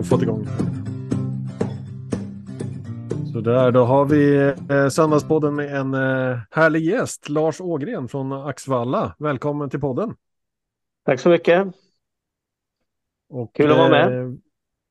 och 0.00 0.06
fått 0.06 0.22
igång. 0.22 0.46
Så 3.32 3.40
där, 3.40 3.70
då 3.70 3.84
har 3.84 4.04
vi 4.04 4.36
eh, 4.70 4.88
Söndagspodden 4.88 5.54
med 5.54 5.76
en 5.76 5.94
eh, 5.94 6.38
härlig 6.50 6.84
gäst, 6.84 7.28
Lars 7.28 7.60
Ågren 7.60 8.08
från 8.08 8.32
Axvalla. 8.32 9.14
Välkommen 9.18 9.70
till 9.70 9.80
podden. 9.80 10.14
Tack 11.04 11.20
så 11.20 11.28
mycket. 11.28 11.66
Och, 13.28 13.54
Kul 13.54 13.70
att 13.70 13.78
vara 13.78 13.88
med. 13.88 14.22
Eh, 14.22 14.30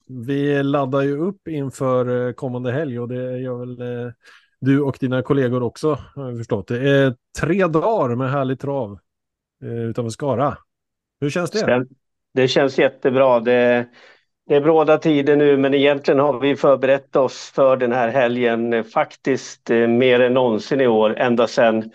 vi 0.07 0.63
laddar 0.63 1.01
ju 1.01 1.17
upp 1.17 1.47
inför 1.47 2.27
eh, 2.27 2.33
kommande 2.33 2.71
helg 2.71 2.99
och 2.99 3.07
det 3.07 3.37
gör 3.39 3.57
väl 3.57 3.81
eh, 3.81 4.11
du 4.59 4.81
och 4.81 4.97
dina 4.99 5.21
kollegor 5.21 5.63
också, 5.63 5.97
har 6.15 6.29
jag 6.29 6.37
förstått. 6.37 6.67
Det 6.67 6.89
är 6.89 7.15
tre 7.39 7.67
dagar 7.67 8.15
med 8.15 8.31
härlig 8.31 8.59
trav 8.59 8.99
eh, 9.63 9.83
utanför 9.83 10.09
Skara. 10.09 10.57
Hur 11.21 11.29
känns 11.29 11.51
det? 11.51 11.85
Det 12.33 12.47
känns 12.47 12.77
jättebra. 12.77 13.39
Det, 13.39 13.87
det 14.49 14.55
är 14.55 14.61
bråda 14.61 14.97
tider 14.97 15.35
nu 15.35 15.57
men 15.57 15.73
egentligen 15.73 16.19
har 16.19 16.39
vi 16.39 16.55
förberett 16.55 17.15
oss 17.15 17.51
för 17.55 17.77
den 17.77 17.91
här 17.91 18.07
helgen 18.07 18.73
eh, 18.73 18.83
faktiskt 18.83 19.69
eh, 19.69 19.87
mer 19.87 20.19
än 20.19 20.33
någonsin 20.33 20.81
i 20.81 20.87
år, 20.87 21.15
ända 21.17 21.47
sedan 21.47 21.91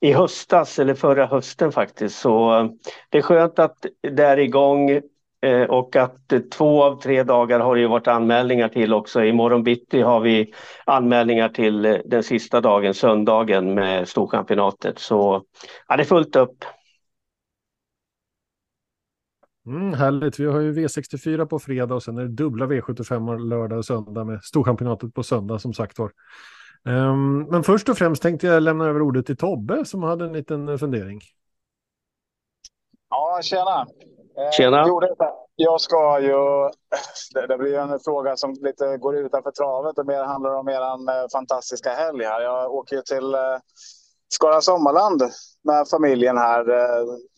i 0.00 0.12
höstas 0.12 0.78
eller 0.78 0.94
förra 0.94 1.26
hösten 1.26 1.72
faktiskt. 1.72 2.18
Så 2.18 2.58
eh, 2.58 2.66
det 3.08 3.18
är 3.18 3.22
skönt 3.22 3.58
att 3.58 3.86
det 4.16 4.24
är 4.24 4.38
igång 4.38 5.00
och 5.68 5.96
att 5.96 6.32
två 6.52 6.82
av 6.84 7.00
tre 7.00 7.22
dagar 7.22 7.60
har 7.60 7.76
det 7.76 7.86
varit 7.86 8.08
anmälningar 8.08 8.68
till 8.68 8.94
också. 8.94 9.24
Imorgon 9.24 9.62
bitti 9.62 10.00
har 10.00 10.20
vi 10.20 10.54
anmälningar 10.84 11.48
till 11.48 12.00
den 12.04 12.22
sista 12.22 12.60
dagen, 12.60 12.94
söndagen 12.94 13.74
med 13.74 14.08
Storchampionatet. 14.08 14.98
Så 14.98 15.42
ja, 15.88 15.96
det 15.96 16.02
är 16.02 16.04
fullt 16.04 16.36
upp. 16.36 16.64
Mm, 19.66 19.94
härligt. 19.94 20.38
Vi 20.38 20.46
har 20.46 20.60
ju 20.60 20.72
V64 20.72 21.46
på 21.46 21.58
fredag 21.58 21.94
och 21.94 22.02
sen 22.02 22.18
är 22.18 22.22
det 22.22 22.28
dubbla 22.28 22.66
V75 22.66 23.38
lördag 23.38 23.78
och 23.78 23.84
söndag 23.84 24.24
med 24.24 24.44
Storchampionatet 24.44 25.14
på 25.14 25.22
söndag 25.22 25.58
som 25.58 25.72
sagt 25.74 25.98
var. 25.98 26.12
Um, 26.88 27.42
men 27.42 27.64
först 27.64 27.88
och 27.88 27.98
främst 27.98 28.22
tänkte 28.22 28.46
jag 28.46 28.62
lämna 28.62 28.84
över 28.84 29.02
ordet 29.02 29.26
till 29.26 29.36
Tobbe 29.36 29.84
som 29.84 30.02
hade 30.02 30.24
en 30.24 30.32
liten 30.32 30.78
fundering. 30.78 31.20
Ja, 33.10 33.40
tjena. 33.42 33.86
Eh, 34.38 34.50
tjena. 34.52 34.84
Jo, 34.88 35.00
jag 35.56 35.80
ska 35.80 36.20
ju... 36.20 36.34
Det, 37.34 37.46
det, 37.46 37.58
blir 37.58 37.78
en 37.78 38.00
fråga 38.00 38.36
som 38.36 38.56
lite 38.60 38.96
går 38.96 39.16
utanför 39.16 39.50
travet 39.50 39.98
och 39.98 40.06
mer 40.06 40.24
handlar 40.24 40.54
om 40.54 40.68
er 40.68 40.80
eh, 40.80 41.28
fantastiska 41.32 41.90
helg 41.90 42.24
här. 42.24 42.40
Jag 42.40 42.74
åker 42.74 42.96
ju 42.96 43.02
till 43.02 43.34
eh, 43.34 43.40
Skara 44.28 44.60
Sommarland 44.60 45.22
med 45.64 45.88
familjen 45.88 46.38
här 46.38 46.64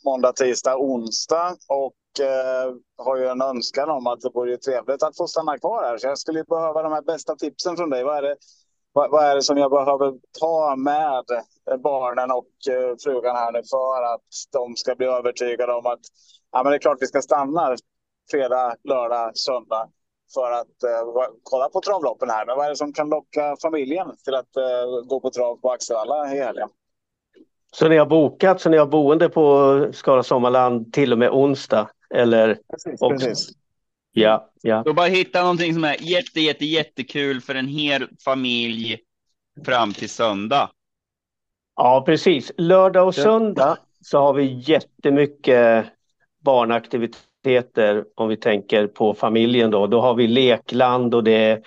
måndag, 0.05 0.33
tisdag, 0.33 0.77
onsdag 0.77 1.57
och 1.69 1.95
eh, 2.21 2.75
har 2.97 3.17
ju 3.17 3.27
en 3.27 3.43
önskan 3.43 3.91
om 3.91 4.07
att 4.07 4.21
det 4.21 4.31
vore 4.35 4.57
trevligt 4.57 5.03
att 5.03 5.17
få 5.17 5.27
stanna 5.27 5.59
kvar 5.59 5.83
här. 5.83 5.99
Så 5.99 6.07
jag 6.07 6.19
skulle 6.19 6.45
behöva 6.45 6.83
de 6.83 6.93
här 6.93 7.03
bästa 7.03 7.37
tipsen 7.37 7.77
från 7.77 7.91
dig. 7.91 8.05
Vad 8.05 8.17
är 8.17 8.23
det, 8.23 8.37
vad, 8.93 9.11
vad 9.11 9.25
är 9.25 9.35
det 9.35 9.43
som 9.43 9.59
jag 9.59 9.71
behöver 9.71 10.13
ta 10.41 10.77
med 10.77 11.25
barnen 11.83 12.31
och 12.31 12.75
eh, 12.75 12.97
frugan 13.05 13.37
här 13.37 13.53
nu 13.53 13.63
för 13.71 14.15
att 14.15 14.23
de 14.53 14.77
ska 14.77 14.95
bli 14.95 15.07
övertygade 15.07 15.73
om 15.73 15.87
att 15.87 16.01
ja, 16.53 16.63
men 16.63 16.71
det 16.71 16.77
är 16.77 16.81
klart 16.81 16.99
vi 17.01 17.07
ska 17.07 17.23
stanna 17.23 17.77
fredag, 18.31 18.75
lördag, 18.85 19.37
söndag 19.37 19.89
för 20.35 20.53
att 20.53 20.83
eh, 20.83 21.31
kolla 21.43 21.69
på 21.69 21.81
travloppen 21.81 22.31
här. 22.31 22.47
Men 22.47 22.57
vad 22.57 22.67
är 22.67 22.71
det 22.71 22.77
som 22.77 22.93
kan 22.93 23.09
locka 23.09 23.57
familjen 23.63 24.07
till 24.25 24.35
att 24.35 24.57
eh, 24.57 25.07
gå 25.09 25.21
på 25.21 25.31
trav 25.31 25.57
på 25.57 25.71
Axevalla 25.71 26.35
i 26.35 26.39
helgen? 26.39 26.69
Så 27.73 27.89
ni 27.89 27.97
har 27.97 28.07
bokat, 28.07 28.61
så 28.61 28.71
ni 28.71 28.77
har 28.77 28.87
boende 28.87 29.29
på 29.29 29.87
Skara 29.93 30.23
Sommarland 30.23 30.93
till 30.93 31.13
och 31.13 31.19
med 31.19 31.31
onsdag? 31.31 31.89
Eller 32.15 32.59
precis, 32.71 33.01
precis. 33.01 33.49
Ja, 34.13 34.51
ja. 34.63 34.83
Då 34.83 34.93
bara 34.93 35.07
hitta 35.07 35.41
någonting 35.43 35.75
som 35.75 35.85
är 35.85 35.97
jätte, 36.01 36.41
jätte, 36.41 36.65
jättekul 36.65 37.41
för 37.41 37.55
en 37.55 37.69
hel 37.69 38.09
familj 38.25 38.99
fram 39.65 39.93
till 39.93 40.09
söndag. 40.09 40.71
Ja, 41.77 42.03
precis. 42.07 42.53
Lördag 42.57 43.07
och 43.07 43.15
söndag 43.15 43.79
så 44.01 44.19
har 44.19 44.35
vi 44.35 44.63
jättemycket 44.67 45.87
barnaktiviteter 46.45 48.05
om 48.15 48.29
vi 48.29 48.37
tänker 48.37 48.87
på 48.87 49.15
familjen 49.15 49.71
då. 49.71 49.87
Då 49.87 50.01
har 50.01 50.15
vi 50.15 50.27
lekland 50.27 51.15
och 51.15 51.25
det 51.25 51.33
är 51.33 51.63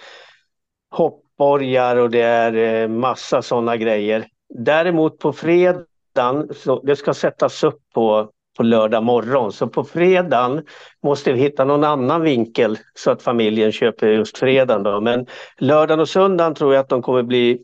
hoppborgar 0.92 1.96
och 1.96 2.10
det 2.10 2.22
är 2.22 2.54
eh, 2.54 2.88
massa 2.88 3.42
sådana 3.42 3.78
grejer. 3.78 4.28
Däremot 4.50 5.20
på 5.20 5.34
fredagen, 5.34 6.54
så 6.56 6.82
det 6.84 6.96
ska 6.96 7.14
sättas 7.14 7.64
upp 7.64 7.82
på 7.94 8.32
på 8.60 8.64
lördag 8.64 9.04
morgon. 9.04 9.52
Så 9.52 9.68
på 9.68 9.84
fredagen 9.84 10.66
måste 11.04 11.34
vi 11.34 11.40
hitta 11.40 11.66
någon 11.66 11.84
annan 11.84 12.22
vinkel 12.22 12.78
så 12.94 13.12
att 13.12 13.22
familjen 13.22 13.72
köper 13.72 14.08
just 14.08 14.38
fredagen. 14.38 14.84
Då. 14.84 15.02
Men 15.02 15.26
lördagen 15.58 16.00
och 16.00 16.10
söndagen 16.10 16.56
tror 16.56 16.74
jag 16.74 16.82
att 16.82 16.90
de 16.90 17.02
kommer 17.02 17.24
bli 17.24 17.62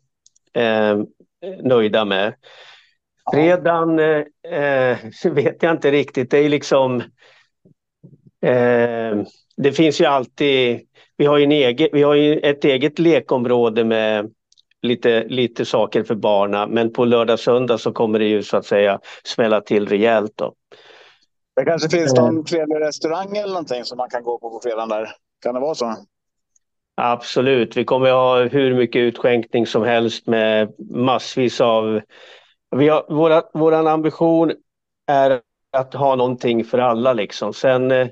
eh, 0.54 0.98
nöjda 1.64 2.06
med. 2.06 2.34
Fredagen 3.34 4.00
eh, 4.00 4.98
vet 5.32 5.64
jag 5.64 5.72
inte 5.72 5.92
riktigt. 5.92 6.32
Det 6.32 6.38
är 6.38 6.50
liksom... 6.50 7.02
Eh, 8.42 9.18
det 9.58 9.72
finns 9.74 10.02
ju 10.02 10.06
alltid... 10.06 10.80
Vi 11.18 11.26
har 11.26 11.38
ju, 11.38 11.44
en 11.44 11.52
egen, 11.52 11.90
vi 11.94 12.04
har 12.04 12.16
ju 12.16 12.40
ett 12.40 12.66
eget 12.66 13.00
lekområde 13.00 13.84
med 13.84 14.32
lite, 14.82 15.24
lite 15.28 15.66
saker 15.66 16.04
för 16.04 16.16
barna 16.16 16.68
men 16.68 16.94
på 16.94 17.06
lördag 17.06 17.40
söndag 17.40 17.78
så 17.78 17.92
kommer 17.92 18.20
det 18.20 18.26
ju 18.26 18.44
så 18.44 18.58
att 18.58 18.66
säga 18.66 19.00
smälla 19.24 19.62
till 19.62 19.88
rejält. 19.88 20.32
Då. 20.36 20.54
Det 21.56 21.66
kanske 21.66 21.90
finns 21.90 22.14
någon 22.14 22.46
trevlig 22.46 22.82
restaurang 22.82 23.38
eller 23.38 23.54
någonting 23.54 23.86
som 23.86 23.98
man 23.98 24.10
kan 24.10 24.24
gå 24.24 24.40
på 24.40 24.50
på 24.50 24.60
fredagen 24.64 24.90
där. 24.90 25.12
Kan 25.44 25.54
det 25.54 25.60
vara 25.60 25.76
så? 25.76 25.96
Absolut. 26.96 27.78
Vi 27.78 27.86
kommer 27.86 28.08
att 28.08 28.14
ha 28.14 28.44
hur 28.44 28.76
mycket 28.76 29.00
utskänkning 29.00 29.68
som 29.68 29.84
helst 29.84 30.28
med 30.28 30.74
massvis 30.92 31.62
av... 31.62 32.02
Vi 32.76 32.88
har, 32.90 33.06
våra, 33.10 33.44
våran 33.54 33.88
ambition 33.88 34.52
är 35.08 35.42
att 35.78 35.94
ha 35.94 36.16
någonting 36.16 36.66
för 36.66 36.78
alla 36.78 37.14
liksom. 37.14 37.54
Sen 37.54 37.92
eh, 37.92 38.08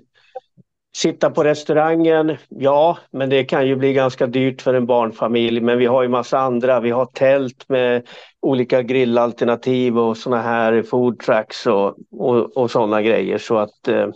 sitta 0.95 1.29
på 1.29 1.43
restaurangen, 1.43 2.37
ja, 2.49 2.97
men 3.11 3.29
det 3.29 3.43
kan 3.43 3.67
ju 3.67 3.75
bli 3.75 3.93
ganska 3.93 4.27
dyrt 4.27 4.61
för 4.61 4.73
en 4.73 4.85
barnfamilj. 4.85 5.61
Men 5.61 5.77
vi 5.77 5.85
har 5.85 6.03
ju 6.03 6.09
massa 6.09 6.39
andra. 6.39 6.79
Vi 6.79 6.91
har 6.91 7.05
tält 7.05 7.69
med 7.69 8.07
olika 8.41 8.81
grillalternativ 8.81 9.99
och 9.99 10.17
såna 10.17 10.41
här 10.41 10.83
food 10.83 11.19
trucks 11.19 11.65
och, 11.67 11.95
och, 12.11 12.57
och 12.57 12.71
sådana 12.71 13.01
grejer. 13.01 13.37
Så 13.37 13.57
att 13.57 13.87
eh, 13.87 14.07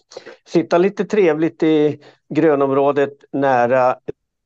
sitta 0.47 0.77
lite 0.77 1.05
trevligt 1.05 1.63
i 1.63 1.99
grönområdet 2.35 3.13
nära 3.31 3.95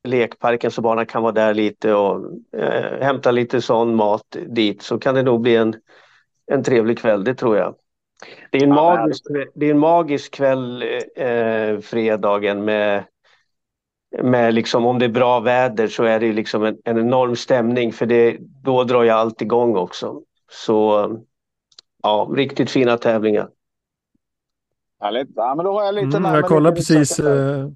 lekparken 0.08 0.70
så 0.70 0.82
barnen 0.82 1.06
kan 1.06 1.22
vara 1.22 1.32
där 1.32 1.54
lite 1.54 1.94
och 1.94 2.30
eh, 2.56 3.00
hämta 3.00 3.30
lite 3.30 3.60
sån 3.60 3.94
mat 3.94 4.36
dit 4.46 4.82
så 4.82 4.98
kan 4.98 5.14
det 5.14 5.22
nog 5.22 5.40
bli 5.40 5.56
en, 5.56 5.74
en 6.46 6.64
trevlig 6.64 6.98
kväll, 6.98 7.24
det 7.24 7.34
tror 7.34 7.56
jag. 7.56 7.74
Det 8.50 8.58
är 8.58 8.62
en, 8.62 8.74
magisk, 8.74 9.24
det 9.54 9.66
är 9.66 9.70
en 9.70 9.78
magisk 9.78 10.34
kväll, 10.34 10.84
eh, 11.16 11.80
fredagen 11.80 12.64
med, 12.64 13.04
med 14.22 14.54
liksom, 14.54 14.86
om 14.86 14.98
det 14.98 15.04
är 15.04 15.08
bra 15.08 15.40
väder 15.40 15.88
så 15.88 16.04
är 16.04 16.20
det 16.20 16.32
liksom 16.32 16.64
en, 16.64 16.78
en 16.84 16.98
enorm 16.98 17.36
stämning 17.36 17.92
för 17.92 18.06
det, 18.06 18.36
då 18.40 18.84
drar 18.84 19.04
jag 19.04 19.18
allt 19.18 19.42
igång 19.42 19.76
också. 19.76 20.22
Så 20.50 21.08
ja, 22.02 22.30
riktigt 22.34 22.70
fina 22.70 22.98
tävlingar. 22.98 23.48
Härligt. 25.00 25.28
Ja, 25.34 25.54
men 25.54 25.64
då 25.64 25.72
har 25.72 25.84
jag 25.84 25.94
lite 25.94 26.16
mm, 26.16 26.34
jag 26.34 26.44
kollar 26.44 26.72
precis. 26.72 27.18
Eh, 27.18 27.68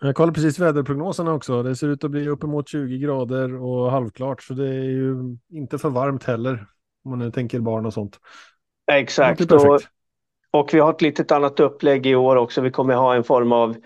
jag 0.00 0.14
kollar 0.14 0.32
precis 0.32 0.58
väderprognoserna 0.58 1.32
också. 1.32 1.62
Det 1.62 1.76
ser 1.76 1.88
ut 1.88 2.04
att 2.04 2.10
bli 2.10 2.28
uppemot 2.28 2.68
20 2.68 2.98
grader 2.98 3.62
och 3.62 3.90
halvklart, 3.90 4.42
så 4.42 4.54
det 4.54 4.68
är 4.68 4.90
ju 4.90 5.36
inte 5.50 5.78
för 5.78 5.90
varmt 5.90 6.24
heller. 6.24 6.66
Om 7.04 7.10
man 7.10 7.18
nu 7.18 7.30
tänker 7.30 7.60
barn 7.60 7.86
och 7.86 7.92
sånt. 7.92 8.18
Exakt. 8.92 9.52
Och, 9.52 9.80
och 10.50 10.74
vi 10.74 10.78
har 10.78 10.90
ett 10.90 11.02
litet 11.02 11.32
annat 11.32 11.60
upplägg 11.60 12.06
i 12.06 12.14
år 12.14 12.36
också. 12.36 12.60
Vi 12.60 12.70
kommer 12.70 12.94
ha 12.94 13.14
en 13.14 13.24
form 13.24 13.52
av 13.52 13.76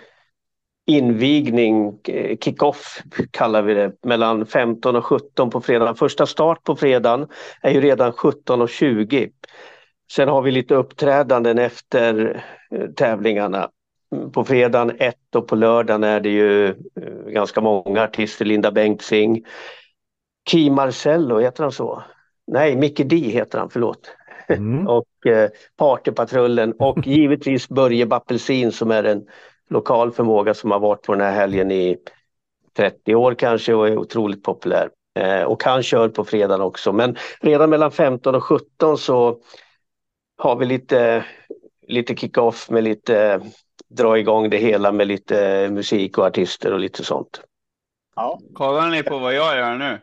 invigning, 0.87 1.99
eh, 2.09 2.37
kick-off 2.39 3.03
kallar 3.31 3.63
vi 3.63 3.75
det, 3.75 3.93
mellan 4.03 4.47
15 4.47 4.97
och 4.97 5.05
17 5.05 5.51
på 5.51 5.61
fredag. 5.61 5.95
Första 5.95 6.27
start 6.27 6.65
på 6.65 6.77
fredagen 6.77 7.29
är 7.63 7.71
ju 7.71 7.81
redan 7.81 8.13
17 8.13 8.63
och 8.63 8.69
20. 8.69 9.31
Sen 10.13 10.29
har 10.29 10.43
vi 10.43 10.51
lite 10.51 10.75
uppträdanden 10.75 11.59
efter 11.59 12.43
eh, 12.71 12.87
tävlingarna. 12.87 13.71
På 14.33 14.45
fredagen 14.45 14.97
1 14.99 15.15
och 15.35 15.49
på 15.49 15.57
lördagen 15.57 16.05
är 16.05 16.21
det 16.21 16.31
ju 16.31 16.67
eh, 16.69 16.75
ganska 17.27 17.61
många 17.61 18.03
artister. 18.03 18.45
Linda 18.45 18.73
Bengtzing, 18.73 19.45
Ki 20.51 20.71
Marcello, 20.71 21.39
heter 21.39 21.63
han 21.63 21.73
så? 21.73 22.03
Nej, 22.47 22.77
Micke 22.77 23.03
D 23.05 23.17
heter 23.17 23.59
han, 23.59 23.71
förlåt. 23.71 24.11
Mm. 24.49 24.87
och 24.89 25.27
eh, 25.27 25.51
Partypatrullen 25.77 26.73
och 26.73 26.99
givetvis 27.07 27.69
Börje 27.69 28.07
Bappelsin 28.07 28.73
som 28.73 28.91
är 28.91 29.05
en 29.05 29.27
lokal 29.71 30.13
förmåga 30.13 30.55
som 30.55 30.71
har 30.71 30.79
varit 30.79 31.03
på 31.03 31.15
den 31.15 31.27
här 31.27 31.35
helgen 31.35 31.71
i 31.71 31.97
30 32.77 33.15
år 33.15 33.35
kanske 33.35 33.75
och 33.75 33.89
är 33.89 33.99
otroligt 33.99 34.43
populär. 34.43 34.91
Eh, 35.19 35.43
och 35.43 35.65
han 35.65 35.83
kör 35.83 36.09
på 36.09 36.25
fredagen 36.25 36.61
också 36.61 36.93
men 36.93 37.17
redan 37.41 37.71
mellan 37.71 37.91
15 37.91 38.35
och 38.35 38.45
17 38.45 38.99
så 38.99 39.39
har 40.39 40.57
vi 40.57 40.67
lite, 40.67 41.25
lite 41.89 42.15
kick-off 42.17 42.71
med 42.71 42.85
lite 42.85 43.41
dra 43.89 44.19
igång 44.19 44.51
det 44.51 44.57
hela 44.57 44.93
med 44.93 45.07
lite 45.07 45.69
musik 45.71 46.19
och 46.19 46.27
artister 46.27 46.73
och 46.73 46.81
lite 46.81 47.05
sånt. 47.05 47.41
Ja. 48.17 48.41
Kollar 48.55 48.91
ni 48.91 49.03
på 49.03 49.19
vad 49.19 49.35
jag 49.35 49.57
gör 49.57 49.75
nu? 49.75 49.99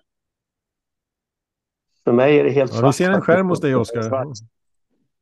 För 2.04 2.12
mig 2.12 2.40
är 2.40 2.44
det 2.44 2.50
helt 2.50 2.72
Ja, 2.74 2.80
svart. 2.80 2.90
vi 2.90 2.94
ser 2.98 3.12
en 3.12 3.22
skärm 3.22 3.50
hos 3.50 3.62
dig, 3.62 3.76
Oskar. 3.76 4.04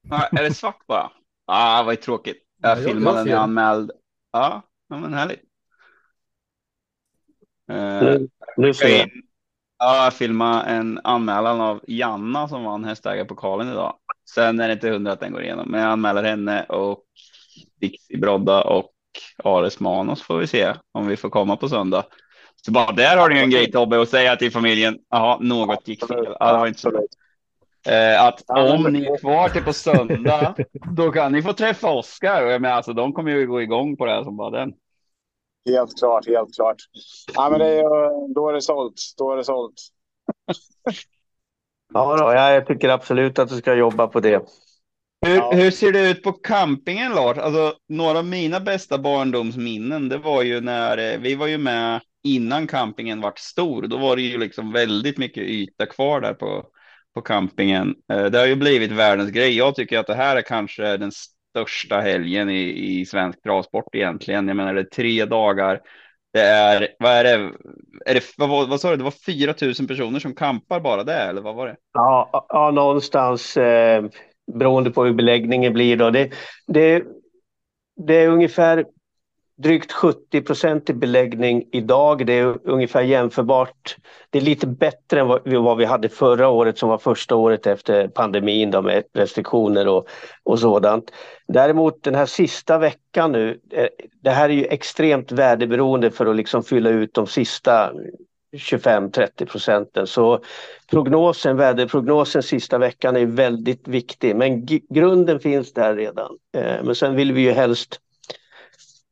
Ja, 0.10 0.28
är 0.32 0.44
det 0.44 0.54
svart 0.54 0.88
bara? 0.88 1.12
Ah, 1.46 1.84
vad 1.84 2.02
tråkigt. 2.02 2.38
Jag 2.62 2.72
Ja, 2.80 2.84
filmade 2.84 3.18
jag 3.18 3.26
när 3.26 3.32
jag 3.32 3.42
anmälde. 3.44 3.94
Ja, 4.32 4.62
ja, 4.90 4.98
men 5.00 5.14
härligt. 5.14 5.42
Eh, 7.72 8.02
Nu, 8.02 8.30
nu 8.58 8.74
ser 8.74 8.88
jag 9.00 9.10
ja, 9.78 10.04
jag 10.04 10.14
filmade 10.14 10.64
en 10.70 11.00
anmälan 11.04 11.62
av 11.62 11.80
Janna 11.88 12.48
som 12.48 12.64
vann 12.64 12.84
hästägarpokalen 12.84 13.70
idag. 13.72 13.96
Sen 14.30 14.60
är 14.60 14.68
det 14.68 14.74
inte 14.74 14.90
hundra 14.90 15.12
att 15.12 15.20
den 15.20 15.32
går 15.32 15.44
igenom, 15.44 15.72
men 15.72 15.82
jag 15.82 15.92
anmäler 15.92 16.24
henne 16.24 16.64
och 16.64 17.04
Dixie 17.82 18.18
Brodda 18.18 18.62
och 18.64 18.92
Ares 19.44 19.80
Manos 19.80 20.22
får 20.22 20.38
vi 20.38 20.48
se 20.48 20.74
om 20.92 21.08
vi 21.08 21.18
får 21.18 21.30
komma 21.30 21.58
på 21.58 21.70
söndag. 21.70 22.06
Så 22.66 22.72
bara 22.72 22.92
där 22.92 23.18
har 23.18 23.30
du 23.30 23.40
en 23.40 23.50
grej 23.50 23.72
Tobbe 23.72 24.02
att 24.02 24.10
säga 24.10 24.36
till 24.36 24.52
familjen. 24.52 24.98
Jaha, 25.10 25.38
något 25.42 25.88
gick 25.88 26.08
fel. 26.08 26.36
Ja, 26.40 26.54
det 26.54 26.60
var 26.60 26.68
inte 26.68 26.80
så. 26.80 26.88
Absolut. 26.88 27.12
Eh, 27.88 28.24
att 28.26 28.44
om 28.50 28.84
ni 28.94 29.06
är 29.06 29.18
kvar 29.18 29.50
till 29.50 29.64
på 29.64 29.74
söndag, 29.74 30.56
då 30.98 31.12
kan 31.12 31.32
ni 31.32 31.42
få 31.42 31.54
träffa 31.54 31.92
Oskar. 31.92 32.46
Och 32.46 32.52
jag 32.52 32.62
menar, 32.62 32.76
alltså, 32.76 32.94
de 32.94 33.14
kommer 33.14 33.32
ju 33.32 33.48
gå 33.48 33.62
igång 33.62 33.98
på 33.98 34.06
det 34.06 34.12
här 34.12 34.24
som 34.24 34.38
bara 34.38 34.50
den. 34.60 34.74
Helt 35.70 35.98
klart, 36.00 36.28
helt 36.28 36.56
klart. 36.56 36.78
Ja, 37.36 37.50
men 37.50 37.60
det 37.60 37.66
är, 37.68 37.76
ju- 37.76 38.34
då 38.36 38.50
är 38.50 38.54
det 38.54 38.62
sålt. 38.62 38.94
Då 39.18 39.32
är 39.32 39.38
det 39.38 39.44
sålt. 39.44 39.74
Ja, 41.94 42.18
då, 42.18 42.24
ja, 42.34 42.52
jag 42.52 42.68
tycker 42.68 42.90
absolut 42.90 43.40
att 43.40 43.50
du 43.50 43.58
ska 43.58 43.74
jobba 43.76 44.08
på 44.08 44.20
det. 44.20 44.42
Hur, 45.26 45.36
Ja. 45.36 45.52
hur 45.52 45.72
ser 45.72 45.92
det 45.92 46.10
ut 46.10 46.24
på 46.24 46.32
campingen 46.32 47.12
Lars? 47.12 47.38
Alltså, 47.38 47.74
några 47.90 48.20
av 48.20 48.26
mina 48.26 48.60
bästa 48.60 48.98
barndomsminnen, 48.98 50.10
det 50.10 50.18
var 50.18 50.44
ju 50.44 50.62
när 50.62 50.98
eh, 51.14 51.20
vi 51.20 51.36
var 51.36 51.48
ju 51.48 51.58
med 51.58 52.02
innan 52.24 52.68
campingen 52.68 53.22
vart 53.22 53.40
stor. 53.40 53.88
Då 53.88 53.98
var 53.98 54.16
det 54.16 54.22
ju 54.22 54.38
liksom 54.38 54.72
väldigt 54.72 55.18
mycket 55.18 55.44
yta 55.44 55.86
kvar 55.86 56.22
där 56.22 56.34
på, 56.34 56.66
på 57.16 57.22
campingen. 57.22 57.96
Eh, 58.14 58.26
det 58.26 58.40
har 58.40 58.46
ju 58.46 58.56
blivit 58.56 58.92
världens 58.92 59.32
grej. 59.32 59.58
Jag 59.58 59.76
tycker 59.76 60.00
att 60.00 60.08
det 60.08 60.16
här 60.16 60.36
är 60.36 60.42
kanske 60.42 60.98
den 60.98 61.12
största 61.12 62.00
helgen 62.00 62.50
i, 62.50 63.00
i 63.00 63.06
svensk 63.06 63.44
travsport 63.44 63.96
egentligen. 63.96 64.48
Jag 64.48 64.58
menar, 64.58 64.74
det 64.74 64.82
är 64.82 64.84
tre 64.84 65.26
dagar. 65.26 65.82
Det 66.34 66.42
är, 66.42 66.88
vad 67.00 67.12
är 67.12 67.24
det? 67.24 67.52
Är 68.06 68.14
det 68.14 68.34
vad, 68.38 68.70
vad 68.70 68.82
sa 68.82 68.90
du? 68.92 68.98
Det 68.98 69.04
var 69.04 69.12
4 69.12 69.54
000 69.62 69.88
personer 69.88 70.20
som 70.20 70.36
campar 70.36 70.80
bara 70.80 71.04
det, 71.04 71.14
eller 71.14 71.42
vad 71.42 71.56
var 71.56 71.68
det? 71.68 71.76
Ja, 71.94 72.46
ja 72.50 72.72
någonstans 72.72 73.58
eh, 73.58 74.06
beroende 74.54 74.92
på 74.92 75.06
hur 75.06 75.14
beläggningen 75.14 75.74
blir. 75.74 75.98
Då. 75.98 76.10
Det, 76.10 76.32
det, 76.68 77.04
det 78.08 78.16
är 78.16 78.28
ungefär 78.28 78.86
drygt 79.62 79.92
70 79.92 80.42
procent 80.42 80.90
i 80.90 80.94
beläggning 80.94 81.64
idag. 81.72 82.26
Det 82.26 82.34
är 82.34 82.58
ungefär 82.64 83.02
jämförbart. 83.02 83.96
Det 84.30 84.38
är 84.38 84.42
lite 84.42 84.68
bättre 84.68 85.20
än 85.20 85.28
vad 85.64 85.78
vi, 85.78 85.86
hade 85.86 86.10
förra 86.10 86.50
året 86.50 86.78
som 86.78 86.90
var 86.90 86.98
första 86.98 87.36
året 87.36 87.68
efter 87.68 88.08
pandemin 88.08 88.72
då, 88.72 88.82
med 88.82 89.04
restriktioner 89.14 89.88
och, 89.88 90.08
och 90.44 90.60
sådant. 90.60 91.12
Däremot 91.48 92.04
den 92.04 92.16
här 92.16 92.26
sista 92.26 92.78
veckan 92.78 93.32
nu, 93.32 93.60
eh, 93.72 93.88
det 94.24 94.30
här 94.30 94.50
är 94.50 94.54
ju 94.54 94.66
extremt 94.66 95.32
värdeberoende 95.32 96.12
för 96.12 96.26
att 96.26 96.36
liksom 96.36 96.64
fylla 96.64 96.90
ut 96.90 97.14
de 97.14 97.28
sista 97.28 97.92
25-30 98.58 99.46
procenten. 99.46 100.08
Så 100.08 100.40
prognosen, 100.92 101.58
väderprognosen 101.58 102.44
sista 102.44 102.78
veckan 102.78 103.16
är 103.16 103.26
väldigt 103.26 103.88
viktig. 103.88 104.36
Men 104.36 104.66
grunden 104.90 105.40
finns 105.40 105.74
där 105.74 105.96
redan. 105.96 106.38
Eh, 106.58 106.84
men 106.84 106.96
sen 106.96 107.16
vill 107.16 107.34
vi 107.34 107.42
ju 107.42 107.52
helst 107.52 108.00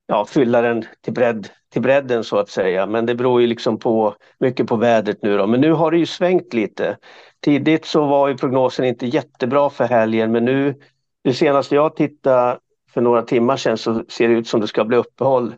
ja, 0.10 0.26
fylla 0.26 0.62
den 0.62 0.86
till, 1.02 1.14
bredd, 1.14 1.48
till 1.74 1.82
bredden 1.82 2.24
så 2.24 2.38
att 2.38 2.50
säga. 2.50 2.86
Men 2.86 3.06
det 3.06 3.16
beror 3.16 3.42
ju 3.42 3.48
liksom 3.48 3.80
på 3.80 4.16
mycket 4.40 4.68
på 4.68 4.76
vädret 4.76 5.22
nu 5.22 5.38
då. 5.38 5.48
Men 5.48 5.62
nu 5.62 5.72
har 5.72 5.92
det 5.92 5.98
ju 5.98 6.06
svängt 6.06 6.54
lite. 6.54 6.98
Tidigt 7.44 7.86
så 7.86 8.06
var 8.06 8.28
ju 8.28 8.38
prognosen 8.38 8.86
inte 8.86 9.06
jättebra 9.06 9.70
för 9.70 9.86
helgen 9.86 10.32
men 10.32 10.46
nu 10.46 10.76
det 11.24 11.34
senaste 11.34 11.76
jag 11.76 11.96
tittade 11.96 12.58
för 12.94 13.02
några 13.02 13.22
timmar 13.22 13.58
sedan 13.58 13.78
så 13.78 14.04
ser 14.10 14.28
det 14.28 14.34
ut 14.34 14.48
som 14.48 14.62
det 14.62 14.68
ska 14.68 14.86
bli 14.86 14.98
uppehåll 14.98 15.56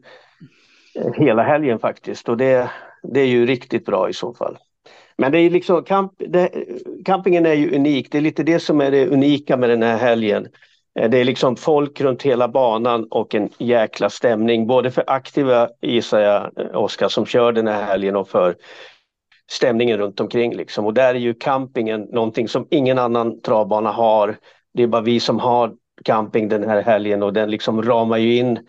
eh, 0.95 1.13
hela 1.13 1.43
helgen 1.43 1.79
faktiskt 1.79 2.29
och 2.29 2.37
det, 2.37 2.71
det 3.03 3.19
är 3.19 3.27
ju 3.27 3.45
riktigt 3.45 3.85
bra 3.85 4.09
i 4.09 4.13
så 4.13 4.33
fall. 4.33 4.57
Men 5.17 5.31
det 5.31 5.39
är 5.39 5.49
liksom, 5.49 5.83
camp, 5.83 6.13
det, 6.17 6.49
campingen 7.05 7.45
är 7.45 7.53
ju 7.53 7.75
unik, 7.75 8.11
det 8.11 8.17
är 8.17 8.21
lite 8.21 8.43
det 8.43 8.59
som 8.59 8.81
är 8.81 8.91
det 8.91 9.07
unika 9.07 9.57
med 9.57 9.69
den 9.69 9.83
här 9.83 9.97
helgen. 9.97 10.47
Eh, 10.99 11.09
det 11.09 11.17
är 11.17 11.25
liksom 11.25 11.55
folk 11.55 12.01
runt 12.01 12.23
hela 12.23 12.47
banan 12.47 13.07
och 13.11 13.35
en 13.35 13.49
jäkla 13.57 14.09
stämning, 14.09 14.67
både 14.67 14.91
för 14.91 15.03
aktiva 15.07 15.69
gissar 15.81 16.19
jag, 16.19 16.59
eh, 16.59 16.77
Oskar, 16.77 17.09
som 17.09 17.25
kör 17.25 17.51
den 17.51 17.67
här 17.67 17.83
helgen 17.83 18.15
och 18.15 18.29
för 18.29 18.55
stämningen 19.51 19.97
runt 19.97 20.19
omkring. 20.19 20.55
Liksom. 20.55 20.85
Och 20.85 20.93
där 20.93 21.15
är 21.15 21.19
ju 21.19 21.33
campingen 21.33 22.01
någonting 22.01 22.47
som 22.47 22.67
ingen 22.71 22.99
annan 22.99 23.41
travbana 23.41 23.91
har. 23.91 24.37
Det 24.73 24.83
är 24.83 24.87
bara 24.87 25.01
vi 25.01 25.19
som 25.19 25.39
har 25.39 25.73
camping 26.03 26.49
den 26.49 26.69
här 26.69 26.81
helgen 26.81 27.23
och 27.23 27.33
den 27.33 27.51
liksom 27.51 27.83
ramar 27.83 28.17
ju 28.17 28.37
in 28.37 28.59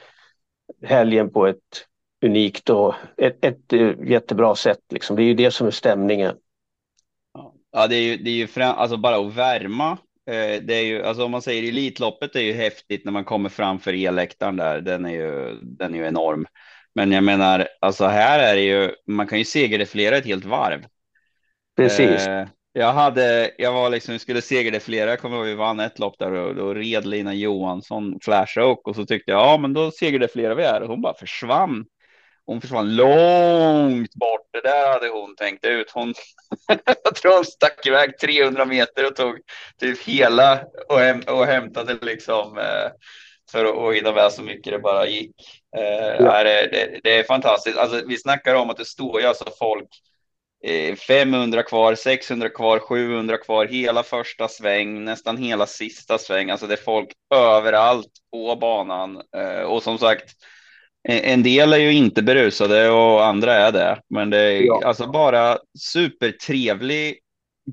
helgen 0.82 1.30
på 1.30 1.46
ett 1.46 1.86
unikt 2.24 2.70
och 2.70 2.94
ett, 3.16 3.44
ett 3.44 3.72
eh, 3.72 3.90
jättebra 4.04 4.54
sätt. 4.54 4.80
Liksom. 4.90 5.16
Det 5.16 5.22
är 5.22 5.24
ju 5.24 5.34
det 5.34 5.50
som 5.50 5.66
är 5.66 5.70
stämningen. 5.70 6.34
Ja, 7.72 7.86
det 7.86 7.96
är 7.96 8.02
ju, 8.02 8.16
det 8.16 8.30
är 8.30 8.34
ju 8.34 8.46
fram, 8.46 8.76
alltså 8.76 8.96
bara 8.96 9.16
att 9.16 9.34
värma. 9.34 9.98
Eh, 10.32 10.62
det 10.62 10.74
är 10.74 10.84
ju, 10.84 11.02
alltså 11.02 11.24
om 11.24 11.30
man 11.30 11.42
säger 11.42 11.68
Elitloppet 11.68 12.36
är 12.36 12.40
ju 12.40 12.52
häftigt 12.52 13.04
när 13.04 13.12
man 13.12 13.24
kommer 13.24 13.48
framför 13.48 13.92
elläktaren 14.06 14.56
där. 14.56 14.80
Den 14.80 15.06
är 15.06 15.10
ju, 15.10 15.58
den 15.62 15.94
är 15.94 15.98
ju 15.98 16.06
enorm. 16.06 16.46
Men 16.94 17.12
jag 17.12 17.24
menar, 17.24 17.68
alltså 17.80 18.06
här 18.06 18.38
är 18.38 18.54
det 18.54 18.62
ju, 18.62 18.90
man 19.06 19.26
kan 19.26 19.38
ju 19.38 19.44
segerdefilera 19.44 20.16
ett 20.16 20.26
helt 20.26 20.44
varv. 20.44 20.84
Precis. 21.76 22.26
Eh, 22.26 22.46
jag 22.72 22.92
hade, 22.92 23.50
jag 23.58 23.72
var 23.72 23.90
liksom, 23.90 24.18
skulle 24.18 24.42
segerdefilera, 24.42 25.10
jag 25.10 25.20
kommer 25.20 25.36
ihåg 25.36 25.46
vi 25.46 25.54
vann 25.54 25.80
ett 25.80 25.98
lopp 25.98 26.18
där 26.18 26.32
och 26.32 26.54
då 26.54 26.74
red 26.74 27.06
Lina 27.06 27.34
Johansson 27.34 28.18
Flash 28.22 28.58
Oak 28.58 28.88
och 28.88 28.96
så 28.96 29.06
tyckte 29.06 29.30
jag, 29.30 29.40
ja 29.40 29.58
men 29.58 29.72
då 29.72 29.90
segerdefilerar 29.90 30.54
vi 30.54 30.62
här 30.62 30.80
och 30.80 30.88
hon 30.88 31.02
bara 31.02 31.14
försvann. 31.14 31.84
Hon 32.46 32.60
försvann 32.60 32.96
långt 32.96 34.14
bort. 34.14 34.48
Det 34.52 34.60
där 34.60 34.92
hade 34.92 35.08
hon 35.08 35.36
tänkt 35.36 35.66
ut. 35.66 35.90
Hon, 35.90 36.14
jag 37.04 37.14
tror 37.14 37.34
hon 37.34 37.44
stack 37.44 37.86
iväg 37.86 38.18
300 38.18 38.64
meter 38.64 39.06
och 39.06 39.16
tog 39.16 39.38
typ 39.80 40.02
hela 40.02 40.64
och, 40.88 40.98
häm, 40.98 41.20
och 41.26 41.46
hämtade 41.46 41.98
liksom 42.02 42.58
eh, 42.58 42.90
för 43.52 43.88
att, 43.88 43.96
hinna 43.96 44.12
med 44.12 44.32
så 44.32 44.42
mycket 44.42 44.72
det 44.72 44.78
bara 44.78 45.06
gick. 45.06 45.34
Eh, 45.76 46.24
ja. 46.24 46.44
det, 46.44 46.68
det, 46.72 47.00
det, 47.02 47.18
är 47.18 47.24
fantastiskt. 47.24 47.78
Alltså, 47.78 48.02
vi 48.06 48.18
snackar 48.18 48.54
om 48.54 48.70
att 48.70 48.76
det 48.76 48.84
står 48.84 49.20
ju 49.20 49.26
alltså 49.26 49.44
folk 49.58 49.88
eh, 50.64 50.94
500 50.96 51.62
kvar, 51.62 51.94
600 51.94 52.48
kvar, 52.48 52.78
700 52.78 53.38
kvar, 53.38 53.66
hela 53.66 54.02
första 54.02 54.48
sväng, 54.48 55.04
nästan 55.04 55.36
hela 55.36 55.66
sista 55.66 56.18
sväng. 56.18 56.50
Alltså 56.50 56.66
det 56.66 56.74
är 56.74 56.84
folk 56.84 57.08
överallt 57.34 58.12
på 58.32 58.56
banan 58.56 59.22
eh, 59.36 59.62
och 59.62 59.82
som 59.82 59.98
sagt 59.98 60.34
en 61.08 61.42
del 61.42 61.72
är 61.72 61.78
ju 61.78 61.92
inte 61.92 62.22
berusade 62.22 62.90
och 62.90 63.24
andra 63.24 63.54
är 63.54 63.72
det. 63.72 64.00
Men 64.10 64.30
det 64.30 64.38
är 64.38 64.62
ja. 64.62 64.80
alltså 64.84 65.06
bara 65.06 65.58
supertrevlig, 65.78 67.18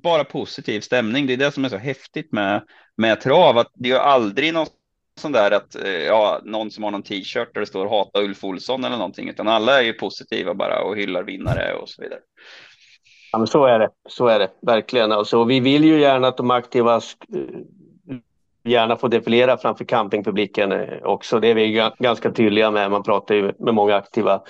bara 0.04 0.24
positiv 0.24 0.82
stämning. 0.82 1.28
Det 1.28 1.34
är 1.34 1.38
det 1.38 1.52
som 1.52 1.66
är 1.66 1.70
så 1.70 1.78
häftigt 1.78 2.32
med, 2.32 2.64
med 2.98 3.22
trav. 3.22 3.58
Att 3.58 3.72
det 3.74 3.90
är 3.90 3.94
ju 3.94 4.00
aldrig 4.00 4.54
någon 4.54 4.68
sån 5.20 5.32
där 5.32 5.52
att 5.52 5.76
ja, 6.08 6.42
någon 6.44 6.72
som 6.72 6.84
har 6.84 6.92
någon 6.92 7.04
t-shirt 7.04 7.54
där 7.54 7.60
det 7.60 7.68
står 7.68 7.90
hata 7.90 8.22
Ulf 8.22 8.44
Olsson 8.44 8.84
eller 8.84 8.98
någonting. 8.98 9.30
Utan 9.30 9.48
alla 9.48 9.80
är 9.80 9.84
ju 9.84 9.94
positiva 9.94 10.54
bara 10.54 10.82
och 10.82 10.98
hyllar 10.98 11.24
vinnare 11.24 11.74
och 11.74 11.90
så 11.90 12.02
vidare. 12.02 12.20
Ja, 13.32 13.38
men 13.38 13.48
så 13.48 13.66
är 13.66 13.80
det. 13.80 13.90
Så 14.10 14.28
är 14.28 14.40
det 14.40 14.50
verkligen. 14.62 15.12
Alltså, 15.12 15.44
vi 15.44 15.60
vill 15.60 15.84
ju 15.84 16.00
gärna 16.00 16.28
att 16.28 16.38
de 16.38 16.52
aktiva 16.52 17.02
gärna 18.64 18.96
få 18.96 19.08
defilera 19.08 19.58
framför 19.58 19.86
campingpubliken 19.86 20.74
också. 21.04 21.40
Det 21.40 21.48
är 21.48 21.56
vi 21.56 21.92
ganska 22.00 22.32
tydliga 22.32 22.72
med. 22.72 22.92
Man 22.92 23.04
pratar 23.04 23.36
ju 23.36 23.54
med 23.60 23.74
många 23.74 23.96
aktiva. 23.96 24.42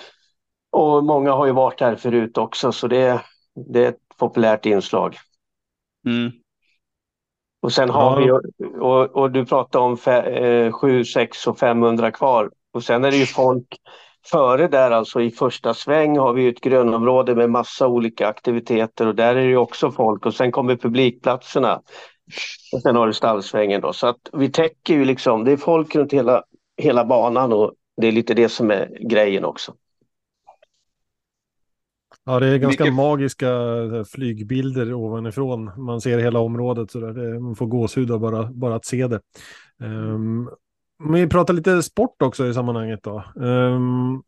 Och 0.72 1.04
många 1.04 1.32
har 1.32 1.46
ju 1.46 1.52
varit 1.52 1.82
här 1.82 1.96
förut 1.96 2.38
också 2.38 2.72
så 2.72 2.88
det, 2.88 3.22
det 3.74 3.86
är 3.86 3.90
ett 3.90 4.18
populärt 4.18 4.66
inslag. 4.66 5.16
Mm. 6.06 6.32
Och 7.62 7.74
sen 7.74 7.90
har 7.90 8.22
ja. 8.22 8.42
vi, 8.58 8.66
och, 8.80 9.16
och 9.16 9.32
du 9.32 9.46
pratar 9.46 9.80
om 9.80 9.98
7, 10.72 11.06
6 11.06 11.48
och 11.48 11.60
500 11.60 12.12
kvar. 12.12 12.52
Och 12.74 12.84
sen 12.84 13.04
är 13.04 13.12
det 13.12 13.18
ju 13.18 13.26
folk 13.26 13.68
före 14.26 14.68
där, 14.68 14.92
alltså 14.92 15.22
i 15.22 15.32
första 15.32 15.74
sväng 15.74 16.18
har 16.18 16.34
vi 16.34 16.48
ett 16.48 16.62
grönområde 16.62 17.36
med 17.36 17.50
massa 17.50 17.88
olika 17.88 18.28
aktiviteter 18.28 19.08
och 19.08 19.16
där 19.16 19.36
är 19.36 19.48
det 19.48 19.58
också 19.58 19.92
folk 19.92 20.26
och 20.26 20.34
sen 20.34 20.52
kommer 20.52 20.76
publikplatserna. 20.76 21.82
Och 22.74 22.82
sen 22.82 22.96
har 22.96 23.08
du 23.08 23.14
stallsvängen 23.14 23.82
då. 23.82 23.94
Så 23.94 24.08
att 24.08 24.30
vi 24.34 24.50
täcker 24.50 24.94
ju 24.94 25.06
liksom, 25.06 25.44
det 25.44 25.52
är 25.52 25.58
folk 25.58 25.96
runt 25.96 26.14
hela, 26.14 26.44
hela 26.78 27.06
banan 27.06 27.54
och 27.54 27.74
det 28.02 28.08
är 28.08 28.12
lite 28.12 28.34
det 28.34 28.50
som 28.50 28.72
är 28.72 28.98
grejen 29.10 29.46
också. 29.46 29.74
Ja, 32.26 32.40
det 32.40 32.48
är 32.48 32.58
ganska 32.58 32.84
Mycket... 32.84 32.96
magiska 32.96 33.50
flygbilder 34.12 34.94
ovanifrån. 34.94 35.72
Man 35.78 36.02
ser 36.02 36.20
hela 36.20 36.40
området 36.40 36.92
så 36.92 37.00
där. 37.00 37.40
Man 37.40 37.56
får 37.56 37.66
gåshud 37.66 38.08
bara, 38.08 38.44
bara 38.44 38.76
att 38.76 38.86
se 38.86 39.08
det. 39.08 39.22
Um, 39.80 40.50
vi 41.14 41.28
pratar 41.28 41.54
lite 41.54 41.84
sport 41.84 42.22
också 42.22 42.48
i 42.48 42.54
sammanhanget 42.54 43.04
då. 43.04 43.24
Um, 43.36 44.24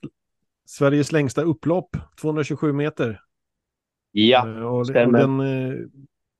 Sveriges 0.65 1.11
längsta 1.11 1.41
upplopp, 1.41 1.97
227 2.21 2.73
meter. 2.73 3.21
Ja, 4.11 4.45
uh, 4.47 4.65
och, 4.65 4.79
och 4.79 4.87
den, 4.87 5.39
uh, 5.39 5.87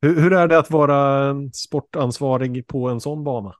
hur, 0.02 0.22
hur, 0.22 0.34
är 0.34 0.48
det 0.48 0.58
att 0.58 0.72
vara 0.72 1.36
sportansvarig 1.54 2.68
på 2.68 2.90
en 2.90 3.02
sån 3.02 3.24
bana? 3.24 3.56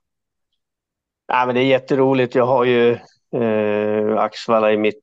Ja, 1.28 1.46
men 1.46 1.54
det 1.54 1.60
är 1.60 1.66
jätteroligt. 1.66 2.34
Jag 2.34 2.46
har 2.46 2.64
ju 2.64 2.98
eh, 3.36 4.18
Axvalla 4.18 4.72
i 4.72 4.76
mitt 4.76 5.02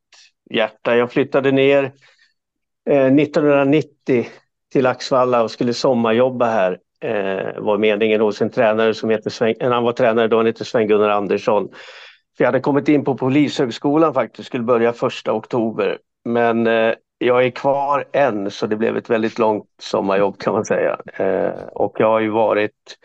hjärta. 0.49 0.95
Jag 0.95 1.11
flyttade 1.11 1.51
ner 1.51 1.83
eh, 2.89 3.05
1990 3.05 4.27
till 4.71 4.85
Axvalla 4.85 5.43
och 5.43 5.51
skulle 5.51 5.73
sommarjobba 5.73 6.45
här 6.45 6.79
eh, 7.01 7.61
var 7.61 7.77
meningen 7.77 8.21
hos 8.21 8.41
en 8.41 8.49
tränare 8.49 8.93
som 8.93 9.09
heter 9.09 9.29
Sven, 9.29 9.55
han 9.61 9.83
var 9.83 9.91
tränare 9.91 10.27
då, 10.27 10.37
han 10.37 10.45
hette 10.45 10.65
Sven-Gunnar 10.65 11.09
Andersson. 11.09 11.69
För 12.37 12.43
jag 12.43 12.47
hade 12.47 12.59
kommit 12.59 12.87
in 12.87 13.03
på 13.03 13.17
Polishögskolan 13.17 14.13
faktiskt, 14.13 14.47
skulle 14.47 14.63
börja 14.63 14.93
första 14.93 15.33
oktober. 15.33 15.97
Men 16.25 16.67
eh, 16.67 16.93
jag 17.19 17.45
är 17.45 17.49
kvar 17.49 18.05
än 18.13 18.51
så 18.51 18.67
det 18.67 18.75
blev 18.75 18.97
ett 18.97 19.09
väldigt 19.09 19.39
långt 19.39 19.65
sommarjobb 19.81 20.37
kan 20.37 20.53
man 20.53 20.65
säga. 20.65 20.99
Eh, 21.13 21.63
och 21.73 21.95
jag 21.99 22.07
har 22.07 22.19
ju 22.19 22.29
varit, 22.29 22.97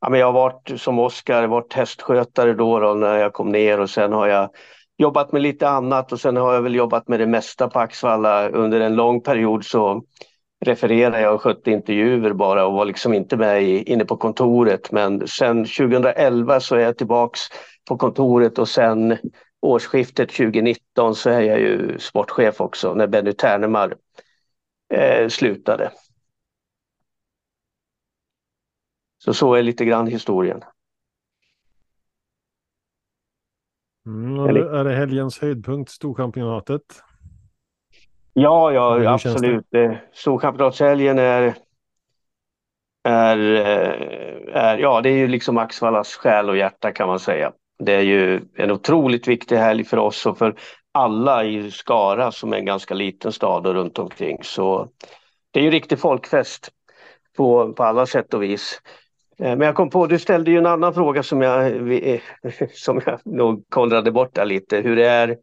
ja, 0.00 0.10
men 0.10 0.20
jag 0.20 0.26
har 0.26 0.32
varit 0.32 0.80
som 0.80 0.98
Oskar, 0.98 1.46
varit 1.46 1.72
hästskötare 1.72 2.54
då, 2.54 2.78
då 2.78 2.94
när 2.94 3.18
jag 3.18 3.32
kom 3.32 3.52
ner 3.52 3.80
och 3.80 3.90
sen 3.90 4.12
har 4.12 4.28
jag 4.28 4.50
jobbat 4.98 5.32
med 5.32 5.42
lite 5.42 5.68
annat 5.68 6.12
och 6.12 6.20
sen 6.20 6.36
har 6.36 6.54
jag 6.54 6.62
väl 6.62 6.74
jobbat 6.74 7.08
med 7.08 7.20
det 7.20 7.26
mesta 7.26 7.68
på 7.68 7.78
Axvalla 7.78 8.48
under 8.48 8.80
en 8.80 8.96
lång 8.96 9.20
period 9.20 9.64
så 9.64 10.02
refererade 10.64 11.20
jag 11.20 11.34
och 11.34 11.42
skötte 11.42 11.70
intervjuer 11.70 12.32
bara 12.32 12.66
och 12.66 12.72
var 12.72 12.84
liksom 12.84 13.14
inte 13.14 13.36
med 13.36 13.62
i, 13.62 13.82
inne 13.82 14.04
på 14.04 14.16
kontoret. 14.16 14.92
Men 14.92 15.28
sen 15.28 15.64
2011 15.64 16.60
så 16.60 16.76
är 16.76 16.80
jag 16.80 16.98
tillbaks 16.98 17.40
på 17.88 17.96
kontoret 17.96 18.58
och 18.58 18.68
sen 18.68 19.18
årsskiftet 19.62 20.28
2019 20.28 21.14
så 21.14 21.30
är 21.30 21.40
jag 21.40 21.60
ju 21.60 21.98
sportchef 21.98 22.60
också 22.60 22.94
när 22.94 23.06
Benny 23.06 23.32
Ternemar 23.32 23.96
eh, 24.94 25.28
slutade. 25.28 25.92
Så 29.18 29.34
så 29.34 29.54
är 29.54 29.62
lite 29.62 29.84
grann 29.84 30.06
historien. 30.06 30.62
Mm, 34.06 34.38
är 34.74 34.84
det 34.84 34.94
helgens 34.94 35.38
höjdpunkt, 35.38 35.90
Storchampionatet? 35.90 37.02
Ja, 38.32 38.72
ja 38.72 39.12
absolut. 39.12 39.66
Storchampionatshelgen 40.12 41.18
är, 41.18 41.54
är, 43.02 43.38
eh, 43.54 44.56
är, 44.56 44.78
ja 44.78 45.00
det 45.00 45.10
är 45.10 45.16
ju 45.16 45.28
liksom 45.28 45.58
Axvallas 45.58 46.14
själ 46.14 46.48
och 46.48 46.56
hjärta 46.56 46.92
kan 46.92 47.08
man 47.08 47.18
säga. 47.18 47.52
Det 47.84 47.92
är 47.92 48.02
ju 48.02 48.40
en 48.56 48.70
otroligt 48.70 49.28
viktig 49.28 49.56
helg 49.56 49.84
för 49.84 49.96
oss 49.96 50.26
och 50.26 50.38
för 50.38 50.54
alla 50.92 51.44
i 51.44 51.70
Skara 51.70 52.32
som 52.32 52.52
är 52.52 52.56
en 52.56 52.64
ganska 52.64 52.94
liten 52.94 53.32
stad 53.32 53.66
och 53.66 53.74
runt 53.74 53.98
omkring. 53.98 54.38
Så 54.42 54.88
det 55.50 55.60
är 55.60 55.64
ju 55.64 55.70
riktig 55.70 55.98
folkfest 55.98 56.70
på, 57.36 57.72
på 57.72 57.84
alla 57.84 58.06
sätt 58.06 58.34
och 58.34 58.42
vis. 58.42 58.80
Eh, 59.38 59.56
men 59.56 59.60
jag 59.60 59.74
kom 59.74 59.90
på, 59.90 60.06
du 60.06 60.18
ställde 60.18 60.50
ju 60.50 60.58
en 60.58 60.66
annan 60.66 60.94
fråga 60.94 61.22
som 61.22 61.42
jag, 61.42 61.72
som 62.72 63.00
jag 63.06 63.20
nog 63.24 63.64
kollrade 63.68 64.12
bort 64.12 64.34
där 64.34 64.44
lite. 64.44 64.76
Hur 64.76 64.96
det 64.96 65.08
är, 65.08 65.36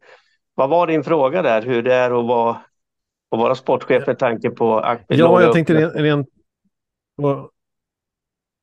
vad 0.54 0.70
var 0.70 0.86
din 0.86 1.04
fråga 1.04 1.42
där? 1.42 1.62
Hur 1.62 1.82
det 1.82 1.94
är 1.94 2.20
att 2.20 2.26
vara 2.26 2.56
och 3.30 3.38
vara 3.38 3.54
sportchef 3.54 4.06
med 4.06 4.18
tanke 4.18 4.50
på... 4.50 4.96
Ja, 5.08 5.42
jag 5.42 5.52
tänkte 5.52 5.74
rent... 5.74 5.94
rent 5.94 6.28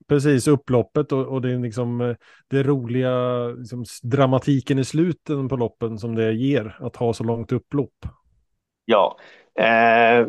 precis, 0.08 0.48
upploppet 0.48 1.12
och, 1.12 1.26
och 1.26 1.42
det 1.42 1.52
är 1.52 1.60
liksom 1.60 2.02
eh, 2.02 2.16
det 2.50 2.64
roliga, 2.64 3.48
liksom, 3.48 3.86
dramatiken 4.04 4.80
i 4.80 4.84
slutet 4.86 5.50
på 5.50 5.56
loppen 5.56 5.98
som 5.98 6.16
det 6.16 6.34
ger, 6.34 6.78
att 6.80 6.96
ha 6.96 7.14
så 7.14 7.24
långt 7.24 7.52
upplopp. 7.52 8.06
Ja, 8.86 9.18
eh, 9.60 10.28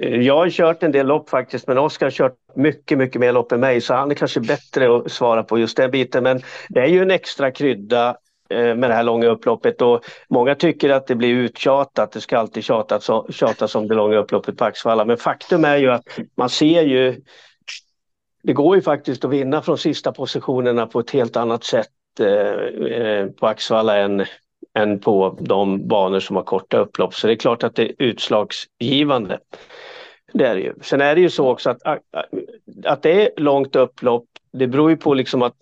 jag 0.00 0.36
har 0.36 0.50
kört 0.50 0.82
en 0.82 0.92
del 0.92 1.06
lopp 1.06 1.30
faktiskt, 1.30 1.66
men 1.66 1.78
Oskar 1.78 2.06
har 2.06 2.10
kört 2.10 2.36
mycket, 2.54 2.98
mycket 2.98 3.20
mer 3.20 3.32
lopp 3.32 3.52
än 3.52 3.60
mig, 3.60 3.80
så 3.80 3.94
han 3.94 4.10
är 4.10 4.14
kanske 4.14 4.40
bättre 4.40 4.96
att 4.96 5.10
svara 5.12 5.42
på 5.42 5.58
just 5.58 5.76
den 5.76 5.90
biten. 5.90 6.22
Men 6.22 6.40
det 6.68 6.80
är 6.80 6.86
ju 6.86 7.02
en 7.02 7.10
extra 7.10 7.50
krydda 7.50 8.16
Eh, 8.50 8.74
med 8.74 8.90
det 8.90 8.94
här 8.94 9.02
långa 9.02 9.26
upploppet 9.26 9.82
och 9.82 10.04
många 10.28 10.54
tycker 10.54 10.90
att 10.90 11.06
det 11.06 11.14
blir 11.14 11.34
uttjatat, 11.34 12.12
det 12.12 12.20
ska 12.20 12.38
alltid 12.38 12.64
tjatas, 12.64 13.10
tjatas 13.30 13.74
om 13.74 13.88
det 13.88 13.94
långa 13.94 14.16
upploppet 14.16 14.56
på 14.56 14.64
Axvalla. 14.64 15.04
Men 15.04 15.16
faktum 15.16 15.64
är 15.64 15.76
ju 15.76 15.90
att 15.90 16.18
man 16.36 16.48
ser 16.48 16.82
ju, 16.82 17.20
det 18.46 18.52
går 18.52 18.76
ju 18.76 18.82
faktiskt 18.82 19.24
att 19.24 19.30
vinna 19.30 19.62
från 19.62 19.78
sista 19.78 20.12
positionerna 20.12 20.86
på 20.86 21.00
ett 21.00 21.10
helt 21.10 21.36
annat 21.36 21.64
sätt 21.64 21.90
eh, 22.20 22.26
eh 22.92 23.26
på 23.26 23.46
Axvalla 23.46 23.96
än, 23.96 24.24
än 24.78 24.98
på 24.98 25.38
de 25.40 25.88
banor 25.88 26.20
som 26.20 26.36
har 26.36 26.42
korta 26.42 26.78
upplopp. 26.78 27.14
Så 27.14 27.26
det 27.26 27.32
är 27.32 27.36
klart 27.36 27.64
att 27.64 27.74
det 27.74 27.82
är 27.82 27.94
utslagsgivande. 27.98 29.38
Det 30.32 30.46
är 30.46 30.54
det 30.54 30.60
ju. 30.60 30.74
Sen 30.82 31.00
är 31.00 31.14
det 31.14 31.20
ju 31.20 31.30
så 31.30 31.48
också 31.48 31.70
att, 31.70 31.82
att 32.84 33.02
det 33.02 33.22
är 33.22 33.30
långt 33.40 33.76
upplopp 33.76 34.24
det 34.58 34.66
beror 34.66 34.90
ju 34.90 34.96
på 34.96 35.14
liksom 35.14 35.42
att 35.42 35.56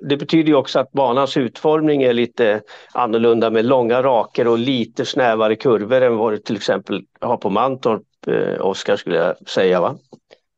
det 0.00 0.16
betyder 0.16 0.48
ju 0.48 0.54
också 0.54 0.78
att 0.78 0.92
banans 0.92 1.36
utformning 1.36 2.02
är 2.02 2.12
lite 2.12 2.60
annorlunda 2.92 3.50
med 3.50 3.64
långa 3.64 4.02
raker 4.02 4.48
och 4.48 4.58
lite 4.58 5.04
snävare 5.04 5.56
kurvor 5.56 6.00
än 6.00 6.16
vad 6.16 6.32
du 6.32 6.38
till 6.38 6.56
exempel 6.56 7.02
har 7.20 7.36
på 7.36 7.50
Mantorp, 7.50 8.02
eh, 8.26 8.66
Oskar 8.66 8.96
skulle 8.96 9.16
jag 9.16 9.48
säga 9.48 9.80
va? 9.80 9.96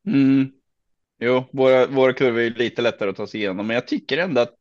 Mm. 0.07 0.53
Jo, 1.21 1.45
våra, 1.53 1.87
våra 1.87 2.13
kurvor 2.13 2.41
är 2.41 2.51
lite 2.51 2.83
lättare 2.83 3.11
att 3.11 3.17
ta 3.17 3.27
sig 3.27 3.41
igenom, 3.41 3.67
men 3.67 3.75
jag 3.75 3.87
tycker 3.87 4.19
ändå 4.19 4.41
att, 4.41 4.55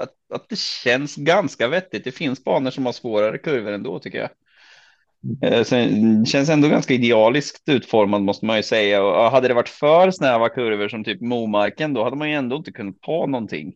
att, 0.00 0.14
att 0.34 0.48
det 0.48 0.58
känns 0.58 1.16
ganska 1.16 1.68
vettigt. 1.68 2.04
Det 2.04 2.12
finns 2.12 2.44
banor 2.44 2.70
som 2.70 2.86
har 2.86 2.92
svårare 2.92 3.38
kurvor 3.38 3.72
ändå 3.72 3.98
tycker 3.98 4.18
jag. 4.18 4.30
Eh, 5.42 5.64
sen 5.64 6.26
känns 6.26 6.48
ändå 6.48 6.68
ganska 6.68 6.94
idealiskt 6.94 7.68
utformad 7.68 8.22
måste 8.22 8.46
man 8.46 8.56
ju 8.56 8.62
säga. 8.62 9.04
Och 9.04 9.30
hade 9.30 9.48
det 9.48 9.54
varit 9.54 9.68
för 9.68 10.10
snäva 10.10 10.48
kurvor 10.48 10.88
som 10.88 11.04
typ 11.04 11.20
Momarken 11.20 11.94
då 11.94 12.04
hade 12.04 12.16
man 12.16 12.30
ju 12.30 12.36
ändå 12.36 12.56
inte 12.56 12.72
kunnat 12.72 13.00
ta 13.00 13.26
någonting. 13.26 13.74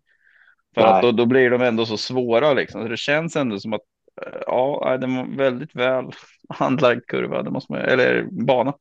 För 0.74 0.82
Nej. 0.82 0.90
att 0.90 1.02
då, 1.02 1.12
då 1.12 1.26
blir 1.26 1.50
de 1.50 1.62
ändå 1.62 1.86
så 1.86 1.96
svåra 1.96 2.52
liksom. 2.52 2.82
Så 2.82 2.88
det 2.88 2.96
känns 2.96 3.36
ändå 3.36 3.58
som 3.58 3.72
att 3.72 3.80
eh, 4.22 4.40
ja, 4.46 4.96
det 5.00 5.06
var 5.06 5.36
väldigt 5.36 5.74
väl 5.74 6.04
handlagd 6.48 7.06
kurva. 7.06 7.42
Det 7.42 7.50
måste 7.50 7.72
man, 7.72 7.80
eller 7.80 8.28
bana. 8.30 8.74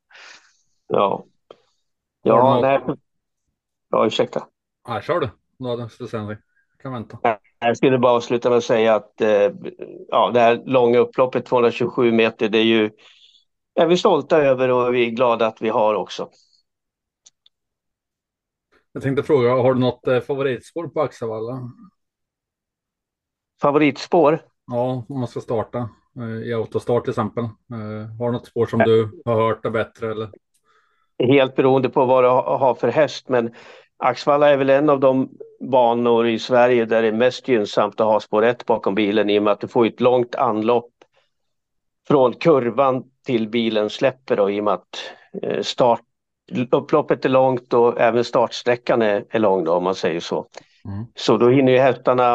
Ja. 0.87 1.25
Ja, 2.23 2.59
nej. 2.61 2.95
Ja, 3.89 4.05
ursäkta. 4.05 4.47
Ja, 4.87 5.01
kör 5.01 5.19
du. 5.19 5.29
Någon 5.59 5.89
ska 5.89 6.07
kan 6.81 6.93
vänta. 6.93 7.17
Jag 7.59 7.77
skulle 7.77 7.99
bara 7.99 8.13
avsluta 8.13 8.49
med 8.49 8.57
att 8.57 8.63
säga 8.63 8.95
att 8.95 9.21
eh, 9.21 9.51
ja, 10.07 10.31
det 10.33 10.39
här 10.39 10.61
långa 10.65 10.99
upploppet, 10.99 11.45
227 11.45 12.11
meter, 12.11 12.49
det 12.49 12.57
är 12.57 12.63
ju 12.63 12.91
är 13.75 13.87
vi 13.87 13.97
stolta 13.97 14.37
över 14.37 14.69
och 14.69 14.95
vi 14.95 15.07
är 15.07 15.09
glada 15.09 15.47
att 15.47 15.61
vi 15.61 15.69
har 15.69 15.95
också. 15.95 16.29
Jag 18.91 19.03
tänkte 19.03 19.23
fråga, 19.23 19.49
har 19.49 19.73
du 19.73 19.79
något 19.79 20.07
eh, 20.07 20.19
favoritspår 20.19 20.87
på 20.87 21.01
Axevalla? 21.01 21.71
Favoritspår? 23.61 24.41
Ja, 24.67 25.05
om 25.09 25.19
man 25.19 25.27
ska 25.27 25.39
starta 25.39 25.89
eh, 26.17 26.47
i 26.47 26.53
autostart 26.53 27.03
till 27.03 27.11
exempel. 27.11 27.43
Har 28.19 28.25
du 28.25 28.31
något 28.31 28.47
spår 28.47 28.65
som 28.65 28.79
du 28.79 29.21
har 29.25 29.35
hört 29.35 29.65
är 29.65 29.69
bättre? 29.69 30.11
Eller? 30.11 30.29
Helt 31.19 31.55
beroende 31.55 31.89
på 31.89 32.05
vad 32.05 32.23
du 32.23 32.27
har 32.27 32.73
för 32.73 32.87
häst, 32.87 33.29
men 33.29 33.53
Axvalla 33.97 34.49
är 34.49 34.57
väl 34.57 34.69
en 34.69 34.89
av 34.89 34.99
de 34.99 35.29
banor 35.59 36.27
i 36.27 36.39
Sverige 36.39 36.85
där 36.85 37.01
det 37.01 37.07
är 37.07 37.11
mest 37.11 37.47
gynnsamt 37.47 37.99
att 38.01 38.07
ha 38.07 38.19
spår 38.19 38.43
1 38.43 38.65
bakom 38.65 38.95
bilen 38.95 39.29
i 39.29 39.39
och 39.39 39.43
med 39.43 39.53
att 39.53 39.61
du 39.61 39.67
får 39.67 39.85
ett 39.85 40.01
långt 40.01 40.35
anlopp 40.35 40.91
från 42.07 42.33
kurvan 42.33 43.03
till 43.25 43.49
bilen 43.49 43.89
släpper 43.89 44.35
då, 44.35 44.51
i 44.51 44.59
och 44.59 44.63
med 44.63 44.73
att 44.73 45.13
eh, 45.43 45.61
start, 45.61 46.01
upploppet 46.71 47.25
är 47.25 47.29
långt 47.29 47.73
och 47.73 47.99
även 48.01 48.23
startsträckan 48.23 49.01
är, 49.01 49.25
är 49.29 49.39
lång 49.39 49.63
då, 49.63 49.73
om 49.73 49.83
man 49.83 49.95
säger 49.95 50.19
så. 50.19 50.45
Mm. 50.85 51.05
Så 51.15 51.37
då 51.37 51.49
hinner 51.49 51.71
ju 51.71 51.77
hästarna 51.77 52.33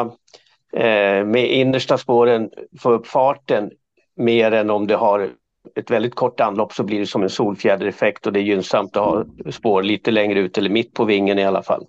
eh, 0.73 1.25
med 1.25 1.51
innersta 1.51 1.97
spåren 1.97 2.49
få 2.79 2.91
upp 2.91 3.07
farten 3.07 3.71
mer 4.15 4.51
än 4.51 4.69
om 4.69 4.87
det 4.87 4.95
har 4.95 5.29
ett 5.75 5.91
väldigt 5.91 6.15
kort 6.15 6.39
anlopp 6.39 6.73
så 6.73 6.83
blir 6.83 6.99
det 6.99 7.07
som 7.07 7.23
en 7.23 7.29
solfjädereffekt 7.29 8.27
och 8.27 8.33
det 8.33 8.39
är 8.39 8.43
gynnsamt 8.43 8.97
att 8.97 9.03
ha 9.03 9.25
spår 9.51 9.83
lite 9.83 10.11
längre 10.11 10.39
ut 10.39 10.57
eller 10.57 10.69
mitt 10.69 10.93
på 10.93 11.05
vingen 11.05 11.39
i 11.39 11.45
alla 11.45 11.63
fall. 11.63 11.85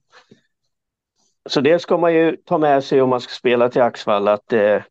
Så 1.48 1.60
det 1.60 1.78
ska 1.78 1.96
man 1.96 2.14
ju 2.14 2.36
ta 2.36 2.58
med 2.58 2.84
sig 2.84 3.02
om 3.02 3.10
man 3.10 3.20
ska 3.20 3.32
spela 3.32 3.68
till 3.68 3.82
Axvall 3.82 4.28
att 4.28 4.52
eh, 4.52 4.82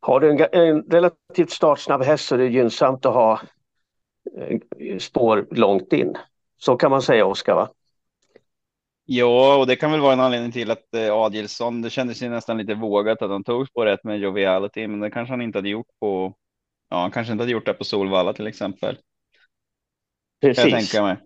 har 0.00 0.20
du 0.20 0.30
en, 0.30 0.46
en, 0.52 0.82
relativt 0.82 1.50
startsnabb 1.50 2.02
häst 2.02 2.26
så 2.26 2.34
är 2.34 2.38
det 2.38 2.46
gynnsamt 2.46 3.06
att 3.06 3.14
ha 3.14 3.40
eh, 4.38 4.98
spår 4.98 5.46
långt 5.50 5.92
in. 5.92 6.16
Så 6.58 6.76
kan 6.76 6.90
man 6.90 7.02
säga 7.02 7.26
Oskar 7.26 7.54
va? 7.54 7.68
Ja, 9.04 9.56
och 9.56 9.66
det 9.66 9.76
kan 9.76 9.92
väl 9.92 10.00
vara 10.00 10.12
en 10.12 10.20
anledning 10.20 10.52
till 10.52 10.70
att 10.70 10.94
eh, 10.94 11.14
Adilsson, 11.14 11.82
det 11.82 11.90
kändes 11.90 12.22
ju 12.22 12.28
nästan 12.28 12.58
lite 12.58 12.74
vågat 12.74 13.22
att 13.22 13.30
han 13.30 13.44
tog 13.44 13.68
spår 13.68 13.86
rätt 13.86 14.04
med 14.04 14.18
Joviality, 14.18 14.86
men 14.86 15.00
det 15.00 15.10
kanske 15.10 15.32
han 15.32 15.42
inte 15.42 15.58
hade 15.58 15.68
gjort 15.68 15.86
på 16.00 16.34
Ja, 16.92 17.00
han 17.00 17.10
kanske 17.10 17.32
inte 17.32 17.42
hade 17.42 17.52
gjort 17.52 17.66
det 17.66 17.74
på 17.74 17.84
Solvalla 17.84 18.32
till 18.32 18.46
exempel. 18.46 18.98
Precis. 20.40 20.64
Jag 20.64 20.72
tänker 20.72 21.02
mig. 21.02 21.16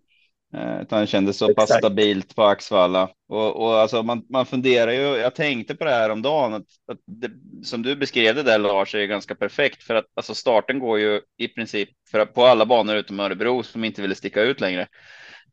Eh, 0.55 0.83
utan 0.83 1.01
det 1.01 1.07
kändes 1.07 1.37
så 1.37 1.55
pass 1.55 1.71
stabilt 1.79 2.37
på 2.37 2.43
Axvalla. 2.43 3.11
Och, 3.29 3.57
och 3.57 3.79
alltså 3.79 4.03
man, 4.03 4.23
man 4.31 4.47
funderar 4.47 4.93
ju, 4.93 5.01
jag 5.01 5.35
tänkte 5.35 5.75
på 5.75 5.85
det 5.85 5.91
här 5.91 6.11
om 6.11 6.23
dagen 6.23 6.55
att, 6.55 6.67
att 6.93 6.99
det, 7.07 7.31
som 7.65 7.83
du 7.83 7.97
beskrev 7.97 8.35
det 8.35 8.43
där 8.43 8.59
Lars 8.59 8.95
är 8.95 9.07
ganska 9.07 9.35
perfekt 9.35 9.83
för 9.83 9.95
att 9.95 10.05
alltså 10.15 10.35
starten 10.35 10.79
går 10.79 10.99
ju 10.99 11.21
i 11.37 11.49
princip 11.49 11.89
för 12.11 12.19
att 12.19 12.35
på 12.35 12.45
alla 12.45 12.67
banor 12.67 12.97
utom 12.97 13.21
Örebro 13.21 13.63
som 13.63 13.85
inte 13.85 14.03
ville 14.03 14.15
sticka 14.15 14.43
ut 14.43 14.61
längre. 14.61 14.87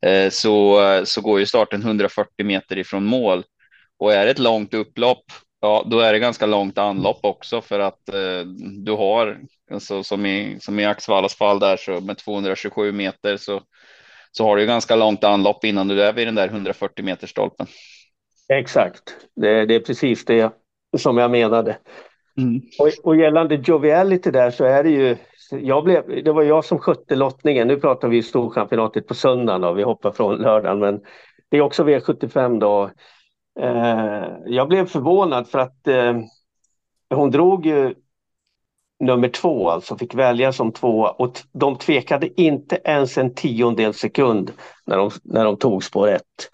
Eh, 0.06 0.30
så, 0.30 0.80
så 1.04 1.20
går 1.20 1.40
ju 1.40 1.46
starten 1.46 1.82
140 1.82 2.46
meter 2.46 2.78
ifrån 2.78 3.04
mål 3.04 3.44
och 3.98 4.12
är 4.12 4.24
det 4.24 4.30
ett 4.30 4.38
långt 4.38 4.74
upplopp 4.74 5.24
Ja, 5.64 5.84
då 5.86 6.00
är 6.00 6.12
det 6.12 6.18
ganska 6.18 6.46
långt 6.46 6.78
anlopp 6.78 7.18
också 7.22 7.60
för 7.60 7.80
att 7.80 8.08
eh, 8.08 8.46
du 8.84 8.92
har 8.92 9.38
alltså, 9.70 10.02
som 10.02 10.26
i 10.26 10.56
som 10.60 10.78
i 10.78 10.84
Axvallas 10.84 11.34
fall 11.34 11.58
där 11.58 11.76
så 11.76 12.00
med 12.00 12.18
227 12.18 12.92
meter 12.92 13.36
så 13.36 13.60
så 14.32 14.44
har 14.44 14.56
du 14.56 14.66
ganska 14.66 14.96
långt 14.96 15.24
anlopp 15.24 15.64
innan 15.64 15.88
du 15.88 16.02
är 16.02 16.12
vid 16.12 16.26
den 16.26 16.34
där 16.34 16.48
140 16.48 17.04
meters 17.04 17.30
stolpen. 17.30 17.66
Exakt, 18.48 19.02
det, 19.36 19.66
det 19.66 19.74
är 19.74 19.80
precis 19.80 20.24
det 20.24 20.52
som 20.96 21.18
jag 21.18 21.30
menade. 21.30 21.76
Mm. 22.38 22.62
Och, 22.78 22.90
och 23.02 23.16
gällande 23.16 23.54
joviality 23.54 24.30
där 24.30 24.50
så 24.50 24.64
är 24.64 24.82
det 24.82 24.90
ju, 24.90 25.16
jag 25.50 25.84
blev, 25.84 26.24
det 26.24 26.32
var 26.32 26.42
jag 26.42 26.64
som 26.64 26.78
skötte 26.78 27.16
lottningen. 27.16 27.68
Nu 27.68 27.76
pratar 27.80 28.08
vi 28.08 28.22
storchampionatet 28.22 29.06
på 29.06 29.14
söndagen 29.14 29.64
och 29.64 29.78
vi 29.78 29.82
hoppar 29.82 30.12
från 30.12 30.36
lördagen 30.36 30.78
men 30.78 31.00
det 31.50 31.56
är 31.56 31.60
också 31.60 31.84
V75 31.84 32.60
då. 32.60 32.90
Eh, 33.60 34.26
jag 34.46 34.68
blev 34.68 34.86
förvånad 34.86 35.48
för 35.48 35.58
att 35.58 35.88
eh, 35.88 36.14
hon 37.10 37.30
drog 37.30 37.66
ju 37.66 37.94
nummer 39.00 39.28
två, 39.28 39.70
alltså 39.70 39.96
fick 39.98 40.14
välja 40.14 40.52
som 40.52 40.72
två 40.72 41.00
och 41.18 41.38
de 41.52 41.78
tvekade 41.78 42.40
inte 42.40 42.80
ens 42.84 43.18
en 43.18 43.34
tiondel 43.34 43.94
sekund 43.94 44.52
när 44.86 44.96
de, 44.96 45.10
när 45.24 45.44
de 45.44 45.56
tog 45.56 45.84
spår 45.84 46.08
ett. 46.08 46.50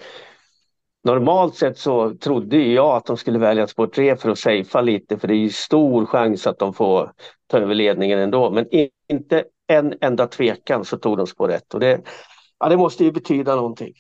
Normalt 1.04 1.54
sett 1.54 1.78
så 1.78 2.14
trodde 2.14 2.58
jag 2.58 2.96
att 2.96 3.06
de 3.06 3.16
skulle 3.16 3.38
välja 3.38 3.66
spår 3.66 3.86
tre 3.86 4.16
för 4.16 4.30
att 4.30 4.38
safea 4.38 4.80
lite 4.80 5.18
för 5.18 5.28
det 5.28 5.34
är 5.34 5.48
stor 5.48 6.06
chans 6.06 6.46
att 6.46 6.58
de 6.58 6.74
får 6.74 7.12
ta 7.46 7.58
över 7.58 7.74
ledningen 7.74 8.18
ändå. 8.18 8.50
Men 8.50 8.66
inte 9.08 9.44
en 9.66 9.94
enda 10.00 10.26
tvekan 10.26 10.84
så 10.84 10.98
tog 10.98 11.16
de 11.16 11.26
spår 11.26 11.50
ett 11.50 11.74
och 11.74 11.80
det, 11.80 12.00
ja, 12.58 12.68
det 12.68 12.76
måste 12.76 13.04
ju 13.04 13.12
betyda 13.12 13.56
någonting. 13.56 13.92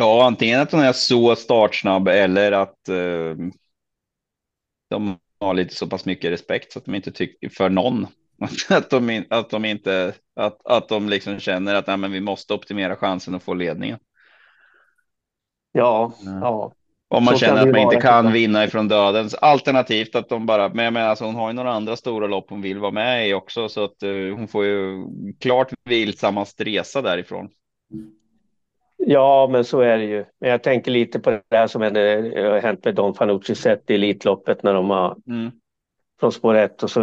Ja, 0.00 0.26
antingen 0.26 0.60
att 0.60 0.72
hon 0.72 0.80
är 0.80 0.92
så 0.92 1.36
startsnabb 1.36 2.08
eller 2.08 2.52
att 2.52 2.88
eh, 2.88 3.36
de 4.90 5.18
har 5.40 5.54
lite 5.54 5.74
så 5.74 5.86
pass 5.86 6.04
mycket 6.04 6.30
respekt 6.30 6.72
så 6.72 6.78
att 6.78 6.84
de 6.84 6.94
inte 6.94 7.12
tycker 7.12 7.48
för 7.48 7.68
någon. 7.68 8.06
Att 8.68 8.90
de, 8.90 9.24
att 9.30 9.50
de 9.50 9.64
inte, 9.64 10.14
att, 10.36 10.66
att 10.66 10.88
de 10.88 11.08
liksom 11.08 11.40
känner 11.40 11.74
att 11.74 11.86
nej, 11.86 11.96
men 11.96 12.12
vi 12.12 12.20
måste 12.20 12.54
optimera 12.54 12.96
chansen 12.96 13.34
att 13.34 13.42
få 13.42 13.54
ledningen. 13.54 13.98
Ja, 15.72 16.12
ja. 16.24 16.72
Om 17.08 17.24
man 17.24 17.34
så 17.34 17.40
känner 17.40 17.62
att 17.62 17.70
man 17.70 17.80
inte 17.80 17.96
kan 17.96 18.32
vinna 18.32 18.64
ifrån 18.64 18.88
dödens. 18.88 19.34
Alternativt 19.34 20.14
att 20.14 20.28
de 20.28 20.46
bara, 20.46 20.68
men 20.68 20.84
jag 20.84 20.92
menar, 20.92 21.08
alltså, 21.08 21.24
hon 21.24 21.34
har 21.34 21.48
ju 21.48 21.52
några 21.52 21.72
andra 21.72 21.96
stora 21.96 22.26
lopp 22.26 22.50
hon 22.50 22.62
vill 22.62 22.78
vara 22.78 22.92
med 22.92 23.28
i 23.28 23.34
också, 23.34 23.68
så 23.68 23.84
att 23.84 24.02
uh, 24.02 24.36
hon 24.36 24.48
får 24.48 24.64
ju 24.64 25.04
klart 25.40 25.72
vilsammast 25.84 26.60
resa 26.60 27.02
därifrån. 27.02 27.48
Ja, 29.12 29.48
men 29.50 29.64
så 29.64 29.80
är 29.80 29.98
det 29.98 30.04
ju. 30.04 30.24
Men 30.40 30.50
jag 30.50 30.62
tänker 30.62 30.90
lite 30.90 31.20
på 31.20 31.30
det 31.30 31.56
här 31.56 31.66
som 31.66 31.82
hände, 31.82 32.00
har 32.36 32.60
hänt 32.60 32.84
med 32.84 32.94
Don 32.94 33.14
Fanucci 33.14 33.54
sett 33.54 33.90
i 33.90 33.94
Elitloppet 33.94 34.62
när 34.62 34.74
de 34.74 34.90
har 34.90 35.16
mm. 35.26 35.50
från 36.20 36.32
spår 36.32 36.54
1. 36.54 36.82
Och 36.82 36.90
så, 36.90 37.00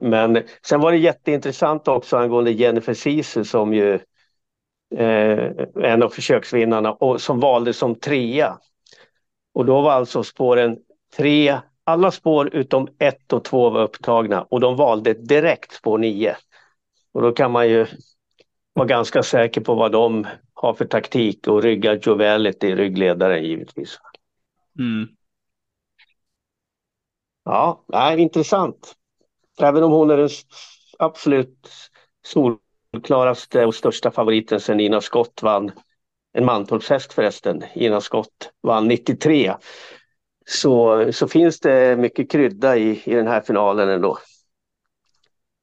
men 0.00 0.42
sen 0.66 0.80
var 0.80 0.92
det 0.92 0.98
jätteintressant 0.98 1.88
också 1.88 2.16
angående 2.16 2.50
Jennifer 2.50 2.94
Sisu 2.94 3.44
som 3.44 3.74
ju 3.74 3.94
eh, 4.94 5.50
en 5.82 6.02
av 6.02 6.08
försöksvinnarna 6.08 6.92
och 6.92 7.20
som 7.20 7.40
valde 7.40 7.72
som 7.72 7.94
trea. 7.94 8.58
Och 9.54 9.64
då 9.64 9.80
var 9.80 9.92
alltså 9.92 10.22
spåren 10.22 10.78
tre, 11.16 11.58
alla 11.84 12.10
spår 12.10 12.54
utom 12.54 12.88
ett 12.98 13.32
och 13.32 13.44
två 13.44 13.70
var 13.70 13.82
upptagna 13.82 14.42
och 14.42 14.60
de 14.60 14.76
valde 14.76 15.14
direkt 15.14 15.72
spår 15.72 15.98
nio. 15.98 16.36
Och 17.14 17.22
då 17.22 17.32
kan 17.32 17.50
man 17.50 17.68
ju 17.68 17.86
vara 18.72 18.86
ganska 18.86 19.22
säker 19.22 19.60
på 19.60 19.74
vad 19.74 19.92
de 19.92 20.26
har 20.62 20.74
för 20.74 20.84
taktik 20.84 21.48
och 21.48 21.62
rygga 21.62 21.94
Jovellet 21.94 22.64
i 22.64 22.74
ryggledaren 22.74 23.44
givetvis. 23.44 23.98
Mm. 24.78 25.08
Ja, 27.44 27.84
nej, 27.88 28.20
intressant. 28.20 28.94
Även 29.60 29.82
om 29.82 29.92
hon 29.92 30.10
är 30.10 30.16
den 30.16 30.28
absolut 30.98 31.68
solklaraste 32.22 33.66
och 33.66 33.74
största 33.74 34.10
favoriten 34.10 34.60
sen 34.60 34.80
Ina 34.80 35.00
Skott 35.00 35.42
vann 35.42 35.72
en 36.32 36.44
Mantorpshäst 36.44 37.12
förresten, 37.12 37.64
Ina 37.74 38.00
Skott 38.00 38.52
vann 38.62 38.88
93. 38.88 39.54
Så, 40.46 41.06
så 41.12 41.28
finns 41.28 41.60
det 41.60 41.98
mycket 41.98 42.30
krydda 42.30 42.76
i, 42.76 43.02
i 43.04 43.14
den 43.14 43.26
här 43.26 43.40
finalen 43.40 43.88
ändå. 43.88 44.18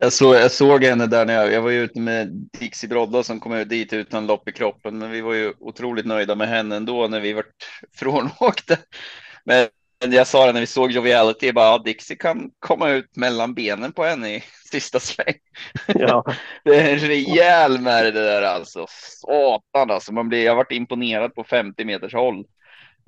Jag, 0.02 0.14
så, 0.14 0.36
jag 0.36 0.52
såg 0.52 0.84
henne 0.84 1.08
där 1.08 1.26
när 1.26 1.34
jag, 1.34 1.54
jag 1.54 1.62
var 1.62 1.72
ute 1.72 2.00
med 2.00 2.50
Dixie 2.60 2.90
Brodda 2.90 3.24
som 3.24 3.40
kom 3.40 3.68
dit 3.68 3.94
utan 3.94 4.28
lopp 4.28 4.50
i 4.50 4.52
kroppen, 4.52 4.98
men 4.98 5.12
vi 5.12 5.22
var 5.22 5.34
ju 5.34 5.54
otroligt 5.60 6.06
nöjda 6.06 6.36
med 6.36 6.48
henne 6.48 6.76
ändå 6.76 7.08
när 7.08 7.20
vi 7.20 7.34
vart 7.34 7.46
frånåkta. 7.96 8.78
Men 9.44 9.68
jag 10.00 10.28
sa 10.28 10.46
det 10.46 10.54
när 10.54 10.60
vi 10.60 10.68
såg 10.68 10.92
Joviality, 10.92 11.52
bara, 11.52 11.66
ja, 11.66 11.78
Dixie 11.78 12.18
kan 12.18 12.52
komma 12.60 12.90
ut 12.90 13.16
mellan 13.16 13.54
benen 13.54 13.92
på 13.92 14.04
henne 14.04 14.36
i 14.36 14.44
sista 14.72 15.00
sväng. 15.00 15.36
Ja. 15.88 16.24
det 16.64 16.76
är 16.76 16.94
en 16.94 17.00
rejäl 17.00 17.80
med 17.82 18.06
det 18.06 18.12
där 18.12 18.42
alltså. 18.42 18.86
Satan 18.90 19.92
alltså, 19.92 20.14
man 20.14 20.30
blir, 20.30 20.46
jag 20.46 20.56
varit 20.56 20.72
imponerad 20.72 21.36
på 21.36 21.44
50 21.44 21.86
meters 21.86 22.14
håll. 22.14 22.46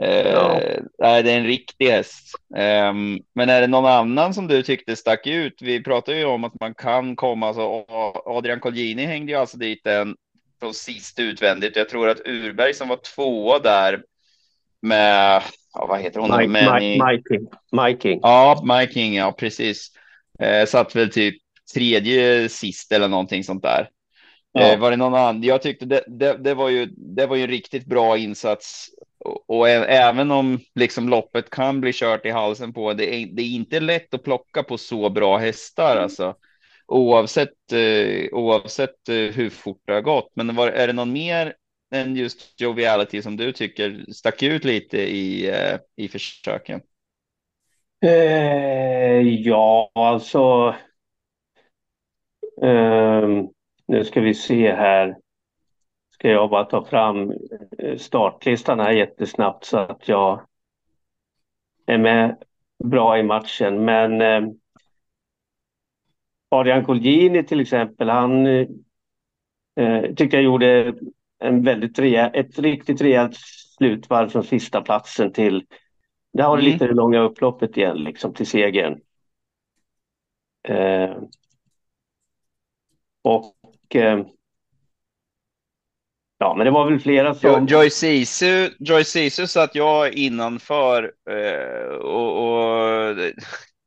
Ja. 0.05 0.61
Eh, 0.61 0.83
det 0.97 1.31
är 1.31 1.37
en 1.37 1.45
riktig 1.45 1.87
häst. 1.87 2.35
Eh, 2.55 2.93
men 3.35 3.49
är 3.49 3.61
det 3.61 3.67
någon 3.67 3.85
annan 3.85 4.33
som 4.33 4.47
du 4.47 4.63
tyckte 4.63 4.95
stack 4.95 5.27
ut? 5.27 5.61
Vi 5.61 5.83
pratar 5.83 6.13
ju 6.13 6.25
om 6.25 6.43
att 6.43 6.59
man 6.59 6.73
kan 6.73 7.15
komma, 7.15 7.47
alltså 7.47 7.85
Adrian 8.25 8.59
Colgjini 8.59 9.05
hängde 9.05 9.31
ju 9.31 9.37
alltså 9.37 9.57
dit 9.57 9.87
en 9.87 10.15
från 10.59 10.73
sist 10.73 11.19
utvändigt. 11.19 11.75
Jag 11.75 11.89
tror 11.89 12.09
att 12.09 12.27
Urberg 12.27 12.73
som 12.73 12.87
var 12.87 12.99
tvåa 13.15 13.59
där 13.59 14.03
med, 14.81 15.41
ja, 15.73 15.85
vad 15.85 16.01
heter 16.01 16.19
hon? 16.19 16.37
Mike, 16.37 16.71
Mike, 16.71 17.05
Mike, 17.05 17.45
Mike 17.71 18.01
King. 18.01 18.19
Ja, 18.23 18.63
Mike 18.63 18.93
King, 18.93 19.15
ja 19.15 19.31
precis. 19.31 19.87
Eh, 20.39 20.65
satt 20.65 20.95
väl 20.95 21.11
typ 21.11 21.35
tredje 21.73 22.49
sist 22.49 22.91
eller 22.91 23.07
någonting 23.07 23.43
sånt 23.43 23.63
där. 23.63 23.89
Ja. 24.51 24.61
Eh, 24.61 24.79
var 24.79 24.91
det 24.91 24.97
någon 24.97 25.13
annan? 25.13 25.43
Jag 25.43 25.61
tyckte 25.61 25.85
det, 25.85 26.03
det, 26.07 26.37
det, 26.37 26.53
var 26.53 26.69
ju, 26.69 26.85
det 26.85 27.25
var 27.25 27.35
ju 27.35 27.43
en 27.43 27.49
riktigt 27.49 27.85
bra 27.85 28.17
insats 28.17 28.89
och, 29.47 29.69
även 29.69 30.31
om 30.31 30.59
liksom 30.75 31.09
loppet 31.09 31.49
kan 31.49 31.81
bli 31.81 31.91
kört 31.93 32.25
i 32.25 32.29
halsen 32.29 32.73
på 32.73 32.93
det 32.93 33.15
är, 33.15 33.25
det 33.25 33.41
är 33.41 33.55
inte 33.55 33.79
lätt 33.79 34.13
att 34.13 34.23
plocka 34.23 34.63
på 34.63 34.77
så 34.77 35.09
bra 35.09 35.37
hästar 35.37 35.91
mm. 35.91 36.03
alltså. 36.03 36.35
Oavsett, 36.87 37.71
eh, 37.71 38.27
oavsett 38.31 39.09
eh, 39.09 39.15
hur 39.15 39.49
fort 39.49 39.81
det 39.85 39.93
har 39.93 40.01
gått. 40.01 40.31
Men 40.35 40.55
var, 40.55 40.67
är 40.67 40.87
det 40.87 40.93
någon 40.93 41.13
mer 41.13 41.53
än 41.93 42.15
just 42.15 42.61
joviality 42.61 43.21
som 43.21 43.37
du 43.37 43.51
tycker 43.51 44.05
stack 44.13 44.43
ut 44.43 44.65
lite 44.65 44.97
i, 44.97 45.49
eh, 45.49 45.77
i 45.95 46.07
försöken? 46.07 46.81
Eh, 48.05 49.21
ja, 49.21 49.91
alltså. 49.95 50.75
Eh, 52.63 53.27
nu 53.87 54.05
ska 54.05 54.21
vi 54.21 54.33
se 54.33 54.71
här 54.71 55.15
ska 56.21 56.29
jag 56.29 56.49
bara 56.49 56.65
ta 56.65 56.85
fram 56.85 57.33
eh, 57.77 57.97
startlistan 57.97 58.79
här 58.79 58.91
jättesnabbt 58.91 59.65
så 59.65 59.77
att 59.77 60.07
jag 60.07 60.41
är 61.85 61.97
med 61.97 62.43
bra 62.83 63.17
i 63.17 63.23
matchen. 63.23 63.85
Men 63.85 64.21
eh, 64.21 64.51
Adrian 66.49 66.85
Colgjini 66.85 67.43
till 67.43 67.59
exempel, 67.59 68.09
han 68.09 68.47
eh, 68.47 68.67
tyckte 70.15 70.37
jag 70.37 70.43
gjorde 70.43 70.93
en 71.39 71.63
väldigt 71.63 71.99
rejäl, 71.99 72.31
ett 72.33 72.59
riktigt 72.59 73.01
rejält 73.01 73.35
slutvarv 73.77 74.29
från 74.29 74.43
sista 74.43 74.81
platsen 74.81 75.31
till 75.31 75.65
det 76.33 76.43
har 76.43 76.57
mm. 76.57 76.71
lite 76.71 76.87
det 76.87 76.93
långa 76.93 77.19
upploppet 77.19 77.77
igen 77.77 77.97
liksom 77.97 78.33
till 78.33 78.47
segern. 78.47 79.01
Eh, 80.67 81.17
och 83.21 83.95
eh, 83.95 84.25
Ja, 86.41 86.53
men 86.57 86.65
det 86.65 86.71
var 86.71 86.89
väl 86.89 86.99
flera 86.99 87.35
som... 87.35 87.65
Joy 87.67 87.89
Sisu, 87.89 88.69
Joy 88.79 89.03
Sisu 89.03 89.47
satt 89.47 89.75
jag 89.75 90.13
innanför 90.13 91.11
eh, 91.29 91.95
och, 91.95 92.47
och, 92.47 93.15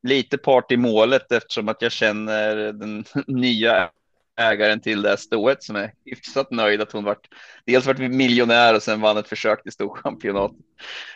lite 0.02 0.38
part 0.38 0.72
i 0.72 0.76
målet 0.76 1.32
eftersom 1.32 1.68
att 1.68 1.82
jag 1.82 1.92
känner 1.92 2.56
den 2.72 3.04
nya 3.26 3.90
ägaren 4.40 4.80
till 4.80 5.02
det 5.02 5.08
här 5.08 5.16
stået 5.16 5.62
som 5.62 5.76
är 5.76 5.92
hyfsat 6.04 6.50
nöjd 6.50 6.80
att 6.80 6.92
hon 6.92 7.04
varit 7.04 7.28
dels 7.66 7.86
varit 7.86 8.12
miljonär 8.12 8.74
och 8.74 8.82
sen 8.82 9.00
vann 9.00 9.16
ett 9.16 9.28
försök 9.28 9.62
till 9.62 9.72
storchampionat. 9.72 10.52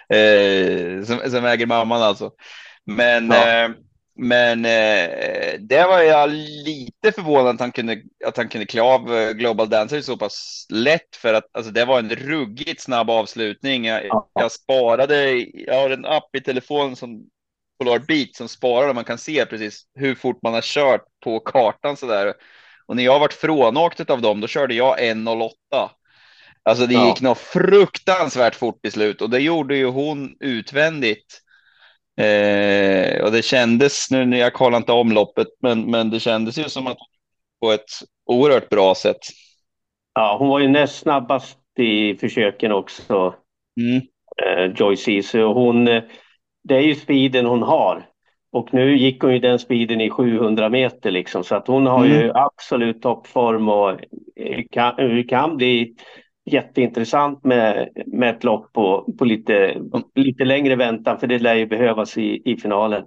Eh, 0.09 1.05
som, 1.05 1.31
som 1.31 1.45
äger 1.45 1.67
mamman 1.67 2.03
alltså. 2.03 2.31
Men, 2.85 3.31
ja. 3.31 3.65
eh, 3.65 3.71
men 4.19 4.65
eh, 4.65 5.61
det 5.61 5.87
var 5.87 6.01
jag 6.01 6.31
lite 6.31 7.13
förvånad 7.13 7.55
att 7.55 7.61
han 7.61 7.73
kunde, 7.73 8.03
att 8.27 8.37
han 8.37 8.49
kunde 8.49 8.67
klä 8.67 8.83
av 8.83 9.15
eh, 9.17 9.31
Global 9.31 9.69
Dancer 9.69 10.01
så 10.01 10.17
pass 10.17 10.67
lätt 10.73 11.17
för 11.17 11.35
att 11.35 11.45
alltså, 11.53 11.73
det 11.73 11.85
var 11.85 11.99
en 11.99 12.11
ruggigt 12.11 12.81
snabb 12.83 13.11
avslutning. 13.11 13.85
Jag, 13.85 14.07
Ja. 14.07 14.31
jag 14.35 14.53
sparade, 14.53 15.31
jag 15.55 15.75
har 15.75 15.91
en 15.91 16.05
app 16.05 16.37
i 16.37 16.41
telefonen 16.41 16.97
som 16.97 17.23
Polar 17.79 17.99
Beat 17.99 18.35
som 18.35 18.49
sparar 18.49 18.89
och 18.89 18.95
man 18.95 19.05
kan 19.05 19.19
se 19.19 19.47
precis 19.47 19.83
hur 19.95 20.15
fort 20.15 20.43
man 20.43 20.55
har 20.55 20.63
kört 20.63 21.05
på 21.25 21.41
kartan 21.41 21.97
så 21.97 22.07
där. 22.07 22.35
Och 22.87 22.97
när 22.97 23.03
jag 23.05 23.19
varit 23.19 23.33
frånåkt 23.33 24.11
av 24.11 24.23
dem, 24.23 24.41
då 24.41 24.47
körde 24.47 24.75
jag 24.75 25.01
1.08. 25.01 25.51
Alltså 26.63 26.87
det 26.87 26.95
Ja. 26.95 27.09
gick 27.09 27.21
nog 27.21 27.37
fruktansvärt 27.39 28.55
fort 28.55 28.87
i 28.87 28.91
slut 28.91 29.23
och 29.23 29.31
det 29.31 29.39
gjorde 29.39 29.77
ju 29.77 29.87
hon 29.87 30.37
utvändigt. 30.41 31.43
Eh, 32.19 33.25
och 33.25 33.33
det 33.33 33.43
kändes, 33.45 34.11
nu 34.11 34.25
när 34.27 34.39
jag 34.39 34.53
kollade 34.53 34.77
inte 34.77 34.93
omloppet, 34.93 35.49
men, 35.63 35.91
men 35.91 36.11
det 36.11 36.21
kändes 36.21 36.59
ju 36.59 36.65
som 36.65 36.87
att 36.87 36.99
på 37.61 37.73
ett 37.73 37.91
oerhört 38.27 38.69
bra 38.69 38.95
sätt. 38.95 39.19
Ja, 40.15 40.37
hon 40.39 40.49
var 40.49 40.59
ju 40.59 40.69
näst 40.69 40.99
snabbast 40.99 41.59
i 41.79 42.15
försöken 42.17 42.73
också, 42.73 43.35
Mm. 43.81 44.03
eh, 44.43 44.73
Joy 44.77 44.97
Ceesay. 44.97 45.43
Och 45.43 45.55
hon, 45.55 45.89
eh, 45.89 46.03
det 46.65 46.75
är 46.77 46.81
ju 46.81 46.95
speeden 46.95 47.47
hon 47.47 47.63
har. 47.63 48.07
Och 48.53 48.75
nu 48.75 48.97
gick 48.99 49.23
hon 49.23 49.33
ju 49.33 49.39
den 49.39 49.59
speeden 49.59 50.01
i 50.01 50.11
700 50.11 50.69
meter 50.69 51.11
liksom, 51.11 51.45
så 51.45 51.55
att 51.55 51.67
hon 51.67 51.87
har 51.87 52.05
Mm. 52.05 52.21
ju 52.21 52.33
absolut 52.35 53.03
toppform 53.03 53.69
och 53.69 53.91
eh, 54.37 54.63
kan, 54.71 55.25
kan 55.29 55.57
bli 55.57 55.95
jätteintressant 56.53 57.45
med, 57.45 57.89
med 58.07 58.31
ett 58.37 58.45
lopp 58.45 58.73
på, 58.73 59.15
på 59.19 59.25
lite, 59.25 59.77
lite 60.15 60.45
längre 60.45 60.77
väntan, 60.77 61.21
för 61.21 61.27
det 61.27 61.39
lär 61.39 61.55
ju 61.55 61.67
behövas 61.67 62.19
i, 62.19 62.43
i 62.53 62.57
finalen. 62.57 63.05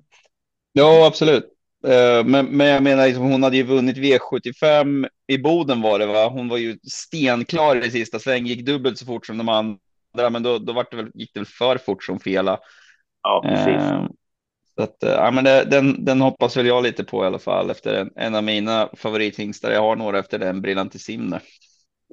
Ja, 0.73 1.06
absolut. 1.08 1.43
Eh, 1.88 2.25
Men, 2.25 2.45
men 2.45 2.67
jag 2.67 2.84
menar, 2.84 3.06
liksom, 3.08 3.23
hon 3.32 3.43
hade 3.43 3.58
ju 3.58 3.63
vunnit 3.63 3.97
V75 3.97 5.08
i 5.27 5.38
Boden 5.38 5.82
var 5.82 5.99
det 5.99 6.06
va? 6.06 6.27
Hon 6.30 6.47
var 6.49 6.58
ju 6.58 6.77
stenklar 6.91 7.86
i 7.86 7.91
sista 7.91 8.19
sväng, 8.19 8.45
gick 8.45 8.65
dubbelt 8.65 8.97
så 8.97 9.06
fort 9.06 9.25
som 9.25 9.38
de 9.38 9.49
andra, 9.49 10.30
men 10.30 10.43
då, 10.43 10.58
då 10.60 10.73
var 10.73 10.86
det 10.91 10.97
väl, 10.97 11.12
gick 11.13 11.34
det 11.34 11.39
väl 11.39 11.47
för 11.47 11.77
fort 11.77 12.04
som 12.04 12.19
Fela. 12.19 12.60
Ja, 13.23 13.45
precis. 13.49 13.93
Eh, 13.93 14.08
Så 14.75 14.84
att, 14.84 15.04
eh, 15.04 15.12
ja, 15.12 15.32
men 15.32 15.43
det, 15.43 15.65
den, 15.65 16.06
den 16.06 16.21
hoppas 16.21 16.58
väl 16.58 16.65
jag 16.67 16.84
lite 16.84 17.04
på 17.04 17.23
i 17.23 17.27
alla 17.27 17.39
fall 17.39 17.69
efter 17.71 17.93
en, 17.93 18.12
en 18.15 18.36
av 18.36 18.43
mina 18.43 18.89
favorithingstar. 18.97 19.71
Jag 19.71 19.82
har 19.82 19.95
några 19.95 20.19
efter 20.19 20.39
den 20.39 20.62
Brillantissim 20.62 21.30
där. 21.30 21.41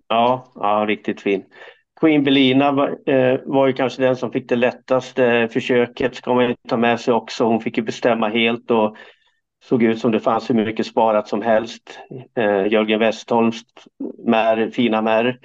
Ja, 0.09 0.53
ja, 0.55 0.85
riktigt 0.89 1.21
fin. 1.21 1.45
Queen 2.01 2.25
Belina 2.25 2.73
var, 2.73 3.11
eh, 3.11 3.41
var 3.45 3.67
ju 3.67 3.73
kanske 3.73 4.03
den 4.03 4.17
som 4.17 4.33
fick 4.33 4.49
det 4.49 4.57
lättaste 4.57 5.27
eh, 5.27 5.49
försöket, 5.49 6.15
ska 6.15 6.35
man 6.35 6.49
ju 6.49 6.55
ta 6.69 6.77
med 6.77 7.01
sig 7.01 7.15
också. 7.15 7.45
Hon 7.45 7.61
fick 7.61 7.77
ju 7.77 7.83
bestämma 7.83 8.29
helt 8.29 8.71
och 8.71 8.97
såg 9.65 9.83
ut 9.83 9.99
som 9.99 10.13
det 10.13 10.21
fanns 10.21 10.51
hur 10.51 10.55
mycket 10.55 10.87
sparat 10.87 11.29
som 11.29 11.43
helst. 11.43 11.99
Eh, 12.39 12.67
Jörgen 12.67 13.01
Westholms 13.01 13.63
mär, 14.27 14.71
fina 14.71 15.03
mär. 15.03 15.39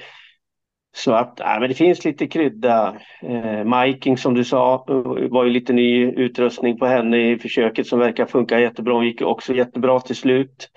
Så 0.95 1.13
att, 1.13 1.33
ja, 1.39 1.57
men 1.59 1.69
det 1.69 1.75
finns 1.75 2.05
lite 2.05 2.27
krydda. 2.27 2.95
Eh, 3.21 3.63
Miking 3.65 4.17
som 4.17 4.33
du 4.33 4.43
sa, 4.43 4.85
var 5.31 5.43
ju 5.43 5.49
lite 5.49 5.73
ny 5.73 6.05
utrustning 6.05 6.77
på 6.79 6.85
henne 6.85 7.31
i 7.31 7.39
försöket 7.39 7.87
som 7.87 7.99
verkar 7.99 8.25
funka 8.25 8.59
jättebra. 8.59 8.93
Hon 8.93 9.05
gick 9.05 9.21
också 9.21 9.53
jättebra 9.55 9.99
till 9.99 10.15
slut. 10.15 10.69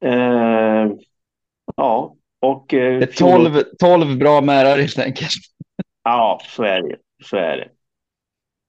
Eh, 0.00 0.88
ja, 1.76 2.16
och... 2.44 2.74
eh, 2.74 2.98
Det 2.98 3.04
är 3.04 3.12
12, 3.12 3.62
12 3.78 4.18
bra 4.18 4.40
märar 4.40 4.78
helt 4.78 4.98
enkelt. 4.98 5.32
Ja, 6.04 6.40
så 6.44 6.62
är 6.62 6.82
det. 6.82 6.96
Så 7.24 7.36
är 7.36 7.56
det. 7.56 7.68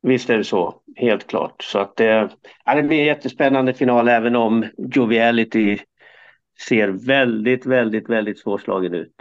Visst 0.02 0.30
är 0.30 0.38
det 0.38 0.44
så, 0.44 0.82
helt 0.96 1.28
klart. 1.28 1.64
Så 1.64 1.80
att 1.80 1.96
det, 1.96 2.30
ja, 2.66 2.76
det 2.76 2.84
blir 2.84 3.00
en 3.00 3.06
jättespännande 3.06 3.74
final 3.74 4.08
även 4.08 4.36
om 4.36 4.66
Joviality 4.78 5.78
ser 6.68 6.88
väldigt, 6.88 7.66
väldigt, 7.66 8.10
väldigt 8.10 8.40
svårslagen 8.40 8.94
ut. 8.94 9.16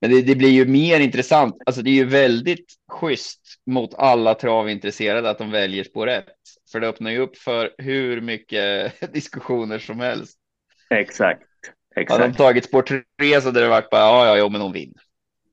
Men 0.00 0.10
det, 0.10 0.22
det 0.22 0.34
blir 0.34 0.48
ju 0.50 0.66
mer 0.66 1.00
intressant. 1.00 1.56
Alltså 1.66 1.82
det 1.82 1.90
är 1.90 1.94
ju 1.94 2.04
väldigt 2.04 2.74
schysst 2.92 3.40
mot 3.66 3.94
alla 3.94 4.34
travintresserade 4.34 5.30
att 5.30 5.38
de 5.38 5.50
väljer 5.50 5.84
spår 5.84 6.06
rätt. 6.06 6.26
För 6.72 6.80
det 6.80 6.88
öppnar 6.88 7.10
ju 7.10 7.18
upp 7.18 7.36
för 7.36 7.74
hur 7.78 8.20
mycket 8.20 8.94
diskussioner 9.12 9.78
som 9.78 10.00
helst. 10.00 10.38
Exakt. 10.90 11.42
Hade 11.96 12.06
de 12.08 12.24
Exakt. 12.24 12.38
tagit 12.38 12.64
spår 12.64 12.82
tre 12.82 13.40
så 13.40 13.48
hade 13.48 13.60
det 13.60 13.68
varit 13.68 13.90
bara 13.90 14.00
ja, 14.00 14.26
ja, 14.26 14.36
jo, 14.38 14.48
men 14.48 14.60
hon 14.60 14.72
vinner. 14.72 15.02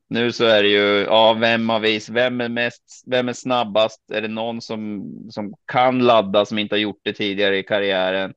Nu 0.08 0.32
så 0.32 0.46
är 0.46 0.64
det 0.64 0.70
ju 0.70 1.04
ja, 1.04 1.34
vem 1.34 1.70
har 1.70 1.80
vis, 1.80 2.10
vem 2.10 2.42
är 2.42 2.50
mest, 2.50 3.04
vem 3.08 3.30
är 3.30 3.34
snabbast? 3.34 4.12
Är 4.12 4.22
det 4.22 4.28
någon 4.28 4.62
som 4.62 5.04
som 5.30 5.54
kan 5.66 6.00
ladda 6.00 6.46
som 6.46 6.58
inte 6.58 6.76
har 6.76 6.80
gjort 6.80 7.02
det 7.04 7.14
tidigare 7.14 7.58
i 7.58 7.64
karriären? 7.64 8.34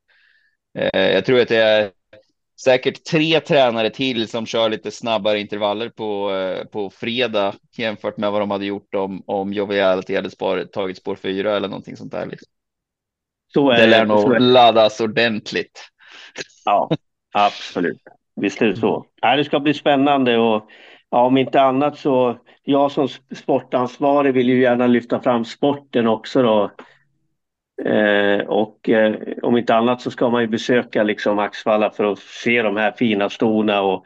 Eh, 0.77 1.11
jag 1.11 1.25
tror 1.25 1.41
att 1.41 1.47
det 1.47 1.57
är 1.57 1.91
säkert 2.61 3.03
tre 3.03 3.39
tränare 3.39 3.89
till 3.89 4.27
som 4.27 4.45
kör 4.45 4.69
lite 4.69 4.91
snabbare 4.91 5.39
intervaller 5.39 5.89
på 5.89 6.31
eh, 6.31 6.65
på 6.65 6.89
fredag 6.89 7.55
jämfört 7.71 8.17
med 8.17 8.31
vad 8.31 8.41
de 8.41 8.51
hade 8.51 8.65
gjort 8.65 8.95
om 8.95 9.23
om 9.25 9.53
Joviality 9.53 10.15
hade 10.15 10.29
spår, 10.29 10.63
tagit 10.71 10.97
spår 10.97 11.15
fyra 11.15 11.55
eller 11.55 11.67
någonting 11.67 11.97
sånt 11.97 12.11
där. 12.11 12.25
Liksom. 12.25 12.47
Så 13.53 13.69
är 13.69 13.77
Det 13.77 13.87
lär 13.87 14.05
nog 14.05 14.39
laddas 14.41 14.99
ordentligt. 14.99 15.89
Ja, 16.65 16.89
absolut. 17.33 18.01
Visst 18.35 18.61
är 18.61 18.65
det 18.65 18.75
så. 18.75 19.05
Ja, 19.21 19.35
det 19.35 19.43
ska 19.43 19.59
bli 19.59 19.73
spännande 19.73 20.37
och 20.37 20.69
ja, 21.09 21.25
om 21.25 21.37
inte 21.37 21.61
annat 21.61 21.97
så 21.97 22.37
jag 22.63 22.91
som 22.91 23.07
sportansvarig 23.35 24.33
vill 24.33 24.49
ju 24.49 24.61
gärna 24.61 24.87
lyfta 24.87 25.19
fram 25.21 25.45
sporten 25.45 26.07
också 26.07 26.43
då. 26.43 26.71
Eh, 27.89 28.39
och 28.39 28.89
eh, 28.89 29.15
om 29.41 29.57
inte 29.57 29.75
annat 29.75 30.01
så 30.01 30.11
ska 30.11 30.29
man 30.29 30.41
ju 30.41 30.47
besöka 30.47 31.03
liksom 31.03 31.39
Axvalla 31.39 31.91
för 31.91 32.03
att 32.03 32.19
se 32.19 32.61
de 32.61 32.77
här 32.77 32.91
fina 32.91 33.29
stona 33.29 33.81
och, 33.81 34.05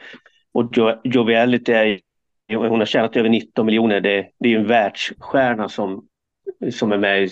och 0.52 0.70
jo, 0.76 0.92
Joviality 1.04 1.72
är 1.72 2.00
hon 2.56 2.80
har 2.80 2.86
tjänat 2.86 3.16
över 3.16 3.30
19 3.30 3.66
miljoner. 3.66 4.02
Det, 4.02 4.30
det 4.40 4.54
är 4.54 4.60
en 4.60 4.68
världsstjärna 4.68 5.70
som, 5.70 6.08
som, 6.74 6.92
är 6.92 6.98
med, 6.98 7.32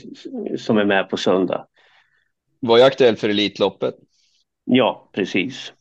som 0.59 0.77
är 0.77 0.85
med 0.85 1.09
på 1.09 1.17
söndag. 1.17 1.67
Var 2.59 2.77
ju 2.77 2.83
aktuell 2.83 3.15
för 3.15 3.29
Elitloppet. 3.29 3.95
Ja, 4.65 5.09
precis. 5.13 5.73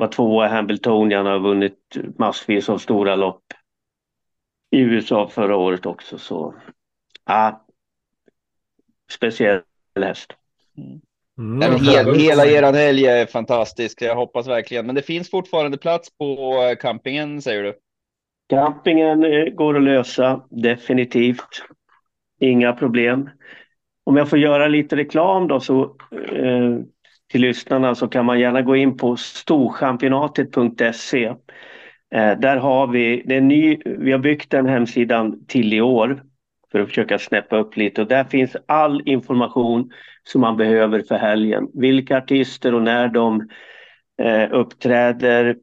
Var 0.00 0.08
tvåa 0.08 0.46
i 0.46 0.48
Hamiltonian 0.48 1.26
och 1.26 1.32
har 1.32 1.38
vunnit 1.40 1.96
massvis 2.18 2.68
av 2.68 2.78
stora 2.78 3.16
lopp 3.16 3.42
i 4.70 4.78
USA 4.80 5.28
förra 5.28 5.56
året 5.56 5.86
också. 5.86 6.18
Så 6.18 6.54
ja, 7.26 7.66
speciell 9.12 9.62
häst. 10.00 10.32
Mm, 10.78 11.00
Nej, 11.58 11.70
men 11.70 11.84
ja, 11.84 11.92
hel, 11.92 12.06
härligt. 12.06 12.22
hela 12.22 12.46
eran 12.46 12.74
helg 12.74 13.06
är 13.06 13.26
fantastisk. 13.26 14.02
Jag 14.02 14.14
hoppas 14.14 14.46
verkligen. 14.46 14.86
Men 14.86 14.94
det 14.94 15.02
finns 15.02 15.30
fortfarande 15.30 15.78
plats 15.78 16.18
på 16.18 16.54
eh, 16.70 16.76
campingen 16.76 17.42
säger 17.42 17.62
du? 17.62 17.74
Campingen 18.48 19.24
eh, 19.24 19.44
går 19.44 19.76
att 19.76 19.82
lösa, 19.82 20.40
definitivt. 20.50 21.62
Inga 22.40 22.72
problem. 22.72 23.30
Om 24.04 24.16
jag 24.16 24.30
får 24.30 24.38
göra 24.38 24.68
lite 24.68 24.96
reklam 24.96 25.48
då 25.48 25.60
så 25.60 25.82
eh, 26.32 26.78
till 27.30 27.40
lyssnarna 27.40 27.94
så 27.94 28.08
kan 28.08 28.24
man 28.24 28.40
gärna 28.40 28.62
gå 28.62 28.76
in 28.76 28.96
på 28.96 29.16
storchampionatet.se. 29.16 31.24
Eh, 32.14 32.38
där 32.38 32.56
har 32.56 32.86
vi, 32.86 33.22
det 33.26 33.36
är 33.36 33.40
ny, 33.40 33.78
vi 33.84 34.12
har 34.12 34.18
byggt 34.18 34.50
den 34.50 34.66
hemsidan 34.66 35.46
till 35.46 35.74
i 35.74 35.80
år 35.80 36.22
för 36.72 36.80
att 36.80 36.88
försöka 36.88 37.18
snäppa 37.18 37.56
upp 37.56 37.76
lite 37.76 38.02
och 38.02 38.08
där 38.08 38.24
finns 38.24 38.56
all 38.66 39.08
information 39.08 39.90
som 40.22 40.40
man 40.40 40.56
behöver 40.56 41.02
för 41.02 41.14
helgen. 41.14 41.68
Vilka 41.74 42.18
artister 42.18 42.74
och 42.74 42.82
när 42.82 43.08
de 43.08 43.48
eh, 44.22 44.48
uppträder, 44.52 45.56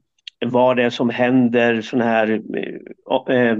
vad 0.46 0.78
det 0.78 0.84
är 0.84 0.90
som 0.90 1.10
händer, 1.10 1.82
sådana 1.82 2.06
här 2.06 2.42
eh, 3.30 3.36
eh, 3.36 3.58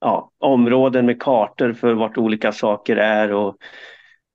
ja, 0.00 0.30
områden 0.38 1.06
med 1.06 1.22
kartor 1.22 1.72
för 1.72 1.94
vart 1.94 2.18
olika 2.18 2.52
saker 2.52 2.96
är 2.96 3.32
och, 3.32 3.56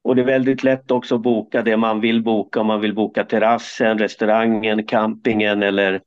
och 0.03 0.15
det 0.15 0.21
är 0.21 0.25
väldigt 0.25 0.63
lätt 0.63 0.91
också 0.91 1.15
att 1.15 1.21
boka 1.21 1.61
det 1.61 1.77
man 1.77 2.01
vill 2.01 2.23
boka 2.23 2.61
om 2.61 2.67
man 2.67 2.81
vill 2.81 2.95
boka 2.95 3.23
terrassen, 3.23 3.97
restaurangen, 3.99 4.85
campingen 4.85 5.63
eller 5.63 6.01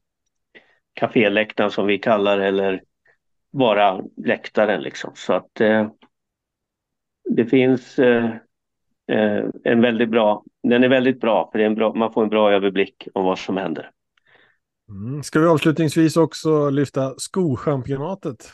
kaféläktaren 0.94 1.70
som 1.70 1.86
vi 1.86 1.98
kallar 1.98 2.38
eller 2.38 2.82
bara 3.52 4.00
läktaren 4.16 4.82
liksom. 4.82 5.10
Så 5.14 5.32
att 5.32 5.60
eh, 5.60 5.88
det 7.30 7.46
finns 7.46 7.98
eh, 7.98 8.24
eh, 9.12 9.44
en 9.64 9.80
väldigt 9.80 10.10
bra, 10.10 10.44
den 10.62 10.84
är 10.84 10.88
väldigt 10.88 11.20
bra 11.20 11.48
för 11.52 11.58
det 11.58 11.64
är 11.64 11.68
en 11.68 11.74
bra, 11.74 11.94
man 11.94 12.12
får 12.12 12.22
en 12.22 12.28
bra 12.28 12.52
överblick 12.52 13.08
om 13.14 13.24
vad 13.24 13.38
som 13.38 13.56
händer. 13.56 13.90
Mm. 14.88 15.22
Ska 15.22 15.40
vi 15.40 15.46
avslutningsvis 15.46 16.16
också 16.16 16.70
lyfta 16.70 17.14
skochampionatet? 17.18 18.38
Det 18.38 18.50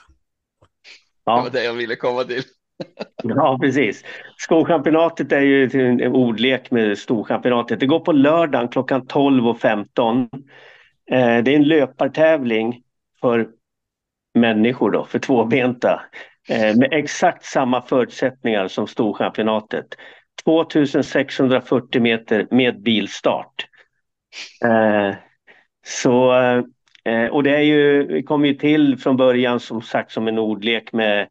Ja. 1.25 1.43
var 1.43 1.51
det 1.51 1.65
jag 1.65 1.75
ville 1.75 1.97
komma 1.97 2.25
till. 2.25 2.43
Ja, 3.23 3.59
precis. 3.63 4.05
Skochampionatet 4.37 5.33
är 5.33 5.41
ju 5.41 5.71
en 5.75 6.07
ordlek 6.07 6.71
med 6.71 6.99
storchampionatet. 6.99 7.81
Det 7.81 7.87
går 7.87 8.01
på 8.01 8.13
lördagen 8.13 8.69
klockan 8.69 9.03
12.15. 9.03 10.29
Eh, 11.11 11.43
det 11.45 11.53
är 11.53 11.57
en 11.57 11.69
löpartävling 11.69 12.83
för 13.21 13.49
människor 14.35 14.91
då, 14.91 15.05
för 15.05 15.19
tvåbenta. 15.19 16.03
Eh, 16.49 16.77
med 16.77 16.89
exakt 16.93 17.45
samma 17.45 17.83
förutsättningar 17.83 18.69
som 18.69 18.87
Storchampionatet. 18.87 19.87
2640 20.45 22.03
meter 22.03 22.47
med 22.51 22.83
bilstart. 22.83 23.67
Eh, 24.65 25.15
så, 25.85 26.33
och 27.31 27.43
det 27.43 27.57
är 27.57 27.63
ju, 27.63 28.07
vi 28.07 28.23
kom 28.23 28.45
ju 28.45 28.55
till 28.55 28.99
från 28.99 29.17
början 29.17 29.61
som 29.61 29.83
sagt 29.83 30.13
som 30.13 30.29
en 30.29 30.39
ordlek 30.39 30.93
med 30.93 31.29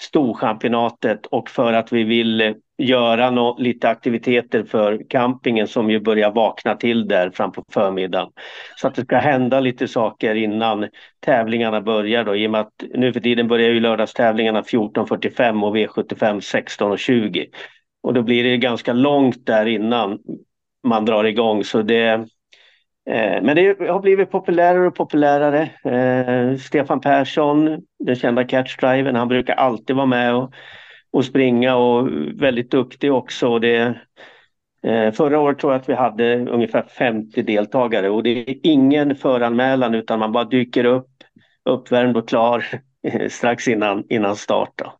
Storchampionatet 0.00 1.26
och 1.26 1.50
för 1.50 1.72
att 1.72 1.92
vi 1.92 2.04
vill 2.04 2.40
eh, 2.40 2.52
göra 2.78 3.30
no 3.30 3.56
lite 3.58 3.88
aktiviteter 3.88 4.64
för 4.64 5.02
campingen 5.08 5.68
som 5.68 5.90
ju 5.90 6.00
börjar 6.00 6.30
vakna 6.30 6.74
till 6.74 7.08
där 7.08 7.30
fram 7.30 7.52
på 7.52 7.64
förmiddagen. 7.72 8.28
Så 8.76 8.88
att 8.88 8.94
det 8.94 9.04
ska 9.04 9.16
hända 9.16 9.60
lite 9.60 9.88
saker 9.88 10.34
innan 10.34 10.88
tävlingarna 11.20 11.80
börjar 11.80 12.24
då 12.24 12.36
i 12.36 12.46
och 12.46 12.50
med 12.50 12.60
att 12.60 12.84
nu 12.94 13.12
för 13.12 13.20
tiden 13.20 13.48
börjar 13.48 13.68
ju 13.68 13.80
lördagstävlingarna 13.80 14.62
14.45 14.62 15.64
och 15.64 15.76
V75 15.76 16.40
16.20. 16.40 17.46
Och 18.02 18.14
då 18.14 18.22
blir 18.22 18.44
det 18.44 18.56
ganska 18.56 18.92
långt 18.92 19.46
där 19.46 19.66
innan 19.66 20.18
man 20.84 21.04
drar 21.04 21.24
igång 21.24 21.64
så 21.64 21.82
det 21.82 22.26
Eh, 23.10 23.42
men 23.42 23.56
det 23.56 23.88
har 23.88 24.00
blivit 24.00 24.30
populärare 24.30 24.86
och 24.86 24.94
populärare. 24.94 25.70
Eh, 25.84 26.56
Stefan 26.56 27.00
Persson, 27.00 27.82
den 27.98 28.16
kända 28.16 28.44
catchdriven, 28.44 29.16
han 29.16 29.28
brukar 29.28 29.54
alltid 29.54 29.96
vara 29.96 30.06
med 30.06 30.34
och, 30.34 30.52
och 31.12 31.24
springa 31.24 31.76
och 31.76 32.08
väldigt 32.34 32.70
duktig 32.70 33.12
också. 33.12 33.58
Det, 33.58 33.94
eh, 34.82 35.12
förra 35.12 35.40
året 35.40 35.58
tror 35.58 35.72
jag 35.72 35.80
att 35.80 35.88
vi 35.88 35.94
hade 35.94 36.36
ungefär 36.36 36.82
50 36.82 37.42
deltagare 37.42 38.10
och 38.10 38.22
det 38.22 38.50
är 38.50 38.56
ingen 38.62 39.16
föranmälan 39.16 39.94
utan 39.94 40.18
man 40.18 40.32
bara 40.32 40.44
dyker 40.44 40.84
upp, 40.84 41.10
uppvärmd 41.64 42.16
och 42.16 42.28
klar 42.28 42.64
strax 43.28 43.68
innan, 43.68 44.04
innan 44.08 44.36
start. 44.36 44.72
Då. 44.74 44.92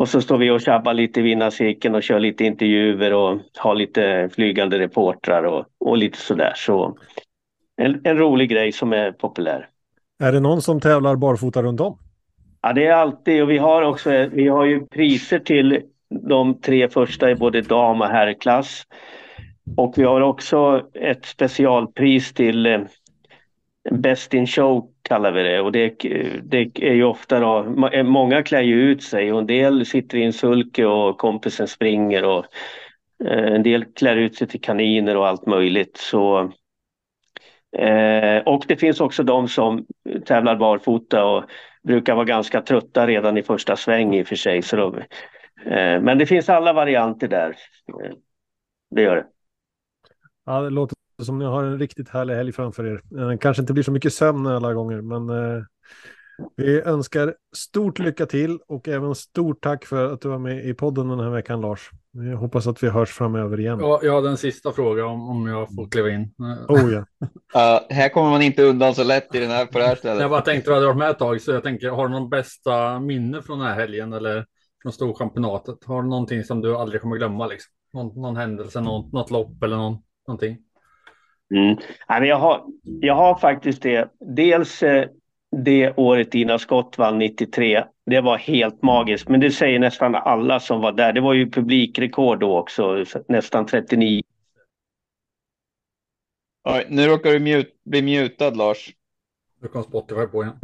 Och 0.00 0.08
så 0.08 0.20
står 0.20 0.38
vi 0.38 0.50
och 0.50 0.60
tjabbar 0.60 0.94
lite 0.94 1.20
i 1.20 1.22
vinnarcirkeln 1.22 1.94
och 1.94 2.02
kör 2.02 2.20
lite 2.20 2.44
intervjuer 2.44 3.12
och 3.14 3.38
har 3.58 3.74
lite 3.74 4.30
flygande 4.32 4.78
reportrar 4.78 5.42
och, 5.42 5.64
och 5.80 5.96
lite 5.96 6.18
sådär. 6.18 6.52
Så 6.56 6.96
en, 7.76 8.00
en 8.04 8.18
rolig 8.18 8.50
grej 8.50 8.72
som 8.72 8.92
är 8.92 9.12
populär. 9.12 9.68
Är 10.22 10.32
det 10.32 10.40
någon 10.40 10.62
som 10.62 10.80
tävlar 10.80 11.16
barfota 11.16 11.62
runt 11.62 11.80
om? 11.80 11.98
Ja, 12.62 12.72
det 12.72 12.86
är 12.86 12.92
alltid 12.92 13.42
och 13.42 13.50
vi 13.50 13.58
har 13.58 13.82
också 13.82 14.28
vi 14.32 14.48
har 14.48 14.64
ju 14.64 14.86
priser 14.86 15.38
till 15.38 15.80
de 16.28 16.60
tre 16.60 16.88
första 16.88 17.30
i 17.30 17.34
både 17.34 17.60
dam 17.60 18.00
och 18.00 18.06
herrklass. 18.06 18.82
Och 19.76 19.94
vi 19.96 20.02
har 20.02 20.20
också 20.20 20.82
ett 20.94 21.24
specialpris 21.24 22.32
till 22.32 22.66
eh, 22.66 22.80
Best 23.90 24.34
in 24.34 24.46
show 24.46 24.90
kallar 25.02 25.32
vi 25.32 25.42
det 25.42 25.60
och 25.60 25.72
det, 25.72 25.88
det 26.42 26.78
är 26.78 26.92
ju 26.92 27.04
ofta 27.04 27.40
då, 27.40 27.88
eh, 27.88 28.04
många 28.04 28.42
klär 28.42 28.60
ju 28.62 28.82
ut 28.82 29.02
sig 29.02 29.32
och 29.32 29.38
en 29.38 29.46
del 29.46 29.86
sitter 29.86 30.18
i 30.18 30.24
en 30.24 30.32
sulke 30.32 30.84
och 30.84 31.18
kompisen 31.18 31.68
springer 31.68 32.24
och 32.24 32.44
eh, 33.24 33.54
en 33.54 33.62
del 33.62 33.84
klär 33.84 34.16
ut 34.16 34.36
sig 34.36 34.46
till 34.46 34.60
kaniner 34.60 35.16
och 35.16 35.28
allt 35.28 35.46
möjligt. 35.46 35.96
Så, 35.96 36.52
eh, 37.76 38.38
och 38.46 38.64
det 38.68 38.76
finns 38.76 39.00
också 39.00 39.22
de 39.22 39.48
som 39.48 39.86
tävlar 40.24 40.56
barfota 40.56 41.24
och 41.24 41.44
brukar 41.82 42.14
vara 42.14 42.24
ganska 42.24 42.60
trötta 42.60 43.06
redan 43.06 43.36
i 43.38 43.42
första 43.42 43.76
sväng 43.76 44.14
i 44.14 44.22
och 44.22 44.26
för 44.26 44.36
sig. 44.36 44.62
Så 44.62 44.76
då, 44.76 44.96
eh, 45.66 46.00
men 46.00 46.18
det 46.18 46.26
finns 46.26 46.48
alla 46.48 46.72
varianter 46.72 47.28
där. 47.28 47.56
Eh, 48.04 48.12
det 48.90 49.02
gör 49.02 49.16
det. 49.16 49.26
Ja, 50.46 50.60
det 50.60 50.70
låter 50.70 50.99
som 51.24 51.38
ni 51.38 51.44
har 51.44 51.64
en 51.64 51.78
riktigt 51.78 52.08
härlig 52.08 52.34
helg 52.34 52.52
framför 52.52 52.84
er. 52.84 53.02
Eh, 53.18 53.38
kanske 53.38 53.62
inte 53.62 53.72
blir 53.72 53.84
så 53.84 53.92
mycket 53.92 54.14
sömn 54.14 54.46
alla 54.46 54.74
gånger, 54.74 55.00
men 55.00 55.28
eh, 55.28 55.62
vi 56.56 56.80
önskar 56.80 57.34
stort 57.56 57.98
lycka 57.98 58.26
till 58.26 58.58
och 58.68 58.88
även 58.88 59.14
stort 59.14 59.62
tack 59.62 59.84
för 59.84 60.12
att 60.12 60.20
du 60.20 60.28
var 60.28 60.38
med 60.38 60.66
i 60.66 60.74
podden 60.74 61.08
den 61.08 61.20
här 61.20 61.30
veckan, 61.30 61.60
Lars. 61.60 61.90
Jag 62.12 62.36
hoppas 62.36 62.66
att 62.66 62.82
vi 62.82 62.88
hörs 62.88 63.10
framöver 63.10 63.60
igen. 63.60 63.78
Ja, 63.80 64.00
jag 64.02 64.14
hade 64.14 64.28
en 64.28 64.36
sista 64.36 64.72
fråga 64.72 65.06
om, 65.06 65.30
om 65.30 65.46
jag 65.46 65.74
får 65.74 65.90
kliva 65.90 66.10
in. 66.10 66.34
Oh, 66.68 66.92
ja. 66.92 66.98
uh, 67.78 67.86
här 67.90 68.08
kommer 68.08 68.30
man 68.30 68.42
inte 68.42 68.62
undan 68.62 68.94
så 68.94 69.04
lätt 69.04 69.34
i 69.34 69.38
den 69.38 69.50
här, 69.50 69.66
på 69.66 69.78
det 69.78 69.84
här 69.84 69.96
stället. 69.96 70.20
Jag 70.20 70.30
bara 70.30 70.40
tänkte 70.40 70.70
att 70.70 70.72
du 70.72 70.74
hade 70.74 70.86
varit 70.86 70.98
med 70.98 71.10
ett 71.10 71.18
tag, 71.18 71.40
så 71.40 71.52
jag 71.52 71.62
tänker, 71.62 71.88
har 71.88 72.08
du 72.08 72.14
någon 72.14 72.30
bästa 72.30 73.00
minne 73.00 73.42
från 73.42 73.58
den 73.58 73.68
här 73.68 73.74
helgen 73.74 74.12
eller 74.12 74.46
från 74.82 74.92
Storchampionatet? 74.92 75.84
Har 75.84 76.02
du 76.02 76.08
någonting 76.08 76.44
som 76.44 76.60
du 76.60 76.76
aldrig 76.76 77.00
kommer 77.00 77.16
glömma? 77.16 77.46
Liksom? 77.46 77.72
Någon, 77.92 78.22
någon 78.22 78.36
händelse, 78.36 78.80
någon, 78.80 79.10
något 79.10 79.30
lopp 79.30 79.62
eller 79.62 79.76
någon, 79.76 79.98
någonting? 80.26 80.58
Mm. 81.54 81.76
jag, 82.08 82.36
har, 82.36 82.64
jag 82.82 83.14
har 83.14 83.34
faktiskt 83.34 83.82
det. 83.82 84.10
Dels 84.20 84.82
eh, 84.82 85.08
det 85.56 85.92
året 85.96 86.34
Ina 86.34 86.58
Scott 86.58 86.98
vann 86.98 87.18
93. 87.18 87.84
Det 88.06 88.20
var 88.20 88.38
helt 88.38 88.82
magiskt, 88.82 89.28
men 89.28 89.40
det 89.40 89.50
säger 89.50 89.78
nästan 89.78 90.14
alla 90.14 90.60
som 90.60 90.80
var 90.80 90.92
där. 90.92 91.12
Det 91.12 91.20
var 91.20 91.34
ju 91.34 91.50
publikrekord 91.50 92.40
då 92.40 92.58
också, 92.58 93.04
nästan 93.28 93.66
39. 93.66 94.22
Oj, 96.64 96.86
nu 96.88 97.06
råkar 97.06 97.30
du 97.30 97.38
mute, 97.38 97.70
bli 97.84 98.02
mutad 98.02 98.50
Lars. 98.50 98.94
Nu 99.62 99.68
kom 99.68 99.82
Spotify 99.82 100.26
på 100.26 100.42
igen. 100.42 100.56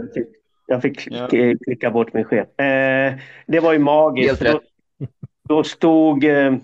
Jag 0.67 0.83
fick 0.83 1.07
ja. 1.11 1.29
klicka 1.65 1.91
bort 1.91 2.13
min 2.13 2.25
chef. 2.25 2.61
Eh, 2.61 3.15
det 3.47 3.61
var 3.61 3.73
ju 3.73 3.79
magiskt. 3.79 4.41
Då, 4.41 4.61
då, 5.49 5.65
stod 5.65 6.25
eh, 6.25 6.55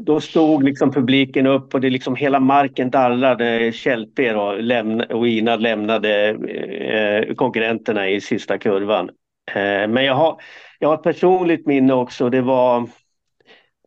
då 0.00 0.20
stod 0.20 0.64
liksom 0.64 0.92
publiken 0.92 1.46
upp 1.46 1.74
och 1.74 1.80
det 1.80 1.90
liksom 1.90 2.16
hela 2.16 2.40
marken 2.40 2.90
darrade. 2.90 3.72
Kälpe 3.72 4.34
och, 4.34 4.62
lämna, 4.62 5.04
och 5.04 5.28
Ina 5.28 5.56
lämnade 5.56 6.28
eh, 6.28 7.34
konkurrenterna 7.34 8.08
i 8.08 8.20
sista 8.20 8.58
kurvan. 8.58 9.10
Eh, 9.50 9.88
men 9.88 10.04
jag 10.04 10.14
har, 10.14 10.40
jag 10.78 10.88
har 10.88 10.94
ett 10.94 11.02
personligt 11.02 11.66
minne 11.66 11.94
också. 11.94 12.30
Det 12.30 12.40
var 12.40 12.78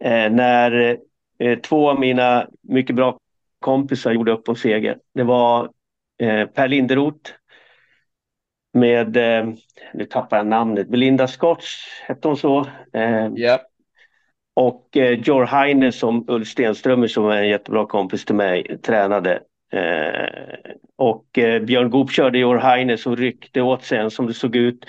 eh, 0.02 0.32
när 0.32 0.98
eh, 1.40 1.60
två 1.60 1.90
av 1.90 2.00
mina 2.00 2.48
mycket 2.62 2.96
bra 2.96 3.18
kompisar 3.60 4.12
gjorde 4.12 4.32
upp 4.32 4.50
om 4.50 4.56
seger. 4.56 4.98
Det 5.14 5.24
var 5.24 5.70
eh, 6.22 6.46
Per 6.46 6.68
Linderoth 6.68 7.32
med, 8.74 9.18
eh, 9.18 9.54
nu 9.94 10.06
tappar 10.06 10.38
jag 10.38 10.48
namnet, 10.48 10.88
Belinda 10.88 11.28
Scotch, 11.28 11.66
hette 12.08 12.28
hon 12.28 12.38
så? 12.38 12.66
Eh, 12.94 13.34
yep. 13.38 13.71
Och 14.54 14.98
eh, 14.98 15.20
Jor 15.20 15.46
Heine 15.46 15.92
som 15.92 16.26
Ulf 16.28 16.48
Stenströmer 16.48 17.08
som 17.08 17.26
är 17.26 17.38
en 17.38 17.50
jättebra 17.50 17.86
kompis 17.86 18.26
till 18.26 18.36
mig 18.36 18.78
tränade. 18.78 19.40
Eh, 19.74 20.72
och 20.98 21.38
eh, 21.38 21.62
Björn 21.62 21.90
Goop 21.90 22.12
körde 22.12 22.40
Jor 22.40 22.58
Heine 22.58 22.98
som 22.98 23.16
ryckte 23.16 23.62
åt 23.62 23.84
sig 23.84 23.98
en 23.98 24.12
som 24.12 24.28
det 24.28 24.34
såg 24.34 24.56
ut 24.56 24.86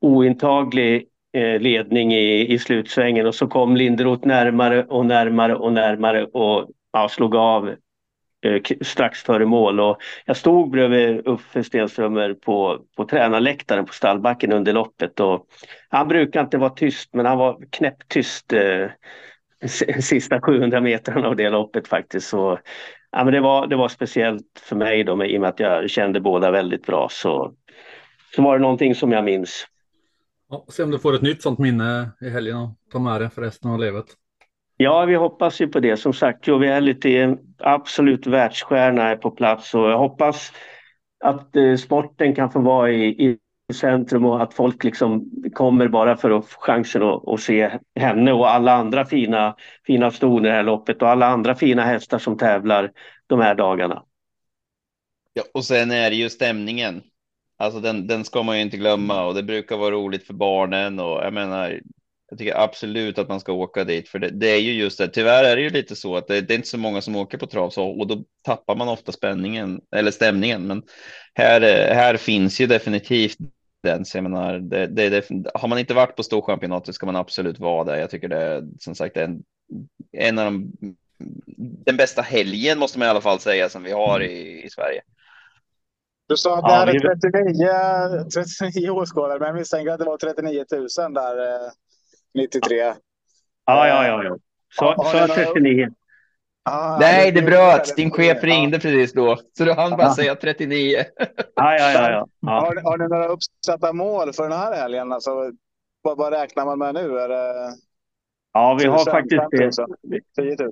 ointaglig 0.00 1.06
eh, 1.32 1.60
ledning 1.60 2.14
i, 2.14 2.52
i 2.52 2.58
slutsvängen 2.58 3.26
och 3.26 3.34
så 3.34 3.46
kom 3.46 3.76
Linderoth 3.76 4.26
närmare 4.26 4.84
och 4.84 5.06
närmare 5.06 5.54
och 5.54 5.72
närmare 5.72 6.24
och 6.24 6.70
ja, 6.92 7.08
slog 7.08 7.36
av 7.36 7.74
Eh, 8.46 8.60
strax 8.80 9.22
före 9.22 9.46
mål. 9.46 9.80
Och 9.80 9.98
jag 10.24 10.36
stod 10.36 10.70
bredvid 10.70 11.26
Uffe 11.26 11.64
Stenströmer 11.64 12.34
på, 12.34 12.78
på 12.96 13.04
tränarläktaren 13.04 13.86
på 13.86 13.92
stallbacken 13.92 14.52
under 14.52 14.72
loppet. 14.72 15.20
Och 15.20 15.46
han 15.88 16.08
brukar 16.08 16.40
inte 16.40 16.58
vara 16.58 16.70
tyst, 16.70 17.10
men 17.12 17.26
han 17.26 17.38
var 17.38 17.58
knäpptyst 17.70 18.52
eh, 18.52 18.86
sista 20.00 20.40
700 20.40 20.80
metrarna 20.80 21.28
av 21.28 21.36
det 21.36 21.50
loppet 21.50 21.88
faktiskt. 21.88 22.28
Så, 22.28 22.58
ja, 23.10 23.24
men 23.24 23.32
det, 23.32 23.40
var, 23.40 23.66
det 23.66 23.76
var 23.76 23.88
speciellt 23.88 24.62
för 24.62 24.76
mig 24.76 25.04
då, 25.04 25.16
med, 25.16 25.30
i 25.30 25.36
och 25.36 25.40
med 25.40 25.50
att 25.50 25.60
jag 25.60 25.90
kände 25.90 26.20
båda 26.20 26.50
väldigt 26.50 26.86
bra. 26.86 27.08
Så, 27.10 27.54
så 28.34 28.42
var 28.42 28.56
det 28.56 28.62
någonting 28.62 28.94
som 28.94 29.12
jag 29.12 29.24
minns. 29.24 29.66
Ja, 30.48 30.66
se 30.68 30.82
om 30.82 30.90
du 30.90 30.98
får 30.98 31.14
ett 31.14 31.22
nytt 31.22 31.42
sånt 31.42 31.58
minne 31.58 32.10
i 32.20 32.28
helgen 32.28 32.56
och 32.56 32.70
ta 32.92 32.98
med 32.98 33.20
det 33.20 33.30
för 33.30 33.42
resten 33.42 33.70
av 33.70 33.78
livet. 33.78 34.06
Ja, 34.76 35.04
vi 35.04 35.14
hoppas 35.14 35.60
ju 35.60 35.68
på 35.68 35.80
det. 35.80 35.96
Som 35.96 36.12
sagt, 36.12 36.46
Joviality 36.46 37.16
är 37.16 37.24
en 37.24 37.38
absolut 37.58 38.26
världsstjärna 38.26 39.02
är 39.02 39.16
på 39.16 39.30
plats 39.30 39.74
och 39.74 39.90
jag 39.90 39.98
hoppas 39.98 40.52
att 41.24 41.56
eh, 41.56 41.76
sporten 41.76 42.34
kan 42.34 42.50
få 42.50 42.60
vara 42.60 42.90
i, 42.90 43.06
i 43.06 43.38
centrum 43.74 44.24
och 44.24 44.42
att 44.42 44.54
folk 44.54 44.84
liksom 44.84 45.30
kommer 45.54 45.88
bara 45.88 46.16
för 46.16 46.30
att 46.30 46.46
få 46.46 46.60
chansen 46.60 47.02
att, 47.02 47.28
att 47.28 47.40
se 47.40 47.78
henne 48.00 48.32
och 48.32 48.50
alla 48.50 48.72
andra 48.72 49.04
fina, 49.04 49.56
fina 49.86 50.10
ston 50.10 50.44
i 50.44 50.48
det 50.48 50.54
här 50.54 50.62
loppet 50.62 51.02
och 51.02 51.08
alla 51.08 51.26
andra 51.26 51.54
fina 51.54 51.84
hästar 51.84 52.18
som 52.18 52.38
tävlar 52.38 52.92
de 53.26 53.40
här 53.40 53.54
dagarna. 53.54 54.02
Ja, 55.32 55.42
och 55.54 55.64
sen 55.64 55.90
är 55.90 56.10
det 56.10 56.16
ju 56.16 56.30
stämningen. 56.30 57.02
Alltså 57.58 57.80
den, 57.80 58.06
den 58.06 58.24
ska 58.24 58.42
man 58.42 58.56
ju 58.56 58.62
inte 58.62 58.76
glömma 58.76 59.24
och 59.24 59.34
det 59.34 59.42
brukar 59.42 59.76
vara 59.76 59.90
roligt 59.90 60.26
för 60.26 60.34
barnen 60.34 61.00
och 61.00 61.24
jag 61.24 61.32
menar 61.32 61.80
jag 62.28 62.38
tycker 62.38 62.56
absolut 62.60 63.18
att 63.18 63.28
man 63.28 63.40
ska 63.40 63.52
åka 63.52 63.84
dit, 63.84 64.08
för 64.08 64.18
det, 64.18 64.30
det, 64.30 64.46
är 64.46 64.60
ju 64.60 64.72
just 64.72 64.98
det. 64.98 65.08
Tyvärr 65.08 65.44
är 65.44 65.56
det 65.56 65.62
ju 65.62 65.70
lite 65.70 65.96
så 65.96 66.16
att 66.16 66.26
det, 66.26 66.40
det 66.40 66.54
är 66.54 66.56
inte 66.56 66.68
så 66.68 66.78
många 66.78 67.00
som 67.00 67.16
åker 67.16 67.38
på 67.38 67.46
trav 67.46 67.70
så, 67.70 67.88
och 67.88 68.06
då 68.06 68.24
tappar 68.44 68.76
man 68.76 68.88
ofta 68.88 69.12
spänningen 69.12 69.80
eller 69.96 70.10
stämningen. 70.10 70.66
Men 70.66 70.82
här, 71.34 71.60
här 71.94 72.16
finns 72.16 72.60
ju 72.60 72.66
definitivt 72.66 73.36
den. 73.82 74.04
Så 74.04 74.16
jag 74.16 74.22
menar, 74.22 74.58
det, 74.58 74.86
det, 74.86 75.30
har 75.54 75.68
man 75.68 75.78
inte 75.78 75.94
varit 75.94 76.16
på 76.16 76.22
storchampionatet 76.22 76.94
ska 76.94 77.06
man 77.06 77.16
absolut 77.16 77.58
vara 77.58 77.84
där. 77.84 77.96
Jag 77.96 78.10
tycker 78.10 78.28
det 78.28 78.42
är 78.42 78.64
som 78.80 78.94
sagt 78.94 79.16
en, 79.16 79.42
en 80.12 80.38
av 80.38 80.44
de 80.44 80.72
den 81.58 81.96
bästa 81.96 82.22
helgen 82.22 82.78
måste 82.78 82.98
man 82.98 83.06
i 83.06 83.10
alla 83.10 83.20
fall 83.20 83.40
säga 83.40 83.68
som 83.68 83.82
vi 83.82 83.92
har 83.92 84.20
i, 84.20 84.64
i 84.64 84.70
Sverige. 84.70 85.02
Du 86.28 86.36
sa 86.36 86.58
att 86.58 86.62
Ja, 86.62 86.68
det 86.68 86.74
hade 86.74 86.92
vi- 86.92 87.20
39, 88.30 88.30
39 88.60 88.90
åskådare, 88.90 89.38
men 89.38 89.46
jag 89.46 89.56
misstänker 89.56 89.92
att 89.92 89.98
det 89.98 90.04
var 90.04 90.16
39 90.16 90.64
000 90.72 91.14
där 91.14 91.48
eh, 91.48 91.70
93. 92.36 92.76
Ja, 92.76 92.94
ja, 93.66 94.06
ja. 94.06 94.24
ja. 94.24 94.36
Så, 94.74 94.84
har 94.84 95.04
så 95.04 95.12
ni 95.12 95.20
några- 95.20 95.34
39. 95.34 95.88
Ah, 96.68 96.98
Nej, 97.00 97.32
det 97.32 97.42
bröts. 97.42 97.94
Din 97.94 98.10
chef 98.10 98.38
Ja. 98.42 98.48
ringde 98.48 98.78
precis 98.78 99.12
då, 99.12 99.36
så 99.58 99.64
du 99.64 99.72
hann 99.72 99.90
bara 99.90 100.02
Ja. 100.02 100.14
säga 100.14 100.34
39. 100.34 101.04
Ja, 101.54 101.78
ja, 101.78 101.92
ja. 101.92 102.10
ja. 102.10 102.26
ja. 102.40 102.50
Har, 102.50 102.82
har 102.82 102.98
ni 102.98 103.08
några 103.08 103.26
uppsatta 103.28 103.92
mål 103.92 104.32
för 104.32 104.42
den 104.42 104.58
här 104.58 104.74
helgen? 104.76 105.12
Alltså, 105.12 105.30
vad, 106.02 106.18
vad 106.18 106.32
räknar 106.32 106.64
man 106.64 106.78
med 106.78 106.94
nu? 106.94 107.18
Är 107.18 107.28
det 107.28 107.72
ja 108.52 108.76
vi 108.80 108.86
har 108.86 108.94
1000, 108.96 109.12
faktiskt 109.12 109.42
det. 109.50 109.58
5000, 109.58 109.86
10 110.36 110.56
000? 110.58 110.70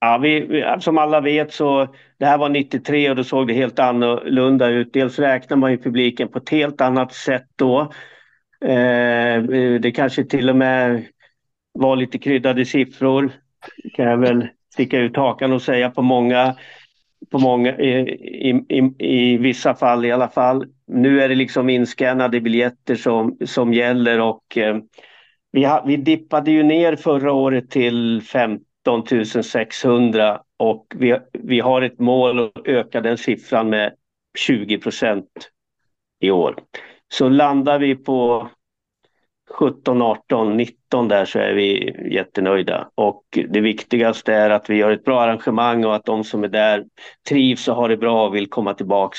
Ja, 0.00 0.18
vi, 0.22 0.40
vi, 0.40 0.64
som 0.80 0.98
alla 0.98 1.20
vet 1.20 1.52
så 1.52 1.94
det 2.18 2.26
här 2.26 2.38
var 2.38 2.48
93 2.48 3.10
och 3.10 3.16
då 3.16 3.24
såg 3.24 3.46
det 3.48 3.54
helt 3.54 3.78
annorlunda 3.78 4.68
ut. 4.68 4.92
Dels 4.92 5.18
räknar 5.18 5.56
man 5.56 5.70
ju 5.70 5.78
publiken 5.78 6.28
på 6.28 6.38
ett 6.38 6.48
helt 6.48 6.80
annat 6.80 7.12
sätt 7.14 7.46
då. 7.56 7.92
Eh, 8.64 9.42
det 9.80 9.92
kanske 9.94 10.24
till 10.24 10.50
och 10.50 10.56
med 10.56 11.04
var 11.72 11.96
lite 11.96 12.18
kryddade 12.18 12.64
siffror. 12.64 13.30
Kan 13.94 14.06
jag 14.06 14.18
väl 14.18 14.48
sticka 14.72 14.98
ut 14.98 15.16
hakan 15.16 15.52
och 15.52 15.62
säga 15.62 15.90
på 15.90 16.02
många, 16.02 16.56
på 17.30 17.38
många 17.38 17.78
i, 17.78 18.60
i, 18.68 18.94
i, 18.98 19.36
vissa 19.36 19.74
fall 19.74 20.04
i 20.04 20.12
alla 20.12 20.28
fall. 20.28 20.66
Nu 20.86 21.20
är 21.22 21.28
det 21.28 21.34
liksom 21.34 21.68
inskannade 21.70 22.40
biljetter 22.40 22.94
som, 22.94 23.36
som 23.46 23.72
gäller 23.72 24.20
och 24.20 24.56
eh, 24.56 24.76
vi, 25.52 25.64
ha, 25.64 25.84
vi 25.86 25.96
dippade 25.96 26.50
ju 26.50 26.62
ner 26.62 26.96
förra 26.96 27.32
året 27.32 27.70
till 27.70 28.22
15 28.22 28.64
600 29.42 30.40
och 30.56 30.86
vi, 30.96 31.18
vi 31.32 31.60
har 31.60 31.82
ett 31.82 31.98
mål 31.98 32.38
att 32.38 32.66
öka 32.66 33.00
den 33.00 33.18
siffran 33.18 33.70
med 33.70 33.94
20 34.38 34.78
procent 34.78 35.50
i 36.20 36.30
år. 36.30 36.56
Så 37.08 37.28
landar 37.28 37.78
vi 37.78 37.94
på 37.94 38.48
17, 39.50 40.02
18, 40.02 40.56
19 40.56 41.08
där 41.08 41.24
så 41.24 41.38
är 41.38 41.54
vi 41.54 41.94
jättenöjda. 42.14 42.90
Och 42.94 43.22
det 43.48 43.60
viktigaste 43.60 44.34
är 44.34 44.50
att 44.50 44.70
vi 44.70 44.76
gör 44.76 44.90
ett 44.90 45.04
bra 45.04 45.20
arrangemang 45.20 45.84
och 45.84 45.96
att 45.96 46.04
de 46.04 46.24
som 46.24 46.44
är 46.44 46.48
där 46.48 46.84
trivs 47.28 47.68
och 47.68 47.74
har 47.74 47.88
det 47.88 47.96
bra 47.96 48.26
och 48.26 48.34
vill 48.34 48.50
komma 48.50 48.74
tillbaks 48.74 49.18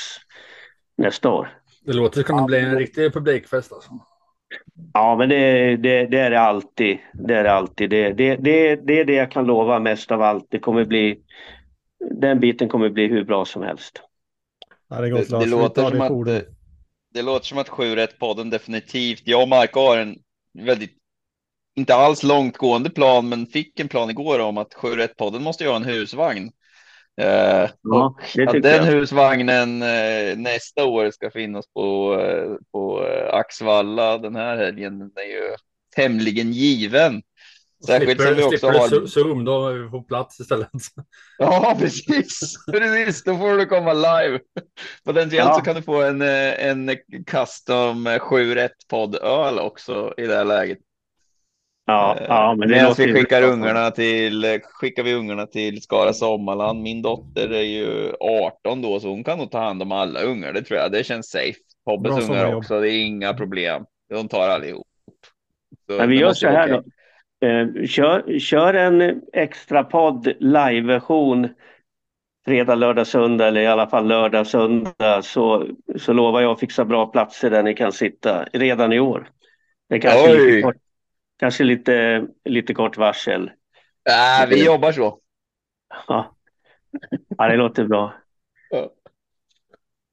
nästa 0.96 1.30
år. 1.30 1.48
Det 1.84 1.92
låter 1.92 2.22
som 2.22 2.36
det 2.36 2.44
bli 2.44 2.60
en 2.60 2.78
riktig 2.78 3.12
publikfest 3.12 3.72
alltså. 3.72 3.90
Ja, 4.92 5.16
men 5.16 5.28
det, 5.28 5.76
det, 5.76 6.06
det 6.06 6.18
är 6.18 6.30
det 6.30 6.40
alltid. 6.40 6.98
Det 7.12 7.34
är 7.34 7.44
det 7.44 7.52
alltid. 7.52 7.90
Det, 7.90 8.12
det, 8.12 8.36
det, 8.36 8.76
det 8.76 9.00
är 9.00 9.04
det 9.04 9.14
jag 9.14 9.30
kan 9.30 9.44
lova 9.44 9.78
mest 9.78 10.10
av 10.10 10.22
allt. 10.22 10.46
Det 10.50 10.58
kommer 10.58 10.84
bli, 10.84 11.20
den 12.20 12.40
biten 12.40 12.68
kommer 12.68 12.88
bli 12.90 13.06
hur 13.06 13.24
bra 13.24 13.44
som 13.44 13.62
helst. 13.62 14.02
Ja, 14.88 15.00
det 15.00 15.08
Det, 15.08 15.46
låter 15.46 15.82
som 15.82 15.98
det 15.98 16.36
att. 16.36 16.59
Det, 17.14 17.22
låter 17.22 17.46
som 17.46 17.58
att 17.58 17.68
7 17.68 17.96
rätt 17.96 18.18
podden 18.18 18.50
definitivt. 18.50 19.22
Jag 19.24 19.42
och 19.42 19.48
Marco 19.48 19.80
har 19.80 19.96
en 19.96 20.16
väldigt, 20.58 20.96
inte 21.76 21.94
alls 21.94 22.22
långtgående 22.22 22.90
plan, 22.90 23.28
men 23.28 23.46
fick 23.46 23.80
en 23.80 23.88
plan 23.88 24.10
igår 24.10 24.38
om 24.38 24.58
att 24.58 24.74
7 24.74 24.88
rätt 24.88 25.16
podden 25.16 25.42
måste 25.42 25.66
ha 25.66 25.76
en 25.76 25.84
husvagn. 25.84 26.50
Eh, 27.20 27.70
Ja, 27.82 28.14
att 28.48 28.62
den 28.62 28.86
jag. 28.86 28.92
husvagnen 28.92 29.82
eh, 29.82 30.36
nästa 30.36 30.84
år 30.84 31.10
ska 31.10 31.30
finnas 31.30 31.66
på, 31.74 32.14
eh, 32.20 32.54
på 32.72 33.06
eh, 33.06 33.34
Axvalla 33.34 34.18
den 34.18 34.36
här 34.36 34.56
helgen 34.56 34.98
den 34.98 35.10
är 35.14 35.28
ju 35.28 35.54
tämligen 35.96 36.52
given. 36.52 37.22
Särskilt 37.86 38.22
som 38.22 38.34
vi 38.34 38.42
också 38.42 38.58
slipper 38.58 38.78
har. 38.78 39.06
Zoom, 39.06 39.44
då 39.44 39.68
är 39.68 39.72
vi 39.74 39.90
på 39.90 40.02
plats 40.02 40.40
istället. 40.40 40.68
Ja, 41.38 41.76
precis. 41.78 42.54
precis. 42.72 43.24
Då 43.24 43.36
får 43.36 43.56
du 43.56 43.66
komma 43.66 43.92
live. 43.92 44.38
Potentiellt 45.04 45.48
Ja. 45.48 45.54
så 45.54 45.60
kan 45.60 45.76
du 45.76 45.82
få 45.82 46.02
en, 46.02 46.22
eh, 46.22 46.66
en 46.66 46.90
custom 47.26 48.18
7 48.20 48.54
rätt 48.54 48.88
podd 48.90 49.14
öl 49.14 49.58
också 49.58 50.14
i 50.16 50.26
det 50.26 50.34
här 50.36 50.44
läget. 50.44 50.78
Ja, 51.86 52.18
ja, 52.28 52.54
men 52.58 52.68
det 52.68 52.82
låter 52.82 53.06
vi 53.06 53.12
skickar 53.14 53.42
ungarna 53.42 53.90
till, 53.90 54.60
skickar 54.62 55.02
vi 55.02 55.14
ungarna 55.14 55.46
till 55.46 55.82
Skara 55.82 56.12
Sommarland. 56.12 56.82
Min 56.82 57.02
dotter 57.02 57.50
är 57.52 57.62
ju 57.62 58.12
18 58.20 58.82
då, 58.82 59.00
så 59.00 59.08
hon 59.08 59.24
kan 59.24 59.38
nog 59.38 59.50
ta 59.50 59.58
hand 59.60 59.82
om 59.82 59.92
alla 59.92 60.20
ungar. 60.20 60.52
Det 60.52 60.62
tror 60.62 60.80
jag. 60.80 60.92
Det 60.92 61.04
känns 61.04 61.30
safe. 61.30 61.58
Bra 61.86 61.96
Tobbes 61.96 62.28
ungar 62.28 62.54
också. 62.54 62.80
Det 62.80 62.90
är 62.92 63.00
inga 63.02 63.34
problem. 63.34 63.84
De 64.14 64.28
tar 64.28 64.48
allihop. 64.48 64.86
Så 65.86 65.96
Men 65.96 66.10
vi 66.10 66.18
gör 66.18 66.32
så 66.32 66.46
här 66.48 66.64
okej. 66.64 66.82
då. 66.84 66.90
Eh, 67.40 67.86
kör, 67.86 68.38
kör 68.38 68.74
en 68.74 69.22
extra 69.32 69.84
podd 69.84 70.32
live-version 70.40 71.48
fredag, 72.44 72.74
lördag, 72.74 73.06
söndag 73.06 73.48
eller 73.48 73.60
i 73.60 73.66
alla 73.66 73.86
fall 73.86 74.06
lördag, 74.06 74.46
söndag 74.46 75.22
så, 75.22 75.66
så 75.98 76.12
lovar 76.12 76.40
jag 76.40 76.52
att 76.52 76.60
fixa 76.60 76.84
bra 76.84 77.06
platser 77.06 77.50
där 77.50 77.62
ni 77.62 77.74
kan 77.74 77.92
sitta 77.92 78.44
redan 78.44 78.92
i 78.92 79.00
år. 79.00 79.30
Det 79.88 79.94
är 79.94 80.00
kanske, 80.00 80.32
Oj. 80.32 80.46
lite 80.46 80.62
kort, 80.62 80.76
kanske 81.38 81.64
lite, 81.64 82.26
lite 82.44 82.74
kort 82.74 82.96
varsel. 82.96 83.50
Äh, 84.42 84.48
vi 84.48 84.64
jobbar 84.64 84.92
så. 84.92 85.18
Ja. 86.08 86.36
ja, 87.38 87.48
det 87.48 87.56
låter 87.56 87.84
bra. 87.84 88.14
Ja. 88.70 88.90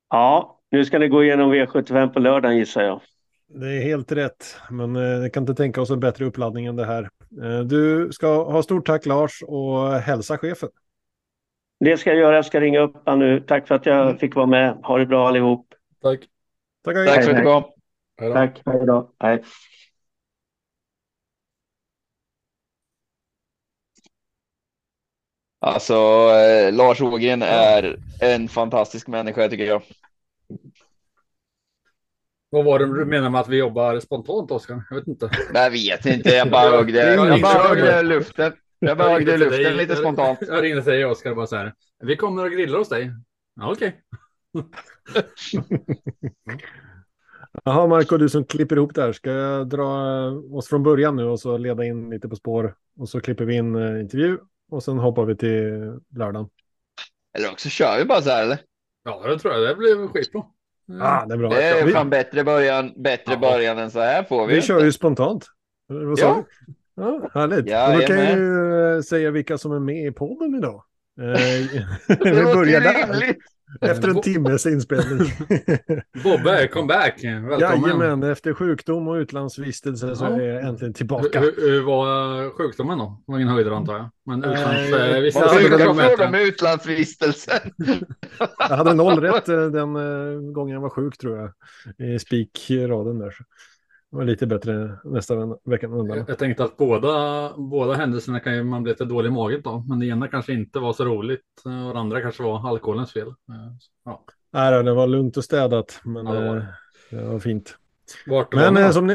Ja, 0.10 0.60
nu 0.72 0.86
ska 0.86 1.00
ni 1.00 1.08
gå 1.08 1.24
igenom 1.24 1.54
V75 1.54 2.08
på 2.08 2.20
lördagen 2.20 2.58
gissar 2.58 2.84
jag. 2.84 3.02
Det 3.48 3.68
är 3.68 3.82
helt 3.82 4.12
rätt, 4.12 4.58
men 4.70 4.96
eh, 4.96 5.02
jag 5.02 5.34
kan 5.34 5.44
inte 5.44 5.56
tänka 5.56 5.82
oss 5.82 5.90
en 5.90 6.00
bättre 6.00 6.26
uppladdning 6.26 6.66
än 6.66 6.76
det 6.76 6.86
här. 6.86 7.10
Eh, 7.44 7.60
Du 7.60 8.10
ska 8.12 8.44
ha 8.52 8.63
stort 8.63 8.86
tack 8.86 9.06
Lars 9.06 9.44
och 9.48 9.92
hälsa 9.92 10.38
chefen. 10.38 10.70
Det 11.80 11.98
ska 11.98 12.10
jag 12.10 12.20
göra. 12.20 12.36
Jag 12.36 12.46
ska 12.46 12.60
ringa 12.62 12.80
upp 12.80 12.96
han 13.06 13.20
nu. 13.20 13.40
Tack 13.48 13.68
för 13.68 13.76
att 13.76 13.88
Mm. 13.88 13.98
jag 14.08 14.20
fick 14.20 14.36
vara 14.36 14.46
med. 14.46 14.74
Ha 14.84 14.98
det 14.98 15.06
bra 15.06 15.28
allihop. 15.28 15.74
Tack. 16.02 16.20
Tackar. 16.84 17.06
Tack 17.06 17.24
för 17.24 17.32
att 17.32 17.38
du 17.38 17.44
kom. 17.44 17.63
Hej 18.20 18.30
då. 18.30 18.34
Tack. 18.34 18.62
Hej 18.66 18.86
då. 18.86 19.12
Hej. 19.20 19.44
Alltså, 25.60 25.94
eh, 26.34 26.74
Lars 26.74 27.02
Ågren 27.02 27.42
är 27.42 27.98
en 28.22 28.48
fantastisk 28.50 29.08
människa 29.08 29.50
tycker 29.50 29.66
jag. 29.66 29.82
Vad 32.49 32.65
var 32.65 32.79
det 32.79 32.86
du 32.86 33.05
menar 33.05 33.29
med 33.29 33.41
att 33.41 33.49
vi 33.49 33.57
jobbar 33.57 33.99
spontant, 33.99 34.51
Oskar? 34.51 34.83
Jag 34.89 34.97
vet 34.97 35.07
inte. 35.07 35.29
Jag 35.53 35.71
vet 35.71 36.05
inte, 36.05 36.29
jag 36.29 36.49
bara 36.49 36.69
högg 36.77 36.89
Jag 36.89 36.93
det. 36.93 37.13
Jag 37.13 37.29
ringde 37.29 37.41
bara 37.41 37.75
högg 37.75 38.05
luften. 38.05 38.53
Jag 38.79 38.97
bara 38.97 39.10
högg 39.10 39.27
luften 39.27 39.49
dig. 39.49 39.73
lite 39.73 39.95
spontant. 39.95 40.39
Jag 40.41 40.63
ringde 40.63 40.83
till 40.83 40.91
dig, 40.91 41.05
Oskar, 41.05 41.36
bara 41.36 41.47
så 41.47 41.55
här. 41.55 41.73
Vi 41.99 42.15
kommer 42.15 42.45
och 42.45 42.51
grillar 42.51 42.77
hos 42.77 42.89
dig. 42.89 43.12
Ja, 43.55 43.71
okej. 43.71 44.01
Jaha, 47.63 47.88
Marco, 47.88 48.17
du 48.17 48.29
som 48.29 48.45
klipper 48.45 48.75
ihop 48.75 48.95
det 48.95 49.01
här. 49.01 49.13
Ska 49.13 49.31
jag 49.31 49.69
dra 49.69 49.88
oss 50.51 50.69
från 50.69 50.83
början 50.83 51.15
nu 51.15 51.23
och 51.23 51.39
så 51.39 51.57
leda 51.57 51.86
in 51.86 52.10
lite 52.10 52.29
på 52.29 52.36
spår 52.36 52.75
och 52.99 53.10
så 53.10 53.21
klipper 53.21 53.45
vi 53.45 53.55
in 53.55 53.75
eh, 53.75 54.01
intervju 54.01 54.38
och 54.71 54.83
sen 54.83 54.97
hoppar 54.97 55.25
vi 55.25 55.36
till 55.36 55.99
lördagen. 56.15 56.49
Eller 57.38 57.51
också 57.51 57.69
kör 57.69 57.97
vi 57.97 58.05
bara 58.05 58.21
så 58.21 58.29
här 58.29 58.43
eller? 58.43 58.60
Ja, 59.03 59.27
det 59.27 59.39
tror 59.39 59.53
jag. 59.53 59.63
Det 59.63 59.75
blir 59.75 60.07
skitbra. 60.07 60.43
Mm. 60.89 61.02
Ah, 61.02 61.26
det 61.26 61.34
är 61.34 61.38
bra. 61.38 61.50
Det 61.50 61.63
är 61.63 61.86
vi, 61.86 61.91
fan 61.91 62.10
bättre 62.10 62.43
början, 62.43 62.93
bättre 62.95 63.34
Ja. 63.34 63.38
början 63.39 63.78
än 63.78 63.91
så 63.91 64.00
här 64.00 64.23
får 64.23 64.47
vi. 64.47 64.56
vi 64.56 64.62
kör 64.62 64.84
ju 64.84 64.91
spontant. 64.91 65.45
Vad 65.88 66.19
sa 66.19 66.26
Ja. 66.26 66.43
du? 66.65 66.73
Ja, 67.04 67.30
härligt. 67.34 67.67
Ja, 67.69 67.93
och 67.93 68.02
då 68.02 68.08
kan 68.08 68.17
jag 68.17 68.38
ju 68.38 68.95
eh, 68.95 69.02
säga 69.02 69.32
vilka 69.32 69.58
som 69.58 69.71
är 69.71 69.80
med 69.80 70.08
i 70.08 70.12
podden 70.12 70.56
idag. 70.56 70.84
Eh, 71.21 72.17
vi 72.23 72.43
börjar 72.43 72.82
där. 72.82 73.36
Efter 73.82 74.08
en 74.08 74.21
timmes 74.21 74.65
inspelning. 74.65 75.27
Bobbe, 76.23 76.67
come 76.67 76.88
back. 76.88 77.23
Välkommen. 77.23 77.60
Jajamän, 77.60 78.23
efter 78.23 78.53
sjukdom 78.53 79.08
och 79.08 79.13
utlandsvistelse 79.13 80.15
så 80.15 80.25
är 80.25 80.41
jag 80.41 80.63
äntligen 80.67 80.93
tillbaka. 80.93 81.39
hur, 81.39 81.53
hur 81.58 81.82
var 81.84 82.49
sjukdomen 82.58 82.97
då? 82.97 83.23
Det 83.25 83.32
var 83.32 83.39
ingen 83.39 83.53
höjdare 83.53 83.75
antar 83.75 83.93
jag. 83.97 84.10
Men 84.25 84.43
eh, 84.43 85.86
vad 85.86 85.95
möten. 85.95 86.32
med 86.32 86.41
utlandsvistelsen? 86.41 87.60
Jag 88.69 88.77
hade 88.77 88.93
noll 88.93 89.21
rätt 89.21 89.49
eh, 89.49 89.65
den 89.65 89.93
gången 90.53 90.73
jag 90.73 90.82
var 90.82 90.89
sjuk 90.89 91.17
tror 91.17 91.38
jag. 91.38 91.51
I 92.13 92.19
spikraden 92.19 93.19
där. 93.19 93.36
Var 94.10 94.24
lite 94.26 94.48
bättre 94.48 94.98
nästa 95.04 95.36
veckan 95.63 95.94
undan. 95.94 96.25
Jag 96.27 96.38
tänkte 96.38 96.63
att 96.63 96.77
båda, 96.77 97.54
båda 97.58 97.94
händelserna 97.94 98.40
kan 98.40 98.56
ju 98.56 98.63
man 98.63 98.84
bli 98.84 98.92
lite 98.92 99.06
dålig 99.06 99.29
i 99.29 99.31
magen 99.31 99.62
då. 99.63 99.84
Men 99.90 100.00
det 100.00 100.06
ena 100.06 100.27
kanske 100.27 100.54
inte 100.54 100.79
var 100.79 100.94
så 100.94 101.06
roligt 101.06 101.42
och 101.65 101.71
det 101.71 102.00
andra 102.00 102.21
kanske 102.21 102.44
var 102.44 102.69
alkoholens 102.69 103.13
fel. 103.13 103.27
Eh, 103.27 103.34
Ja. 104.06 104.23
Nej, 104.52 104.84
det 104.84 104.94
var 104.94 105.08
lugnt 105.08 105.38
och 105.38 105.44
städat, 105.44 106.02
men 106.06 106.25
Ja, 106.25 106.34
det 106.34 106.48
var 106.48 106.58
eh, 106.58 106.63
det. 107.10 107.23
var 107.25 107.40
fint. 107.40 107.77
Vart, 108.27 108.54
var 108.54 108.62
Men 108.62 108.73
ni 108.73 108.81
eh, 108.81 108.92
som 108.92 109.08
ni... 109.08 109.13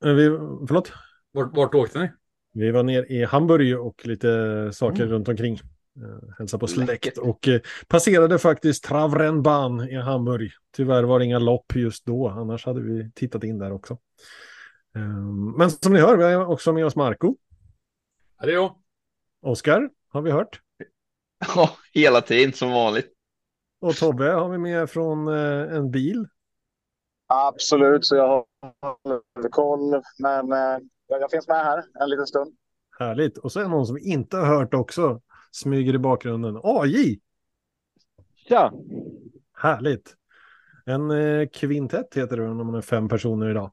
Vi, 0.00 0.28
förlåt? 0.68 0.92
vart, 1.32 1.56
vart 1.56 1.74
åkte 1.74 1.98
ni? 1.98 2.10
Vi 2.52 2.70
var 2.70 2.82
ner 2.82 3.12
i 3.12 3.24
Hamburg 3.24 3.80
och 3.80 4.06
lite 4.06 4.28
saker 4.72 5.02
Mm. 5.02 5.12
runt 5.12 5.28
omkring. 5.28 5.60
Eh, 6.02 6.34
Hälsa 6.38 6.58
på 6.58 6.66
släkt 6.66 7.18
och 7.18 7.48
eh, 7.48 7.60
passerade 7.88 8.38
faktiskt 8.38 8.84
Travrenbahn 8.84 9.80
i 9.80 9.96
Hamburg. 9.96 10.50
Tyvärr 10.76 11.02
var 11.02 11.18
det 11.18 11.24
inga 11.24 11.38
lopp 11.38 11.72
just 11.74 12.06
då, 12.06 12.28
annars 12.28 12.66
hade 12.66 12.80
vi 12.80 13.10
tittat 13.14 13.44
in 13.44 13.58
där 13.58 13.72
också. 13.72 13.98
Eh, 14.96 15.02
Men 15.58 15.70
som 15.70 15.92
ni 15.92 15.98
hör, 15.98 16.16
vi 16.16 16.24
har 16.24 16.46
också 16.46 16.72
med 16.72 16.86
oss 16.86 16.96
Marco. 16.96 17.36
Ja, 18.38 18.46
det 18.46 18.52
är 18.52 18.54
jag. 18.54 18.76
Oskar 19.42 19.90
har 20.08 20.22
vi 20.22 20.30
hört. 20.30 20.60
Ja, 21.54 21.70
hela 21.92 22.20
tiden 22.20 22.52
som 22.52 22.70
vanligt. 22.70 23.12
Och 23.80 23.96
Tobbe 23.96 24.24
har 24.24 24.48
vi 24.48 24.58
med 24.58 24.90
från 24.90 25.28
eh, 25.28 25.76
en 25.76 25.90
bil. 25.90 26.26
Absolut, 27.26 28.04
så 28.04 28.16
jag 28.16 28.28
har 28.82 29.50
koll. 29.50 30.02
Men 30.18 30.48
jag, 31.06 31.20
jag 31.20 31.30
finns 31.30 31.48
med 31.48 31.64
här 31.64 31.84
en 32.00 32.10
liten 32.10 32.26
stund. 32.26 32.56
Härligt. 32.98 33.38
Och 33.38 33.52
så 33.52 33.58
är 33.58 33.64
det 33.64 33.70
någon 33.70 33.86
som 33.86 33.94
vi 33.94 34.12
inte 34.12 34.36
har 34.36 34.46
hört 34.46 34.74
också. 34.74 35.20
Smyger 35.50 35.94
i 35.94 35.98
bakgrunden. 35.98 36.60
AJ! 36.62 37.20
Tja! 38.48 38.72
Härligt. 39.58 40.14
En 40.86 41.10
eh, 41.10 41.48
kvintett 41.48 42.16
heter 42.16 42.36
det 42.36 42.42
när 42.42 42.64
man 42.64 42.74
är 42.74 42.80
fem 42.80 43.08
personer 43.08 43.50
idag. 43.50 43.70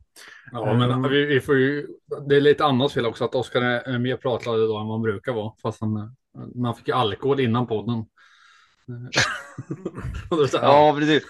Ja, 0.52 0.74
men 0.74 1.10
vi, 1.10 1.26
vi 1.26 1.42
får 1.42 1.58
ju, 1.58 1.88
det 2.28 2.36
är 2.36 2.42
lite 2.42 2.66
annat 2.66 2.92
fel 2.92 3.06
också 3.06 3.26
att 3.26 3.36
Oskar 3.36 3.62
är 3.62 4.00
mer 4.00 4.18
pratglad 4.18 4.56
idag 4.56 4.82
än 4.82 4.88
vad 4.88 4.96
han 4.96 5.02
brukar 5.02 5.34
vara. 5.34 5.54
Fast 5.62 5.82
han, 5.82 6.16
man 6.56 6.76
fick 6.76 6.88
ju 6.88 6.94
alkohol 6.94 7.40
innan 7.40 7.68
podden. 7.68 8.06
Ja, 10.54 10.96
precis. 11.00 11.24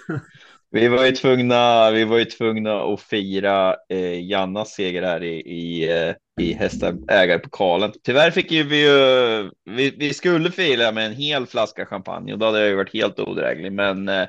Vi 0.72 0.88
var 0.88 1.06
ju 1.06 1.12
tvungna, 1.12 1.92
vi 1.92 2.04
var 2.06 2.18
ju 2.18 2.26
tvungna 2.26 2.82
att 2.82 3.02
fira 3.02 3.76
eh, 3.90 4.30
Jannas 4.30 4.74
seger 4.74 5.04
här 5.04 5.24
i, 5.24 5.40
i, 5.40 5.92
eh, 5.92 6.16
i 6.42 6.54
hästägarpokalen. 6.54 7.92
Tyvärr 8.04 8.32
fick 8.32 8.52
ju 8.52 8.64
vi 8.64 8.82
ju, 8.82 9.50
vi, 9.66 9.96
vi 9.98 10.14
skulle 10.14 10.52
fira 10.52 10.92
med 10.92 11.06
en 11.06 11.14
hel 11.14 11.46
flaska 11.46 11.86
champagne 11.86 12.34
och 12.34 12.40
då 12.40 12.46
hade 12.46 12.60
jag 12.60 12.70
ju 12.70 12.76
varit 12.76 12.94
helt 12.94 13.20
odräglig. 13.20 13.72
Men, 13.72 14.10
eh, 14.10 14.28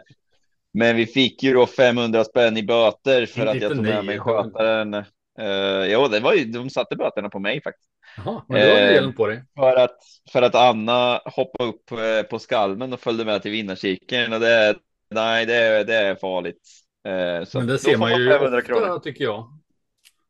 men 0.75 0.97
vi 0.97 1.07
fick 1.07 1.43
ju 1.43 1.53
då 1.53 1.67
500 1.67 2.25
spänn 2.25 2.57
i 2.57 2.63
böter 2.63 3.27
för 3.27 3.47
att 3.47 3.61
jag 3.61 3.73
tog 3.75 3.85
med 3.85 4.05
mig 4.05 4.19
skötaren. 4.19 4.95
Uh, 5.41 5.87
jo, 5.87 6.09
det 6.09 6.21
var 6.21 6.33
ju, 6.33 6.45
de 6.45 6.71
satte 6.71 6.97
böterna 6.97 7.29
på 7.29 7.39
mig 7.39 7.63
faktiskt. 7.63 7.91
Jaha, 8.17 8.43
men 8.49 8.61
har 8.61 8.69
Eh, 8.69 8.89
delen 8.89 9.13
på 9.15 9.27
dig. 9.27 9.43
För 9.57 9.77
att, 9.77 9.97
för 10.33 10.43
att 10.43 10.55
Anna 10.55 11.21
hoppade 11.25 11.69
upp 11.71 11.93
eh, 11.93 12.23
på 12.31 12.39
skalmen 12.39 12.93
och 12.93 13.01
följde 13.01 13.25
med 13.25 13.43
till 13.43 13.51
vinnarcirkeln. 13.51 14.33
Och 14.33 14.41
det, 14.41 14.75
nej, 15.11 15.47
det, 15.47 15.55
är- 15.55 15.85
det 15.85 15.95
är 15.95 16.15
farligt. 16.15 16.61
Eh, 17.09 17.45
så 17.45 17.59
Men 17.59 17.67
det 17.67 17.79
ser 17.79 17.97
man 17.97 18.11
ju 18.11 18.31
500 18.31 18.59
ofta 18.59 18.67
kronor. 18.67 18.99
tycker 18.99 19.25
jag. 19.25 19.59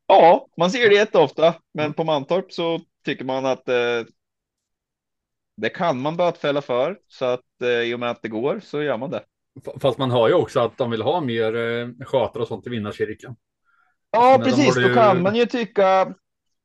Ja, 0.07 0.46
man 0.57 0.70
ser 0.70 0.88
det 0.88 0.94
jätteofta. 0.94 1.55
Men 1.74 1.92
på 1.92 2.05
Mantorp 2.05 2.52
så 2.52 2.80
tycker 3.05 3.24
man 3.24 3.46
att 3.46 3.68
eh, 3.68 3.74
det 5.57 5.68
kan 5.68 6.00
man 6.00 6.16
bötfälla 6.16 6.62
för. 6.62 6.98
Så 7.09 7.24
att 7.24 7.40
eh, 7.62 7.68
i 7.68 7.94
och 7.94 8.00
med 8.00 8.11
att 8.11 8.22
det 8.22 8.28
går 8.28 8.61
så 8.64 8.82
gör 8.82 8.96
man 8.98 9.11
det. 9.11 9.22
Fast 9.80 9.98
man 9.98 10.11
hör 10.11 10.28
ju 10.28 10.34
också 10.34 10.61
att 10.61 10.78
de 10.78 10.90
vill 10.90 11.02
ha 11.02 11.20
mer 11.20 11.57
eh, 11.57 11.88
skötare 12.07 12.42
och 12.42 12.48
sånt 12.48 12.66
i 12.66 12.70
vinnarcirkeln. 12.70 13.36
Ja, 14.11 14.30
Men 14.30 14.40
de 14.40 14.44
precis. 14.50 14.74
har 14.74 14.82
Då 14.82 14.88
ju- 14.88 14.94
kan 14.94 15.22
man 15.22 15.34
ju 15.36 15.46
tycka. 15.46 16.14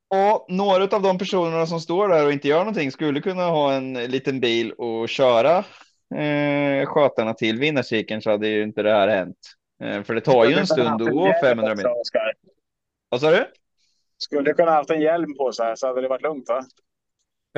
Ja, 0.10 0.46
några 0.50 0.84
av 0.96 1.02
de 1.02 1.18
personerna 1.18 1.66
som 1.66 1.80
står 1.80 2.10
där 2.10 2.26
och 2.26 2.32
inte 2.34 2.48
gör 2.48 2.60
någonting 2.60 2.92
skulle 2.92 3.22
kunna 3.22 3.44
ha 3.46 3.74
en 3.74 3.94
liten 3.94 4.40
bil 4.40 4.72
och 4.72 5.10
köra 5.10 5.58
eh, 6.16 6.86
skötarna 6.86 7.34
till 7.34 7.60
vinnarcirkeln 7.60 8.22
så 8.22 8.30
hade 8.32 8.48
ju 8.48 8.64
inte 8.64 8.84
det 8.84 8.92
här 8.92 9.08
hänt. 9.08 9.38
Eh, 9.84 10.04
för 10.04 10.16
det 10.16 10.22
tar 10.22 10.46
ju 10.46 10.54
en 10.54 10.68
stund 10.68 11.02
att 11.02 11.10
gå 11.10 11.34
500 11.44 11.76
meter. 11.76 11.90
Vad 13.10 13.22
sa 13.22 13.32
du? 13.32 13.46
Skulle 14.18 14.54
kunna 14.54 14.72
haft 14.72 14.90
en 14.90 15.02
hjälm 15.02 15.38
på 15.38 15.52
sig 15.52 15.78
så 15.78 15.88
hade 15.88 16.02
det 16.02 16.08
varit 16.08 16.22
lugnt 16.22 16.50
va? 16.50 16.66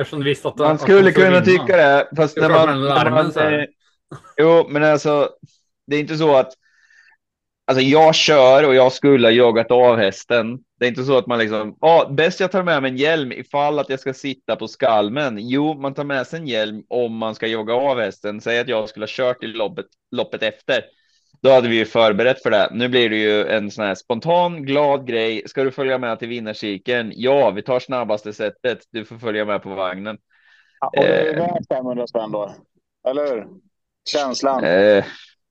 Eftersom 0.00 0.18
du 0.18 0.24
visste 0.24 0.48
att 0.48 0.58
Man 0.58 0.70
att 0.72 0.80
skulle 0.80 1.12
skulle 1.12 1.26
kunna 1.26 1.40
vinna. 1.40 1.64
tycka 1.64 1.76
det. 1.76 2.08
Fast 2.16 2.36
när 2.36 2.48
man, 2.48 2.80
med 2.80 2.94
när 3.04 3.10
man 3.10 3.36
eh, 3.60 3.64
Jo, 4.36 4.66
men 4.68 4.84
alltså. 4.84 5.30
Det 5.86 5.96
är 5.96 6.00
inte 6.00 6.16
så 6.16 6.36
att. 6.36 6.52
Alltså 7.64 7.82
jag 7.84 8.14
kör 8.14 8.66
och 8.66 8.74
jag 8.74 8.92
skulle 8.92 9.26
ha 9.26 9.32
jagat 9.32 9.70
av 9.70 9.96
hästen. 9.96 10.58
Det 10.78 10.86
är 10.86 10.88
inte 10.88 11.04
så 11.04 11.18
att 11.18 11.26
man 11.26 11.38
liksom. 11.38 11.76
Ja, 11.80 12.08
bäst 12.10 12.40
jag 12.40 12.50
tar 12.52 12.62
med 12.62 12.82
mig 12.82 12.90
en 12.90 12.96
hjälm 12.96 13.32
ifall 13.32 13.78
att 13.78 13.90
jag 13.90 14.00
ska 14.00 14.14
sitta 14.14 14.56
på 14.56 14.68
skalmen. 14.68 15.38
Jo, 15.40 15.74
man 15.74 15.94
tar 15.94 16.04
med 16.04 16.26
sig 16.26 16.38
en 16.40 16.46
hjälm 16.46 16.82
om 16.88 17.16
man 17.16 17.34
ska 17.34 17.46
jaga 17.46 17.74
av 17.74 18.00
hästen. 18.00 18.40
Säg 18.40 18.58
att 18.58 18.68
jag 18.68 18.88
skulle 18.88 19.02
ha 19.02 19.08
kört 19.10 19.42
i 19.42 19.46
loppet, 19.46 19.86
loppet 20.10 20.42
efter. 20.42 20.84
Då 21.42 21.50
hade 21.50 21.68
vi 21.68 21.76
ju 21.76 21.84
förberett 21.84 22.42
för 22.42 22.50
det. 22.50 22.68
Nu 22.72 22.88
blir 22.88 23.10
det 23.10 23.16
ju 23.16 23.46
en 23.46 23.70
sån 23.70 23.84
här 23.84 23.94
spontan 23.94 24.62
glad 24.64 25.06
grej. 25.06 25.42
Ska 25.46 25.64
du 25.64 25.70
följa 25.70 25.98
med 25.98 26.18
till 26.18 26.28
vinnarcirkeln? 26.28 27.12
Ja, 27.16 27.50
vi 27.50 27.62
tar 27.62 27.80
snabbaste 27.80 28.32
sättet. 28.32 28.78
Du 28.90 29.04
får 29.04 29.16
följa 29.18 29.44
med 29.44 29.62
på 29.62 29.68
vagnen. 29.74 30.18
Ja, 30.80 30.86
och 30.88 31.02
det 31.04 31.08
är 31.30 31.34
Eh. 31.34 31.40
värt 31.40 31.68
500 31.68 32.06
spänn 32.06 32.32
då. 32.32 32.54
Eller 33.08 33.22
hur? 33.34 33.46
Känslan. 34.08 34.64
Eh, 34.64 35.04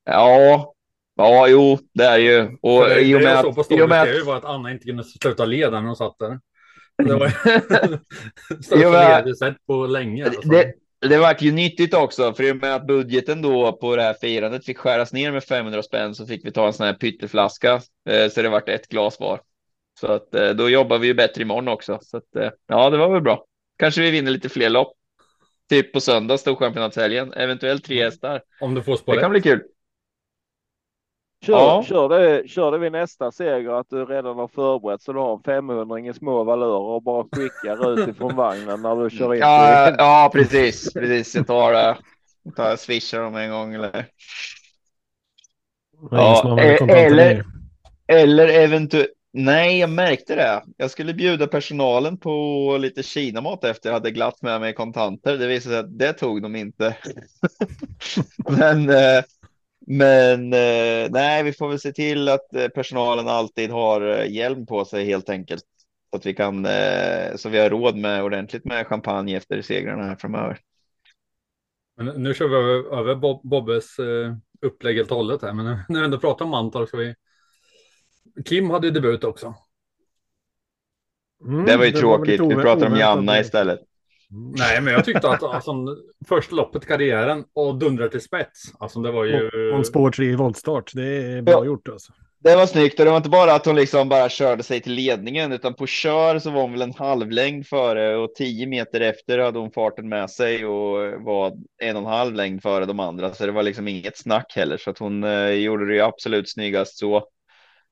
ja, 0.06 0.74
ja, 1.16 1.48
jo, 1.48 1.78
det 1.94 2.04
är 2.06 2.18
ju. 2.18 2.58
Och 2.62 2.90
det, 2.90 3.02
i 3.02 3.16
och 3.16 3.20
det 3.20 3.26
med 3.26 3.34
jag 3.36 3.60
att, 3.60 3.66
storyn 3.66 3.84
och 3.84 3.90
med 3.90 4.08
det 4.08 4.20
att, 4.20 4.26
var 4.28 4.36
att 4.38 4.46
Anna 4.46 4.72
inte 4.72 4.86
kunde 4.86 5.04
sluta 5.04 5.46
leda 5.46 5.80
när 5.80 5.88
hon 5.88 5.96
satt 5.96 6.16
där. 6.20 6.40
Det 7.06 7.16
var 7.16 7.28
största 8.64 8.90
men- 8.90 8.92
led 8.92 9.28
jag 9.28 9.38
sett 9.38 9.66
på 9.68 9.86
länge. 9.88 10.26
Alltså. 10.26 10.42
det, 10.50 10.74
det 11.10 11.18
vart 11.18 11.42
ju 11.42 11.52
nyttigt 11.52 11.94
också, 11.94 12.34
för 12.34 12.44
i 12.44 12.52
och 12.52 12.56
med 12.56 12.76
att 12.76 12.88
budgeten 12.88 13.42
då 13.42 13.72
på 13.72 13.96
det 13.96 14.02
här 14.02 14.14
firandet 14.14 14.66
fick 14.66 14.78
skäras 14.78 15.14
ner 15.14 15.32
med 15.32 15.44
500 15.44 15.84
spänn 15.84 16.16
så 16.16 16.26
fick 16.26 16.46
vi 16.46 16.52
ta 16.52 16.68
en 16.68 16.74
sån 16.74 16.86
här 16.86 16.94
pytteflaska, 16.94 17.82
eh, 18.10 18.30
så 18.30 18.42
det 18.42 18.50
vart 18.50 18.70
ett 18.70 18.88
glas 18.88 19.20
var. 19.20 19.42
Så 20.00 20.08
att 20.08 20.36
eh, 20.36 20.50
då 20.50 20.70
jobbar 20.70 20.98
vi 20.98 21.08
ju 21.08 21.14
bättre 21.14 21.42
imorgon 21.42 21.68
också. 21.68 22.00
Så 22.02 22.18
att 22.18 22.36
eh, 22.36 22.50
ja, 22.68 22.90
det 22.90 22.98
var 22.98 23.10
väl 23.10 23.22
bra. 23.22 23.46
Kanske 23.78 24.02
vi 24.02 24.12
vinner 24.12 24.32
lite 24.32 24.50
fler 24.50 24.70
lopp. 24.70 24.94
Typ 25.70 25.94
på 25.94 26.02
söndag, 26.02 26.38
Storchampionatshelgen, 26.38 27.34
eventuellt 27.34 27.86
tre 27.86 28.04
hästar. 28.04 28.42
Om 28.62 28.74
du 28.74 28.84
får 28.84 28.92
Det 28.92 28.98
spår 28.98 29.20
kan 29.20 29.32
bli 29.32 29.42
kul. 29.42 29.62
Kör, 31.46 31.54
Ja. 31.54 31.84
kör, 31.88 32.10
det, 32.10 32.48
kör 32.48 32.72
det 32.72 32.78
vid 32.78 32.92
nästa 32.92 33.32
seger 33.32 33.80
att 33.80 33.90
du 33.90 34.06
redan 34.06 34.38
har 34.38 34.48
förberett 34.48 35.02
så 35.02 35.14
du 35.14 35.20
har 35.20 35.34
en 35.34 35.44
500 35.44 36.00
i 36.00 36.14
små 36.14 36.44
valörer 36.44 36.80
och 36.80 37.04
bara 37.04 37.24
skickar 37.24 37.94
ut 37.94 38.10
ifrån 38.10 38.36
vagnen 38.36 38.82
när 38.82 39.04
du 39.04 39.10
kör 39.10 39.34
in. 39.34 39.40
Ja, 39.40 39.96
ja 39.98 40.30
precis. 40.34 40.94
precis. 40.94 41.36
Jag 41.36 41.48
tar 41.48 41.74
det. 41.74 41.98
Jag 42.44 42.56
tar 42.56 42.76
swishar 42.76 43.22
dem 43.22 43.36
en 43.36 43.52
gång 43.52 43.74
eller. 43.74 44.06
Kontanter 46.10 46.90
eller-. 46.90 47.46
Eller 48.08 48.48
eventuellt. 48.48 49.10
Nej, 49.34 49.80
jag 49.80 49.90
märkte 49.90 50.36
det. 50.36 50.64
Jag 50.78 50.92
skulle 50.92 51.14
bjuda 51.14 51.48
personalen 51.48 52.18
på 52.18 52.78
lite 52.80 53.04
kinamat 53.04 53.64
efter 53.64 53.90
jag 53.90 53.94
hade 53.94 54.12
glatt 54.12 54.42
med 54.42 54.62
mig 54.62 54.74
kontanter. 54.74 55.38
Det 55.38 55.48
visade 55.48 55.76
sig 55.76 55.80
att 55.80 56.00
det 56.00 56.14
tog 56.14 56.42
de 56.42 56.56
inte. 56.56 56.98
men 58.58 58.90
eh, 58.90 59.24
men 59.98 60.54
eh, 60.54 61.10
nej, 61.12 61.44
vi 61.44 61.54
får 61.54 61.70
väl 61.70 61.80
se 61.80 61.92
till 61.92 62.30
att 62.30 62.54
eh, 62.56 62.68
personalen 62.68 63.28
alltid 63.28 63.72
har 63.72 64.02
eh, 64.02 64.32
hjälm 64.32 64.66
på 64.66 64.86
sig 64.86 65.06
helt 65.06 65.30
enkelt. 65.30 65.64
Så 66.10 66.18
att 66.18 66.26
vi 66.26 66.34
kan, 66.34 66.66
eh, 66.66 67.36
så 67.36 67.50
vi 67.50 67.60
har 67.60 67.70
råd 67.70 67.98
med 67.98 68.24
ordentligt 68.24 68.66
med 68.66 68.88
champagne 68.88 69.38
efter 69.38 69.62
segrarna 69.62 70.04
här 70.04 70.16
framöver. 70.16 70.60
Men 71.98 72.24
nu 72.24 72.34
kör 72.34 72.48
vi 72.48 72.56
över, 72.56 73.00
över 73.00 73.16
Bob, 73.16 73.42
Bobbes 73.44 74.00
eh, 74.00 74.36
upplägg 74.62 74.96
helt 74.96 75.12
och 75.12 75.18
hållet 75.18 75.42
här. 75.42 75.54
Men 75.54 75.66
nu- 75.66 75.80
när 75.90 76.00
vi 76.00 76.06
ändå 76.06 76.18
pratar 76.20 76.46
om 76.46 76.52
Mantorp 76.52 76.88
ska 76.88 76.98
vi... 76.98 77.16
Kim 78.46 78.70
hade 78.70 78.88
ju 78.88 78.94
debut 78.94 79.24
också. 79.24 79.56
Mm, 81.46 81.66
det 81.66 81.78
var 81.78 81.86
ju 81.86 81.92
väl 81.92 82.02
tråkigt. 82.02 82.42
lite 82.42 82.56
Vi 82.56 82.56
pratar 82.56 82.88
om. 82.88 82.96
Janna 82.98 83.40
istället. 83.40 83.80
Nej, 84.34 84.82
men 84.82 84.94
jag 84.94 85.06
tyckte 85.06 85.30
att 85.30 85.44
alltså, 85.44 85.74
första 86.28 86.56
loppet 86.56 86.84
i 86.84 86.88
karriären 86.88 87.44
och 87.54 87.76
dundrar 87.76 88.08
till 88.08 88.22
spets. 88.22 88.64
Alltså 88.80 89.00
det 89.02 89.12
var 89.12 89.26
ju... 89.26 89.48
Och 89.72 89.78
en 89.78 89.86
spår 89.86 90.12
3 90.12 90.26
i 90.26 90.36
voltstart. 90.36 90.92
Det 90.94 91.06
är 91.06 91.42
bra 91.42 91.54
Ja. 91.54 91.66
gjort 91.66 91.88
alltså. 91.88 92.14
Det 92.44 92.56
var 92.56 92.66
snyggt 92.66 93.00
och 93.00 93.06
det 93.06 93.12
var 93.12 93.18
inte 93.18 93.30
bara 93.30 93.54
att 93.54 93.66
hon 93.66 93.76
liksom 93.76 94.10
bara 94.10 94.30
körde 94.30 94.64
sig 94.64 94.82
till 94.82 94.94
ledningen 94.94 95.52
utan 95.52 95.74
på 95.74 95.88
kör 95.88 96.40
så 96.40 96.50
var 96.52 96.62
hon 96.62 96.72
väl 96.72 96.82
en 96.82 96.94
halvlängd 96.94 97.68
före 97.68 98.16
och 98.16 98.36
tio 98.36 98.68
meter 98.68 99.02
efter 99.02 99.40
hade 99.40 99.60
hon 99.60 99.72
farten 99.72 100.10
med 100.10 100.30
sig 100.30 100.66
och 100.66 101.24
var 101.24 101.54
en 101.84 101.96
och 101.96 102.02
en 102.02 102.08
halv 102.08 102.34
längd 102.36 102.62
före 102.62 102.86
de 102.86 103.00
andra. 103.00 103.34
Så 103.34 103.46
det 103.46 103.52
var 103.52 103.64
liksom 103.64 103.88
inget 103.88 104.18
snack 104.18 104.54
heller 104.56 104.78
så 104.78 104.90
att 104.90 104.98
hon 105.00 105.24
eh, 105.24 105.50
gjorde 105.50 105.88
det 105.88 105.94
ju 105.94 106.02
absolut 106.02 106.50
snyggast 106.50 106.98
så. 106.98 107.24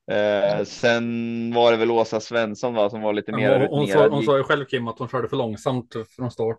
Eh, 0.09 0.63
sen 0.63 1.53
var 1.53 1.71
det 1.71 1.77
väl 1.77 1.91
Åsa 1.91 2.19
Svensson 2.19 2.73
va, 2.73 2.89
som 2.89 3.01
var 3.01 3.13
lite 3.13 3.31
mer 3.31 3.59
hon, 3.59 3.67
hon, 3.79 3.87
sa, 3.87 4.07
hon 4.07 4.23
sa 4.23 4.37
ju 4.37 4.43
själv 4.43 4.65
Kim 4.65 4.87
att 4.87 4.99
hon 4.99 5.09
körde 5.09 5.29
för 5.29 5.37
långsamt 5.37 5.95
från 6.15 6.31
start. 6.31 6.57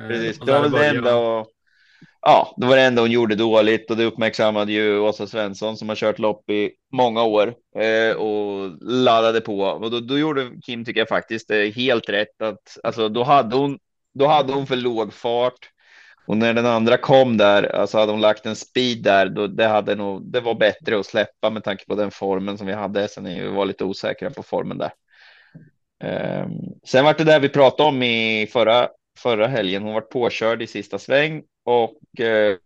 Eh, 0.00 0.08
Precis, 0.08 0.38
det 0.38 0.52
var 0.52 0.62
väl 0.62 0.72
det 0.72 0.86
enda. 0.86 1.16
Och, 1.16 1.46
ja, 2.20 2.54
det 2.56 2.66
var 2.66 2.76
det 2.76 2.82
enda 2.82 3.02
hon 3.02 3.10
gjorde 3.10 3.34
dåligt 3.34 3.90
och 3.90 3.96
det 3.96 4.04
uppmärksammade 4.04 4.72
ju 4.72 4.98
Åsa 4.98 5.26
Svensson 5.26 5.76
som 5.76 5.88
har 5.88 5.96
kört 5.96 6.18
lopp 6.18 6.50
i 6.50 6.70
många 6.92 7.22
år 7.22 7.54
eh, 7.78 8.16
och 8.16 8.70
laddade 8.80 9.40
på 9.40 9.60
och 9.60 9.90
då, 9.90 10.00
då 10.00 10.18
gjorde 10.18 10.50
Kim 10.66 10.84
tycker 10.84 11.00
jag 11.00 11.08
faktiskt 11.08 11.50
helt 11.74 12.08
rätt 12.08 12.42
att 12.42 12.78
alltså 12.82 13.08
då 13.08 13.22
hade 13.22 13.56
hon. 13.56 13.78
Då 14.18 14.26
hade 14.26 14.52
hon 14.52 14.66
för 14.66 14.76
låg 14.76 15.12
fart 15.12 15.70
och 16.26 16.36
när 16.36 16.54
den 16.54 16.66
andra 16.66 16.96
kom 16.96 17.36
där, 17.36 17.76
alltså 17.76 17.98
hade 17.98 18.12
hon 18.12 18.20
lagt 18.20 18.46
en 18.46 18.56
speed 18.56 19.02
där, 19.02 19.28
då 19.28 19.46
det 19.46 19.66
hade 19.66 19.94
nog. 19.94 20.22
Det 20.32 20.40
var 20.40 20.54
bättre 20.54 20.98
att 20.98 21.06
släppa 21.06 21.50
med 21.50 21.64
tanke 21.64 21.84
på 21.86 21.94
den 21.94 22.10
formen 22.10 22.58
som 22.58 22.66
vi 22.66 22.72
hade. 22.72 23.08
Sen 23.08 23.24
vi 23.24 23.48
var 23.48 23.66
lite 23.66 23.84
osäkra 23.84 24.30
på 24.30 24.42
formen 24.42 24.78
där. 24.78 24.90
Ehm, 26.04 26.50
sen 26.86 27.04
var 27.04 27.14
det 27.14 27.24
där 27.24 27.40
vi 27.40 27.48
pratade 27.48 27.88
om 27.88 28.02
i 28.02 28.48
förra 28.52 28.88
förra 29.18 29.46
helgen. 29.46 29.82
Hon 29.82 29.94
var 29.94 30.00
påkörd 30.00 30.62
i 30.62 30.66
sista 30.66 30.98
sväng 30.98 31.42
och 31.64 32.20
eh, 32.20 32.56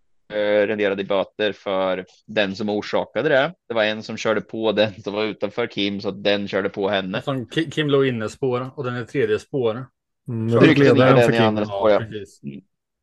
renderade 0.66 1.04
böter 1.04 1.52
för 1.52 2.04
den 2.26 2.56
som 2.56 2.68
orsakade 2.68 3.28
det. 3.28 3.52
Det 3.68 3.74
var 3.74 3.84
en 3.84 4.02
som 4.02 4.16
körde 4.16 4.40
på 4.40 4.72
den 4.72 5.02
som 5.02 5.12
var 5.12 5.24
utanför 5.24 5.66
Kim 5.66 6.00
så 6.00 6.08
att 6.08 6.24
den 6.24 6.48
körde 6.48 6.68
på 6.68 6.88
henne. 6.88 7.22
Som 7.22 7.46
Ki- 7.46 7.70
Kim 7.70 7.88
låg 7.88 8.06
inne 8.06 8.28
spår 8.28 8.70
och 8.74 8.84
den 8.84 8.94
är 8.94 9.04
tredje 9.04 9.38
spår. 9.38 9.86
Mm, 10.28 10.48
jag 10.48 10.62
fick 10.62 10.76
tryckte 10.76 10.94
ner 10.94 10.94
ledaren 10.94 11.16
den 11.16 11.24
för 11.26 11.32
i 11.32 11.36
Kim. 11.36 11.46
andra 11.46 11.64
spår, 11.64 11.90
ja. 11.90 12.02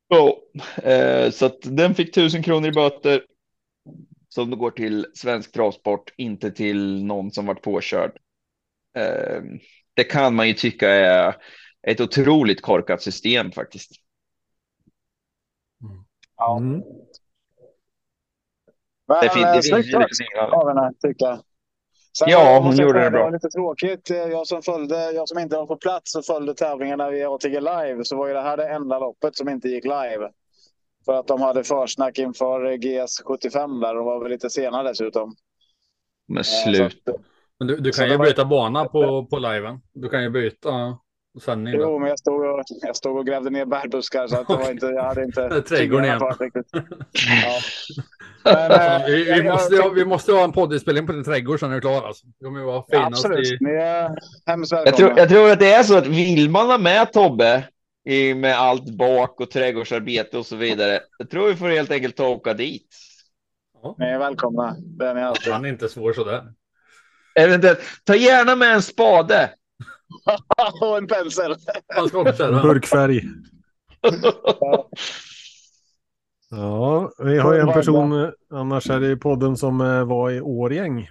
Ja, 0.08 0.38
eh, 0.84 1.32
så 1.32 1.46
att 1.46 1.58
den 1.62 1.96
fick 1.96 2.14
tusen 2.14 2.44
kronor 2.44 2.70
i 2.70 2.72
böter 2.72 3.24
som 4.30 4.52
går 4.52 4.72
till 4.72 5.06
svensk 5.16 5.52
travsport, 5.52 6.14
inte 6.18 6.52
till 6.52 7.04
någon 7.06 7.32
som 7.32 7.46
varit 7.46 7.62
påkörd. 7.62 8.12
Eh, 8.98 9.42
det 9.94 10.04
kan 10.04 10.36
man 10.36 10.48
ju 10.48 10.54
tycka 10.54 10.90
är 10.90 11.36
ett 11.88 12.02
otroligt 12.02 12.62
korkat 12.62 13.02
system 13.02 13.52
faktiskt. 13.52 13.92
Ja. 16.38 16.58
Mm. 16.58 16.82
Men, 19.08 19.22
Det 19.22 19.30
fin- 19.30 19.42
det 19.42 19.48
eh, 19.48 19.54
finns 19.54 19.68
snyggt 19.68 19.88
ju 19.88 19.98
Sen 22.20 22.30
Ja, 22.30 22.60
hon 22.64 22.76
gjorde 22.76 23.04
det 23.04 23.12
bra. 23.12 23.24
var 23.24 23.32
lite 23.32 23.50
tråkigt. 23.50 24.10
Jag 24.10 24.48
som, 24.48 24.62
följde, 24.62 25.12
jag 25.12 25.30
som 25.30 25.40
inte 25.40 25.56
var 25.58 25.66
på 25.66 25.76
plats 25.76 26.16
och 26.16 26.26
följde 26.26 26.54
tävlingarna 26.54 27.10
via 27.10 27.30
ATG 27.32 27.60
Live 27.60 28.00
så 28.04 28.18
var 28.18 28.28
ju 28.28 28.34
det 28.34 28.42
här 28.42 28.58
det 28.58 28.70
enda 28.70 29.00
loppet 29.00 29.36
som 29.38 29.50
inte 29.50 29.70
gick 29.70 29.84
live. 29.84 30.30
För 31.06 31.14
att 31.14 31.28
de 31.28 31.42
hade 31.42 31.64
försnack 31.64 32.20
inför 32.20 32.74
GS 32.78 33.22
75 33.26 33.80
där. 33.80 33.96
De 33.96 34.06
var 34.06 34.20
väl 34.24 34.32
lite 34.32 34.50
sena 34.50 34.84
dessutom. 34.84 35.36
Men 36.28 36.38
Eh, 36.38 36.44
slut. 36.44 37.10
att- 37.10 37.16
Men 37.60 37.68
du, 37.68 37.78
du 37.78 37.92
kan 37.92 38.06
det 38.06 38.12
ju 38.12 38.18
var- 38.18 38.26
byta 38.26 38.46
bana 38.46 38.86
på, 38.86 39.26
på 39.26 39.40
liven. 39.40 39.80
Du 39.94 40.10
kan 40.10 40.24
ju 40.24 40.30
byta 40.30 40.98
sändning. 41.40 41.74
då. 41.78 41.82
Jo, 41.82 42.00
men 42.00 42.10
jag 42.10 42.20
stod, 42.20 42.46
och, 42.46 42.64
jag 42.82 42.96
stod 42.96 43.18
och 43.18 43.26
grävde 43.26 43.50
ner 43.50 43.66
bärbuskar 43.66 44.28
så 44.28 44.36
att 44.38 44.48
det 44.48 44.56
var 44.56 44.72
inte, 44.72 44.86
jag 44.86 45.04
hade 45.04 45.24
inte... 45.24 45.42
Är 45.42 45.62
trädgården 45.70 46.06
igen. 46.06 46.22
riktigt. 46.40 46.66
Ja. 46.74 47.60
Men, 48.70 48.72
eh, 49.02 49.06
Vi, 49.08 49.24
vi, 49.24 49.30
jag- 49.30 49.46
måste, 49.46 49.76
jag 49.76 49.94
vi 49.94 50.06
måste 50.06 50.32
ha 50.32 50.44
en 50.44 50.52
poddinspelning 50.52 51.08
på 51.08 51.14
din 51.14 51.24
trädgård 51.24 51.60
sen 51.60 51.72
är 51.72 51.76
du 51.76 51.82
klar. 51.82 52.08
Alltså. 52.08 52.26
Det 52.28 52.46
kommer 52.46 52.60
ju 52.60 52.66
vara 52.66 52.84
Ja, 52.88 53.06
absolut. 53.06 53.48
i... 53.52 53.58
Ni 53.60 53.72
är 53.72 54.10
hemskt. 54.46 54.72
Jag 54.72 54.96
tror, 54.96 55.14
jag 55.18 55.30
tror 55.30 55.52
att 55.52 55.60
det 55.60 55.72
är 55.74 55.84
så 55.84 55.98
att 55.98 56.08
vill 56.08 56.50
man 56.50 56.68
ha 56.68 56.78
med 56.78 57.14
Tobbe 57.14 57.64
i, 58.10 58.34
med 58.34 58.56
allt 58.60 58.90
bak 58.98 59.42
och 59.42 59.52
trädgårdsarbete 59.52 60.38
och 60.38 60.46
så 60.46 60.56
vidare. 60.56 61.00
Jag 61.18 61.30
tror 61.30 61.48
vi 61.48 61.56
får 61.56 61.70
helt 61.70 61.92
enkelt 61.92 62.16
ta 62.16 62.26
och 62.28 62.32
åka 62.36 62.54
dit. 62.54 62.88
Ja, 63.84 63.96
Ni 64.00 64.06
är 64.06 64.20
välkomna. 64.20 64.76
Det 64.80 65.06
är 65.08 65.14
ni 65.16 65.22
alltid. 65.22 65.54
han 65.54 65.66
är 65.66 65.70
inte 65.70 65.90
svår 65.90 66.14
sådär. 66.14 66.44
Eventuellt, 67.40 67.80
ta 68.04 68.16
gärna 68.16 68.56
med 68.56 68.74
en 68.74 68.82
spade. 68.82 69.50
och 70.82 70.98
en 70.98 71.08
pensel. 71.08 71.56
Burkfärg. 72.64 73.22
Ja, 76.50 77.12
vi 77.20 77.38
har 77.38 77.54
ju 77.54 77.60
en 77.60 77.74
person 77.74 78.32
annars 78.54 78.90
här 78.90 79.04
i 79.04 79.16
podden 79.16 79.58
som 79.58 79.82
eh, 79.82 80.06
var 80.06 80.32
i 80.32 80.42
Årgäng. 80.42 81.10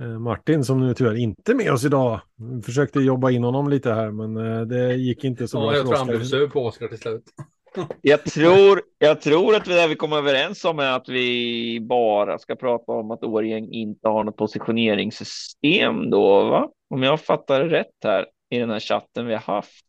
Eh, 0.00 0.18
Martin 0.18 0.64
som 0.64 0.80
nu 0.80 0.94
tyvärr 0.94 1.18
inte 1.18 1.52
är 1.52 1.56
med 1.56 1.72
oss 1.72 1.84
idag. 1.84 2.20
Vi 2.56 2.62
försökte 2.62 3.00
jobba 3.00 3.30
in 3.30 3.44
honom 3.44 3.68
lite 3.68 3.92
här 3.92 4.10
men 4.10 4.36
eh, 4.36 4.60
det 4.60 4.94
gick 4.94 5.24
inte 5.24 5.48
så 5.48 5.58
Ja, 5.58 5.60
bra 5.60 5.76
jag 5.76 5.86
tror 5.86 5.96
han 5.96 6.06
blev 6.06 6.24
sur 6.24 6.48
på 6.48 6.66
Oskar 6.66 6.88
till 6.88 6.98
slut. 6.98 7.24
Jag 8.00 8.24
tror, 8.24 8.82
jag 8.98 9.20
tror 9.20 9.54
att 9.54 9.64
det 9.64 9.86
vi 9.88 9.94
kommer 9.94 10.16
överens 10.16 10.64
om 10.64 10.78
är 10.78 10.92
att 10.92 11.08
vi 11.08 11.78
bara 11.80 12.38
ska 12.38 12.56
prata 12.56 12.92
om 12.92 13.10
att 13.10 13.24
Årgäng 13.24 13.68
inte 13.72 14.08
har 14.08 14.24
något 14.24 14.36
positioneringssystem 14.36 16.10
då, 16.10 16.44
va? 16.44 16.68
Om 16.92 17.02
jag 17.02 17.20
fattar 17.20 17.60
det 17.60 17.68
rätt 17.68 18.04
här 18.04 18.26
i 18.50 18.58
den 18.58 18.70
här 18.70 18.80
chatten 18.80 19.26
vi 19.26 19.32
har 19.32 19.40
haft. 19.40 19.84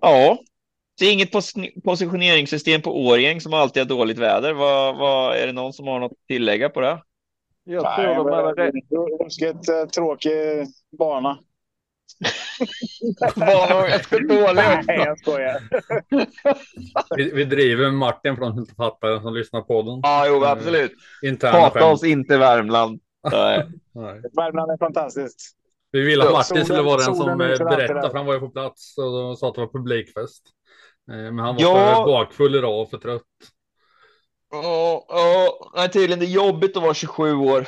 Ja, 0.00 0.38
det 0.98 1.06
är 1.06 1.12
inget 1.12 1.32
pos- 1.32 1.82
positioneringssystem 1.84 2.82
på 2.82 3.06
Årgäng 3.06 3.40
som 3.40 3.54
alltid 3.54 3.82
har 3.82 3.88
dåligt 3.88 4.18
väder. 4.18 4.52
Vad, 4.52 4.96
vad, 4.96 5.36
är 5.36 5.46
det 5.46 5.52
någon 5.52 5.72
som 5.72 5.86
har 5.86 6.00
något 6.00 6.12
att 6.12 6.26
tillägga 6.28 6.68
på 6.68 6.80
det? 6.80 7.02
Jag 7.64 7.96
tror 7.96 8.14
de 8.14 8.32
hade 8.32 8.62
rätt. 8.62 8.74
Ruskigt 9.20 9.68
eh, 9.68 9.86
tråkig 9.94 10.66
bana. 10.98 11.38
Dålig 14.10 14.54
Nej, 14.54 14.84
jag 14.86 15.18
skojar. 15.18 15.60
Vi, 17.16 17.30
vi 17.30 17.44
driver 17.44 17.90
Martin 17.90 18.36
för 18.36 18.42
de 18.42 18.50
som 18.52 18.58
inte 18.58 18.74
fattar 18.74 19.20
som 19.20 19.34
lyssnar 19.34 19.60
på 19.60 19.82
den. 19.82 20.00
Ja, 20.02 20.26
jo, 20.28 20.44
absolut. 20.44 20.92
Interna 21.22 21.58
Hata 21.58 21.86
oss 21.86 22.04
inte 22.04 22.38
Värmland. 22.38 23.00
Nej. 23.32 23.68
Nej. 23.92 24.22
Värmland 24.36 24.70
är 24.70 24.76
fantastiskt. 24.78 25.52
Vi 25.92 26.00
ville 26.00 26.24
att 26.24 26.32
Martin 26.32 26.64
skulle 26.64 26.82
vara 26.82 26.96
den 26.96 27.14
som 27.16 27.30
eh, 27.30 27.36
berättade, 27.36 28.10
för 28.10 28.14
han 28.16 28.26
var 28.26 28.34
ju 28.34 28.40
på 28.40 28.48
plats 28.50 28.98
och 28.98 29.38
sa 29.38 29.48
att 29.48 29.54
det 29.54 29.60
var 29.60 29.68
publikfest. 29.72 30.42
Eh, 31.10 31.16
Men 31.16 31.38
han 31.38 31.54
var 31.54 31.62
Ja. 31.62 31.94
för 31.96 32.04
bakfull 32.12 32.54
idag 32.54 32.80
och 32.82 32.90
för 32.90 32.98
trött. 32.98 33.22
Ja, 34.50 35.06
ja, 35.08 35.72
nej, 35.76 35.90
tydligen 35.90 36.18
det 36.18 36.26
är 36.26 36.30
jobbigt 36.30 36.76
att 36.76 36.82
vara 36.82 36.94
27 36.94 37.34
år 37.36 37.66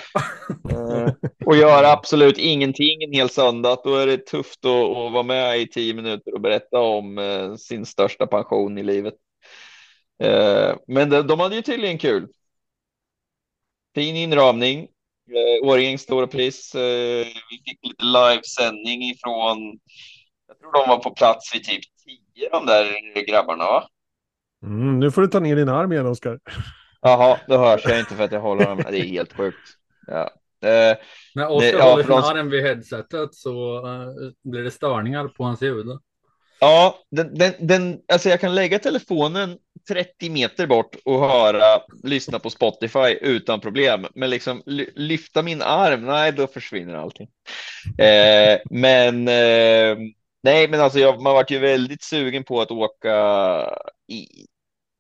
eh, 0.71 1.13
och 1.47 1.57
göra 1.57 1.93
absolut 1.93 2.39
ingenting 2.39 3.03
en 3.03 3.13
hel 3.13 3.31
söndag. 3.31 3.79
Då 3.85 3.97
är 3.97 4.07
det 4.07 4.27
tufft 4.27 4.65
att, 4.65 4.71
att 4.97 5.13
vara 5.13 5.23
med 5.23 5.61
i 5.61 5.69
tio 5.69 5.95
minuter 5.95 6.35
och 6.35 6.41
berätta 6.41 6.79
om 6.79 7.19
eh, 7.19 7.55
sin 7.55 7.87
största 7.87 8.27
pension 8.27 8.79
i 8.79 8.83
livet. 8.83 9.15
Eh, 10.23 10.77
men 10.87 11.11
de, 11.11 11.23
de 11.23 11.41
hade 11.41 11.57
ju 11.57 11.63
tydligen 11.63 11.99
kul. 11.99 12.29
Fin 13.95 14.17
inramning. 14.17 14.89
Eh, 15.31 15.69
Årjängs 15.69 16.03
stora 16.03 16.27
pris. 16.27 16.75
Eh, 16.75 17.27
vi 17.51 17.57
fick 17.65 17.79
lite 17.83 18.05
livesändning 18.05 19.03
ifrån. 19.03 19.79
Jag 20.49 20.59
tror 20.59 20.73
de 20.73 20.89
var 20.89 20.99
på 20.99 21.11
plats 21.11 21.55
vid 21.55 21.65
typ 21.65 21.81
10 22.35 22.49
de 22.51 22.67
där 22.67 23.27
grabbarna 23.27 23.65
va? 23.65 23.89
Mm, 24.63 25.01
nu 25.01 25.11
får 25.11 25.23
du 25.23 25.29
ta 25.29 25.41
ner 25.41 25.57
din 25.57 25.69
arm 25.69 25.93
igen 25.93 26.07
Oskar. 26.07 26.41
Jaha, 27.01 27.39
då 27.49 27.57
hörs 27.59 27.85
jag 27.85 27.99
inte 27.99 28.15
för 28.15 28.25
att 28.25 28.33
jag 28.33 28.41
håller 28.41 28.65
dem. 28.67 28.77
Det 28.91 28.99
är 28.99 29.05
helt 29.05 29.33
sjukt. 29.33 29.59
Ja. 30.07 30.31
Eh, 30.69 30.97
När 31.35 31.51
Oskar 31.51 31.79
ja, 31.79 31.91
håller 31.91 32.05
de- 32.05 32.23
sin 32.23 32.37
arm 32.37 32.51
vid 32.51 32.63
headsetet 32.65 33.35
så 33.35 33.77
eh, 33.87 34.09
blir 34.45 34.63
det 34.63 34.71
störningar 34.71 35.29
på 35.29 35.45
hans 35.45 35.63
ljud 35.63 35.87
ja, 36.61 36.99
den, 37.11 37.35
den, 37.35 37.53
den, 37.61 38.01
alltså 38.13 38.29
jag 38.29 38.41
kan 38.41 38.55
lägga 38.55 38.79
telefonen 38.79 39.59
30 39.89 40.31
meter 40.31 40.67
bort 40.67 40.97
och 41.05 41.21
höra, 41.21 41.83
lyssna 42.03 42.39
på 42.39 42.51
Spotify 42.51 43.19
utan 43.21 43.61
problem. 43.61 44.07
Men 44.15 44.31
liksom 44.31 44.63
lyfta 44.95 45.43
min 45.43 45.63
arm, 45.63 46.07
nej, 46.07 46.33
då 46.33 46.47
försvinner 46.47 46.95
allting. 46.95 47.29
Eh, 47.99 48.59
men 48.71 49.29
eh, 49.29 49.97
nej, 50.43 50.69
men 50.69 50.81
alltså 50.81 50.99
jag, 50.99 51.23
man 51.23 51.35
vart 51.35 51.51
ju 51.51 51.59
väldigt 51.59 52.03
sugen 52.03 52.45
på 52.45 52.61
att 52.61 52.71
åka 52.71 53.15
i, 54.09 54.27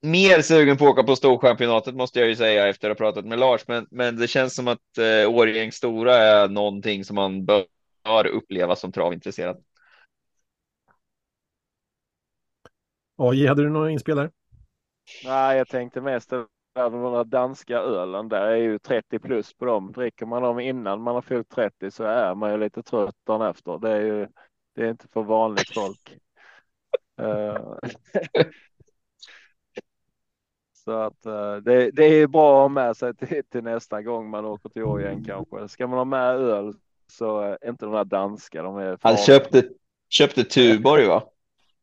mer 0.03 0.43
sugen 0.43 0.77
på 0.77 0.85
att 0.85 0.91
åka 0.91 1.03
på 1.03 1.17
Storchampionatet 1.17 1.95
måste 1.95 2.19
jag 2.19 2.29
ju 2.29 2.37
säga 2.37 2.69
efter 2.69 2.91
att 2.91 2.99
ha 2.99 3.07
pratat 3.07 3.27
med 3.27 3.39
Lars. 3.39 3.69
Men, 3.69 3.87
men 3.91 4.17
det 4.17 4.29
känns 4.29 4.55
som 4.55 4.69
att 4.69 4.99
eh, 4.99 5.31
Årjäng 5.31 5.73
Stora 5.73 6.17
är 6.17 6.49
någonting 6.49 7.05
som 7.05 7.15
man 7.15 7.45
bör 7.45 7.67
uppleva 8.27 8.77
som 8.77 8.93
travintresserad. 8.93 9.57
AJ, 13.17 13.47
hade 13.47 13.63
du 13.63 13.71
några 13.71 13.91
inspelare? 13.91 14.31
Nej, 15.25 15.59
jag 15.59 15.69
tänkte 15.69 16.01
mest 16.01 16.31
den 16.31 16.47
där 16.75 17.25
danska 17.25 17.79
ölen 17.79 18.29
där 18.29 18.47
är 18.47 18.57
ju 18.57 18.79
30 18.79 19.19
plus 19.19 19.55
på 19.55 19.65
dem. 19.65 19.93
Dricker 19.93 20.27
man 20.27 20.43
dem 20.43 20.61
innan 20.61 21.01
man 21.01 21.15
har 21.15 21.23
fyllt 21.23 21.49
30 21.49 21.91
så 21.91 22.05
är 22.05 22.35
man 22.35 22.51
ju 22.51 22.59
lite 22.59 22.83
trött 22.83 23.17
dagen 23.25 23.51
efter. 23.51 23.79
Det 23.79 23.91
är 23.91 24.01
ju 24.01 24.29
det 24.75 24.83
är 24.83 24.91
inte 24.91 25.09
för 25.09 25.23
vanligt 25.23 25.75
folk. 25.75 26.19
Eh, 27.19 27.77
så 30.73 30.91
att 30.91 31.27
eh, 31.27 31.57
det, 31.57 31.91
det 31.91 32.05
är 32.05 32.27
bra 32.27 32.57
att 32.57 32.63
ha 32.63 32.69
med 32.69 32.97
sig 32.97 33.15
till, 33.15 33.43
till 33.49 33.63
nästa 33.63 34.03
gång 34.03 34.31
man 34.31 34.45
åker 34.45 34.69
till 34.69 34.83
Årjäng 34.83 35.25
kanske. 35.25 35.69
Ska 35.69 35.87
man 35.87 35.99
ha 35.99 36.05
med 36.05 36.37
öl 36.37 36.75
så 37.07 37.41
är 37.41 37.69
inte 37.69 37.85
de 37.85 37.95
där 37.95 38.05
danska. 38.05 38.63
De 38.63 38.77
är 38.77 38.99
Han 39.01 39.17
köpte, 39.17 39.69
köpte 40.09 40.45
Tuborg 40.45 41.07
va? 41.07 41.23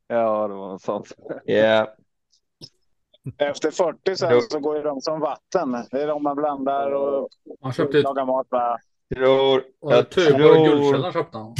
Ja, 0.08 0.48
det 0.48 0.54
var 0.54 0.68
något 0.68 0.82
sånt. 0.82 1.12
Ja, 1.44 1.94
Efter 3.38 3.70
40 3.70 4.16
sen 4.16 4.42
så 4.42 4.58
går 4.58 4.76
ju 4.76 4.82
de 4.82 5.00
som 5.00 5.20
vatten. 5.20 5.76
Det 5.90 6.02
är 6.02 6.06
de 6.06 6.22
man 6.22 6.36
blandar 6.36 6.90
och 6.90 7.28
Han 7.62 7.72
köpte 7.72 8.02
lagar 8.02 8.26
mat 8.26 8.46
med. 8.50 8.78
tror, 9.14 9.62
jag 9.80 10.10
tror, 10.10 10.38
Guldkällan 10.38 11.12
köpte 11.12 11.38
han. 11.38 11.54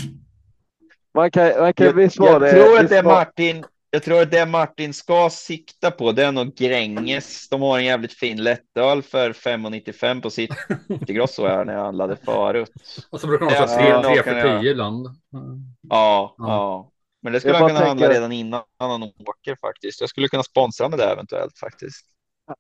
Man 1.14 1.30
kan, 1.30 1.60
man 1.60 1.74
kan 1.74 1.86
jag, 1.86 1.92
visst 1.92 2.16
jag 2.16 2.24
vara 2.24 2.38
det. 2.38 2.50
tror 2.52 2.78
att 2.78 2.88
det 2.88 2.98
är 2.98 3.02
Martin. 3.02 3.64
Jag 3.90 4.02
tror 4.02 4.22
att 4.22 4.30
det 4.30 4.46
Martin 4.46 4.94
ska 4.94 5.30
sikta 5.30 5.90
på, 5.90 6.12
det 6.12 6.24
är 6.24 6.32
nog 6.32 6.54
Gränges. 6.54 7.48
De 7.48 7.62
har 7.62 7.78
en 7.78 7.84
jävligt 7.84 8.12
fin 8.12 8.42
lättöl 8.42 9.02
för 9.02 9.32
5,95 9.32 10.22
på 10.22 10.30
sitt 10.30 10.50
Grosso 10.88 11.46
här 11.46 11.64
när 11.64 11.72
jag 11.74 11.84
handlade 11.84 12.16
förut. 12.16 12.72
Och 13.10 13.20
så 13.20 13.26
brukar 13.26 13.46
de 13.46 13.54
ha 13.54 13.66
tre, 13.66 13.88
ja, 13.88 14.02
tre 14.02 14.14
kan 14.14 14.24
för 14.24 14.48
jag. 14.48 14.60
tio 14.60 14.70
ibland. 14.70 15.06
Ja, 15.30 15.40
Ja. 15.88 16.34
ja. 16.38 16.90
Men 17.24 17.32
det 17.32 17.40
skulle 17.40 17.54
Jag 17.54 17.58
han 17.58 17.68
bara 17.68 17.76
kunna 17.78 17.88
handla 17.88 18.08
redan 18.08 18.32
innan 18.32 18.62
han 18.78 19.02
åker 19.02 19.56
faktiskt. 19.60 20.00
Jag 20.00 20.10
skulle 20.10 20.28
kunna 20.28 20.42
sponsra 20.42 20.88
med 20.88 20.98
det 20.98 21.04
eventuellt 21.04 21.58
faktiskt. 21.58 22.06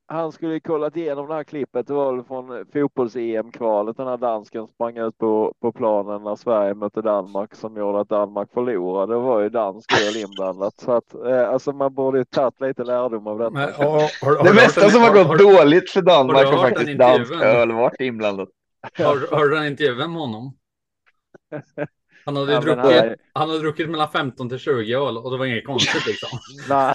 Han 0.06 0.32
skulle 0.32 0.60
kollat 0.60 0.96
igenom 0.96 1.28
det 1.28 1.34
här 1.34 1.44
klippet. 1.44 1.86
Det 1.86 1.92
var 1.92 2.14
väl 2.14 2.24
från 2.24 2.66
fotbolls-EM-kvalet. 2.72 3.96
Den 3.96 4.06
här 4.06 4.16
dansken 4.16 4.66
sprang 4.66 4.96
ut 4.96 5.18
på, 5.18 5.54
på 5.60 5.72
planen 5.72 6.22
när 6.22 6.36
Sverige 6.36 6.74
mötte 6.74 7.02
Danmark 7.02 7.54
som 7.54 7.76
gjorde 7.76 8.00
att 8.00 8.08
Danmark 8.08 8.52
förlorade. 8.52 9.14
Det 9.14 9.18
var 9.18 9.40
ju 9.40 9.48
dansk 9.48 9.92
öl 9.92 10.16
inblandat. 10.16 10.74
Så 10.76 10.92
att 10.92 11.14
eh, 11.14 11.48
alltså 11.48 11.72
man 11.72 11.94
borde 11.94 12.18
ju 12.18 12.24
tagit 12.24 12.60
lite 12.60 12.84
lärdom 12.84 13.26
av 13.26 13.38
detta. 13.38 13.50
Men, 13.50 13.68
och, 13.68 13.84
har, 13.84 14.36
har, 14.36 14.44
Det 14.44 14.54
mesta 14.54 14.90
som 14.90 15.02
har 15.02 15.24
gått 15.24 15.38
dåligt 15.38 15.90
för 15.90 16.02
Danmark 16.02 16.46
har 16.46 16.52
har 16.52 16.68
faktiskt 16.68 16.98
dansk 16.98 17.32
öl 17.32 17.72
varit 17.72 18.00
inblandat. 18.00 18.48
Har, 18.98 19.36
har 19.36 19.44
du 19.44 19.54
den 19.54 19.66
intervjun 19.66 20.12
med 20.12 20.20
honom? 20.20 20.56
Han 22.24 22.36
hade, 22.36 22.52
Ja, 22.52 22.60
druckit, 22.60 22.84
han- 22.84 23.14
han 23.32 23.48
hade 23.48 23.60
druckit 23.60 23.90
mellan 23.90 24.08
15 24.10 24.48
till 24.48 24.58
20 24.58 24.94
öl 24.94 25.18
och 25.18 25.30
det 25.30 25.36
var 25.38 25.46
inget 25.46 25.66
konstigt 25.66 26.06
liksom. 26.06 26.28
Nej, 26.68 26.94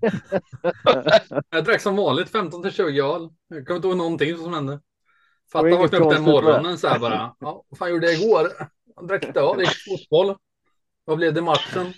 Jag 1.50 1.64
drack 1.64 1.80
som 1.80 1.96
vanligt 1.96 2.30
15 2.30 2.62
till 2.62 2.72
20 2.72 3.00
öl. 3.00 3.28
Jag 3.48 3.66
kommer 3.66 3.76
inte 3.76 3.88
ihåg 3.88 3.96
någonting 3.96 4.36
som 4.36 4.52
hände. 4.54 4.80
Fatta 5.52 5.62
vakna 5.80 5.98
upp 5.98 6.10
den 6.14 6.22
morgonen 6.22 6.78
så 6.78 6.88
här 6.88 6.98
bara. 6.98 7.34
Ja, 7.40 7.64
vad 7.68 7.78
fan 7.78 7.90
gjorde 7.90 8.12
jag 8.12 8.22
igår? 8.22 8.48
Jag 8.96 9.08
drack 9.08 9.24
lite 9.26 9.40
öl, 9.40 9.60
gick 9.60 9.70
fotboll. 9.88 10.36
Vad 11.04 11.16
blev 11.16 11.34
det 11.34 11.42
matchen? 11.42 11.92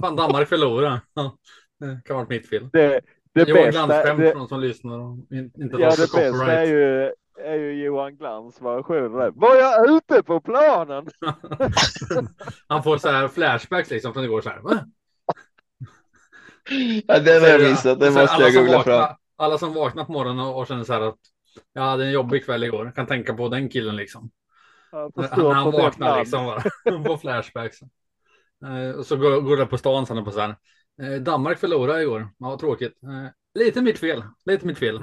Fan, 0.00 0.16
Danmark 0.16 0.48
förlorade. 0.48 1.00
Ja, 1.14 1.36
det 1.80 2.00
kan 2.04 2.16
ha 2.16 2.22
varit 2.22 2.28
mitt 2.28 2.48
fel. 2.48 2.68
Det, 2.72 3.00
det 3.34 3.48
Johan 3.48 3.64
bästa, 3.64 3.86
det, 3.86 4.02
för 4.32 4.34
de 4.34 4.48
som 4.48 4.60
lyssnar 4.60 4.98
och 4.98 5.16
in- 5.30 5.52
inte 5.56 5.76
ja, 5.78 5.90
det 5.90 5.96
bästa 6.12 6.52
är 6.52 6.64
ju, 6.64 7.12
är 7.44 7.54
ju 7.54 7.84
Johan 7.84 8.16
Glans 8.16 8.62
version. 8.62 9.32
Var 9.34 9.56
jag 9.56 9.90
ute 9.90 10.22
på 10.22 10.40
planen? 10.40 11.06
Han 12.68 12.82
får 12.82 12.98
så 12.98 13.08
här 13.08 13.28
flashbacks 13.28 13.90
liksom 13.90 14.12
från 14.12 14.24
igår 14.24 14.40
så 14.40 14.48
här. 14.48 14.60
Va? 14.60 14.84
Ja, 17.06 17.18
den 17.18 17.42
har 17.42 17.48
jag 17.48 17.70
missat, 17.70 17.92
Och 17.92 17.98
den 17.98 18.14
måste 18.14 18.34
alla 18.34 18.44
jag 18.44 18.52
som 18.52 18.62
googla 18.62 18.76
vaknar- 18.78 19.06
fram. 19.06 19.16
Alla 19.36 19.58
som 19.58 19.74
vaknar 19.74 20.04
på 20.04 20.12
morgonen 20.12 20.46
och, 20.46 20.58
och 20.58 20.66
känner 20.66 20.84
så 20.84 20.92
här 20.92 21.00
att 21.00 21.18
jag 21.72 21.82
hade 21.82 22.04
en 22.04 22.12
jobbig 22.12 22.44
kväll 22.44 22.64
igår. 22.64 22.84
Jag 22.84 22.94
kan 22.94 23.06
tänka 23.06 23.34
på 23.34 23.48
den 23.48 23.68
killen 23.68 23.96
liksom. 23.96 24.30
När 24.92 25.28
förstår 25.28 25.54
han 25.54 25.70
vaknar 25.72 26.18
liksom 26.18 26.44
bara. 26.46 26.62
på 27.04 27.16
flashbacks. 27.18 27.78
Eh, 28.64 28.98
och 28.98 29.06
så 29.06 29.16
går, 29.16 29.40
går 29.40 29.56
det 29.56 29.66
på 29.66 29.78
stan 29.78 30.06
sen 30.06 30.18
och 30.18 30.24
på 30.24 30.30
så 30.30 30.40
här. 30.40 30.56
Eh, 31.02 31.20
Danmark 31.20 31.58
förlorade 31.58 32.02
igår. 32.02 32.28
Ja, 32.38 32.58
tråkigt. 32.58 33.02
Eh, 33.02 33.30
lite 33.62 33.82
mitt 33.82 33.98
fel. 33.98 34.24
Lite 34.44 34.66
mitt 34.66 34.78
fel. 34.78 35.02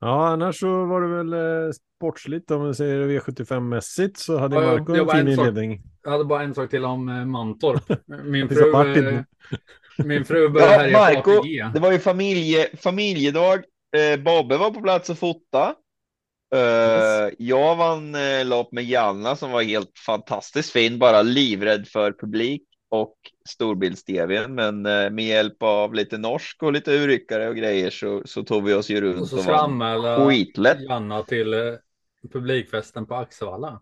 Ja, 0.00 0.28
annars 0.28 0.60
så 0.60 0.84
var 0.84 1.00
det 1.00 1.08
väl 1.08 1.32
eh, 1.32 1.72
sportsligt 1.96 2.50
om 2.50 2.62
man 2.62 2.74
säger 2.74 3.08
V75-mässigt 3.08 4.16
så 4.16 4.38
hade 4.38 4.56
Ja, 4.56 4.62
Marco 4.62 4.94
en 4.94 5.08
fin 5.08 5.28
inledning. 5.28 5.82
Jag 6.02 6.10
hade 6.10 6.24
bara 6.24 6.42
en 6.42 6.54
sak 6.54 6.70
till 6.70 6.84
om 6.84 7.08
eh, 7.08 7.24
Mantorp. 7.24 7.82
Min 8.24 8.48
Det 8.48 8.54
finns 8.54 8.60
fru, 8.72 9.16
eh, 9.16 9.20
min 10.04 10.24
fru 10.24 10.48
började 10.48 10.72
Ja, 10.90 10.98
härja 10.98 11.22
på 11.22 11.30
Marco, 11.30 11.40
ATG. 11.40 11.70
det 11.74 11.80
var 11.80 11.92
ju 11.92 11.98
familje, 11.98 12.68
familjedag. 12.76 13.64
Eh, 13.96 14.20
Bobbe 14.20 14.56
var 14.56 14.70
på 14.70 14.80
plats 14.82 15.10
och 15.10 15.18
fota. 15.18 15.74
Eh, 16.54 17.32
Jag 17.38 17.76
vann 17.76 18.14
eh, 18.14 18.44
lopp 18.44 18.72
med 18.72 18.84
Janna 18.84 19.36
som 19.36 19.50
var 19.50 19.62
helt 19.62 19.98
fantastiskt 20.06 20.70
fin, 20.72 20.98
bara 20.98 21.22
livrädd 21.22 21.88
för 21.88 22.12
publik 22.12 22.62
och 23.02 23.14
storbilds-tvn. 23.48 24.54
Men 24.54 24.86
eh, 24.86 25.10
med 25.10 25.24
hjälp 25.24 25.62
av 25.62 25.94
lite 25.94 26.18
norsk 26.18 26.62
och 26.62 26.72
lite 26.72 26.92
urryckare 26.92 27.48
och 27.48 27.56
grejer 27.56 27.90
så, 27.90 28.22
så 28.24 28.42
tog 28.42 28.64
vi 28.64 28.74
oss 28.74 28.90
ju 28.90 29.00
runt 29.00 29.20
Och 29.20 29.28
så 29.28 29.50
och 29.50 29.64
anmäla 29.64 30.28
skitlätt. 30.28 30.80
Janna 30.88 31.22
till 31.22 31.54
eh, 31.54 31.60
publikfesten 32.32 33.06
på 33.06 33.14
Axevalla. 33.14 33.80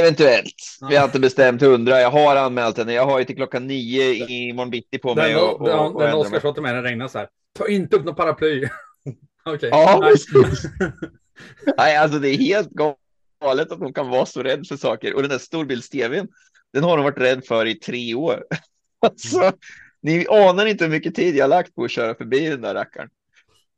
Eventuellt. 0.00 0.54
Vi 0.88 0.94
Ja. 0.94 1.00
har 1.00 1.06
inte 1.06 1.20
bestämt 1.20 1.62
hundra. 1.62 2.00
Jag 2.00 2.10
har 2.10 2.36
anmält 2.36 2.78
henne. 2.78 2.92
Jag 2.92 3.06
har 3.06 3.18
ju 3.18 3.24
till 3.24 3.36
klockan 3.36 3.66
nio 3.66 4.02
i 4.14 4.52
morgon 4.52 4.70
bitti 4.70 4.98
på 4.98 5.14
mig. 5.14 5.32
Den, 5.32 5.42
och, 5.42 5.60
och, 5.60 5.68
den, 5.68 5.78
och 5.78 6.00
den 6.00 6.64
det 6.64 6.82
regnade 6.82 7.10
så 7.10 7.18
här. 7.18 7.28
Ta 7.58 7.68
inte 7.68 7.96
upp 7.96 8.04
något 8.04 8.16
paraply. 8.16 8.68
Okej. 9.44 9.68
Ja, 9.72 9.98
Nej. 10.00 10.10
precis. 10.12 10.64
Nej, 11.76 11.96
alltså 11.96 12.18
det 12.18 12.28
är 12.28 12.36
helt 12.38 12.70
galet 12.70 13.72
att 13.72 13.78
hon 13.78 13.92
kan 13.92 14.08
vara 14.08 14.26
så 14.26 14.42
rädd 14.42 14.66
för 14.66 14.76
saker. 14.76 15.14
Och 15.14 15.22
den 15.22 15.30
där 15.30 15.38
storbilds-tvn, 15.38 16.28
den 16.72 16.84
har 16.84 16.96
hon 16.96 17.04
varit 17.04 17.18
rädd 17.18 17.44
för 17.44 17.66
i 17.66 17.74
tre 17.74 18.14
år. 18.14 18.44
Alltså, 19.06 19.52
ni 20.02 20.26
anar 20.28 20.66
inte 20.66 20.84
hur 20.84 20.90
mycket 20.90 21.14
tid 21.14 21.36
jag 21.36 21.50
lagt 21.50 21.74
på 21.74 21.84
att 21.84 21.90
köra 21.90 22.14
förbi 22.14 22.48
den 22.48 22.60
där 22.60 22.74
rackaren. 22.74 23.08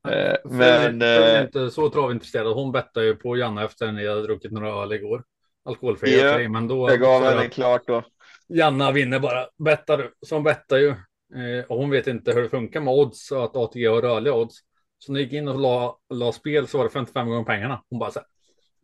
Eh, 0.09 0.35
Men, 0.45 1.03
eh, 1.03 1.43
inte 1.43 1.71
så 1.71 1.91
travintresserad. 1.91 2.55
Hon 2.55 2.73
bettade 2.73 3.07
ju 3.07 3.15
på 3.17 3.37
Janna 3.37 3.65
efter 3.65 3.89
att 3.89 3.95
ni 3.95 4.09
hade 4.09 4.23
druckit 4.23 4.53
några 4.53 4.83
öl 4.83 4.93
igår. 4.93 5.25
Alkoholfria 5.65 6.27
Ja, 6.27 6.35
okej, 6.35 6.49
men 6.49 6.69
då. 6.69 6.91
jag 6.91 7.01
gav 7.01 7.25
henne 7.25 7.49
klart 7.49 7.83
då. 7.87 8.03
Janna 8.49 8.93
vinner 8.93 9.19
bara. 9.19 9.47
Bettar 9.59 9.99
du. 9.99 10.13
Så 10.27 10.35
hon 10.35 10.45
bettar 10.45 10.77
ju. 10.77 10.89
Eh, 10.89 11.65
och 11.69 11.79
hon 11.79 11.91
vet 11.91 12.07
inte 12.07 12.33
hur 12.33 12.43
det 12.43 12.49
funkar 12.49 12.81
med 12.81 12.95
odds 12.95 13.31
och 13.31 13.45
att 13.45 13.57
ATG 13.57 13.87
har 13.87 14.03
rörliga 14.03 14.35
odds. 14.35 14.57
Så 14.99 15.13
när 15.13 15.21
jag 15.21 15.25
gick 15.25 15.33
in 15.33 15.49
och 15.49 15.61
la, 15.61 15.99
la 16.15 16.33
spel 16.33 16.69
så 16.69 16.79
var 16.79 16.85
det 16.85 16.91
55 16.91 17.29
gånger 17.29 17.45
pengarna. 17.45 17.83
Hon 17.91 17.99
bara 17.99 18.11
så 18.11 18.19
här. 18.19 18.29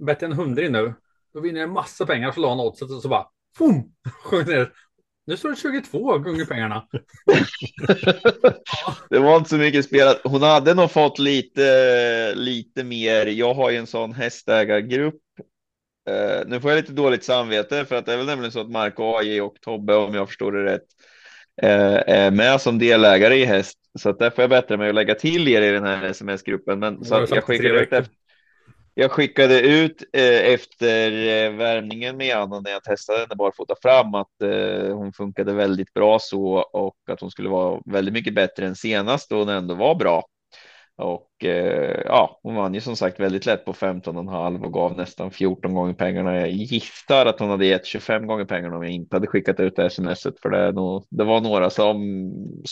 Bettar 0.06 0.26
en 0.26 0.32
hundring 0.32 0.72
nu. 0.72 0.94
Då 1.34 1.40
vinner 1.40 1.60
jag 1.60 1.70
massa 1.70 2.06
pengar. 2.06 2.32
Så 2.32 2.40
la 2.40 2.48
hon 2.48 2.60
oddset 2.60 2.90
och 2.90 3.02
så 3.02 3.08
bara. 3.08 3.26
Fum, 3.58 3.82
sjönk 4.24 4.48
ner. 4.48 4.72
Nu 5.26 5.36
står 5.36 5.50
det 5.50 5.56
22 5.56 6.18
gånger 6.18 6.44
pengarna. 6.44 6.86
Det 9.10 9.18
var 9.18 9.36
inte 9.36 9.50
så 9.50 9.56
mycket 9.56 9.84
spelat. 9.84 10.20
Hon 10.24 10.42
hade 10.42 10.74
nog 10.74 10.90
fått 10.90 11.18
lite, 11.18 12.34
lite 12.34 12.84
mer. 12.84 13.26
Jag 13.26 13.54
har 13.54 13.70
ju 13.70 13.76
en 13.76 13.86
sån 13.86 14.12
hästägargrupp. 14.12 15.20
Eh, 16.10 16.42
nu 16.46 16.60
får 16.60 16.70
jag 16.70 16.76
lite 16.76 16.92
dåligt 16.92 17.24
samvete 17.24 17.84
för 17.84 17.96
att 17.96 18.06
det 18.06 18.12
är 18.12 18.16
väl 18.16 18.26
nämligen 18.26 18.52
så 18.52 18.60
att 18.60 18.70
Marco 18.70 19.16
AJ 19.16 19.40
och 19.40 19.56
Tobbe, 19.60 19.94
om 19.94 20.14
jag 20.14 20.28
förstår 20.28 20.52
det 20.52 20.64
rätt, 20.64 20.86
eh, 21.62 22.16
är 22.16 22.30
med 22.30 22.60
som 22.60 22.78
delägare 22.78 23.36
i 23.36 23.44
häst. 23.44 23.78
Så 23.98 24.08
att 24.08 24.18
där 24.18 24.30
får 24.30 24.42
jag 24.42 24.50
bättre 24.50 24.76
mig 24.76 24.88
att 24.88 24.94
lägga 24.94 25.14
till 25.14 25.48
er 25.48 25.62
i 25.62 25.70
den 25.70 25.84
här 25.84 26.04
sms-gruppen. 26.04 26.78
Men 26.78 27.04
så 27.04 27.14
jag 27.14 27.54
ut 27.54 27.58
veckor. 27.60 27.76
efter. 27.76 28.06
Jag 29.00 29.10
skickade 29.10 29.60
ut 29.60 30.04
eh, 30.12 30.52
efter 30.52 31.12
eh, 31.12 31.52
värmningen 31.52 32.16
med 32.16 32.36
Anna 32.36 32.60
när 32.60 32.70
jag 32.70 32.84
testade 32.84 33.18
henne 33.18 33.34
barfota 33.36 33.74
fram 33.82 34.14
att 34.14 34.42
eh, 34.42 34.96
hon 34.96 35.12
funkade 35.12 35.52
väldigt 35.52 35.94
bra 35.94 36.18
så 36.18 36.44
och 36.58 36.96
att 37.10 37.20
hon 37.20 37.30
skulle 37.30 37.48
vara 37.48 37.80
väldigt 37.86 38.14
mycket 38.14 38.34
bättre 38.34 38.66
än 38.66 38.76
senast 38.76 39.30
då 39.30 39.38
hon 39.38 39.48
ändå 39.48 39.74
var 39.74 39.94
bra. 39.94 40.24
Och 40.96 41.44
eh, 41.44 42.02
ja, 42.04 42.40
hon 42.42 42.54
vann 42.54 42.74
ju 42.74 42.80
som 42.80 42.96
sagt 42.96 43.20
väldigt 43.20 43.46
lätt 43.46 43.64
på 43.64 43.72
15,5 43.72 44.64
och 44.64 44.72
gav 44.72 44.96
nästan 44.96 45.30
14 45.30 45.74
gånger 45.74 45.94
pengarna. 45.94 46.36
Jag 46.36 46.50
gissar 46.50 47.26
att 47.26 47.40
hon 47.40 47.50
hade 47.50 47.66
gett 47.66 47.86
25 47.86 48.26
gånger 48.26 48.44
pengarna 48.44 48.76
om 48.76 48.82
jag 48.82 48.92
inte 48.92 49.16
hade 49.16 49.26
skickat 49.26 49.60
ut 49.60 49.78
sms 49.78 50.20
smset 50.20 50.40
för 50.40 50.50
det, 50.50 50.72
nog, 50.72 51.04
det 51.10 51.24
var 51.24 51.40
några 51.40 51.70
som 51.70 51.96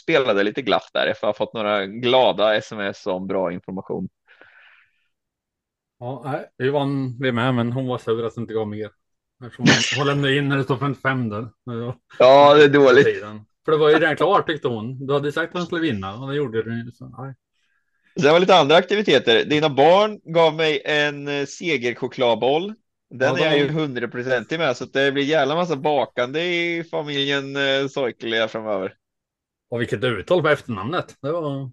spelade 0.02 0.42
lite 0.42 0.62
glatt 0.62 0.90
där. 0.94 1.06
Jag 1.06 1.28
har 1.28 1.32
fått 1.32 1.54
några 1.54 1.86
glada 1.86 2.56
sms 2.56 3.06
om 3.06 3.26
bra 3.26 3.52
information. 3.52 4.08
Ja, 5.98 6.22
nej, 6.24 6.50
vi 6.56 6.70
vann 6.70 7.18
vi 7.20 7.32
med, 7.32 7.54
men 7.54 7.72
hon 7.72 7.86
var 7.86 7.98
sur 7.98 8.26
att 8.26 8.34
hon 8.34 8.42
inte 8.42 8.54
gav 8.54 8.68
mer. 8.68 8.90
Eftersom 9.44 9.66
Hon, 9.98 10.06
lämnade 10.06 10.36
in 10.36 10.48
när 10.48 10.56
det 10.56 10.64
står 10.64 10.76
55 10.76 11.28
där. 11.28 11.48
Ja, 12.18 12.54
det 12.54 12.64
är 12.64 12.68
dåligt. 12.68 13.06
För 13.64 13.72
det 13.72 13.78
var 13.78 13.90
ju 13.90 13.98
redan 13.98 14.16
klart 14.16 14.46
tyckte 14.46 14.68
hon. 14.68 15.06
Du 15.06 15.12
hade 15.12 15.32
sagt 15.32 15.48
att 15.48 15.58
hon 15.58 15.66
skulle 15.66 15.82
vinna 15.82 16.14
och 16.14 16.28
det 16.28 16.36
gjorde 16.36 16.62
du. 16.62 16.90
Så, 16.94 17.08
nej. 17.08 17.34
Sen 18.20 18.32
var 18.32 18.40
lite 18.40 18.56
andra 18.56 18.76
aktiviteter. 18.76 19.44
Dina 19.44 19.70
barn 19.70 20.20
gav 20.24 20.54
mig 20.54 20.82
en 20.84 21.28
eh, 21.28 21.46
segerchokladboll. 21.46 22.74
Den 23.10 23.36
Ja, 23.36 23.44
är 23.44 23.46
jag 23.46 23.58
ju 23.58 23.68
hundraprocentig 23.68 24.58
med, 24.58 24.76
så 24.76 24.84
det 24.84 25.12
blir 25.12 25.24
jävla 25.24 25.54
massa 25.54 25.76
bakande 25.76 26.42
i 26.42 26.84
familjen 26.90 27.56
eh, 27.56 27.88
Soikele 27.88 28.48
framöver. 28.48 28.94
Och 29.70 29.80
vilket 29.80 30.04
uttal 30.04 30.42
på 30.42 30.48
efternamnet. 30.48 31.16
Det 31.22 31.32
var... 31.32 31.70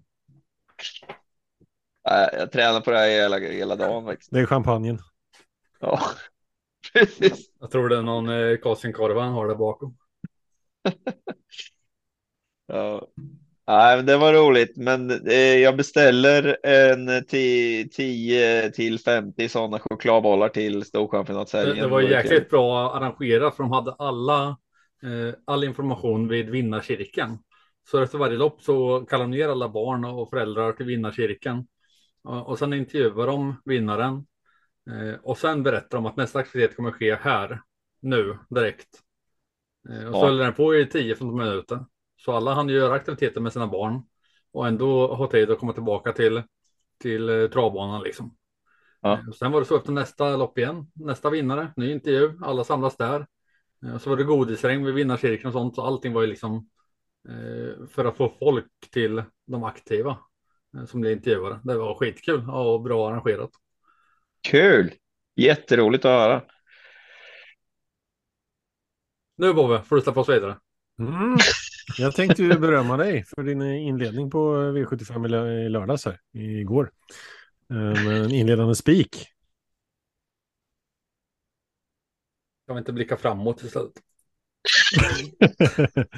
Jag 2.32 2.52
tränar 2.52 2.80
på 2.80 2.90
det 2.90 2.98
här 2.98 3.08
hela, 3.08 3.38
hela 3.38 3.76
dagen. 3.76 4.04
faktiskt. 4.04 4.32
Det 4.32 4.40
är 4.40 4.46
champagnen. 4.46 4.98
Ja, 5.80 6.00
precis. 6.92 7.50
Jag 7.60 7.70
tror 7.70 7.88
det 7.88 7.96
är 7.96 8.02
någon 8.02 8.28
eh, 8.28 8.56
Koskenkorva 8.56 9.22
han 9.22 9.32
har 9.32 9.48
där 9.48 9.54
bakom. 9.54 9.96
Ja. 12.68 13.08
Nej, 13.66 13.96
men 13.96 14.06
det 14.06 14.16
var 14.16 14.32
roligt, 14.32 14.76
men 14.76 15.26
eh, 15.26 15.34
jag 15.36 15.76
beställer 15.76 16.66
en 16.66 17.24
10 17.24 18.70
till 18.70 18.98
50 18.98 19.48
sådana 19.48 19.78
chokladbollar 19.78 20.48
till 20.48 20.84
Storchampionatshelgen. 20.84 21.76
det 21.76 21.88
var 21.88 22.00
jäkligt 22.00 22.50
bra 22.50 22.94
arrangerat 22.94 23.56
för 23.56 23.62
de 23.62 23.72
hade 23.72 23.92
alla 23.92 24.48
eh, 25.02 25.34
all 25.44 25.64
information 25.64 26.28
vid 26.28 26.50
vinnarkirken. 26.50 27.38
Så 27.90 28.02
efter 28.02 28.18
varje 28.18 28.36
lopp 28.36 28.62
så 28.62 29.00
kallar 29.00 29.24
de 29.24 29.30
ner 29.30 29.48
alla 29.48 29.68
barn 29.68 30.04
och 30.04 30.30
föräldrar 30.30 30.72
till 30.72 30.86
vinnarkirken. 30.86 31.66
Och, 32.26 32.58
sen 32.58 32.72
intervjuar 32.72 33.26
de 33.26 33.56
vinnaren. 33.64 34.26
Eh, 34.90 35.20
och 35.22 35.38
sen 35.38 35.62
berättar 35.62 35.98
de 35.98 36.06
att 36.06 36.16
nästa 36.16 36.38
aktivitet 36.38 36.76
kommer 36.76 36.90
ske 36.90 37.14
här, 37.14 37.62
nu, 38.00 38.38
direkt. 38.50 38.88
Eh, 39.88 40.06
och 40.06 40.12
så 40.12 40.18
Ja. 40.18 40.24
höll 40.26 40.36
den 40.36 40.54
på 40.54 40.74
i 40.74 40.86
10-15 40.86 41.38
minuter. 41.38 41.84
Så 42.16 42.32
alla 42.32 42.54
hann 42.54 42.68
göra 42.68 42.94
aktiviteter 42.94 43.40
med 43.40 43.52
sina 43.52 43.66
barn. 43.66 44.02
Och 44.52 44.66
ändå 44.66 45.14
ha 45.14 45.26
tid 45.30 45.50
att 45.50 45.58
komma 45.58 45.72
tillbaka 45.72 46.12
till, 46.12 46.42
till 46.98 47.28
eh, 47.28 47.48
travbanan 47.48 48.02
liksom. 48.02 48.36
Ja. 49.00 49.20
Sen 49.38 49.52
var 49.52 49.60
det 49.60 49.66
så 49.66 49.76
efter 49.76 49.92
nästa 49.92 50.36
lopp 50.36 50.58
igen. 50.58 50.90
Nästa 50.94 51.30
vinnare, 51.30 51.72
ny 51.76 51.92
intervju, 51.92 52.32
alla 52.42 52.64
samlas 52.64 52.96
där. 52.96 53.26
Och 53.94 54.00
Så 54.02 54.10
var 54.10 54.16
det 54.16 54.24
godisregn 54.24 54.84
vid 54.84 54.94
vinnarcirkeln 54.94 55.46
och 55.46 55.52
sånt. 55.52 55.74
Så 55.74 55.82
allting 55.82 56.12
var 56.12 56.20
ju 56.22 56.26
liksom 56.26 56.68
eh, 57.28 57.86
för 57.86 58.04
att 58.04 58.16
få 58.16 58.32
folk 58.38 58.66
till 58.90 59.22
de 59.46 59.64
aktiva 59.64 60.18
som 60.86 61.00
blev 61.00 61.12
intervjuade. 61.12 61.60
Det 61.64 61.78
var 61.78 61.94
skitkul 61.94 62.50
och 62.50 62.82
bra 62.82 63.08
arrangerat. 63.08 63.50
Kul! 64.40 64.92
Jätteroligt 65.36 66.04
att 66.04 66.10
höra. 66.10 66.42
Nu 69.36 69.54
Bobbe, 69.54 69.82
får 69.82 69.96
du 69.96 70.02
släppa 70.02 70.20
oss 70.20 70.28
vidare. 70.28 70.58
Mm. 70.98 71.36
Jag 71.98 72.14
tänkte 72.14 72.42
ju 72.42 72.58
berömma 72.58 72.96
dig 72.96 73.24
för 73.24 73.42
din 73.42 73.62
inledning 73.62 74.30
på 74.30 74.56
V75 74.56 75.26
i 75.26 75.28
lö- 75.28 75.66
i 75.66 75.68
lördags 75.68 76.04
här, 76.04 76.20
igår. 76.32 76.90
Eh, 77.70 78.04
med 78.04 78.24
En 78.24 78.30
inledande 78.30 78.74
spik. 78.74 79.26
Kan 82.66 82.76
vi 82.76 82.78
inte 82.78 82.92
blicka 82.92 83.16
framåt 83.16 83.62
istället? 83.62 83.92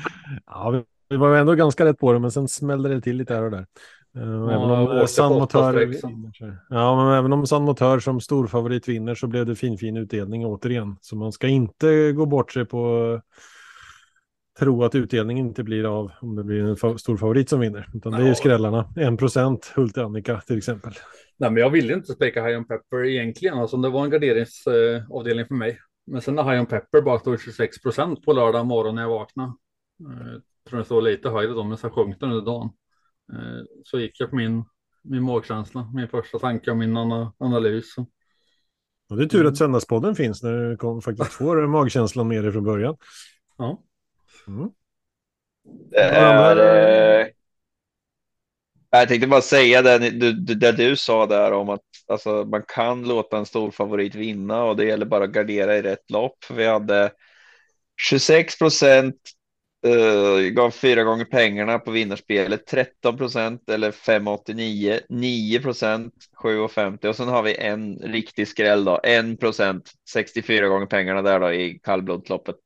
ja, 0.47 0.85
vi, 1.09 1.17
var 1.17 1.37
ändå 1.37 1.55
ganska 1.55 1.85
rätt 1.85 1.99
på 1.99 2.13
det, 2.13 2.19
men 2.19 2.31
sen 2.31 2.49
smällde 2.49 2.89
det 2.89 3.01
till 3.01 3.17
lite 3.17 3.35
här 3.35 3.43
och 3.45 3.51
där. 3.51 3.67
Uh, 4.17 4.25
Ja, 4.25 4.51
även 4.53 4.71
om 4.71 4.89
uh, 4.97 5.05
San 5.07 5.33
Motör 5.39 5.73
vinner 5.87 6.31
så- 6.35 6.57
Ja, 6.69 7.05
men 7.05 7.15
även 7.19 7.33
om 7.33 7.47
San 7.47 7.63
Motör 7.63 7.99
som 7.99 8.21
storfavorit 8.21 8.89
vinner 8.89 9.15
så 9.15 9.27
blev 9.27 9.47
det 9.47 9.55
fin 9.57 9.79
fin 9.79 9.97
utdelning 9.97 10.47
återigen. 10.47 10.97
Så 11.01 11.17
man 11.17 11.33
ska 11.33 11.47
inte 11.47 12.13
gå 12.13 12.27
bort 12.27 12.53
sig 12.53 12.65
på 12.65 12.97
uh, 13.15 13.21
tro 14.59 14.85
att 14.85 14.95
utdelningen 14.95 15.47
inte 15.47 15.63
blir 15.65 15.85
av 15.99 16.11
om 16.21 16.37
det 16.37 16.45
blir 16.45 16.61
en 16.65 16.77
fa- 16.77 16.97
stor 16.97 17.17
favorit 17.17 17.49
som 17.49 17.61
vinner. 17.61 17.89
Utan 17.95 18.13
det 18.13 18.19
är 18.19 18.23
ju 18.23 18.35
skrällarna. 18.35 18.89
1% 18.97 19.59
Hult 19.77 19.99
Annika 19.99 20.41
till 20.41 20.59
exempel. 20.59 20.93
Nej, 21.39 21.51
men 21.51 21.61
jag 21.63 21.71
ville 21.71 21.95
inte 21.95 22.13
spika 22.13 22.45
High 22.47 22.59
on 22.59 22.65
Pepper 22.65 23.05
egentligen. 23.07 23.59
Alltså, 23.59 23.77
det 23.77 23.89
var 23.91 24.05
en 24.05 24.11
garderingsavdelning 24.11 25.47
för 25.47 25.55
mig. 25.55 25.79
Men 26.07 26.21
sen 26.23 26.35
när 26.35 26.43
High 26.43 26.61
on 26.61 26.67
Pepper 26.67 27.03
bara 27.03 27.19
stod 27.19 27.41
26 27.41 27.83
procent 27.83 28.25
på 28.25 28.33
lördag 28.33 28.67
morgon 28.67 28.95
när 28.95 29.03
jag 29.03 29.09
vaknade. 29.09 29.53
Eh, 30.69 30.71
tror 30.71 30.79
det 30.79 30.85
stod 30.85 31.05
lite 31.05 31.29
högre 31.29 31.53
då, 31.53 31.65
men 31.65 31.79
sen 31.79 31.91
sjönk 31.91 32.21
den 32.21 32.31
under 32.31 32.45
dagen. 32.45 32.71
Eh, 33.33 33.65
så 33.85 33.99
gick 33.99 34.21
jag 34.21 34.31
på 34.31 34.37
min, 34.37 34.65
min 35.03 35.23
magkänsla, 35.23 35.91
min 35.95 36.09
första 36.09 36.39
tanke 36.39 36.71
och 36.71 36.77
min 36.77 36.97
ana, 36.97 37.33
analys. 37.39 37.95
Och 39.11 39.17
det 39.17 39.25
är 39.25 39.29
tur 39.29 39.47
att 39.47 39.57
Söndagspodden 39.57 40.15
finns 40.15 40.43
när 40.43 40.53
du 40.53 40.77
kom, 40.77 41.03
faktiskt 41.03 41.33
får 41.33 41.67
magkänslan 41.67 42.29
med 42.29 42.45
dig 42.45 42.53
från 42.53 42.65
början. 42.65 42.97
Ja. 43.59 43.83
Mm. 44.47 44.71
Det 45.91 46.01
är, 46.01 46.57
eh, 47.21 47.27
jag 48.91 49.09
tänkte 49.09 49.27
bara 49.29 49.41
säga 49.41 49.83
det, 49.83 50.11
du, 50.11 50.33
det 50.33 50.73
du 50.73 50.97
sa 50.97 51.27
där 51.27 51.53
om 51.53 51.69
att 51.69 51.81
alltså, 52.07 52.45
man 52.45 52.63
kan 52.69 53.09
låta 53.09 53.39
en 53.39 53.47
stor 53.47 53.71
favorit 53.71 54.15
vinna 54.15 54.65
och 54.65 54.77
det 54.77 54.85
gäller 54.85 55.07
bara 55.07 55.25
att 55.25 55.31
gardera 55.31 55.77
i 55.77 55.83
rätt 55.83 56.11
lopp. 56.11 56.39
Vi 56.51 56.67
hade 56.67 57.13
26 58.09 58.59
procent 58.59 59.17
uh, 59.87 60.49
gav 60.49 60.71
fyra 60.71 61.05
gånger 61.05 61.25
pengarna 61.25 61.79
på 61.79 61.91
vinnarspelet, 61.91 62.67
13 62.67 63.17
procent 63.17 63.71
eller 63.71 63.91
5,89, 63.91 65.01
9 65.09 65.61
procent 65.61 66.15
7,50 66.43 67.07
och 67.07 67.17
sen 67.17 67.29
har 67.29 67.43
vi 67.43 67.55
en 67.57 67.97
riktig 67.99 68.49
skräll 68.49 68.85
då, 68.85 69.01
1 69.03 69.41
procent 69.41 69.91
64 70.11 70.69
gånger 70.69 70.87
pengarna 70.87 71.23
där 71.23 71.41
då 71.41 71.53
i 71.53 71.81
kallblodsloppet. 71.83 72.57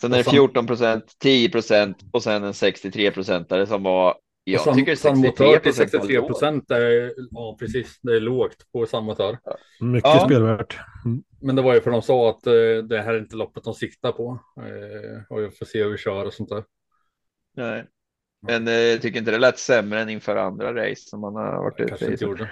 Sen 0.00 0.12
är 0.12 0.16
det 0.16 0.20
Och 0.20 0.24
sen- 0.24 0.32
14 0.34 0.66
procent, 0.66 1.04
10 1.22 1.48
procent 1.48 1.96
och 2.12 2.22
sen 2.22 2.44
en 2.44 2.54
63 2.54 3.10
procentare 3.10 3.66
som 3.66 3.82
var, 3.82 4.14
jag 4.52 4.58
Och 4.60 4.64
San- 4.64 4.74
tycker 4.76 4.94
San 4.96 5.16
63 5.22 5.46
Motör 5.46 5.52
till 5.58 5.62
procent 5.72 5.90
63 5.90 6.20
procent 6.22 6.70
är, 6.70 7.12
ja 7.30 7.56
precis, 7.60 7.98
det 8.02 8.16
är 8.16 8.20
lågt 8.20 8.72
på 8.72 8.86
San 8.86 9.04
Motör. 9.04 9.38
Mycket 9.80 10.10
Ja. 10.14 10.24
spelvärt. 10.26 10.78
Mm. 11.04 11.22
Men 11.42 11.56
det 11.56 11.62
var 11.62 11.74
ju 11.74 11.80
för 11.80 11.90
de 11.90 12.02
sa 12.02 12.30
att 12.30 12.46
eh, 12.46 12.52
det 12.88 13.02
här 13.02 13.14
är 13.14 13.18
inte 13.18 13.36
loppet 13.36 13.64
de 13.64 13.74
siktar 13.74 14.12
på. 14.12 14.38
Eh, 14.56 15.22
och 15.36 15.42
jag 15.42 15.58
får 15.58 15.66
se 15.66 15.82
hur 15.82 15.90
vi 15.90 15.98
kör 15.98 16.24
och 16.24 16.34
sånt 16.34 16.48
där. 16.48 16.64
Nej. 17.56 17.84
Men 18.46 18.68
eh, 18.68 18.74
jag 18.74 19.02
tycker 19.02 19.18
inte 19.18 19.30
det 19.30 19.38
lät 19.38 19.58
sämre 19.58 20.00
än 20.00 20.08
inför 20.08 20.36
andra 20.36 20.74
race 20.74 21.02
som 21.08 21.20
man 21.20 21.34
har 21.34 21.56
varit 21.62 21.80
ute 21.80 21.88
Kanske 21.98 22.26
i. 22.26 22.48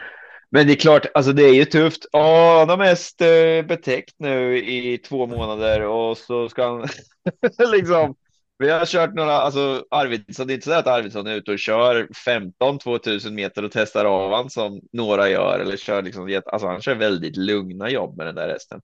Men 0.51 0.67
det 0.67 0.73
är 0.73 0.77
klart, 0.77 1.07
alltså 1.15 1.33
det 1.33 1.43
är 1.43 1.55
ju 1.55 1.65
tufft. 1.65 2.07
Ja, 2.13 2.65
de 2.69 2.73
är 2.73 2.77
mest 2.85 3.21
eh, 3.21 3.69
betäckt 3.69 4.15
nu 4.19 4.59
i 4.59 4.99
två 4.99 5.27
månader 5.27 5.83
och 5.83 6.19
så 6.19 6.49
ska 6.49 6.67
han 6.69 6.89
liksom. 7.73 8.15
Vi 8.59 8.71
har 8.71 8.87
kört 8.87 9.15
några, 9.15 9.33
alltså 9.33 9.85
Arvidsson, 9.91 10.47
det 10.47 10.53
är 10.53 10.55
inte 10.55 10.67
så 10.67 10.73
att 10.73 10.87
Arvidsson 10.87 11.27
är 11.27 11.35
ute 11.35 11.53
och 11.53 11.59
kör 11.59 12.09
15 12.25 12.79
2000 12.79 13.35
meter 13.35 13.65
och 13.65 13.73
testar 13.73 14.05
av 14.05 14.33
han 14.33 14.51
som 14.51 14.81
några 14.93 15.29
gör 15.29 15.59
eller 15.59 15.77
kör 15.77 16.03
liksom, 16.03 16.43
alltså 16.47 16.69
han 16.69 16.83
kör 16.83 16.95
väldigt 16.95 17.37
lugna 17.37 17.91
jobb 17.91 18.17
med 18.17 18.27
den 18.27 18.35
där 18.35 18.49
resten. 18.49 18.81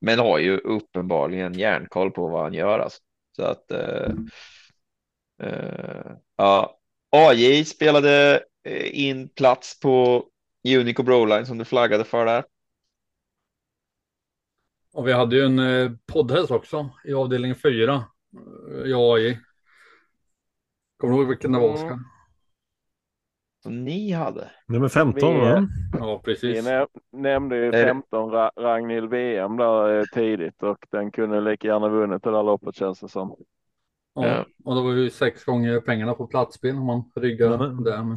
Men 0.00 0.18
har 0.18 0.38
ju 0.38 0.56
uppenbarligen 0.56 1.54
järnkoll 1.54 2.10
på 2.10 2.28
vad 2.28 2.42
han 2.42 2.54
gör 2.54 2.78
alltså. 2.78 2.98
Så 3.36 3.42
att 3.42 3.70
eh, 3.70 4.12
eh, 5.42 6.12
ja, 6.36 6.78
AJ 7.10 7.64
spelade 7.64 8.42
eh, 8.64 9.00
in 9.06 9.28
plats 9.28 9.80
på 9.80 10.24
Unico 10.68 11.02
Broline 11.02 11.46
som 11.46 11.58
du 11.58 11.64
flaggade 11.64 12.04
för 12.04 12.26
där. 12.26 12.44
Och 14.92 15.08
vi 15.08 15.12
hade 15.12 15.36
ju 15.36 15.44
en 15.44 15.58
eh, 15.58 15.90
poddhäst 16.06 16.50
också 16.50 16.90
i 17.04 17.12
avdelning 17.12 17.54
4. 17.54 18.04
Och 18.32 19.16
AI. 19.16 19.38
Kommer 20.96 21.14
du 21.14 21.18
ihåg 21.20 21.28
vilken 21.28 21.52
det 21.52 21.58
var 21.58 21.72
Oskar? 21.72 21.98
Som 23.62 23.84
ni 23.84 24.12
hade. 24.12 24.50
Nummer 24.68 24.88
15 24.88 25.34
Vi- 25.34 25.40
va? 25.40 25.66
Ja, 25.98 26.22
Vi 26.26 26.32
precis. 26.34 26.64
nä- 26.64 26.86
nämnde 27.12 27.56
ju 27.56 27.66
Är 27.66 27.72
det- 27.72 27.84
15 27.84 28.30
Ra 28.30 28.50
Ragnhild 28.56 29.10
VM 29.10 29.56
där 29.56 29.98
eh, 29.98 30.04
tidigt 30.14 30.62
och 30.62 30.86
den 30.90 31.10
kunde 31.12 31.40
lika 31.40 31.68
gärna 31.68 31.88
vunnit 31.88 32.22
det 32.22 32.30
där 32.30 32.42
loppet 32.42 32.74
känns 32.74 33.00
det 33.00 33.08
som. 33.08 33.36
Ja, 34.14 34.44
och 34.64 34.74
det 34.74 34.82
var 34.82 34.92
ju 34.92 35.10
sex 35.10 35.44
gånger 35.44 35.80
pengarna 35.80 36.14
på 36.14 36.26
platsspel 36.26 36.76
om 36.76 36.86
man 36.86 37.02
ryggar 37.16 37.46
Ja, 37.50 37.56
men- 37.58 37.84
där. 37.84 38.04
Men, 38.04 38.12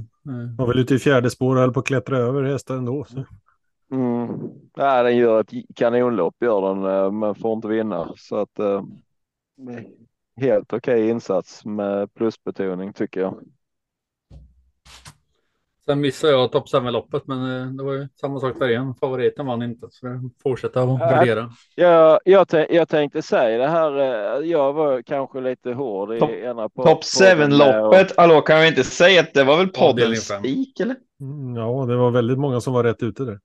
eh, 0.49 0.55
Var 0.57 0.67
väl 0.67 0.79
ute 0.79 0.95
i 0.95 0.99
fjärde 0.99 1.29
spår 1.29 1.55
och 1.55 1.61
höll 1.61 1.73
på 1.73 1.79
att 1.79 1.85
klättra 1.85 2.17
över 2.17 2.43
hästar 2.43 2.75
ändå. 2.77 3.03
Så. 3.03 3.25
Mm. 3.91 4.27
Nej, 4.77 5.03
den 5.03 5.17
gör 5.17 5.39
ett 5.41 5.51
kanonlopp 5.75 6.35
gör 6.41 6.61
den, 6.75 6.85
eh, 6.85 7.11
men 7.11 7.35
får 7.35 7.53
inte 7.53 7.67
vinna 7.67 8.13
så 8.17 8.37
att 8.37 8.59
eh, 8.59 8.83
helt 10.41 10.73
okej 10.73 11.09
insats 11.09 11.65
med 11.65 12.13
plusbetoning 12.13 12.93
tycker 12.93 13.19
jag. 13.21 13.39
sen 15.85 16.01
missade 16.01 16.33
jag 16.33 16.51
topp 16.51 16.67
7-loppet, 16.67 17.27
men 17.27 17.61
eh, 17.61 17.67
det 17.71 17.83
var 17.83 17.93
ju 17.93 18.07
samma 18.21 18.39
sak 18.39 18.59
där 18.59 18.69
igen. 18.69 18.95
Favoriten 18.95 19.45
vann 19.45 19.61
inte, 19.61 19.87
så 19.91 20.05
det 20.07 20.29
fortsätter 20.43 20.79
att 20.81 20.87
Ja. 20.87 20.95
värdera. 20.97 21.51
Jag, 21.75 22.19
jag, 22.25 22.47
jag 22.69 22.89
tänkte 22.89 23.21
säga 23.21 23.57
det 23.57 23.67
här. 23.67 23.99
eh, 23.99 24.49
Jag 24.49 24.73
var 24.73 25.01
kanske 25.01 25.41
lite 25.41 25.71
hård 25.73 26.13
i 26.15 26.19
Topp- 26.19 26.31
ena 26.31 26.69
på 26.69 26.83
Top 26.83 27.03
7-loppet. 27.03 28.13
Hallå, 28.17 28.41
kan 28.41 28.61
vi 28.61 28.67
inte 28.67 28.83
säga 28.83 29.21
att 29.21 29.33
det 29.33 29.43
var 29.43 29.57
väl 29.57 29.67
poddens 29.69 30.27
spik 30.27 30.79
eller? 30.79 30.95
Mm, 31.21 31.55
Ja, 31.55 31.85
det 31.85 31.95
var 31.95 32.11
väldigt 32.11 32.39
många 32.39 32.61
som 32.61 32.73
var 32.73 32.83
rätt 32.83 33.03
ute 33.03 33.23
där. 33.23 33.39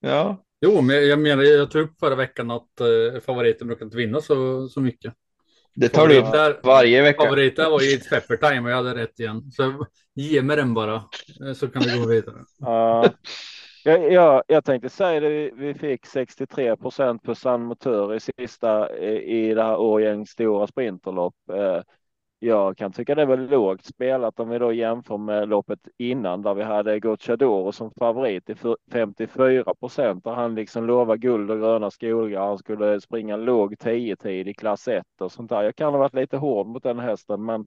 Ja, 0.00 0.44
Jo, 0.60 0.80
men 0.80 1.08
jag 1.08 1.18
menar, 1.18 1.42
jag 1.42 1.70
tog 1.70 1.82
upp 1.82 1.98
förra 2.00 2.14
veckan 2.14 2.50
att 2.50 2.80
eh, 2.80 3.20
favoriten 3.26 3.66
brukar 3.66 3.84
inte 3.84 3.96
vinna 3.96 4.20
så, 4.20 4.68
så 4.68 4.80
mycket. 4.80 5.14
Det 5.80 5.88
tar 5.88 6.08
du 6.08 6.18
upp 6.18 6.24
Favoriter- 6.26 6.60
varje 6.62 7.02
vecka. 7.02 7.22
Favoriten 7.22 7.70
var 7.70 7.80
ju 7.80 7.98
Pepper 7.98 8.36
Time 8.36 8.60
och 8.60 8.70
jag 8.70 8.76
hade 8.76 8.94
rätt 8.94 9.20
igen. 9.20 9.50
Så 9.50 9.86
ge 10.14 10.42
mig 10.42 10.56
den 10.56 10.74
bara, 10.74 11.02
så 11.56 11.68
kan 11.68 11.82
vi 11.82 11.98
gå 12.00 12.06
vidare. 12.06 12.36
Ja. 12.60 13.10
Jag, 13.84 14.12
jag, 14.12 14.42
jag 14.46 14.64
tänkte 14.64 14.88
säga 14.88 15.20
det, 15.20 15.50
vi- 15.54 15.74
fick 15.74 16.06
63 16.06 16.76
procent 16.76 17.22
på 17.22 17.34
San 17.34 17.62
Motör 17.64 18.14
i 18.14 18.20
sista 18.20 18.96
i, 18.98 19.40
i 19.50 19.54
det 19.54 19.62
här 19.62 19.76
Årgängs 19.76 20.30
stora 20.30 20.66
sprinterlopp. 20.66 21.34
Eh, 21.52 21.80
jag 22.40 22.76
kan 22.76 22.92
tycka 22.92 23.14
det 23.14 23.26
var 23.26 23.36
lågt 23.36 23.84
spelat 23.84 24.40
om 24.40 24.48
vi 24.48 24.58
då 24.58 24.72
jämför 24.72 25.16
med 25.16 25.48
loppet 25.48 25.88
innan 25.96 26.42
där 26.42 26.54
vi 26.54 26.62
hade 26.62 27.00
Gocciadoro 27.00 27.72
som 27.72 27.90
favorit 27.90 28.50
i 28.50 28.54
54 28.92 29.74
procent 29.74 30.24
där 30.24 30.30
han 30.30 30.54
liksom 30.54 30.86
lovade 30.86 31.18
guld 31.18 31.50
och 31.50 31.58
gröna 31.58 31.90
skogar. 31.90 32.46
Han 32.46 32.58
skulle 32.58 33.00
springa 33.00 33.36
låg 33.36 33.78
10 33.78 34.16
tid 34.16 34.48
i 34.48 34.54
klass 34.54 34.88
1 34.88 35.06
och 35.20 35.32
sånt 35.32 35.50
där. 35.50 35.62
Jag 35.62 35.76
kan 35.76 35.92
ha 35.92 35.98
varit 35.98 36.14
lite 36.14 36.36
hård 36.36 36.66
mot 36.66 36.82
den 36.82 36.98
hästen, 36.98 37.44
men 37.44 37.66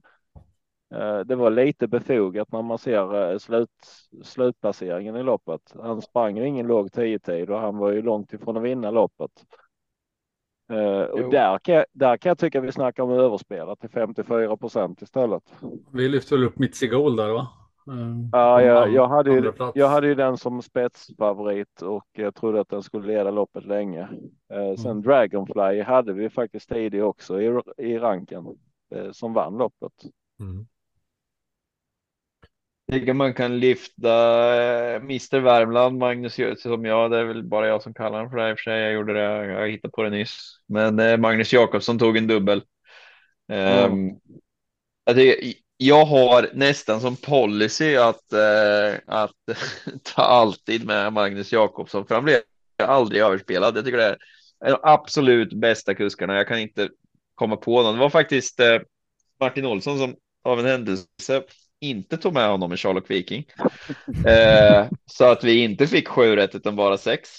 eh, 0.94 1.20
det 1.20 1.36
var 1.36 1.50
lite 1.50 1.88
befogat 1.88 2.52
när 2.52 2.62
man 2.62 2.78
ser 2.78 3.32
eh, 3.32 3.38
slut, 3.38 3.70
slutplaceringen 4.22 5.16
i 5.16 5.22
loppet. 5.22 5.74
Han 5.82 6.02
sprang 6.02 6.36
ju 6.36 6.46
ingen 6.46 6.66
låg 6.66 6.92
10 6.92 7.18
tid 7.18 7.50
och 7.50 7.60
han 7.60 7.76
var 7.76 7.90
ju 7.90 8.02
långt 8.02 8.32
ifrån 8.32 8.56
att 8.56 8.62
vinna 8.62 8.90
loppet. 8.90 9.30
Jo. 10.72 11.24
och 11.24 11.30
där 11.30 11.58
kan, 11.58 11.74
jag, 11.74 11.84
där 11.92 12.16
kan 12.16 12.30
jag 12.30 12.38
tycka 12.38 12.60
vi 12.60 12.72
snackar 12.72 13.02
om 13.02 13.10
överspelat 13.10 13.80
till 13.80 13.90
54 13.90 14.56
procent 14.56 15.02
istället. 15.02 15.42
Vi 15.92 16.08
lyfte 16.08 16.34
väl 16.34 16.44
upp 16.44 16.58
Mitzi 16.58 16.86
Gold 16.86 17.16
där 17.16 17.28
va? 17.28 17.48
Eh, 17.88 18.28
Ja, 18.32 18.62
jag, 18.86 19.08
hade 19.08 19.30
ju, 19.30 19.52
jag 19.74 19.88
hade 19.88 20.06
ju 20.06 20.14
den 20.14 20.36
som 20.36 20.62
spetsfavorit 20.62 21.82
och 21.82 22.06
jag 22.12 22.34
trodde 22.34 22.60
att 22.60 22.68
den 22.68 22.82
skulle 22.82 23.06
leda 23.06 23.30
loppet 23.30 23.64
länge. 23.64 24.08
Eh, 24.52 24.74
sen 24.76 25.02
Dragonfly 25.02 25.82
hade 25.82 26.12
vi 26.12 26.30
faktiskt 26.30 26.68
tidigt 26.68 27.02
också 27.02 27.40
i, 27.40 27.60
i 27.78 27.98
ranken 27.98 28.46
eh, 28.94 29.10
som 29.12 29.32
vann 29.32 29.58
loppet. 29.58 29.92
Mm. 30.40 30.66
Tycker 32.92 33.12
man 33.12 33.34
kan 33.34 33.60
lyfta 33.60 34.14
eh, 34.62 34.96
Mr 34.96 35.40
Värmland, 35.40 35.98
Magnus 35.98 36.38
som 36.58 36.84
jag. 36.84 37.10
Det 37.10 37.18
är 37.18 37.24
väl 37.24 37.42
bara 37.42 37.66
jag 37.66 37.82
som 37.82 37.94
kallar 37.94 38.18
honom 38.18 38.30
för 38.30 38.36
det 38.36 38.50
i 38.50 38.52
och 38.52 38.58
för 38.58 38.62
sig. 38.62 38.80
Jag 38.80 38.92
gjorde 38.92 39.12
det, 39.12 39.46
jag 39.46 39.70
hittade 39.70 39.92
på 39.92 40.02
det 40.02 40.10
nyss. 40.10 40.58
Men 40.66 40.98
eh, 40.98 41.16
Magnus 41.16 41.52
Jakobsson 41.52 41.98
tog 41.98 42.16
en 42.16 42.26
dubbel. 42.26 42.62
Mm. 43.52 44.08
jag, 45.04 45.16
tycker, 45.16 45.52
jag 45.76 46.04
har 46.04 46.50
nästan 46.54 47.00
som 47.00 47.16
policy 47.16 47.96
att, 47.96 48.32
eh, 48.32 48.94
att 49.06 49.36
ta 50.02 50.22
alltid 50.22 50.86
med 50.86 51.12
Magnus 51.12 51.52
Jakobsson, 51.52 52.06
för 52.06 52.14
han 52.14 52.24
blir 52.24 52.40
aldrig 52.82 53.22
överspelad. 53.22 53.76
Jag 53.76 53.84
tycker 53.84 53.98
det 53.98 54.04
är 54.04 54.18
en 54.64 54.72
av 54.72 54.80
de 54.82 54.88
absolut 54.90 55.52
bästa 55.52 55.94
kuskarna. 55.94 56.36
Jag 56.36 56.48
kan 56.48 56.58
inte 56.58 56.88
komma 57.34 57.56
på 57.56 57.82
någon. 57.82 57.94
Det 57.94 58.00
var 58.00 58.10
faktiskt 58.10 58.60
eh, 58.60 58.80
Martin 59.40 59.66
Olsson 59.66 59.98
som 59.98 60.16
av 60.44 60.60
en 60.60 60.66
händelse 60.66 61.42
inte 61.82 62.16
tog 62.16 62.32
med 62.34 62.48
honom 62.48 62.72
i 62.72 62.76
Sherlock 62.76 63.10
Viking. 63.10 63.44
Eh, 64.26 64.86
så 65.06 65.24
att 65.24 65.44
vi 65.44 65.62
inte 65.62 65.86
fick 65.86 66.08
sju 66.08 66.36
rätt 66.36 66.54
utan 66.54 66.76
bara 66.76 66.98
sex. 66.98 67.30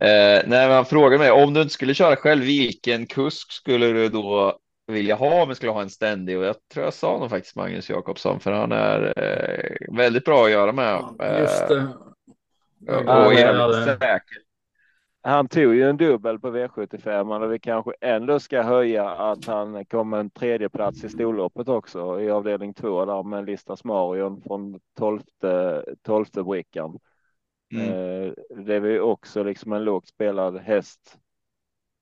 Eh, 0.00 0.42
nej, 0.46 0.46
men 0.46 0.70
han 0.70 0.84
frågade 0.84 1.18
mig 1.18 1.30
om 1.30 1.54
du 1.54 1.62
inte 1.62 1.74
skulle 1.74 1.94
köra 1.94 2.16
själv, 2.16 2.44
vilken 2.44 3.06
kusk 3.06 3.52
skulle 3.52 3.86
du 3.86 4.08
då 4.08 4.58
vilja 4.86 5.14
ha 5.14 5.42
om 5.42 5.48
vi 5.48 5.54
skulle 5.54 5.72
ha 5.72 5.82
en 5.82 5.90
ständig 5.90 6.38
och 6.38 6.44
jag 6.44 6.56
tror 6.72 6.84
jag 6.84 6.94
sa 6.94 7.18
nog 7.18 7.30
faktiskt 7.30 7.56
Magnus 7.56 7.90
Jakobsson 7.90 8.40
för 8.40 8.52
han 8.52 8.72
är 8.72 9.12
eh, 9.16 9.96
väldigt 9.96 10.24
bra 10.24 10.44
att 10.44 10.50
göra 10.50 10.72
med. 10.72 11.04
Just 11.40 11.68
det. 11.68 11.76
Eh, 11.78 11.88
Ja, 12.86 13.26
och 13.26 13.34
jävligt 13.34 13.84
säker. 13.84 14.47
Han 15.28 15.48
tog 15.48 15.74
ju 15.74 15.82
en 15.88 15.96
dubbel 15.96 16.38
på 16.38 16.48
V75 16.48 17.44
och 17.44 17.52
vi 17.52 17.58
kanske 17.58 17.92
ändå 18.00 18.40
ska 18.40 18.62
höja 18.62 19.10
att 19.10 19.44
han 19.44 19.84
kom 19.84 20.12
en 20.14 20.30
tredje 20.30 20.68
plats 20.68 21.04
i 21.04 21.08
storloppet 21.08 21.68
också 21.68 22.20
i 22.20 22.30
avdelning 22.30 22.74
två 22.74 23.04
där 23.04 23.22
med 23.22 23.46
Listas 23.46 23.84
Marion 23.84 24.42
från 24.42 24.80
tolfte, 24.98 25.84
tolfte 26.02 26.42
brickan. 26.42 26.98
Mm. 27.74 27.88
Eh, 27.88 28.32
det 28.64 28.74
är 28.74 28.84
ju 28.84 29.00
också 29.00 29.42
liksom 29.42 29.72
en 29.72 29.84
lågt 29.84 30.08
spelad 30.08 30.58
häst 30.58 31.18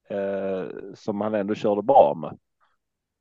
eh, 0.09 0.65
som 0.95 1.21
han 1.21 1.35
ändå 1.35 1.55
körde 1.55 1.83
bra 1.83 2.15
med. 2.15 2.39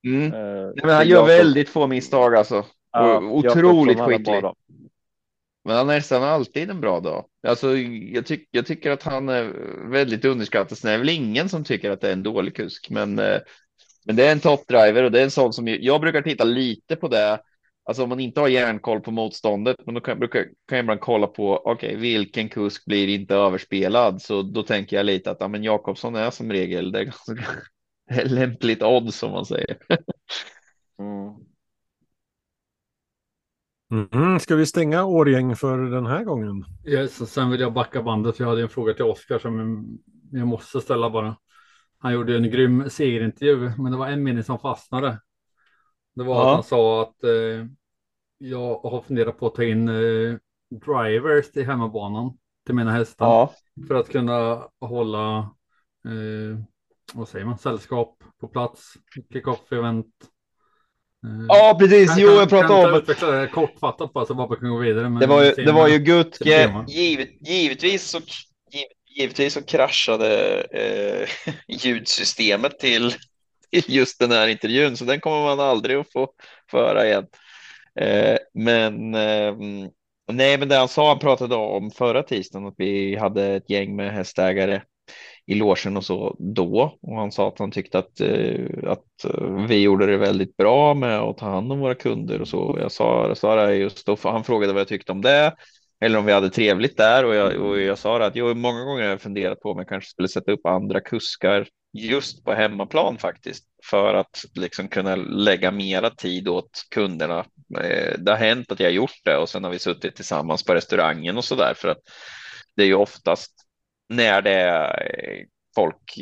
Mm. 0.08 0.34
Eh, 0.34 0.66
Nej, 0.66 0.82
men 0.84 0.96
han 0.96 1.08
gör 1.08 1.18
Jakob- 1.18 1.28
väldigt 1.28 1.70
få 1.70 1.88
misstag 1.88 2.36
alltså. 2.36 2.66
ja, 2.92 3.22
otroligt 3.22 4.00
skicklig. 4.00 4.44
Men 5.66 5.76
han 5.76 5.88
har 5.88 5.96
nästan 5.96 6.24
alltid 6.24 6.70
en 6.70 6.82
bra 6.82 7.00
dag. 7.00 7.26
Alltså, 7.48 7.78
jag, 7.78 8.26
tyck, 8.26 8.48
jag 8.52 8.66
tycker 8.66 8.92
att 8.92 9.04
han 9.04 9.30
är 9.30 9.44
väldigt 9.90 10.26
underskattad. 10.26 10.78
Sen 10.78 10.90
är 10.90 10.94
det 10.94 11.00
väl 11.00 11.10
ingen 11.10 11.50
som 11.50 11.64
tycker 11.64 11.92
att 11.92 12.02
det 12.02 12.10
är 12.10 12.14
en 12.14 12.24
dålig 12.24 12.56
kusk, 12.56 12.90
men, 12.90 13.20
eh, 13.20 13.40
men 14.06 14.16
det 14.16 14.26
är 14.26 14.32
en 14.32 14.40
toppdriver 14.40 15.04
och 15.04 15.12
det 15.12 15.20
är 15.20 15.24
en 15.24 15.32
sån 15.32 15.54
som 15.54 15.68
jag, 15.68 16.02
brukar 16.02 16.22
titta 16.22 16.44
lite 16.44 16.96
på 16.96 17.08
det. 17.08 17.40
Alltså 17.84 18.04
om 18.04 18.10
man 18.10 18.20
inte 18.20 18.40
har 18.40 18.48
järnkoll 18.48 19.02
på 19.02 19.12
motståndet, 19.12 19.78
men 19.86 19.96
då 19.96 20.02
kan, 20.02 20.20
brukar, 20.20 20.44
kan 20.44 20.78
jag 20.78 20.84
ibland 20.84 21.00
kolla 21.00 21.28
på 21.28 21.62
okej, 21.66 21.96
vilken 21.96 22.50
kusk 22.50 22.86
blir 22.86 23.08
inte 23.08 23.36
överspelad? 23.36 24.22
Så 24.22 24.42
då 24.42 24.64
tänker 24.64 24.98
jag 24.98 25.06
lite 25.06 25.32
att 25.32 25.38
ja, 25.40 25.48
men 25.48 25.64
Jakobsson 25.64 26.16
är 26.16 26.32
som 26.32 26.52
regel 26.52 26.92
det 26.92 27.00
är 27.00 27.04
ganska 27.04 27.34
det 28.08 28.22
är 28.22 28.26
lämpligt 28.26 28.84
odds 28.84 29.18
som 29.18 29.32
man 29.32 29.46
säger. 29.46 29.78
Mm. 31.00 31.55
Mm, 33.96 34.40
ska 34.40 34.56
vi 34.56 34.66
stänga 34.66 35.04
Årgäng 35.06 35.56
för 35.56 35.78
den 35.78 36.06
här 36.06 36.24
gången? 36.24 36.66
Yes, 36.86 37.32
sen 37.32 37.50
vill 37.50 37.62
jag 37.62 37.74
backa 37.74 38.04
bandet. 38.04 38.38
för 38.38 38.44
Jag 38.44 38.50
hade 38.50 38.62
en 38.62 38.70
fråga 38.70 38.94
till 38.94 39.04
Oskar 39.06 39.40
som 39.40 39.86
jag 40.32 40.48
måste 40.48 40.82
ställa 40.82 41.10
bara. 41.10 41.36
Han 42.00 42.14
gjorde 42.14 42.36
en 42.38 42.52
grym 42.52 42.90
segerintervju, 42.90 43.72
men 43.78 43.92
det 43.92 43.98
var 43.98 44.08
en 44.08 44.24
mening 44.24 44.44
som 44.44 44.60
fastnade. 44.60 45.20
Det 46.16 46.24
var 46.24 46.36
Ja. 46.36 46.50
att 46.50 46.56
han 46.56 46.64
sa 46.64 47.02
att 47.02 47.24
eh, 47.24 47.66
jag 48.38 48.80
har 48.80 49.02
funderat 49.02 49.38
på 49.40 49.48
att 49.48 49.56
ta 49.56 49.64
in 49.64 49.90
eh, 49.90 50.36
drivers 50.86 51.52
till 51.52 51.66
hemmabanan 51.66 52.38
till 52.66 52.76
mina 52.76 52.92
hästar 52.92 53.26
Ja, 53.26 53.54
för 53.88 53.96
att 53.96 54.10
kunna 54.10 54.64
hålla 54.82 55.38
eh, 56.06 56.60
vad 57.14 57.28
säger 57.28 57.46
man, 57.46 57.58
sällskap 57.58 58.24
på 58.40 58.48
plats, 58.48 58.94
kick-off 59.34 59.72
event. 59.72 60.08
Eh, 61.26 61.46
ja 61.48 61.76
precis. 61.80 62.10
kan- 62.10 62.20
Jo, 62.20 62.30
jag 62.30 62.50
pratade 62.50 62.88
om 62.90 62.96
utveckla 62.98 63.32
det 63.32 63.48
kortfattat 63.48 64.14
bara 64.14 64.26
så 64.26 64.34
bara 64.34 64.48
vi 64.48 64.56
kan 64.56 64.70
gå 64.70 64.78
vidare. 64.78 65.10
med 65.10 65.22
Det 65.22 65.28
var 65.28 65.44
ju, 65.44 65.52
det 65.52 65.72
var 65.72 65.88
ju 65.88 65.98
Gutke. 66.00 66.84
Givet, 66.88 67.30
givetvis, 67.48 68.04
så, 68.10 68.20
giv, 68.72 68.86
givetvis 69.18 69.54
så 69.54 69.62
kraschade 69.64 70.62
eh, 70.62 71.54
ljudsystemet 71.86 72.80
till, 72.80 73.12
till 73.72 73.84
just 73.96 74.20
den 74.20 74.32
här 74.32 74.48
intervjun, 74.48 74.98
så 74.98 75.06
den 75.06 75.20
kommer 75.20 75.44
man 75.44 75.60
aldrig 75.60 75.98
att 75.98 76.12
få 76.12 76.28
föra 76.72 77.06
igen. 77.08 77.26
Eh, 78.00 78.38
men 78.54 79.16
eh, 79.16 79.56
nej, 80.32 80.58
men 80.58 80.70
det 80.70 80.76
han 80.76 80.88
sa, 80.88 81.08
han 81.10 81.20
pratade 81.20 81.56
om 81.56 81.92
förra 81.92 82.24
tisdagen 82.24 82.68
att 82.68 82.74
vi 82.78 83.16
hade 83.18 83.46
ett 83.46 83.70
gäng 83.70 83.96
med 83.96 84.14
hästägare 84.14 84.82
i 85.48 85.56
logen 85.56 85.98
och 85.98 86.04
så 86.04 86.36
då. 86.40 86.98
Och 87.02 87.16
han 87.16 87.32
sa 87.32 87.48
att 87.48 87.60
han 87.60 87.72
tyckte 87.72 88.00
att, 88.00 88.22
eh, 88.22 88.66
att 88.88 89.26
eh, 89.26 89.66
vi 89.68 89.82
gjorde 89.82 90.06
det 90.06 90.18
väldigt 90.18 90.58
bra 90.58 90.94
med 90.94 91.20
att 91.20 91.38
ta 91.38 91.50
hand 91.50 91.72
om 91.72 91.80
våra 91.80 91.96
kunder 91.96 92.42
och 92.42 92.48
så. 92.48 92.78
Jag 92.82 92.92
sa, 92.92 93.28
jag 93.28 93.38
sa 93.38 93.56
det 93.56 93.76
just 93.76 94.06
då, 94.06 94.18
han 94.24 94.44
frågade 94.44 94.74
vad 94.74 94.80
jag 94.80 94.88
tyckte 94.88 95.12
om 95.12 95.22
det. 95.22 95.56
Eller 96.02 96.20
om 96.20 96.26
vi 96.26 96.34
hade 96.34 96.50
trevligt 96.50 96.98
där 96.98 97.26
och 97.26 97.36
jag, 97.36 97.62
och 97.62 97.82
jag 97.82 97.98
sa 97.98 98.20
det 98.20 98.26
att 98.26 98.36
jag 98.36 98.58
många 98.58 98.84
gånger 98.84 99.04
har 99.04 99.10
jag 99.10 99.22
funderat 99.22 99.60
på 99.60 99.72
om 99.72 99.78
jag 99.78 99.88
kanske 99.88 100.10
skulle 100.10 100.28
sätta 100.28 100.52
upp 100.52 100.66
andra 100.66 101.02
kuskar 101.02 101.68
just 101.94 102.44
på 102.44 102.54
hemmaplan 102.54 103.18
faktiskt 103.18 103.66
för 103.90 104.14
att 104.14 104.46
liksom 104.56 104.88
kunna 104.88 105.16
lägga 105.16 105.72
mera 105.72 106.10
tid 106.10 106.48
åt 106.48 106.88
kunderna. 106.92 107.40
Eh, 107.80 108.14
det 108.20 108.32
har 108.32 108.38
hänt 108.38 108.72
att 108.72 108.80
jag 108.80 108.88
har 108.88 108.94
gjort 108.94 109.20
det 109.24 109.38
och 109.38 109.50
sen 109.50 109.64
har 109.64 109.72
vi 109.72 109.80
suttit 109.80 110.16
tillsammans 110.16 110.64
på 110.64 110.74
restaurangen 110.74 111.38
och 111.38 111.46
så 111.46 111.56
där 111.56 111.74
för 111.74 111.88
att 111.88 112.02
det 112.76 112.84
är 112.84 112.88
ju 112.88 112.96
oftast 112.96 113.65
när 114.10 114.42
det 114.42 114.52
är 114.52 115.46
folk 115.76 116.18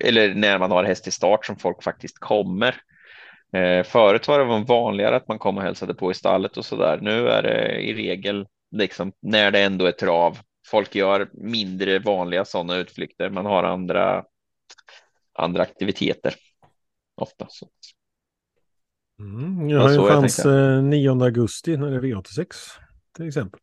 eller 0.00 0.34
när 0.34 0.58
man 0.58 0.70
har 0.70 0.84
häst 0.84 1.06
i 1.08 1.10
start 1.10 1.46
som 1.46 1.56
folk 1.56 1.82
faktiskt 1.82 2.18
kommer. 2.18 2.76
Eh, 3.56 3.84
förut 3.84 4.28
var 4.28 4.38
det 4.38 4.64
vanligare 4.64 5.16
att 5.16 5.28
man 5.28 5.38
kom 5.38 5.56
och 5.56 5.62
hälsade 5.62 5.94
på 5.94 6.10
i 6.10 6.14
stallet 6.14 6.56
och 6.56 6.64
så 6.64 6.76
där. 6.76 7.00
Nu 7.00 7.28
är 7.28 7.42
det 7.42 7.80
i 7.80 7.94
regel 7.94 8.46
liksom 8.70 9.12
när 9.22 9.50
det 9.50 9.60
ändå 9.62 9.86
är 9.86 9.92
trav. 9.92 10.38
Folk 10.66 10.94
gör 10.94 11.30
mindre 11.32 11.98
vanliga 11.98 12.44
sådana 12.44 12.76
utflykter. 12.76 13.30
Man 13.30 13.46
har 13.46 13.64
andra 13.64 14.24
andra 15.38 15.62
aktiviteter 15.62 16.34
ofta. 17.14 17.46
Så. 17.50 17.68
Mm, 19.18 19.68
Ja, 19.68 19.92
jag 19.92 20.08
chans 20.08 20.36
tänkte. 20.36 20.50
eh, 20.50 20.82
9 20.82 21.24
augusti 21.24 21.76
när 21.76 21.90
det 21.90 21.96
är 21.96 22.00
V86 22.00 22.46
till 23.16 23.28
exempel. 23.28 23.60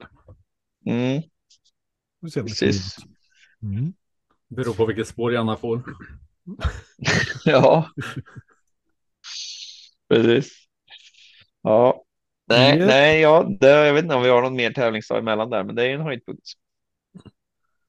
Mm, 0.85 1.21
det 2.21 2.43
precis. 2.43 2.95
Mm. 3.63 3.93
Beror 4.47 4.73
på 4.73 4.85
vilket 4.85 5.07
spår 5.07 5.33
Janna 5.33 5.55
får. 5.55 5.81
Ja. 7.45 7.89
Precis. 10.09 10.53
Ja. 11.61 12.03
Nej, 12.47 12.77
Ja. 12.79 12.85
nej, 12.85 13.21
ja, 13.21 13.47
det, 13.59 13.67
jag 13.87 13.93
vet 13.93 14.03
inte 14.03 14.15
om 14.15 14.23
vi 14.23 14.29
har 14.29 14.41
någon 14.41 14.55
mer 14.55 14.71
tävlingsdag 14.73 15.17
emellan 15.19 15.49
där, 15.49 15.63
men 15.63 15.75
det 15.75 15.83
är 15.83 15.87
ju 15.87 15.93
en 15.93 16.01
höjdpunkt. 16.01 16.43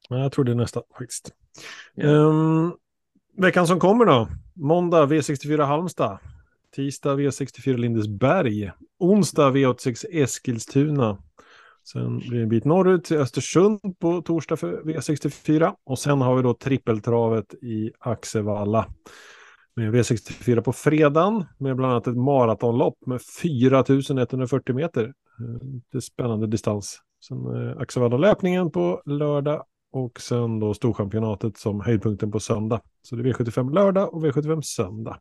Ja, 0.09 0.19
jag 0.19 0.33
tror 0.33 0.45
det 0.45 0.51
är 0.53 0.57
nästa 0.57 0.83
faktiskt. 0.99 1.33
Ja. 1.95 2.31
Ehm, 2.31 2.73
veckan 3.37 3.67
som 3.67 3.81
kommer 3.81 4.05
då. 4.05 4.29
Måndag 4.55 5.07
V64 5.07 5.65
Halmstad. 5.65 6.19
Tisdag 6.75 7.15
V64 7.17 7.77
Lindesberg. 7.77 8.71
Onsdag 8.99 9.51
V86 9.51 10.05
Eskilstuna. 10.11 11.19
Sen 11.85 12.19
blir 12.19 12.39
det 12.39 12.43
en 12.43 12.49
bit 12.49 12.65
norrut 12.65 13.05
till 13.05 13.17
Östersund 13.17 13.81
på 13.99 14.23
torsdag 14.23 14.57
för 14.57 14.83
V64. 14.83 15.75
Och 15.85 15.99
sen 15.99 16.21
har 16.21 16.37
vi 16.37 16.43
då 16.43 16.55
trippeltravet 16.55 17.55
i 17.55 17.93
Axevalla. 17.99 18.87
Med 19.77 19.95
V64 19.95 20.61
på 20.61 20.73
fredagen 20.73 21.45
med 21.59 21.77
bland 21.77 21.93
annat 21.93 22.07
ett 22.07 22.17
maratonlopp 22.17 23.07
med 23.07 23.23
4140 23.23 24.75
meter. 24.75 25.05
Eh, 25.05 25.67
det 25.93 25.99
är 25.99 26.01
spännande 26.01 26.47
distans. 26.47 27.01
Sen 27.29 27.39
eh, 27.39 27.77
Axevalla-löpningen 27.79 28.71
på 28.71 29.03
lördag 29.07 29.65
och 29.93 30.21
sen 30.21 30.61
då 30.61 30.75
Storchampionatet 30.75 31.59
som 31.59 31.81
höjdpunkten 31.81 32.31
på 32.31 32.41
söndag. 32.41 32.81
Så 33.03 33.17
det 33.17 33.29
är 33.29 33.33
V75 33.33 33.75
lördag 33.75 34.15
och 34.15 34.25
V75 34.25 34.61
söndag. 34.61 35.19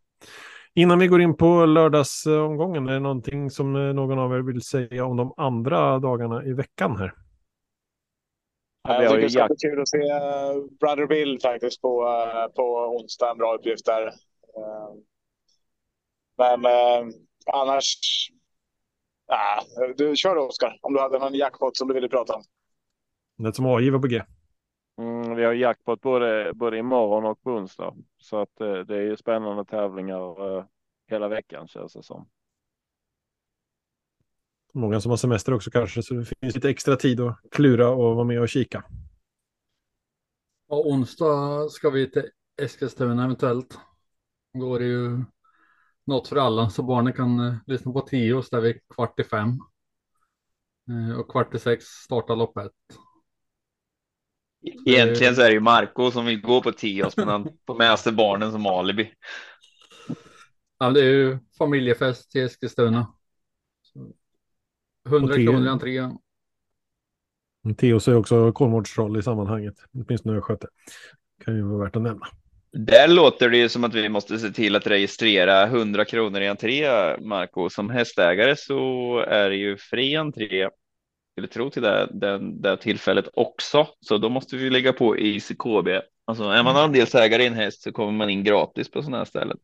Innan 0.73 0.99
vi 0.99 1.07
går 1.07 1.21
in 1.21 1.37
på 1.37 1.65
lördagsomgången, 1.65 2.87
är 2.87 2.93
det 2.93 2.99
någonting 2.99 3.49
som 3.49 3.75
eh, 3.75 3.93
någon 3.93 4.19
av 4.19 4.33
er 4.33 4.39
vill 4.39 4.61
säga 4.61 5.05
om 5.05 5.17
de 5.17 5.33
andra 5.37 5.99
dagarna 5.99 6.45
i 6.45 6.53
veckan 6.53 6.97
här? 6.97 7.13
Jag 8.83 9.09
tycker 9.09 9.21
det 9.21 9.29
ska 9.29 9.47
bli 9.47 9.55
kul 9.69 9.81
att 9.81 9.89
se 9.89 9.97
eh, 9.97 10.77
Brother 10.79 11.07
Bill 11.07 11.39
faktiskt 11.41 11.81
på, 11.81 12.07
eh, 12.07 12.53
på 12.55 12.63
onsdag. 12.99 13.31
En 13.31 13.37
bra 13.37 13.55
uppgift 13.55 13.85
där. 13.85 14.13
Men 16.37 16.65
annars... 17.53 17.95
Ah, 19.27 19.61
du 19.97 20.15
kör 20.15 20.35
då, 20.35 20.41
Oskar, 20.41 20.77
om 20.81 20.93
du 20.93 20.99
hade 20.99 21.19
någon 21.19 21.33
jackpot 21.33 21.77
som 21.77 21.87
du 21.87 21.93
ville 21.93 22.09
prata 22.09 22.33
om. 22.33 22.43
Det 23.37 23.55
som 23.55 23.65
avgiver 23.65 23.99
på 23.99 24.07
G. 24.07 24.23
Mm, 24.99 25.35
vi 25.35 25.43
har 25.43 25.53
jackpot 25.53 26.01
både, 26.01 26.51
både 26.53 26.77
imorgon 26.77 27.25
och 27.25 27.41
på 27.41 27.51
onsdag. 27.51 27.95
Så 28.17 28.41
att 28.41 28.61
eh, 28.61 28.79
det 28.79 28.95
är 28.95 29.01
ju 29.01 29.17
spännande 29.17 29.65
tävlingar 29.65 30.57
eh, 30.57 30.65
hela 31.07 31.27
veckan 31.27 31.67
känns 31.67 31.93
det 31.93 32.03
som. 32.03 32.29
Många 34.73 35.01
som 35.01 35.09
har 35.09 35.17
semester 35.17 35.53
också 35.53 35.71
kanske, 35.71 36.03
så 36.03 36.13
det 36.13 36.25
finns 36.25 36.55
lite 36.55 36.69
extra 36.69 36.95
tid 36.95 37.19
att 37.19 37.39
klura 37.51 37.89
och 37.89 38.15
vara 38.15 38.23
med 38.23 38.41
och 38.41 38.49
kika. 38.49 38.83
Och 40.67 40.87
onsdag 40.87 41.69
ska 41.69 41.89
vi 41.89 42.11
till 42.11 42.29
Eskilstuna 42.61 43.23
eventuellt. 43.23 43.79
Då 44.53 44.75
är 44.75 44.79
det 44.79 44.85
ju 44.85 45.23
något 46.05 46.27
för 46.27 46.35
alla 46.35 46.69
så 46.69 46.83
barnen 46.83 47.13
kan 47.13 47.39
eh, 47.39 47.55
lyssna 47.67 47.91
på 47.91 48.01
Tios 48.01 48.49
där 48.49 48.61
vi 48.61 48.79
kvart 48.95 49.19
i 49.19 49.23
fem. 49.23 49.59
Eh, 50.89 51.19
och 51.19 51.31
kvart 51.31 51.55
i 51.55 51.59
sex 51.59 51.85
startar 51.85 52.35
loppet. 52.35 52.71
Egentligen 54.85 55.35
så 55.35 55.41
är 55.41 55.47
det 55.47 55.53
ju 55.53 55.59
Marco 55.59 56.11
som 56.11 56.25
vill 56.25 56.41
gå 56.41 56.61
på 56.61 56.71
Tios, 56.71 57.17
men 57.17 57.27
han 57.27 57.49
får 57.67 57.75
med 57.75 57.99
sig 57.99 58.13
barnen 58.13 58.51
som 58.51 58.65
alibi. 58.65 59.11
Ja, 60.79 60.89
det 60.89 60.99
är 60.99 61.11
ju 61.11 61.37
familjefest 61.57 62.31
till 62.31 62.41
Eskilstuna. 62.41 63.07
Så 63.81 64.13
100 65.07 65.27
Och 65.27 65.35
Tio. 65.35 65.45
kronor 65.45 65.65
i 65.65 65.69
entrén. 65.69 66.17
Theos 67.77 68.07
är 68.07 68.15
också 68.15 68.51
Kolmårds 68.51 68.97
roll 68.97 69.17
i 69.17 69.23
sammanhanget, 69.23 69.75
åtminstone 69.93 70.37
Östgöte. 70.37 70.67
Kan 71.45 71.55
ju 71.55 71.61
vara 71.61 71.83
värt 71.83 71.95
att 71.95 72.01
nämna. 72.01 72.25
Där 72.71 73.07
låter 73.07 73.49
det 73.49 73.57
ju 73.57 73.69
som 73.69 73.83
att 73.83 73.93
vi 73.93 74.09
måste 74.09 74.39
se 74.39 74.49
till 74.49 74.75
att 74.75 74.87
registrera 74.87 75.63
100 75.63 76.05
kronor 76.05 76.41
i 76.41 76.47
entré, 76.47 76.87
Marco. 77.21 77.69
Som 77.69 77.89
hästägare 77.89 78.55
så 78.55 79.19
är 79.27 79.49
det 79.49 79.55
ju 79.55 79.77
fri 79.77 80.15
entré. 80.15 80.69
Skulle 81.39 81.47
tro 81.47 81.69
till 81.69 81.81
det, 81.81 82.09
den, 82.13 82.61
det 82.61 82.77
tillfället 82.77 83.25
också, 83.33 83.87
så 83.99 84.17
då 84.17 84.29
måste 84.29 84.55
vi 84.55 84.69
lägga 84.69 84.93
på 84.93 85.17
ICKB. 85.17 85.87
Alltså 86.25 86.43
är 86.43 86.63
man 86.63 86.75
andelsägare 86.75 87.43
i 87.43 87.47
en 87.47 87.53
häst 87.53 87.81
så 87.81 87.91
kommer 87.91 88.11
man 88.11 88.29
in 88.29 88.43
gratis 88.43 88.91
på 88.91 89.01
sådana 89.01 89.17
här 89.17 89.25
ställen. 89.25 89.57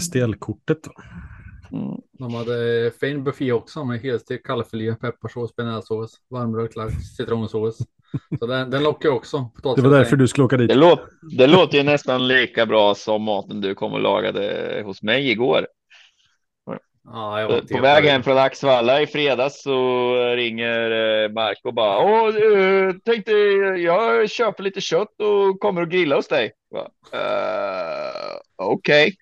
STL-kortet 0.00 0.78
då. 0.82 0.92
Mm. 1.78 2.00
De 2.18 2.34
hade 2.34 2.90
fin 3.00 3.24
buffé 3.24 3.52
också 3.52 3.84
med 3.84 4.00
helstekt 4.00 4.46
kalvfilé, 4.46 4.94
pepparsås, 4.94 5.56
bearnaisesås, 5.56 6.20
varmrökt 6.30 6.76
lax, 6.76 6.94
citronsås. 7.16 7.78
Så 8.38 8.46
den, 8.46 8.70
den 8.70 8.82
lockar 8.82 9.08
också. 9.08 9.50
Det 9.76 9.82
var 9.82 9.90
därför 9.90 10.16
du 10.16 10.28
skulle 10.28 10.44
åka 10.44 10.56
dit. 10.56 10.68
Det, 10.68 10.74
låt, 10.74 11.00
det 11.38 11.46
låter 11.46 11.78
ju 11.78 11.84
nästan 11.84 12.28
lika 12.28 12.66
bra 12.66 12.94
som 12.94 13.22
maten 13.22 13.60
du 13.60 13.74
kom 13.74 13.92
och 13.92 14.00
lagade 14.00 14.82
hos 14.86 15.02
mig 15.02 15.30
igår. 15.30 15.66
Ja, 17.06 17.60
På 17.70 17.80
väg 17.80 18.04
hem 18.04 18.22
från 18.22 18.38
Axvalla 18.38 19.02
i 19.02 19.06
fredags 19.06 19.62
så 19.62 20.14
ringer 20.36 20.90
eh, 20.90 21.28
Marco 21.30 21.68
och 21.68 21.74
bara 21.74 21.98
Åh, 21.98 22.32
tänkte 23.04 23.32
jag 23.78 24.30
köper 24.30 24.62
lite 24.62 24.80
kött 24.80 25.20
och 25.20 25.60
kommer 25.60 25.82
och 25.82 25.90
grilla 25.90 26.16
hos 26.16 26.28
dig. 26.28 26.52
"Eh, 27.12 28.36
Okej. 28.56 29.14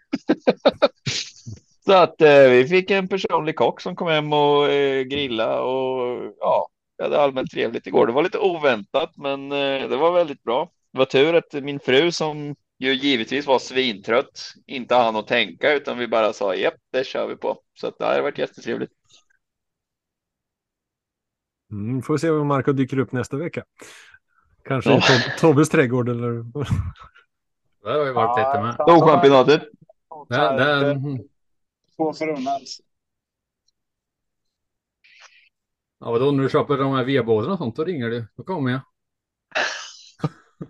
så 1.87 1.93
att 1.93 2.20
eh, 2.20 2.49
vi 2.51 2.66
fick 2.68 2.91
en 2.91 3.09
personlig 3.09 3.57
kock 3.57 3.80
som 3.80 3.97
kom 3.97 4.09
hem 4.09 4.33
och 4.33 4.68
grilla 5.07 5.61
och 5.61 6.33
ja, 6.41 6.68
vi 6.99 7.05
hade 7.05 7.20
allmänt 7.20 7.51
trevligt 7.51 7.87
igår. 7.87 8.07
Det 8.07 8.12
var 8.12 8.22
lite 8.22 8.39
oväntat, 8.39 9.12
men 9.16 9.49
det 9.49 9.97
var 9.97 10.12
väldigt 10.12 10.43
bra. 10.43 10.68
Det 10.93 10.99
var 10.99 11.07
tur 11.07 11.35
att 11.35 11.53
min 11.53 11.80
fru 11.80 12.12
som 12.12 12.55
ju 12.83 12.95
givetvis 12.95 13.47
var 13.47 13.59
svintrött 13.59 14.53
inte 14.66 14.95
hann 14.95 15.16
att 15.16 15.26
tänka 15.26 15.72
utan 15.72 15.99
vi 15.99 16.09
bara 16.09 16.33
sa 16.33 16.55
japp, 16.55 16.74
det 16.93 17.07
kör 17.07 17.26
vi 17.26 17.37
på. 17.37 17.59
Så 17.74 17.87
att 17.87 17.99
det 17.99 18.05
har 18.05 18.20
varit 18.22 18.39
jättetrevligt. 18.39 18.93
Mm, 21.70 22.03
får 22.03 22.14
vi 22.14 22.18
se 22.18 22.30
om 22.30 22.47
Marco 22.47 22.72
dyker 22.72 22.99
upp 22.99 23.12
nästa 23.12 23.37
vecka. 23.37 23.64
Kanske 24.64 24.91
Ja. 24.91 24.97
i 24.97 25.01
Tob- 25.01 25.39
Tobbes 25.41 25.68
trädgård 25.68 26.09
eller... 26.09 26.30
Det 27.83 27.91
har 27.99 28.07
ju 28.07 28.12
varit 28.12 28.39
lite 28.39 28.62
med. 28.62 28.74
Storchampionatet. 28.74 29.62
Den, 30.28 31.18
Två 31.97 32.12
förunnat. 32.12 32.62
ja, 36.01 36.11
vadå, 36.11 36.30
när 36.30 36.43
du 36.43 36.49
köper 36.49 36.76
de 36.76 36.93
här 36.93 37.05
vedbådarna 37.05 37.53
och 37.53 37.59
sånt, 37.59 37.76
då 37.76 37.85
ringer 37.85 38.11
du. 38.11 38.26
Då 38.37 38.43
kommer 38.45 38.70
jag. 38.70 38.80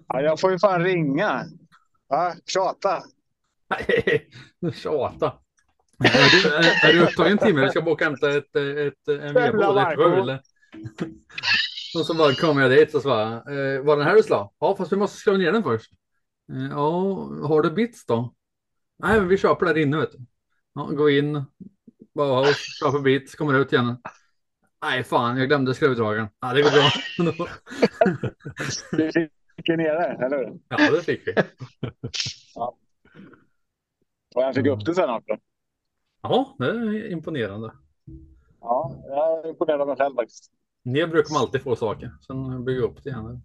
Ja, 0.08 0.20
jag 0.20 0.40
får 0.40 0.50
ju 0.52 0.58
fan 0.58 0.84
ringa. 0.84 1.44
Ja, 2.12 2.34
tjata. 2.46 3.02
Tjata. 4.74 5.32
Är 6.04 6.42
du, 6.42 6.54
är, 6.54 6.88
är 6.88 6.92
du 6.92 7.00
upptagen 7.00 7.32
en 7.32 7.38
timme? 7.38 7.60
Du 7.60 7.70
ska 7.70 7.82
bara 7.82 8.04
hämta 8.04 8.36
ett, 8.36 8.56
ett, 8.56 9.08
en 9.08 9.34
vedbåd, 9.34 9.78
ett 9.78 9.98
eller? 9.98 10.40
Och 11.98 12.06
så 12.06 12.14
bara 12.14 12.34
kommer 12.34 12.62
jag 12.62 12.70
dit 12.70 12.94
och 12.94 13.02
så 13.02 13.08
bara, 13.08 13.32
eh, 13.32 13.82
var 13.82 13.96
den 13.96 14.06
här 14.06 14.16
du 14.16 14.22
slå? 14.22 14.52
Ja, 14.58 14.76
fast 14.76 14.92
vi 14.92 14.96
måste 14.96 15.18
slå 15.18 15.36
ner 15.36 15.52
den 15.52 15.62
först. 15.62 15.92
Eh, 16.52 16.70
ja, 16.70 17.02
har 17.48 17.62
du 17.62 17.70
bits 17.70 18.06
då? 18.06 18.34
Nej, 18.98 19.18
men 19.18 19.28
vi 19.28 19.38
köper 19.38 19.66
där 19.66 19.78
inne 19.78 19.96
vet 19.96 20.12
du. 20.12 20.18
Ja, 20.74 20.82
gå 20.84 21.10
in, 21.10 21.44
bara 22.14 22.54
köper 22.54 22.98
bits, 22.98 23.34
kommer 23.34 23.54
ut 23.54 23.72
igen. 23.72 23.96
Nej, 24.82 25.04
fan, 25.04 25.36
jag 25.36 25.48
glömde 25.48 25.74
skruvdragaren. 25.74 26.28
Ja, 26.40 26.52
det 26.52 26.62
går 26.62 26.70
bra. 27.32 27.48
Fick 29.62 29.68
ju 29.68 29.76
ner 29.76 29.94
det, 29.94 30.24
eller 30.26 30.36
hur? 30.36 30.58
ja, 30.68 30.90
det 30.90 31.02
fick 31.02 31.26
vi. 31.26 31.34
Och 34.34 34.42
jag 34.42 34.54
fick 34.54 34.66
upp 34.66 34.84
det 34.84 34.94
sen 34.94 35.10
också. 35.10 35.36
Ja, 36.22 36.56
det 36.58 36.66
är 36.66 37.12
imponerande. 37.12 37.72
Ja, 38.60 39.02
jag 39.08 39.44
är 39.44 39.48
imponerad 39.48 39.80
av 39.80 39.86
mig 39.86 39.96
själv 39.96 40.14
faktiskt. 40.14 40.52
Ner 40.84 41.06
brukar 41.06 41.32
man 41.32 41.42
alltid 41.42 41.62
få 41.62 41.76
saker. 41.76 42.10
Sen 42.26 42.64
bygga 42.64 42.82
upp 42.82 43.04
det 43.04 43.10
igen. 43.10 43.42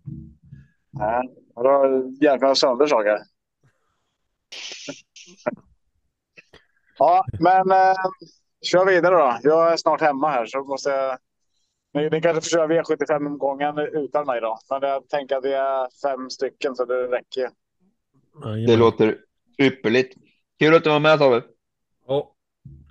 Ja, 0.91 1.23
och 1.55 1.63
då 1.63 2.03
jäklar 2.21 2.53
sönder 2.53 2.87
saker. 2.87 3.17
Ja, 6.97 7.25
men 7.39 7.71
eh, 7.71 7.95
kör 8.61 8.85
vidare 8.85 9.15
då. 9.15 9.37
Jag 9.43 9.73
är 9.73 9.77
snart 9.77 10.01
hemma 10.01 10.29
här 10.29 10.45
så 10.45 10.63
måste 10.63 10.89
jag... 10.89 11.17
Ni, 11.97 12.09
ni 12.09 12.21
kanske 12.21 12.41
får 12.41 12.49
köra 12.49 12.67
V75-omgången 12.67 13.77
utan 13.77 14.25
mig 14.25 14.41
då. 14.41 14.59
Men 14.69 14.89
jag 14.89 15.09
tänker 15.09 15.35
att 15.35 15.45
vi 15.45 15.53
är 15.53 15.87
fem 16.01 16.29
stycken 16.29 16.75
så 16.75 16.85
det 16.85 17.07
räcker. 17.07 17.49
Det 18.67 18.75
låter 18.75 19.17
ypperligt. 19.57 20.15
Kul 20.59 20.75
att 20.75 20.83
du 20.83 20.89
var 20.89 20.99
med 20.99 21.19
Tobbe. 21.19 21.43
Ja, 22.07 22.33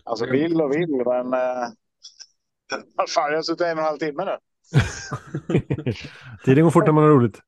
Alltså 0.05 0.27
vill 0.27 0.61
och 0.61 0.73
vill, 0.73 1.03
men... 1.07 1.33
Eh, 1.33 1.69
vad 2.95 3.11
fan, 3.11 3.31
jag 3.31 3.39
har 3.39 3.43
suttit 3.43 3.61
en 3.61 3.73
och 3.73 3.79
en 3.79 3.85
halv 3.85 3.99
timme 3.99 4.25
nu. 4.25 4.37
Tiden 6.45 6.65
går 6.65 6.71
fort 6.71 6.87
när 6.87 6.93
man 6.93 7.05
har 7.05 7.11
roligt. 7.11 7.41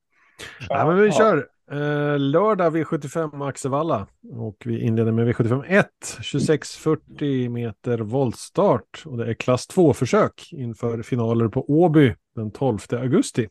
Ja, 0.68 0.86
men 0.86 0.96
vi 1.00 1.06
Ja. 1.06 1.12
kör. 1.12 1.48
Eh, 1.70 2.18
lördag 2.18 2.76
V75 2.76 3.48
Axevalla. 3.48 4.06
Och 4.32 4.56
vi 4.64 4.80
inleder 4.80 5.12
med 5.12 5.28
V75 5.28 5.64
1. 5.66 5.86
2640 6.00 7.50
meter 7.50 7.98
voltstart. 7.98 9.02
Och 9.06 9.18
det 9.18 9.30
är 9.30 9.34
klass 9.34 9.68
2-försök 9.68 10.48
inför 10.52 11.02
finaler 11.02 11.48
på 11.48 11.70
Åby 11.70 12.14
den 12.34 12.50
12 12.50 12.78
augusti. 12.92 13.48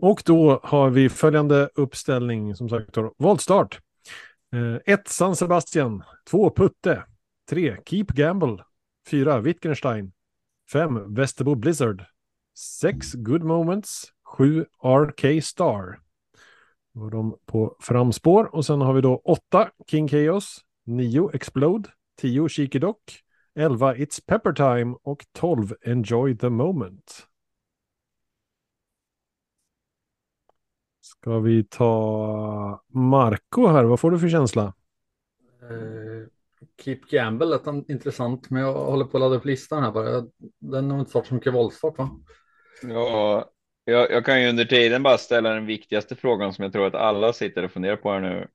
Och 0.00 0.22
då 0.24 0.60
har 0.62 0.90
vi 0.90 1.08
följande 1.08 1.68
uppställning 1.74 2.54
som 2.54 2.68
sagt. 2.68 2.96
Voltstart. 3.18 3.80
Eh, 4.52 4.94
1. 4.94 5.08
San 5.08 5.36
Sebastian. 5.36 6.02
2. 6.30 6.50
Putte. 6.50 7.04
3. 7.50 7.76
Keep 7.86 8.06
Gamble. 8.06 8.56
4. 9.10 9.40
Wittgenstein. 9.40 10.12
5. 10.72 11.14
Västerbo 11.14 11.54
Blizzard. 11.54 12.04
6 12.56 13.14
Good 13.14 13.42
Moments, 13.42 14.04
7 14.36 14.66
RK 14.82 15.42
Star. 15.42 15.98
Då 16.94 17.00
var 17.00 17.10
de 17.10 17.38
på 17.46 17.76
framspår 17.80 18.54
och 18.54 18.66
sen 18.66 18.80
har 18.80 18.92
vi 18.92 19.00
då 19.00 19.16
8 19.24 19.70
King 19.90 20.08
Chaos, 20.08 20.60
9 20.86 21.30
Explode, 21.34 21.88
10 22.20 22.48
Cheeky 22.48 22.78
Dock, 22.78 23.02
11 23.54 23.94
It's 23.94 24.26
Pepper 24.26 24.52
Time 24.52 24.96
och 25.02 25.24
12 25.32 25.74
Enjoy 25.82 26.38
the 26.38 26.48
Moment. 26.48 27.26
Ska 31.00 31.38
vi 31.38 31.64
ta 31.64 32.82
Marco 32.86 33.66
här, 33.66 33.84
vad 33.84 34.00
får 34.00 34.10
du 34.10 34.18
för 34.18 34.28
känsla? 34.28 34.74
Eh, 35.62 36.28
Keep 36.84 37.00
Gamble 37.10 37.46
lät 37.46 37.88
intressant, 37.88 38.50
men 38.50 38.62
jag 38.62 38.72
håller 38.72 39.04
på 39.04 39.16
att 39.16 39.20
ladda 39.20 39.36
upp 39.36 39.44
listan 39.44 39.82
här 39.82 39.92
bara. 39.92 40.26
Den 40.58 40.90
har 40.90 40.98
inte 40.98 41.10
startat 41.10 41.28
så 41.28 41.34
mycket 41.34 41.54
våldstart 41.54 41.98
va? 41.98 42.10
Ja, 42.82 43.50
jag, 43.90 44.10
jag 44.10 44.24
kan 44.24 44.42
ju 44.42 44.48
under 44.48 44.64
tiden 44.64 45.02
bara 45.02 45.18
ställa 45.18 45.50
den 45.50 45.66
viktigaste 45.66 46.16
frågan 46.16 46.54
som 46.54 46.62
jag 46.62 46.72
tror 46.72 46.86
att 46.86 46.94
alla 46.94 47.32
sitter 47.32 47.62
och 47.62 47.72
funderar 47.72 47.96
på 47.96 48.12
här 48.12 48.20
nu. 48.20 48.48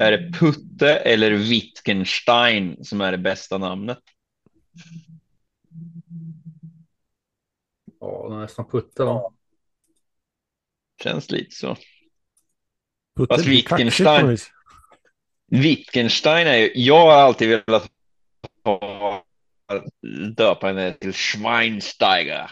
Är 0.00 0.12
det 0.12 0.32
Putte 0.38 0.94
eller 0.94 1.30
Wittgenstein 1.30 2.84
som 2.84 3.00
är 3.00 3.12
det 3.12 3.18
bästa 3.18 3.58
namnet? 3.58 3.98
Ja, 8.00 8.26
den 8.28 8.38
är 8.38 8.42
nästan 8.42 8.68
putte 8.68 9.04
va? 9.04 9.32
Känns 11.02 11.30
lite 11.30 11.54
så. 11.54 11.76
Putte 13.16 13.34
Fast 13.34 13.46
Wittgenstein-. 13.46 14.38
Wittgenstein 15.46 16.46
är 16.46 16.56
ju, 16.56 16.72
jag 16.74 17.06
har 17.06 17.12
alltid 17.12 17.48
velat 17.48 17.90
ha, 18.64 19.24
döpa 20.36 20.66
henne 20.66 20.92
till 20.92 21.12
Schweinsteiger. 21.12 22.50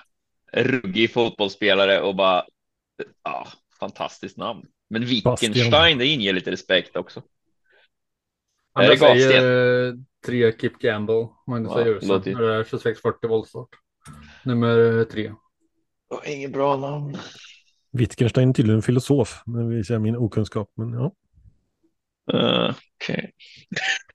Ruggig 0.57 1.13
fotbollsspelare 1.13 2.01
och 2.01 2.17
bara, 2.17 2.45
ja, 3.23 3.49
fantastiskt 3.81 4.37
namn. 4.37 4.67
Men 4.91 5.05
Wittgenstein, 5.05 5.99
det 5.99 6.07
inger 6.07 6.33
lite 6.33 6.51
respekt 6.51 6.97
också. 6.97 7.23
Är 8.75 8.83
Andra 8.83 8.91
det 8.91 9.01
gatsten? 9.01 9.31
säger 9.31 9.89
eh, 9.89 9.95
tre 10.27 10.53
Keep 10.59 10.73
Gamble, 10.79 11.29
Magnus 11.47 11.73
Ja, 11.75 11.85
När 11.85 12.19
det 12.19 12.55
är 12.55 12.65
2640 12.65 13.29
voltstart. 13.29 13.69
Nummer 14.45 14.99
eh, 14.99 15.05
tre. 15.05 15.33
Inget 16.27 16.53
bra 16.53 16.77
namn. 16.77 17.17
Wittgenstein 17.93 18.49
är 18.49 18.55
tydligen 18.55 18.83
filosof, 18.83 19.43
men 19.47 19.69
vi 19.69 19.85
ser 19.85 19.99
min 19.99 20.17
okunskap. 20.17 20.71
Men 20.75 20.93
ja. 20.93 21.13
Uh, 22.33 22.75
Okej. 23.03 23.33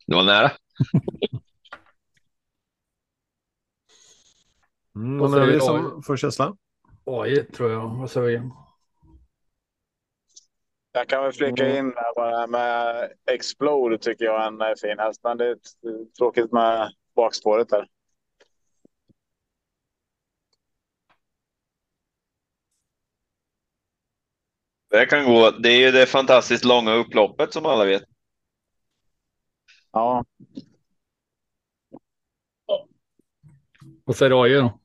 Det 0.08 0.16
var 0.16 0.24
nära. 0.24 0.52
Mm, 5.00 5.18
Vad 5.18 5.32
vad 5.32 5.42
är 5.44 5.48
det 5.48 5.62
som 5.62 6.04
får 6.04 6.18
känsla? 6.18 6.56
AI 7.06 7.44
tror 7.44 7.72
jag. 7.72 7.88
Vad 7.90 8.12
säger 8.12 8.28
vi? 8.40 8.50
Jag 10.92 11.08
kan 11.10 11.24
väl 11.24 11.34
flika 11.34 11.66
Mm. 11.66 11.78
in 11.78 11.92
där 11.94 12.16
bara 12.16 12.48
med 12.48 13.12
Explode 13.32 13.98
tycker 13.98 14.26
jag 14.26 14.44
är 14.44 14.48
en 14.48 14.62
eh, 14.62 14.68
fin 14.82 15.00
häst. 15.00 15.20
Men 15.24 15.38
det 15.38 15.46
är 15.48 15.52
ett- 15.52 16.14
tråkigt 16.18 16.52
med 16.52 16.92
bakspåret 17.16 17.70
där. 17.70 17.88
Det 24.90 25.06
kan 25.06 25.26
gå. 25.26 25.52
Det 25.52 25.70
är 25.70 25.80
ju 25.86 25.92
det 25.92 26.06
fantastiskt 26.06 26.66
långa 26.66 26.94
upploppet 26.94 27.54
som 27.54 27.66
alla 27.66 27.86
vet. 27.86 28.04
Ja, 29.92 30.26
Vad 34.04 34.16
säger 34.16 34.44
AJ 34.44 34.54
då? 34.54 34.80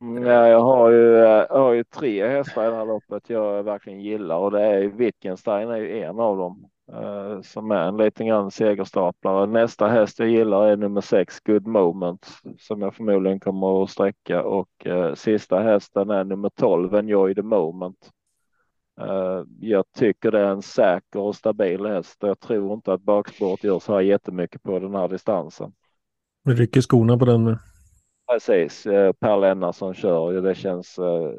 Mm. 0.00 0.22
Ja, 0.22 0.48
jag 0.48 0.60
har 0.60 0.90
ju, 0.90 1.16
eh, 1.16 1.46
jag 1.48 1.58
har 1.58 1.72
ju 1.72 1.84
tre 1.84 2.28
hästar 2.28 2.66
i 2.66 2.70
det 2.70 2.76
här 2.76 2.86
loppet 2.86 3.30
jag 3.30 3.62
verkligen 3.62 4.00
gillar 4.00 4.36
och 4.36 4.50
det 4.50 4.62
är 4.62 4.78
ju 4.78 4.90
Wittgenstein 4.90 5.70
är 5.70 5.76
ju 5.76 6.02
en 6.02 6.20
av 6.20 6.36
dem 6.36 6.68
eh, 6.92 7.40
som 7.40 7.70
är 7.70 7.88
en 7.88 7.96
liten 7.96 8.26
grann 8.26 8.50
segerstaplare. 8.50 9.46
Nästa 9.46 9.88
häst 9.88 10.18
jag 10.18 10.28
gillar 10.28 10.66
är 10.66 10.76
nummer 10.76 11.00
sex 11.00 11.40
Good 11.40 11.66
Moment 11.66 12.26
som 12.58 12.82
jag 12.82 12.94
förmodligen 12.94 13.40
kommer 13.40 13.82
att 13.82 13.90
sträcka 13.90 14.42
och 14.42 14.86
eh, 14.86 15.14
sista 15.14 15.58
hästen 15.58 16.10
är 16.10 16.24
nummer 16.24 16.50
12 16.50 16.94
Enjoy 16.94 17.34
the 17.34 17.42
Moment. 17.42 18.10
Eh, 19.00 19.42
jag 19.60 19.84
tycker 19.98 20.30
det 20.30 20.40
är 20.40 20.50
en 20.50 20.62
säker 20.62 21.20
och 21.20 21.36
stabil 21.36 21.86
häst 21.86 22.22
och 22.22 22.28
jag 22.28 22.40
tror 22.40 22.74
inte 22.74 22.92
att 22.92 23.02
bakspåret 23.02 23.64
gör 23.64 23.78
så 23.78 23.94
här 23.94 24.00
jättemycket 24.00 24.62
på 24.62 24.78
den 24.78 24.94
här 24.94 25.08
distansen. 25.08 25.72
Vi 26.44 26.54
rycker 26.54 26.80
skorna 26.80 27.18
på 27.18 27.24
den 27.24 27.44
nu? 27.44 27.56
Precis, 28.32 28.86
eh, 28.86 29.12
Per 29.12 29.36
Lennartsson 29.36 29.94
kör. 29.94 30.32
Det 30.32 30.54
känns 30.54 30.98
eh, 30.98 31.32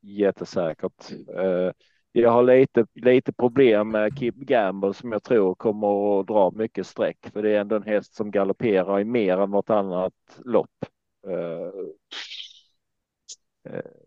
jättesäkert. 0.00 1.10
Eh, 1.36 1.70
jag 2.12 2.30
har 2.30 2.42
lite, 2.42 2.86
lite 2.94 3.32
problem 3.32 3.88
med 3.88 4.18
Kip 4.18 4.34
Gamble 4.34 4.94
som 4.94 5.12
jag 5.12 5.22
tror 5.22 5.54
kommer 5.54 6.20
att 6.20 6.26
dra 6.26 6.50
mycket 6.50 6.86
streck. 6.86 7.18
För 7.32 7.42
det 7.42 7.50
är 7.50 7.60
ändå 7.60 7.76
en 7.76 7.82
häst 7.82 8.14
som 8.14 8.30
galopperar 8.30 9.00
i 9.00 9.04
mer 9.04 9.38
än 9.38 9.50
något 9.50 9.70
annat 9.70 10.12
lopp. 10.44 10.70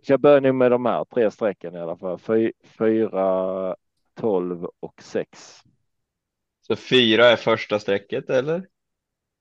Så 0.01 0.11
jag 0.11 0.19
börjar 0.19 0.41
nu 0.41 0.51
med 0.51 0.71
de 0.71 0.85
här 0.85 1.05
tre 1.05 1.31
strecken 1.31 1.75
i 1.75 1.79
alla 1.79 1.97
fall. 1.97 2.19
Fy, 2.19 2.51
fyra, 2.63 3.75
tolv 4.13 4.67
och 4.79 5.01
sex. 5.01 5.61
Så 6.61 6.75
fyra 6.75 7.25
är 7.25 7.35
första 7.35 7.79
strecket 7.79 8.29
eller? 8.29 8.67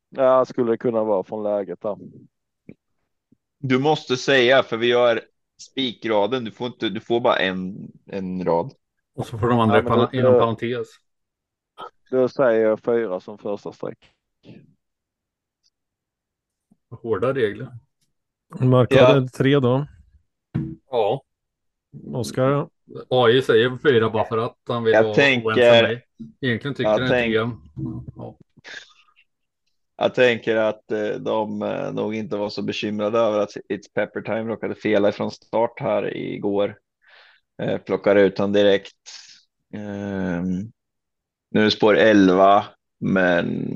Ja, 0.08 0.44
skulle 0.44 0.70
det 0.70 0.78
kunna 0.78 1.04
vara 1.04 1.22
från 1.22 1.42
läget 1.42 1.80
där. 1.80 1.96
Du 3.58 3.78
måste 3.78 4.16
säga 4.16 4.62
för 4.62 4.76
vi 4.76 4.86
gör 4.86 5.20
spikraden. 5.60 6.44
Du 6.44 6.50
får 6.50 6.66
inte. 6.66 6.88
Du 6.88 7.00
får 7.00 7.20
bara 7.20 7.36
en 7.36 7.92
en 8.06 8.44
rad. 8.44 8.72
Och 9.14 9.26
så 9.26 9.38
får 9.38 9.48
de 9.48 9.58
andra 9.58 9.82
Ja, 9.82 10.10
inom 10.12 10.32
parentes. 10.32 10.88
Då 12.10 12.28
säger 12.28 12.60
jag 12.66 12.80
fyra 12.80 13.20
som 13.20 13.38
första 13.38 13.72
streck. 13.72 13.98
Hårda 16.90 17.34
regler. 17.34 17.68
Markade 18.60 19.18
Ja. 19.20 19.28
tre 19.28 19.58
då. 19.60 19.86
Ja, 20.90 21.22
Oskar, 22.12 22.68
AJ 23.10 23.42
säger 23.42 23.78
fyra 23.82 24.10
bara 24.10 24.24
för 24.24 24.38
att 24.38 24.56
han 24.68 24.84
vill 24.84 24.94
Jag 24.94 25.02
vara 25.02 25.14
tänker- 25.14 25.46
oense 25.46 25.60
med 25.62 25.82
mig. 25.82 26.06
Egentligen 26.40 26.74
tycker 26.74 26.90
jag 26.90 26.98
han 26.98 27.08
tänk- 27.08 27.34
tre. 27.34 27.50
Ja. 28.16 28.38
Jag 29.96 30.14
tänker 30.14 30.56
att 30.56 30.92
eh, 30.92 31.08
de 31.08 31.62
eh, 31.62 31.92
nog 31.92 32.14
inte 32.14 32.36
var 32.36 32.48
så 32.48 32.62
bekymrade 32.62 33.18
över 33.18 33.38
att 33.38 33.50
It's 33.50 33.92
Pepper 33.94 34.20
Time 34.20 34.42
råkade 34.42 34.74
fela 34.74 35.12
från 35.12 35.30
start 35.30 35.80
här 35.80 36.16
igår. 36.16 36.78
Eh, 37.62 37.78
plockar 37.78 38.16
ut 38.16 38.38
han 38.38 38.52
direkt. 38.52 38.96
Ehm, 39.74 40.72
nu 41.50 41.66
är 41.66 41.70
spår 41.70 41.96
11, 41.96 42.64
men 43.00 43.68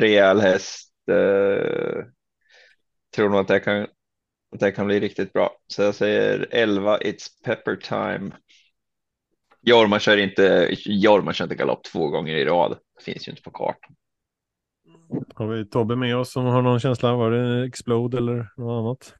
rejäl 0.00 0.40
häst. 0.40 0.92
Tror 3.14 3.28
nog 3.28 3.40
att 3.40 3.48
det 3.48 3.60
kan 3.60 3.86
att 4.52 4.60
det 4.60 4.72
kan 4.72 4.86
bli 4.86 5.00
riktigt 5.00 5.32
bra. 5.32 5.56
Så 5.66 5.82
jag 5.82 5.94
säger 5.94 6.46
11 6.50 6.98
It's 6.98 7.26
Pepper 7.44 7.76
Time. 7.76 8.30
Jorma 9.60 9.98
kör 9.98 10.16
inte. 10.16 10.68
Jorma 10.84 11.32
kör 11.32 11.44
inte 11.44 11.54
galopp 11.54 11.84
två 11.84 12.08
gånger 12.08 12.36
i 12.36 12.44
rad. 12.44 12.78
Det 12.96 13.04
finns 13.04 13.28
ju 13.28 13.30
inte 13.30 13.42
på 13.42 13.50
kartan 13.50 13.96
har 15.34 15.46
vi 15.46 15.66
Tobbe 15.66 15.96
med 15.96 16.16
oss 16.16 16.32
som 16.32 16.44
har 16.44 16.62
någon 16.62 16.80
känsla? 16.80 17.14
Var 17.14 17.30
det 17.30 17.66
Explode 17.66 18.18
eller 18.18 18.52
något 18.56 18.80
annat? 18.80 19.14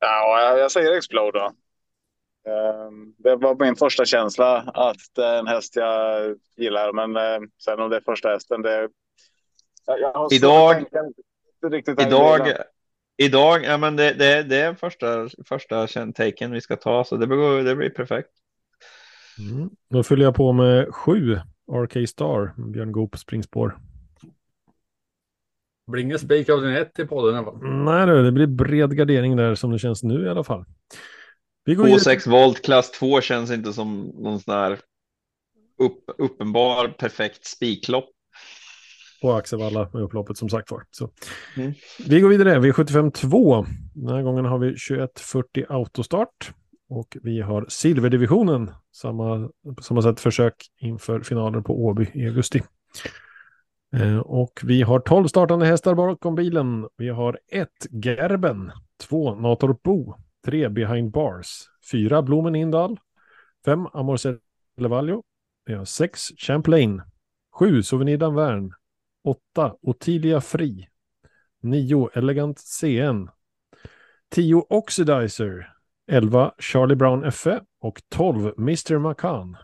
ja 0.00 0.40
jag, 0.42 0.58
jag 0.58 0.70
säger 0.70 0.96
Explode 0.96 1.38
då. 1.38 1.44
Ehm, 2.50 3.14
Det 3.18 3.36
var 3.36 3.64
min 3.64 3.76
första 3.76 4.04
känsla 4.04 4.56
att 4.74 4.96
det 5.14 5.24
är 5.24 5.38
en 5.38 5.46
häst 5.46 5.76
jag 5.76 6.36
gillar. 6.56 6.92
Men 6.92 7.16
eh, 7.16 7.48
sen 7.64 7.80
om 7.80 7.90
det 7.90 7.96
är 7.96 8.00
första 8.00 8.28
hästen, 8.28 8.62
det... 8.62 8.88
Jag, 9.86 10.00
jag 10.00 10.32
Idag- 10.32 10.74
tänka 10.74 12.02
Idag, 12.02 12.52
idag, 13.16 13.64
ja 13.64 13.76
men 13.78 13.96
det, 13.96 14.12
det, 14.12 14.42
det 14.42 14.56
är 14.60 14.74
första, 14.74 15.28
första 15.48 15.86
taken 16.14 16.50
vi 16.50 16.60
ska 16.60 16.76
ta, 16.76 17.04
så 17.04 17.16
det 17.16 17.26
blir, 17.26 17.64
det 17.64 17.76
blir 17.76 17.90
perfekt. 17.90 18.30
Mm. 19.38 19.70
Då 19.90 20.02
fyller 20.02 20.24
jag 20.24 20.34
på 20.34 20.52
med 20.52 20.94
sju. 20.94 21.38
RK 21.72 22.08
Star, 22.08 22.70
Björn 22.72 22.92
Goop 22.92 23.18
springspår. 23.18 23.78
Blir 25.90 26.02
ingen 26.02 26.18
spik 26.18 26.48
av 26.48 26.62
din 26.62 26.76
ett 26.76 26.94
till 26.94 27.08
podden 27.08 27.34
i 27.34 27.38
alla 27.38 27.46
fall. 27.46 27.58
Nej 27.62 28.06
du, 28.06 28.22
det 28.22 28.32
blir 28.32 28.46
bred 28.46 28.96
gardering 28.96 29.36
där 29.36 29.54
som 29.54 29.70
det 29.70 29.78
känns 29.78 30.02
nu 30.02 30.24
i 30.24 30.28
alla 30.28 30.44
fall. 30.44 30.64
Vi 31.64 31.74
går 31.74 31.84
vidare. 31.84 32.00
2,6 32.00 32.30
volt 32.30 32.64
klass 32.64 32.90
2 32.90 33.20
känns 33.20 33.50
inte 33.50 33.72
som 33.72 34.00
någon 34.00 34.40
sån 34.40 34.54
här 34.54 34.78
upp, 35.78 36.04
uppenbar 36.18 36.88
perfekt 36.88 37.46
spiklopp. 37.46 38.08
på 39.22 39.32
Axevalla 39.32 39.88
med 39.92 40.02
upploppet 40.02 40.36
som 40.38 40.48
sagt 40.48 40.70
var. 40.70 40.82
Mm. 41.56 41.72
Vi 42.06 42.20
går 42.20 42.28
vidare, 42.28 42.58
V75 42.58 43.10
2. 43.10 43.66
Den 43.94 44.14
här 44.16 44.22
gången 44.22 44.44
har 44.44 44.58
vi 44.58 44.66
2140 44.68 45.64
autostart. 45.68 46.52
Och 46.88 47.16
vi 47.22 47.40
har 47.40 47.66
silverdivisionen, 47.68 48.70
samma, 48.96 49.48
på 49.76 49.82
samma 49.82 50.02
sätt 50.02 50.20
försök 50.20 50.54
inför 50.80 51.20
finalen 51.20 51.62
på 51.62 51.84
Åby 51.84 52.06
i 52.14 52.26
augusti. 52.26 52.62
Eh, 53.96 54.18
och 54.18 54.60
vi 54.64 54.82
har 54.82 55.00
12 55.00 55.26
startande 55.26 55.66
hästar 55.66 55.94
bakom 55.94 56.34
bilen. 56.34 56.88
Vi 56.96 57.08
har 57.08 57.38
ett 57.48 57.86
Gerben, 58.04 58.72
två 59.08 59.34
Natorp 59.34 59.82
Bo, 59.82 60.14
tre 60.44 60.68
Behind 60.68 61.10
Bars, 61.10 61.46
fyra 61.90 62.22
Blomen 62.22 62.54
Indal, 62.54 63.00
fem 63.64 63.86
Amorcel 63.92 64.38
Levallo, 64.76 65.22
vi 65.66 65.74
har 65.74 65.84
sex 65.84 66.20
Champlain, 66.36 67.02
sju 67.52 67.82
Souvenir 67.82 68.16
Danvern, 68.16 68.72
8. 69.22 69.74
Ottilia 69.82 70.40
Fri. 70.40 70.88
9. 71.62 72.10
Elegant 72.14 72.58
CN. 72.58 73.28
10. 74.28 74.66
Oxidizer. 74.68 75.72
11. 76.06 76.54
Charlie 76.58 76.96
Brown 76.96 77.32
FE. 77.32 77.60
Och 77.80 78.02
12. 78.08 78.54
Mr. 78.58 78.98
Macan. 78.98 79.56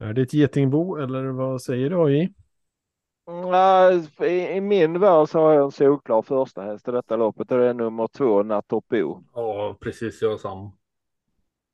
Är 0.00 0.12
det 0.12 0.22
ett 0.22 0.34
getingbo 0.34 0.96
eller 0.96 1.24
vad 1.24 1.62
säger 1.62 1.90
du 1.90 1.96
AJ? 2.04 2.32
Nej, 3.50 4.08
i, 4.20 4.56
I 4.56 4.60
min 4.60 5.00
värld 5.00 5.28
så 5.28 5.38
har 5.40 5.52
jag 5.52 5.64
en 5.64 5.70
solklar 5.70 6.22
första 6.22 6.62
häst 6.62 6.88
i 6.88 6.90
detta 6.90 7.16
loppet 7.16 7.52
och 7.52 7.58
det 7.58 7.66
är 7.68 7.74
nummer 7.74 8.08
två 8.08 8.42
Nattorpo. 8.42 9.22
Ja, 9.34 9.76
precis. 9.80 10.22
Jag 10.22 10.40
samma. 10.40 10.72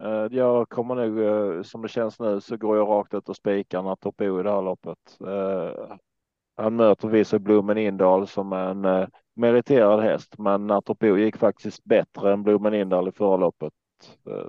Eh, 0.02 0.26
Jag 0.30 0.68
kommer 0.68 0.94
nog, 0.94 1.18
eh, 1.20 1.62
som 1.62 1.82
det 1.82 1.88
känns 1.88 2.20
nu, 2.20 2.40
så 2.40 2.56
går 2.56 2.76
jag 2.76 2.88
rakt 2.88 3.14
ut 3.14 3.28
och 3.28 3.36
spikar 3.36 3.82
Nattorpo 3.82 4.40
i 4.40 4.42
det 4.42 4.50
här 4.50 4.62
loppet. 4.62 5.18
Eh, 5.26 5.96
Han 6.56 6.76
möter 6.76 7.08
Visse 7.08 7.38
Blommen 7.38 7.78
Indal 7.78 8.26
som 8.26 8.52
är 8.52 8.70
en 8.90 9.08
meriterad 9.34 10.00
häst, 10.02 10.34
men 10.38 10.66
Nattorpo 10.66 11.16
gick 11.16 11.36
faktiskt 11.36 11.84
bättre 11.84 12.32
än 12.32 12.42
Blommen 12.42 12.74
Indal 12.74 13.08
i 13.08 13.12
förra 13.12 13.36
loppet. 13.36 13.72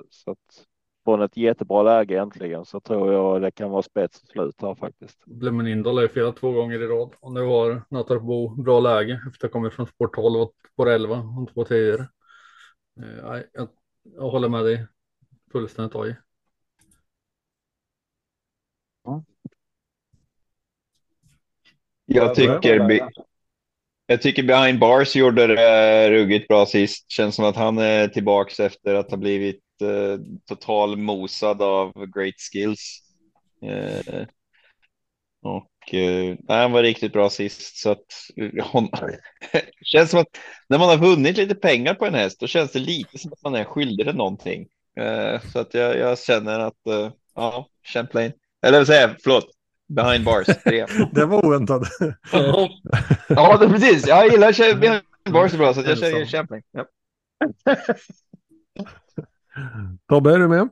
Så 0.10 0.31
att 0.31 0.65
från 1.07 1.21
ett 1.21 1.38
jättebra 1.38 1.84
läge 1.84 2.19
äntligen 2.19 2.65
så 2.65 2.79
tror 2.79 3.13
jag 3.13 3.41
det 3.41 3.51
kan 3.51 3.69
vara 3.69 3.81
spets 3.81 4.21
till 4.21 4.29
slut 4.29 4.61
här 4.61 4.75
faktiskt. 4.75 5.25
Blemmen 5.25 5.67
Indal 5.67 5.97
är 5.97 6.07
fel 6.07 6.34
två 6.34 6.51
gånger 6.51 6.81
i 6.81 6.88
rad. 6.88 7.13
Och 7.19 7.31
nu 7.31 7.41
har 7.41 7.84
Natarbo 7.89 8.49
bra 8.49 8.79
läge 8.79 9.21
efter 9.27 9.47
att 9.47 9.53
ha 9.53 9.59
kommit 9.59 9.73
från 9.73 9.88
spår 9.88 10.07
12 10.07 10.41
och 10.41 10.53
spår 10.73 10.89
11 10.89 11.15
om 11.15 11.47
två 11.53 11.63
tidigare. 11.63 12.01
Eh, 12.99 13.29
nej, 13.29 13.49
jag, 13.53 13.69
jag 14.03 14.29
håller 14.29 14.49
med 14.49 14.65
dig 14.65 14.88
fullständigt 15.51 15.95
AJ. 15.95 16.15
Jag 22.05 22.35
tycker, 22.35 23.01
jag 24.05 24.21
tycker 24.21 24.43
Behind 24.43 24.79
Bars 24.79 25.15
gjorde 25.15 25.47
det 25.47 26.11
ruggigt 26.11 26.47
bra 26.47 26.65
sist. 26.65 27.11
Känns 27.11 27.35
som 27.35 27.45
att 27.45 27.55
han 27.55 27.77
är 27.77 28.07
tillbaks 28.07 28.59
efter 28.59 28.95
att 28.95 29.11
ha 29.11 29.17
blivit 29.17 29.66
eh, 29.81 30.19
total 30.45 30.97
mosad 30.97 31.61
av 31.61 32.05
great 32.05 32.35
skills. 32.51 32.99
Eh, 33.61 34.25
och 35.41 35.93
eh, 35.93 36.35
nej, 36.39 36.61
han 36.61 36.71
var 36.71 36.83
riktigt 36.83 37.13
bra 37.13 37.29
sist 37.29 37.77
så 37.77 37.89
att 37.91 38.05
eh, 38.35 38.65
hon, 38.71 38.89
känns 39.81 40.11
som 40.11 40.19
att 40.19 40.37
när 40.69 40.77
man 40.77 40.89
har 40.89 40.97
vunnit 40.97 41.37
lite 41.37 41.55
pengar 41.55 41.93
på 41.93 42.05
en 42.05 42.13
häst 42.13 42.39
då 42.39 42.47
känns 42.47 42.71
det 42.71 42.79
lite 42.79 43.17
som 43.17 43.33
att 43.33 43.43
man 43.43 43.55
är 43.55 43.63
skyldig 43.63 44.05
den 44.05 44.15
någonting. 44.15 44.67
Eh, 44.99 45.41
så 45.41 45.59
att 45.59 45.73
jag, 45.73 45.97
jag 45.97 46.19
känner 46.19 46.59
att 46.59 46.87
eh, 46.87 47.11
ja, 47.35 47.67
Champlain 47.83 48.31
eller 48.65 48.77
vad 48.77 48.87
säger 48.87 49.07
jag, 49.07 49.15
förlåt, 49.23 49.45
Behind 49.87 50.25
Bars 50.25 50.45
tre. 50.45 50.85
Det 51.13 51.25
var 51.25 51.45
oväntat. 51.45 51.81
Ja, 52.31 52.69
Ja, 53.29 53.57
det, 53.57 53.69
precis. 53.69 54.07
Jag 54.07 54.31
gillar 54.31 54.53
Champion 54.53 54.99
Bars 55.29 55.51
så 55.51 55.57
bra 55.57 55.73
så 55.73 55.81
jag 55.81 55.97
säger 55.97 56.19
Ensam. 56.21 56.39
Champion. 56.39 56.61
Ja. 56.71 56.85
Tobbe, 60.07 60.34
är 60.34 60.39
du 60.39 60.47
med? 60.47 60.69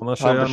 Annars 0.00 0.22
är 0.24 0.34
jag, 0.34 0.50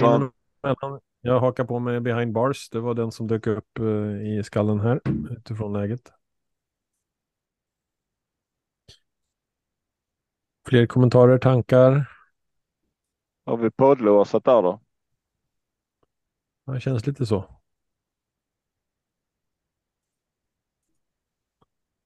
mellan- 0.63 0.99
jag 1.22 1.39
hakar 1.39 1.63
på 1.65 1.80
med 1.80 2.03
behind 2.03 2.34
bars. 2.34 2.69
Det 2.69 2.80
var 2.80 2.93
den 2.93 3.11
som 3.11 3.27
dök 3.27 3.47
upp 3.47 3.80
eh, 3.80 4.38
i 4.38 4.41
skallen 4.45 4.80
här 4.80 5.01
utifrån 5.30 5.73
läget. 5.73 6.11
Fler 10.67 10.85
kommentarer, 10.85 11.38
tankar? 11.38 12.11
Har 13.45 13.57
vi 13.57 13.72
poddlåsat 13.72 14.43
där 14.43 14.61
då? 14.61 14.81
Det 16.65 16.80
känns 16.80 17.07
lite 17.07 17.26
så. 17.26 17.61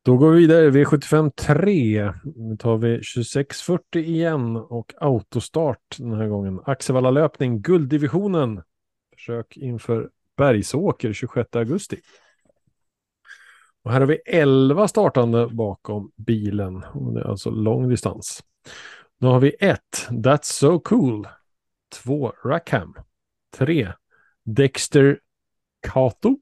Då 0.03 0.17
går 0.17 0.31
vi 0.31 0.39
vidare. 0.39 0.69
V75 0.69 1.31
3. 1.31 2.13
Nu 2.35 2.57
tar 2.57 2.77
vi 2.77 2.95
2640 2.95 4.01
igen 4.01 4.55
och 4.55 4.93
autostart 4.97 5.95
den 5.97 6.13
här 6.13 6.27
gången. 6.27 6.59
Axevalla 6.65 7.11
löpning, 7.11 7.61
gulddivisionen. 7.61 8.61
Försök 9.13 9.57
inför 9.57 10.09
Bergsåker 10.37 11.13
26 11.13 11.55
augusti. 11.55 11.97
Och 13.83 13.91
här 13.91 13.99
har 13.99 14.07
vi 14.07 14.15
11 14.25 14.87
startande 14.87 15.47
bakom 15.47 16.11
bilen. 16.15 16.79
Det 17.13 17.19
är 17.19 17.29
alltså 17.29 17.49
lång 17.49 17.89
distans. 17.89 18.43
Då 19.19 19.27
har 19.27 19.39
vi 19.39 19.55
1. 19.59 19.79
That's 20.09 20.43
so 20.43 20.79
cool. 20.79 21.27
2. 22.03 22.33
Rackham. 22.45 22.95
3. 23.57 23.93
Dexter 24.45 25.19
Kato. 25.87 26.37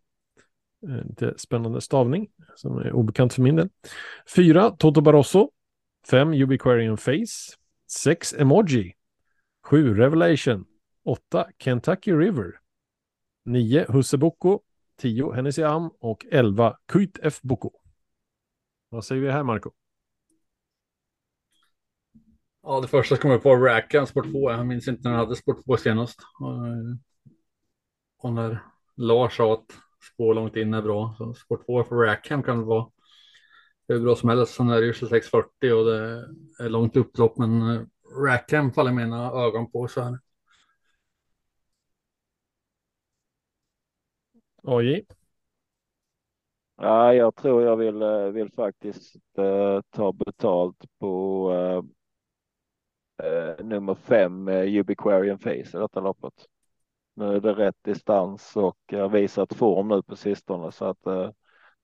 Eh, 0.84 1.08
lite 1.08 1.34
spännande 1.38 1.82
stavning 1.82 2.28
som 2.56 2.78
är 2.78 2.94
obekant 2.94 3.34
för 3.34 3.42
min 3.42 3.56
del. 3.56 3.70
4. 4.36 4.72
Toto 4.72 5.02
Barroso. 5.02 5.52
5. 6.10 6.34
Ubiquarian 6.34 6.98
Face. 6.98 7.58
6. 7.92 8.34
Emoji. 8.34 8.94
7. 9.64 9.94
Revelation. 9.96 10.66
8. 11.04 11.48
Kentucky 11.60 12.12
River. 12.12 12.60
9. 13.46 13.86
Husse 13.90 14.18
Boko. 14.18 14.60
10. 15.02 15.32
Hennessy 15.32 15.64
Am 15.64 15.92
och 16.00 16.26
11. 16.32 16.78
Kuit 16.86 17.20
F. 17.22 17.40
Boko. 17.42 17.72
Vad 18.90 19.06
säger 19.06 19.22
vi 19.22 19.32
här 19.32 19.44
Marco? 19.44 19.72
Ja, 22.64 22.82
det 22.82 22.88
första 22.88 23.16
som 23.16 23.22
kommer 23.22 23.38
på 23.38 23.56
Rackham 23.56 24.08
Sport 24.08 24.32
2. 24.32 24.52
Jag 24.52 24.68
minns 24.68 24.88
inte 24.88 25.02
när 25.04 25.12
jag 25.12 25.20
hade 25.20 25.36
Sport 25.36 25.66
2 25.66 25.78
senast. 25.78 26.20
Eh, 26.42 26.98
och 28.18 28.34
när 28.34 28.64
Lars 28.96 29.38
sa 29.38 29.54
att 29.54 29.66
spår 30.14 30.34
långt 30.34 30.56
in 30.56 30.74
är 30.74 30.82
bra. 30.82 31.16
Så 31.18 31.34
Sport 31.34 31.66
2 31.66 31.84
för 31.84 31.96
Rackham 31.96 32.44
kan 32.44 32.58
väl 32.58 32.66
vara 32.68 32.88
hur 33.88 34.00
bra 34.00 34.16
som 34.16 34.30
helst. 34.30 34.54
Sen 34.56 34.70
är 34.70 34.80
det 34.82 34.86
ju 34.88 34.94
2640 34.94 35.74
och 35.74 35.86
det 35.86 36.26
är 36.60 36.70
långt 36.70 36.98
upplopp. 36.98 37.38
Men 37.38 37.62
eh, 37.76 37.82
Rackham 38.26 38.72
faller 38.74 38.92
mina 38.92 39.32
ögon 39.32 39.72
på 39.72 39.88
så 39.88 40.02
här. 40.02 40.20
AJ. 44.66 45.06
Ja, 46.78 47.14
jag 47.14 47.36
tror 47.36 47.64
jag 47.64 47.78
vill, 47.78 48.02
eh, 48.02 48.26
vill 48.28 48.52
faktiskt 48.52 49.16
eh, 49.38 49.82
ta 49.90 50.12
betalt 50.14 50.86
på 51.00 51.52
eh, 53.20 53.28
eh, 53.28 53.66
nummer 53.66 53.96
fem, 53.96 54.48
eh, 54.48 54.80
Ubiquarian 54.80 55.40
Face 55.40 55.78
i 55.78 55.80
detta 55.80 56.00
loppet. 56.00 56.34
Nu 57.18 57.36
är 57.36 57.40
det 57.40 57.54
rätt 57.54 57.84
distans 57.84 58.56
och 58.56 58.78
jag 58.86 59.00
har 59.00 59.10
visat 59.10 59.54
form 59.54 59.88
nu 59.88 60.02
på 60.04 60.16
sistone 60.16 60.72
så 60.72 60.86
att 60.86 61.06
eh, 61.06 61.32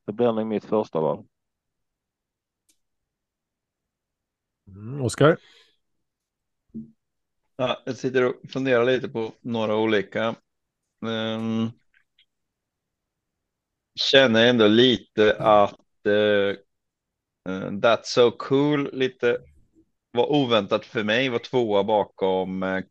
det 0.05 0.13
blir 0.13 0.31
nog 0.31 0.47
mitt 0.47 0.65
första 0.65 0.99
val. 0.99 1.25
Mm, 4.67 5.01
Oskar. 5.01 5.37
Ja, 7.55 7.83
jag 7.85 7.97
sitter 7.97 8.23
och 8.23 8.35
funderar 8.49 8.85
lite 8.85 9.09
på 9.09 9.33
några 9.41 9.75
olika. 9.75 10.35
Um, 11.01 11.71
känner 13.95 14.49
ändå 14.49 14.67
lite 14.67 15.37
att 15.39 16.07
uh, 16.07 16.55
uh, 17.49 17.71
That's 17.71 18.03
so 18.03 18.31
cool 18.31 18.89
lite 18.93 19.37
var 20.11 20.31
oväntat 20.31 20.85
för 20.85 21.03
mig. 21.03 21.29
Var 21.29 21.39
tvåa 21.39 21.83
bakom 21.83 22.83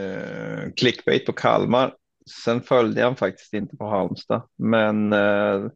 uh, 0.00 0.72
clickbait 0.76 1.26
på 1.26 1.32
Kalmar. 1.32 1.94
Sen 2.44 2.62
följde 2.62 3.02
han 3.02 3.16
faktiskt 3.16 3.54
inte 3.54 3.76
på 3.76 3.84
Halmstad, 3.84 4.42
men 4.58 5.12
uh, 5.12 5.70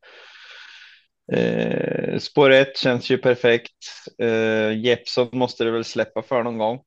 uh, 1.37 2.19
spår 2.19 2.51
ett 2.51 2.77
känns 2.77 3.11
ju 3.11 3.19
perfekt. 3.19 4.07
Uh, 4.23 4.79
Jeppson 4.79 5.29
måste 5.33 5.65
det 5.65 5.71
väl 5.71 5.85
släppa 5.85 6.23
för 6.23 6.43
någon 6.43 6.59
gång. 6.59 6.81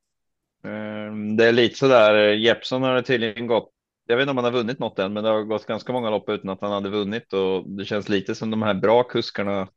Ehm, 0.63 1.37
Det 1.37 1.45
är 1.45 1.51
lite 1.51 1.77
sådär, 1.77 2.13
Jeppson 2.33 2.83
har 2.83 2.95
det 2.95 3.03
tydligen 3.03 3.47
gått, 3.47 3.69
jag 4.07 4.15
vet 4.15 4.23
inte 4.23 4.31
om 4.31 4.37
han 4.37 4.45
har 4.45 4.51
vunnit 4.51 4.79
något 4.79 4.99
än, 4.99 5.13
men 5.13 5.23
det 5.23 5.29
har 5.29 5.43
gått 5.43 5.65
ganska 5.65 5.93
många 5.93 6.09
lopp 6.09 6.29
utan 6.29 6.49
att 6.49 6.61
han 6.61 6.71
hade 6.71 6.89
vunnit 6.89 7.33
och 7.33 7.69
det 7.69 7.85
känns 7.85 8.09
lite 8.09 8.35
som 8.35 8.51
de 8.51 8.61
här 8.61 8.73
bra 8.73 9.03
kuskarna. 9.03 9.67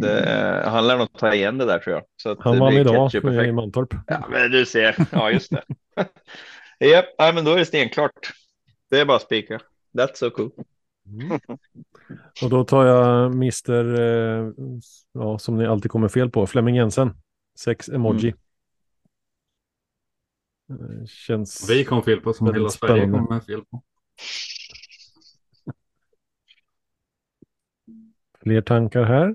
Det, 0.00 0.62
han 0.66 0.86
lär 0.86 0.98
nog 0.98 1.12
ta 1.12 1.34
igen 1.34 1.58
det 1.58 1.64
där 1.64 1.78
tror 1.78 1.94
jag. 1.94 2.04
Så 2.22 2.30
att 2.30 2.38
Han 2.40 2.54
det 2.54 2.60
vann 2.60 2.72
idag 2.72 3.14
i. 3.14 3.52
Mantorp. 3.52 3.94
Ja, 4.06 4.26
men 4.30 4.50
du 4.50 4.66
ser, 4.66 4.96
ja 5.12 5.30
just 5.30 5.50
det. 5.50 5.62
Japp, 6.90 7.04
nej, 7.18 7.34
men 7.34 7.44
då 7.44 7.50
är 7.50 7.56
det 7.58 7.66
stenklart. 7.66 8.32
Det 8.90 9.00
är 9.00 9.04
bara 9.04 9.16
att 9.16 9.22
spika. 9.22 9.60
That's 9.92 10.14
so 10.14 10.30
cool. 10.30 10.50
Mm. 11.06 11.40
Och 12.42 12.50
då 12.50 12.64
tar 12.64 12.86
jag 12.86 13.32
Mr. 13.32 14.00
Eh, 14.00 14.52
ja, 15.12 15.38
som 15.38 15.56
ni 15.56 15.66
alltid 15.66 15.90
kommer 15.90 16.08
fel 16.08 16.30
på, 16.30 16.46
Flemming 16.46 16.76
Jensen. 16.76 17.14
Sex 17.58 17.88
emoji. 17.88 18.28
Eh, 18.28 18.34
Känns... 21.06 21.70
Vi 21.70 21.84
kom 21.84 22.02
fel 22.02 22.20
på 22.20 22.32
som 22.32 22.46
hela 22.46 22.68
Sverige 22.68 23.02
spännande. 23.02 23.28
kommer 23.28 23.40
fel 23.40 23.64
på. 23.64 23.82
Fler 28.42 28.62
tankar 28.62 29.04
här? 29.04 29.34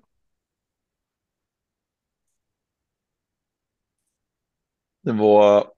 Det 5.01 5.11
var... 5.11 5.76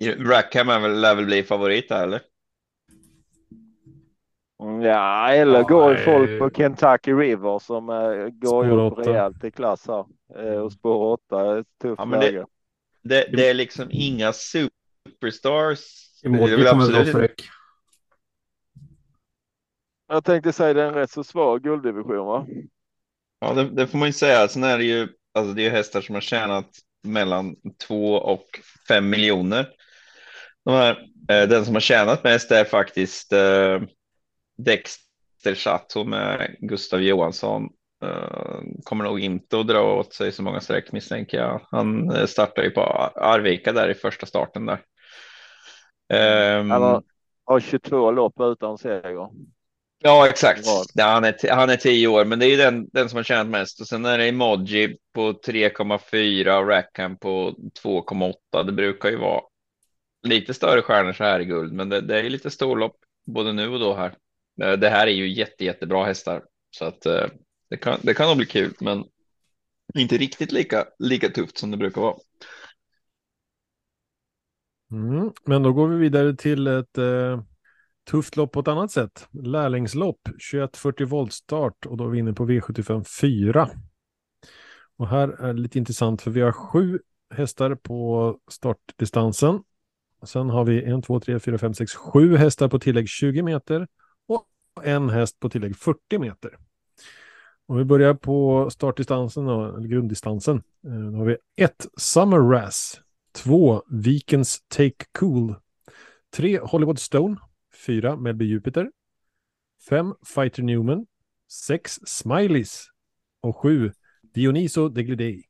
Rackham 0.00 0.66
lär 1.00 1.14
väl 1.14 1.24
bli 1.26 1.42
favorit 1.42 1.88
där 1.88 2.02
eller? 2.02 2.20
Mm, 4.62 4.82
Ja, 4.82 5.28
eller 5.32 5.58
Ja, 5.58 5.62
går 5.62 5.90
ju 5.90 5.96
eh, 5.98 6.04
folk 6.04 6.38
på 6.38 6.50
Kentucky 6.50 7.12
River 7.12 7.58
som 7.58 7.88
eh, 7.90 8.28
går 8.28 8.64
ju 8.64 8.70
Spår 8.70 8.86
upp 8.86 8.92
åtta. 8.92 9.10
rejält 9.10 9.44
i 9.44 9.50
klass 9.50 9.86
här. 9.88 10.04
Eh, 10.38 10.60
och 10.60 10.72
spår 10.72 11.12
8 11.12 11.58
ett 11.58 11.66
tufft 11.82 11.98
Ja, 11.98 12.04
men 12.04 12.20
det-. 12.20 12.46
Det, 13.02 13.28
det 13.32 13.48
är 13.48 13.54
liksom 13.54 13.88
inga 13.90 14.32
superstars. 14.32 15.80
Väl 16.22 16.48
kommer 16.48 16.66
absolut 16.68 17.14
vara 17.14 17.26
fräck. 17.26 17.42
Jag 20.08 20.24
tänkte 20.24 20.52
säga 20.52 20.74
det 20.74 20.82
är 20.82 20.88
en 20.88 20.94
rätt 20.94 21.10
så 21.10 21.24
svag 21.24 21.62
gulddivision 21.62 22.26
va? 22.26 22.46
Ja, 23.40 23.54
det, 23.54 23.70
det 23.70 23.86
får 23.86 23.98
man 23.98 24.08
ju 24.08 24.12
säga. 24.12 24.48
Sen 24.48 24.64
är 24.64 24.78
det 24.78 24.84
ju, 24.84 25.08
alltså 25.34 25.52
det 25.54 25.62
är 25.62 25.64
ju 25.64 25.70
hästar 25.70 26.00
som 26.00 26.14
har 26.14 26.22
tjänat 26.22 26.68
mellan 27.02 27.56
två 27.86 28.14
och 28.14 28.46
fem 28.88 29.10
miljoner. 29.10 29.68
De 30.64 30.74
här, 30.74 30.90
eh, 31.28 31.48
den 31.48 31.64
som 31.64 31.74
har 31.74 31.80
tjänat 31.80 32.24
mest 32.24 32.50
är 32.50 32.64
faktiskt 32.64 33.32
eh, 33.32 33.80
Dexter 34.58 35.54
Chateau 35.54 36.04
med 36.04 36.56
Gustav 36.60 37.02
Johansson. 37.02 37.68
Eh, 38.04 38.60
kommer 38.84 39.04
nog 39.04 39.20
inte 39.20 39.60
att 39.60 39.66
dra 39.66 39.98
åt 39.98 40.14
sig 40.14 40.32
så 40.32 40.42
många 40.42 40.60
streck 40.60 40.92
misstänker 40.92 41.38
jag. 41.38 41.66
Han 41.70 42.26
startar 42.28 42.62
ju 42.62 42.70
på 42.70 42.80
Arvika 43.14 43.72
där 43.72 43.88
i 43.88 43.94
första 43.94 44.26
starten 44.26 44.66
där. 44.66 44.80
Ehm, 46.12 46.70
Han 46.70 46.82
har, 46.82 47.02
har 47.44 47.60
22 47.60 48.10
lopp 48.10 48.34
utan 48.40 48.78
seger. 48.78 49.28
Ja, 50.02 50.28
exakt. 50.28 50.66
Ja, 50.94 51.04
han, 51.04 51.24
är, 51.24 51.50
han 51.50 51.70
är 51.70 51.76
tio 51.76 52.08
år, 52.08 52.24
men 52.24 52.38
det 52.38 52.46
är 52.46 52.50
ju 52.50 52.56
den, 52.56 52.88
den 52.92 53.08
som 53.08 53.16
har 53.16 53.24
tjänat 53.24 53.46
mest. 53.46 53.80
Och 53.80 53.86
sen 53.86 54.04
är 54.04 54.18
det 54.18 54.28
Emoji 54.28 54.96
på 55.14 55.32
3,4 55.32 56.58
och 56.60 56.68
Rackham 56.68 57.18
på 57.18 57.54
2,8. 57.82 58.64
Det 58.64 58.72
brukar 58.72 59.08
ju 59.08 59.16
vara 59.16 59.40
lite 60.22 60.54
större 60.54 60.82
stjärnor 60.82 61.12
så 61.12 61.24
här 61.24 61.40
i 61.40 61.44
guld, 61.44 61.72
men 61.72 61.88
det, 61.88 62.00
det 62.00 62.20
är 62.20 62.30
lite 62.30 62.50
storlopp 62.50 62.96
både 63.26 63.52
nu 63.52 63.68
och 63.68 63.80
då 63.80 63.94
här. 63.94 64.14
Eh, 64.62 64.72
det 64.72 64.88
här 64.88 65.06
är 65.06 65.12
ju 65.12 65.28
jätte, 65.28 65.64
jättebra 65.64 66.04
hästar, 66.04 66.42
så 66.70 66.84
att 66.84 67.06
eh, 67.06 67.26
det 67.70 67.76
kan, 67.76 67.98
det 68.02 68.14
kan 68.14 68.28
nog 68.28 68.36
bli 68.36 68.46
kul, 68.46 68.74
men 68.80 69.04
inte 69.94 70.16
riktigt 70.16 70.52
lika, 70.52 70.86
lika 70.98 71.28
tufft 71.28 71.58
som 71.58 71.70
det 71.70 71.76
brukar 71.76 72.00
vara. 72.00 72.16
Mm. 74.92 75.32
Men 75.44 75.62
då 75.62 75.72
går 75.72 75.88
vi 75.88 75.96
vidare 75.96 76.36
till 76.36 76.66
ett 76.66 76.98
eh, 76.98 77.42
tufft 78.10 78.36
lopp 78.36 78.52
på 78.52 78.60
ett 78.60 78.68
annat 78.68 78.90
sätt. 78.90 79.28
Lärlingslopp, 79.32 80.20
2140 80.24 81.06
volt 81.06 81.32
start 81.32 81.86
och 81.86 81.96
då 81.96 82.04
är 82.04 82.08
vi 82.08 82.18
inne 82.18 82.32
på 82.32 82.46
V75 82.46 83.04
4. 83.20 83.70
Och 84.96 85.08
här 85.08 85.28
är 85.28 85.54
det 85.54 85.60
lite 85.60 85.78
intressant 85.78 86.22
för 86.22 86.30
vi 86.30 86.40
har 86.40 86.52
sju 86.52 86.98
hästar 87.34 87.74
på 87.74 88.38
startdistansen. 88.50 89.62
Sen 90.22 90.50
har 90.50 90.64
vi 90.64 90.84
en, 90.84 91.02
två, 91.02 91.20
tre, 91.20 91.38
fyra, 91.38 91.58
fem, 91.58 91.74
sex, 91.74 91.94
sju 91.94 92.36
hästar 92.36 92.68
på 92.68 92.78
tillägg 92.78 93.08
20 93.08 93.42
meter 93.42 93.88
och 94.26 94.46
en 94.82 95.08
häst 95.08 95.40
på 95.40 95.48
tillägg 95.48 95.76
40 95.76 96.18
meter. 96.18 96.58
Om 97.66 97.76
vi 97.76 97.84
börjar 97.84 98.14
på 98.14 98.68
startdistansen, 98.70 99.44
då, 99.44 99.76
eller 99.76 99.88
grunddistansen, 99.88 100.56
eh, 100.84 101.10
då 101.12 101.18
har 101.18 101.24
vi 101.24 101.36
1 101.56 101.86
Summer 101.96 102.38
Razz, 102.38 103.00
2 103.32 103.82
Vikens 103.90 104.60
Take 104.68 105.04
Cool, 105.18 105.54
3 106.36 106.58
Hollywood 106.58 106.98
Stone, 106.98 107.36
4 107.86 108.16
Melby 108.16 108.44
Jupiter, 108.44 108.90
5 109.88 110.14
Fighter 110.26 110.62
Newman, 110.62 111.06
6 111.66 112.00
Smileys 112.04 112.86
och 113.40 113.56
7 113.56 113.92
Dioniso 114.34 114.88
Deglidei. 114.88 115.49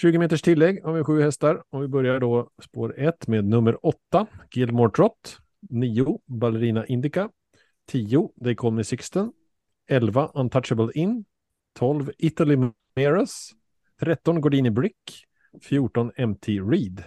20 0.00 0.18
meters 0.18 0.42
tillägg 0.42 0.84
har 0.84 0.92
vi 0.92 1.04
sju 1.04 1.22
hästar. 1.22 1.62
Och 1.70 1.82
vi 1.82 1.88
börjar 1.88 2.20
då 2.20 2.50
spår 2.62 2.94
1 2.98 3.28
med 3.28 3.44
nummer 3.44 3.86
8 3.86 4.26
Gilmore 4.52 4.90
Trot, 4.90 5.38
9 5.70 6.20
Ballerina 6.26 6.86
Indica, 6.86 7.30
10 7.86 8.30
They 8.44 8.54
Call 8.54 8.72
Me 8.72 8.84
Sixten, 8.84 9.32
11 9.88 10.30
Untouchable 10.34 10.92
In, 10.94 11.24
12 11.78 12.12
Italy 12.18 12.56
Meras, 12.96 13.50
13 14.00 14.40
Gordini 14.40 14.70
Brick, 14.70 15.24
14 15.62 16.12
MT 16.16 16.48
Reed. 16.48 17.04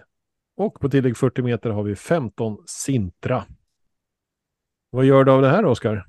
Och 0.56 0.80
på 0.80 0.90
tillägg 0.90 1.18
40 1.18 1.42
meter 1.42 1.70
har 1.70 1.84
vi 1.84 1.96
15 1.96 2.58
Sintra. 2.66 3.46
Vad 4.90 5.06
gör 5.06 5.24
du 5.24 5.32
av 5.32 5.42
det 5.42 5.50
här, 5.50 5.66
Oskar? 5.66 6.08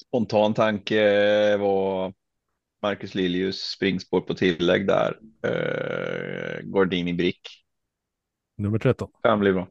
Spontan 0.00 0.54
tanke 0.54 1.56
var 1.56 2.19
Marcus 2.82 3.14
Liljus 3.14 3.60
springspår 3.60 4.20
på 4.20 4.34
tillägg 4.34 4.86
där. 4.86 5.18
Eh, 5.46 6.60
Gordini 6.62 7.14
Brick 7.14 7.40
Nummer 8.60 8.78
13. 8.78 9.08
kan 9.22 9.40
bli 9.40 9.52
bra. 9.52 9.68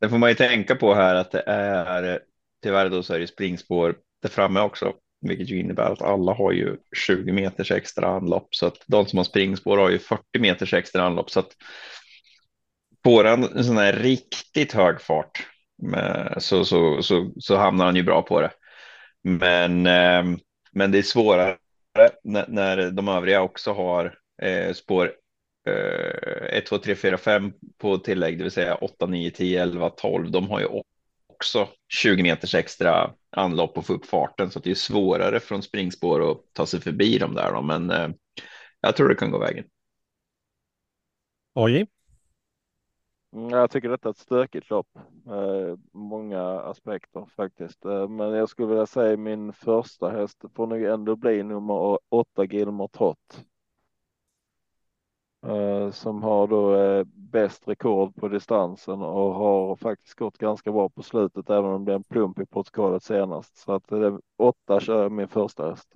Sen 0.00 0.10
får 0.10 0.18
man 0.18 0.28
ju 0.28 0.34
tänka 0.34 0.76
på 0.76 0.94
här 0.94 1.14
att 1.14 1.30
det 1.30 1.42
är 1.46 2.20
tyvärr 2.62 2.90
då 2.90 3.02
så 3.02 3.14
är 3.14 3.18
det 3.18 3.26
springspår 3.26 3.96
där 4.22 4.28
framme 4.28 4.60
också, 4.60 4.92
vilket 5.20 5.48
ju 5.48 5.60
innebär 5.60 5.92
att 5.92 6.02
alla 6.02 6.32
har 6.32 6.52
ju 6.52 6.76
20 7.06 7.32
meters 7.32 7.70
extra 7.70 8.06
anlopp 8.06 8.54
så 8.54 8.66
att 8.66 8.76
de 8.86 9.06
som 9.06 9.16
har 9.16 9.24
springspår 9.24 9.78
har 9.78 9.90
ju 9.90 9.98
40 9.98 10.22
meters 10.38 10.74
extra 10.74 11.02
anlopp 11.02 11.30
så 11.30 11.40
att 11.40 11.52
får 13.04 13.24
han 13.24 13.44
en 13.44 13.64
sån 13.64 13.76
här 13.76 13.92
riktigt 13.92 14.72
hög 14.72 15.00
fart 15.00 15.46
med, 15.82 16.34
så, 16.38 16.64
så, 16.64 17.02
så, 17.02 17.32
så 17.38 17.56
hamnar 17.56 17.84
han 17.84 17.96
ju 17.96 18.02
bra 18.02 18.22
på 18.22 18.40
det. 18.40 18.50
Men, 19.22 19.86
eh, 19.86 20.38
men 20.72 20.90
det 20.92 20.98
är 20.98 21.02
svårare 21.02 21.56
när, 22.24 22.44
när 22.48 22.90
de 22.90 23.08
övriga 23.08 23.42
också 23.42 23.72
har 23.72 24.18
eh, 24.42 24.72
spår 24.72 25.12
eh, 25.68 26.58
1, 26.58 26.66
2, 26.66 26.78
3, 26.78 26.94
4, 26.94 27.18
5 27.18 27.52
på 27.78 27.98
tillägg, 27.98 28.38
det 28.38 28.44
vill 28.44 28.52
säga 28.52 28.74
8, 28.74 29.06
9, 29.06 29.30
10, 29.30 29.62
11, 29.62 29.90
12. 29.90 30.30
De 30.30 30.50
har 30.50 30.60
ju 30.60 30.66
också 31.26 31.68
20 31.88 32.22
meters 32.22 32.54
extra 32.54 33.14
anlopp 33.30 33.78
och 33.78 33.86
få 33.86 33.92
upp 33.92 34.06
farten 34.06 34.50
så 34.50 34.58
att 34.58 34.64
det 34.64 34.70
är 34.70 34.74
svårare 34.74 35.40
från 35.40 35.62
springspår 35.62 36.30
att 36.30 36.38
ta 36.52 36.66
sig 36.66 36.80
förbi 36.80 37.18
dem 37.18 37.34
där. 37.34 37.52
Då. 37.52 37.62
Men 37.62 37.90
eh, 37.90 38.08
jag 38.80 38.96
tror 38.96 39.08
det 39.08 39.14
kan 39.14 39.30
gå 39.30 39.38
vägen. 39.38 39.64
AJ? 41.54 41.86
Mm, 43.32 43.48
jag 43.50 43.70
tycker 43.70 43.88
detta 43.88 44.08
är 44.08 44.10
ett 44.10 44.18
stökigt 44.18 44.70
lopp. 44.70 44.88
Eh, 45.26 45.78
många 45.92 46.42
aspekter 46.60 47.26
faktiskt. 47.36 47.84
Eh, 47.84 48.08
men 48.08 48.30
jag 48.30 48.48
skulle 48.48 48.68
vilja 48.68 48.86
säga 48.86 49.16
min 49.16 49.52
första 49.52 50.10
häst 50.10 50.44
får 50.54 50.66
nog 50.66 50.82
ändå 50.82 51.16
bli 51.16 51.42
nummer 51.42 51.98
åtta 52.08 52.44
Gilmore 52.44 52.88
Trott. 52.88 53.44
Eh, 55.46 55.90
som 55.90 56.22
har 56.22 56.46
då 56.46 57.04
bäst 57.04 57.68
rekord 57.68 58.14
på 58.14 58.28
distansen 58.28 59.02
och 59.02 59.34
har 59.34 59.76
faktiskt 59.76 60.14
gått 60.14 60.38
ganska 60.38 60.72
bra 60.72 60.88
på 60.88 61.02
slutet 61.02 61.50
även 61.50 61.70
om 61.70 61.84
det 61.84 61.92
är 61.92 61.96
en 61.96 62.04
plump 62.04 62.38
i 62.38 62.46
protokollet 62.46 63.02
senast. 63.02 63.56
Så 63.56 63.72
att 63.72 63.88
det 63.88 64.20
åtta 64.36 64.80
kör 64.80 65.02
jag 65.02 65.12
min 65.12 65.28
första 65.28 65.70
häst. 65.70 65.92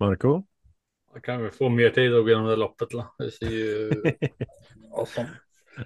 Marco? 0.00 0.42
Jag 1.12 1.24
kan 1.24 1.42
vi 1.42 1.50
få 1.50 1.68
mer 1.68 1.90
tid 1.90 2.14
att 2.14 2.22
gå 2.22 2.28
igenom 2.28 2.46
det 2.46 2.56
loppet. 2.56 2.90
då. 2.90 3.14
Det 3.18 3.30
ser 3.30 3.50
ju... 3.50 3.92
awesome. 4.96 5.28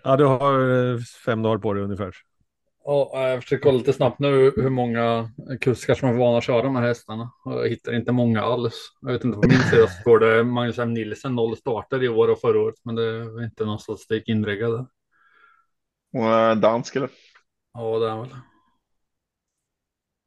Ja, 0.04 0.16
du 0.16 0.24
har 0.24 0.92
eh, 0.92 0.98
fem 1.24 1.42
dagar 1.42 1.58
på 1.58 1.72
dig 1.74 1.82
ungefär. 1.82 2.14
Ja, 2.84 3.28
jag 3.28 3.42
försöker 3.42 3.62
kolla 3.62 3.78
lite 3.78 3.92
snabbt 3.92 4.18
nu 4.18 4.52
hur 4.56 4.70
många 4.70 5.30
kuskar 5.60 5.94
som 5.94 6.08
är 6.08 6.12
vana 6.12 6.38
att 6.38 6.44
köra 6.44 6.62
de 6.62 6.76
här 6.76 6.86
hästarna. 6.86 7.30
Och 7.44 7.52
Jag 7.52 7.68
hittar 7.68 7.94
inte 7.94 8.12
många 8.12 8.42
alls. 8.42 8.74
Jag 9.00 9.12
vet 9.12 9.24
inte, 9.24 9.38
på 9.38 9.48
min 9.48 9.58
sida 9.58 9.86
så 9.86 10.00
står 10.00 10.18
det 10.18 10.44
Magnus 10.44 10.78
M. 10.78 10.94
Nilsen 10.94 11.34
noll 11.34 11.56
starter 11.56 12.02
i 12.02 12.08
år 12.08 12.28
och 12.28 12.40
förra 12.40 12.60
året, 12.60 12.74
men 12.82 12.94
det 12.94 13.02
är 13.04 13.44
inte 13.44 13.64
någon 13.64 13.78
statistik 13.78 14.28
inreggad. 14.28 14.86
Och 16.12 16.24
eh, 16.24 16.56
dansk 16.56 16.96
eller? 16.96 17.10
Ja, 17.72 17.98
det 17.98 18.10
är 18.10 18.16
väl. 18.16 18.36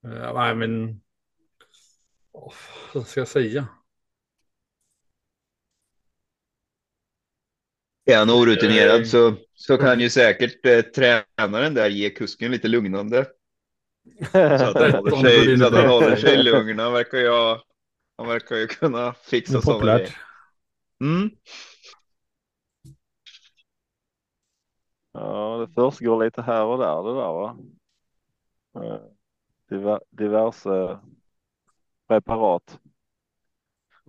Ja, 0.01 0.33
nej, 0.33 0.55
men. 0.55 1.01
Vad 2.93 3.07
ska 3.07 3.19
jag 3.19 3.27
säga? 3.27 3.67
Är 8.11 8.17
han 8.17 8.29
orutinerad 8.29 9.07
så, 9.07 9.33
så 9.53 9.77
kan 9.77 9.99
ju 9.99 10.09
säkert 10.09 10.65
eh, 10.65 10.81
tränaren 10.81 11.73
där 11.73 11.89
ge 11.89 12.09
kusken 12.09 12.51
lite 12.51 12.67
lugnande. 12.67 13.25
Så 14.31 14.37
att 14.37 14.75
han 14.81 14.91
håller 14.95 15.15
sig, 15.29 15.57
så 15.57 15.65
att 15.65 15.73
han 15.73 15.87
håller 15.89 16.15
sig 16.15 16.43
lugn. 16.43 16.79
Han 16.79 16.93
verkar 16.93 17.17
ju, 17.17 17.29
ha- 17.29 17.63
han 18.17 18.27
verkar 18.27 18.55
ju 18.55 18.67
kunna 18.67 19.13
fixa 19.13 19.57
är 19.57 19.61
sådana 19.61 19.95
grejer. 19.97 20.15
Mm. 21.03 21.29
Ja, 25.11 25.57
det 25.67 25.73
försiggår 25.73 26.23
lite 26.25 26.41
här 26.41 26.63
och 26.65 26.77
där 26.77 27.03
det 27.03 27.09
där 27.09 27.33
va. 27.33 27.57
Eh, 28.75 29.01
diver- 29.69 30.03
Diverse 30.09 30.99
preparat. 32.07 32.79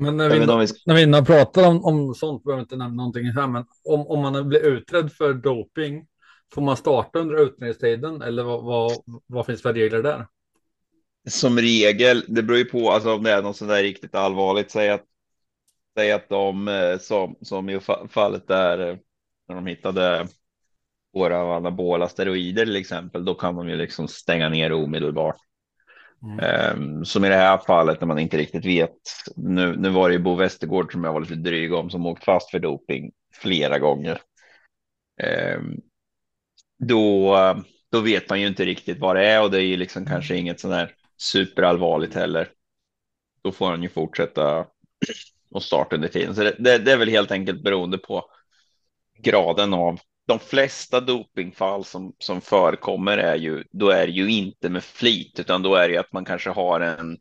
Men 0.00 0.16
när 0.16 0.30
vi, 0.30 0.38
vi 0.38 0.46
när 0.86 0.94
vi 0.94 1.02
innan 1.02 1.24
pratar 1.24 1.68
om, 1.68 1.84
om 1.84 2.14
sånt 2.14 2.44
behöver 2.44 2.60
vi 2.60 2.62
inte 2.62 2.76
nämna 2.76 2.96
någonting 2.96 3.24
här, 3.24 3.46
men 3.46 3.64
om, 3.84 4.06
om 4.06 4.20
man 4.20 4.48
blir 4.48 4.66
utredd 4.66 5.12
för 5.12 5.34
doping, 5.34 6.06
får 6.54 6.62
man 6.62 6.76
starta 6.76 7.18
under 7.18 7.42
utredningstiden 7.42 8.22
eller 8.22 8.42
vad, 8.42 8.64
vad, 8.64 8.92
vad 9.26 9.46
finns 9.46 9.62
för 9.62 9.74
regler 9.74 10.02
där? 10.02 10.26
Som 11.28 11.58
regel, 11.58 12.24
det 12.28 12.42
beror 12.42 12.58
ju 12.58 12.64
på 12.64 12.90
alltså, 12.90 13.14
om 13.14 13.22
det 13.22 13.30
är 13.30 13.42
något 13.42 13.56
sånt 13.56 13.70
där 13.70 13.82
riktigt 13.82 14.14
allvarligt. 14.14 14.70
Säg 14.70 14.90
att, 14.90 15.04
säg 15.96 16.12
att 16.12 16.28
de 16.28 16.68
eh, 16.68 16.98
som, 16.98 17.36
som 17.42 17.68
i 17.68 17.78
fa- 17.78 18.08
fallet 18.08 18.48
där 18.48 18.78
eh, 18.78 18.96
när 19.48 19.54
de 19.54 19.66
hittade 19.66 20.26
våra 21.14 21.56
anabola 21.56 22.08
steroider 22.08 22.64
till 22.64 22.76
exempel, 22.76 23.24
då 23.24 23.34
kan 23.34 23.56
de 23.56 23.68
ju 23.68 23.76
liksom 23.76 24.08
stänga 24.08 24.48
ner 24.48 24.72
omedelbart. 24.72 25.36
Mm. 26.22 26.38
Ehm, 26.38 27.04
som 27.04 27.24
i 27.24 27.28
det 27.28 27.34
här 27.34 27.58
fallet 27.58 28.00
när 28.00 28.08
man 28.08 28.18
inte 28.18 28.36
riktigt 28.36 28.64
vet. 28.64 28.98
Nu, 29.36 29.76
nu 29.76 29.88
var 29.88 30.08
det 30.08 30.12
ju 30.12 30.22
Bo 30.22 30.34
Westergård 30.34 30.92
som 30.92 31.04
jag 31.04 31.12
var 31.12 31.20
lite 31.20 31.34
dryg 31.34 31.72
om 31.72 31.90
som 31.90 32.06
åkt 32.06 32.24
fast 32.24 32.50
för 32.50 32.58
doping 32.58 33.12
flera 33.34 33.78
gånger. 33.78 34.20
Ehm, 35.22 35.76
då, 36.78 37.36
då 37.92 38.00
vet 38.00 38.28
man 38.30 38.40
ju 38.40 38.46
inte 38.46 38.64
riktigt 38.64 38.98
vad 38.98 39.16
det 39.16 39.26
är 39.26 39.42
och 39.42 39.50
det 39.50 39.58
är 39.58 39.66
ju 39.66 39.76
liksom 39.76 40.06
kanske 40.06 40.36
inget 40.36 40.60
sån 40.60 40.72
här 40.72 40.94
superallvarligt 41.18 42.14
heller. 42.14 42.48
Då 43.42 43.52
får 43.52 43.70
han 43.70 43.82
ju 43.82 43.88
fortsätta 43.88 44.66
och 45.50 45.62
starta 45.62 45.96
under 45.96 46.08
tiden. 46.08 46.34
Så 46.34 46.42
det, 46.42 46.56
det, 46.58 46.78
det 46.78 46.92
är 46.92 46.96
väl 46.96 47.08
helt 47.08 47.30
enkelt 47.30 47.62
beroende 47.62 47.98
på 47.98 48.24
graden 49.18 49.74
av 49.74 50.00
de 50.30 50.38
flesta 50.38 51.00
dopingfall 51.00 51.84
som, 51.84 52.14
som 52.18 52.40
förekommer 52.40 53.18
är 53.18 53.36
ju, 53.36 53.64
då 53.70 53.90
är 53.90 54.06
det 54.06 54.12
ju 54.12 54.30
inte 54.30 54.68
med 54.68 54.84
flit, 54.84 55.40
utan 55.40 55.62
då 55.62 55.74
är 55.74 55.88
det 55.88 55.94
ju 55.94 56.00
att 56.00 56.12
man 56.12 56.24
kanske 56.24 56.50
har 56.50 56.80
en, 56.80 57.18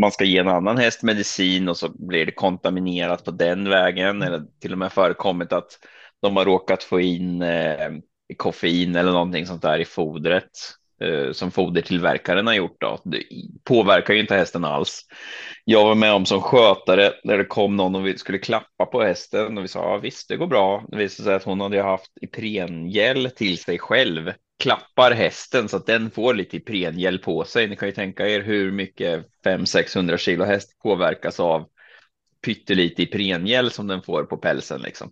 man 0.00 0.12
ska 0.12 0.24
ge 0.24 0.38
en 0.38 0.48
annan 0.48 0.78
häst 0.78 1.02
medicin 1.02 1.68
och 1.68 1.76
så 1.76 2.06
blir 2.06 2.26
det 2.26 2.32
kontaminerat 2.32 3.24
på 3.24 3.30
den 3.30 3.68
vägen, 3.68 4.22
eller 4.22 4.42
till 4.60 4.72
och 4.72 4.78
med 4.78 4.92
förekommit 4.92 5.52
att 5.52 5.78
de 6.22 6.36
har 6.36 6.44
råkat 6.44 6.82
få 6.82 7.00
in 7.00 7.42
eh, 7.42 7.90
koffein 8.36 8.96
eller 8.96 9.12
någonting 9.12 9.46
sånt 9.46 9.62
där 9.62 9.78
i 9.78 9.84
fodret 9.84 10.50
eh, 11.00 11.32
som 11.32 11.50
fodertillverkaren 11.50 12.46
har 12.46 12.54
gjort. 12.54 12.80
Då. 12.80 13.00
Det 13.04 13.22
påverkar 13.64 14.14
ju 14.14 14.20
inte 14.20 14.34
hästen 14.34 14.64
alls. 14.64 15.02
Jag 15.64 15.84
var 15.84 15.94
med 15.94 16.12
om 16.12 16.26
som 16.26 16.42
skötare 16.42 17.12
när 17.24 17.38
det 17.38 17.44
kom 17.44 17.76
någon 17.76 17.94
och 17.94 18.06
vi 18.06 18.18
skulle 18.18 18.38
klappa 18.38 18.86
på 18.86 19.02
hästen 19.02 19.58
och 19.58 19.64
vi 19.64 19.68
sa 19.68 19.78
ja, 19.78 19.96
visst, 19.96 20.28
det 20.28 20.36
går 20.36 20.46
bra. 20.46 20.84
Det 20.88 20.96
visade 20.96 21.24
sig 21.24 21.34
att 21.34 21.44
hon 21.44 21.60
hade 21.60 21.82
haft 21.82 22.12
Iprengel 22.20 23.30
till 23.30 23.58
sig 23.58 23.78
själv. 23.78 24.32
Klappar 24.58 25.12
hästen 25.12 25.68
så 25.68 25.76
att 25.76 25.86
den 25.86 26.10
får 26.10 26.34
lite 26.34 26.56
Iprengel 26.56 27.18
på 27.18 27.44
sig. 27.44 27.68
Ni 27.68 27.76
kan 27.76 27.88
ju 27.88 27.94
tänka 27.94 28.28
er 28.28 28.40
hur 28.40 28.72
mycket 28.72 29.24
500-600 29.44 30.16
kilo 30.16 30.44
häst 30.44 30.78
påverkas 30.82 31.40
av 31.40 31.66
pyttelite 32.44 33.02
Iprengel 33.02 33.70
som 33.70 33.86
den 33.86 34.02
får 34.02 34.24
på 34.24 34.36
pälsen 34.36 34.80
liksom. 34.80 35.10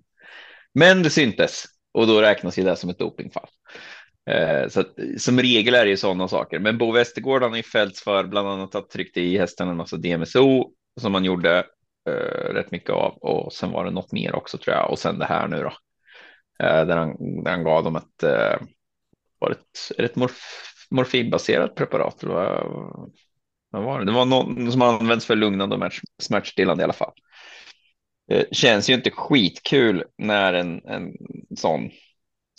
Men 0.74 1.02
det 1.02 1.10
syntes 1.10 1.64
och 1.94 2.06
då 2.06 2.20
räknas 2.20 2.58
ju 2.58 2.62
det 2.62 2.76
som 2.76 2.90
ett 2.90 2.98
dopingfall. 2.98 3.48
Eh, 4.30 4.68
så 4.68 4.80
att, 4.80 4.94
som 5.18 5.40
regel 5.40 5.74
är 5.74 5.84
det 5.84 5.90
ju 5.90 5.96
sådana 5.96 6.28
saker. 6.28 6.58
Men 6.58 6.78
Bo 6.78 6.92
Westergård 6.92 7.42
har 7.42 7.56
ju 7.56 7.62
fällts 7.62 8.02
för 8.02 8.24
bland 8.24 8.48
annat 8.48 8.74
att 8.74 8.90
tryckte 8.90 9.20
i 9.20 9.38
hästen 9.38 9.68
en 9.68 9.76
massa 9.76 9.96
DMSO 9.96 10.70
som 11.00 11.14
han 11.14 11.24
gjorde 11.24 11.66
eh, 12.08 12.54
rätt 12.54 12.70
mycket 12.70 12.90
av 12.90 13.12
och 13.12 13.52
sen 13.52 13.70
var 13.70 13.84
det 13.84 13.90
något 13.90 14.12
mer 14.12 14.34
också 14.34 14.58
tror 14.58 14.76
jag 14.76 14.90
och 14.90 14.98
sen 14.98 15.18
det 15.18 15.24
här 15.24 15.48
nu 15.48 15.62
då. 15.62 15.72
Eh, 16.66 16.86
där, 16.86 16.96
han, 16.96 17.42
där 17.44 17.50
han 17.50 17.64
gav 17.64 17.84
dem 17.84 17.96
ett, 17.96 18.22
eh, 18.22 18.60
var 19.38 19.50
ett, 19.50 19.92
är 19.96 20.02
det 20.02 20.04
ett 20.04 20.16
morf, 20.16 20.40
morfinbaserat 20.90 21.74
preparat. 21.74 22.18
Det 22.20 22.26
var, 22.26 22.66
vad 23.70 23.82
var 23.82 23.98
det? 23.98 24.04
det 24.04 24.12
var 24.12 24.24
någon 24.24 24.72
som 24.72 24.82
används 24.82 25.26
för 25.26 25.36
lugnande 25.36 25.76
och 25.76 25.92
smärtstillande 26.22 26.82
i 26.82 26.84
alla 26.84 26.92
fall. 26.92 27.12
Det 28.28 28.56
känns 28.56 28.90
ju 28.90 28.94
inte 28.94 29.10
skitkul 29.10 30.04
när 30.18 30.52
en, 30.52 30.80
en 30.84 31.12
sån 31.56 31.90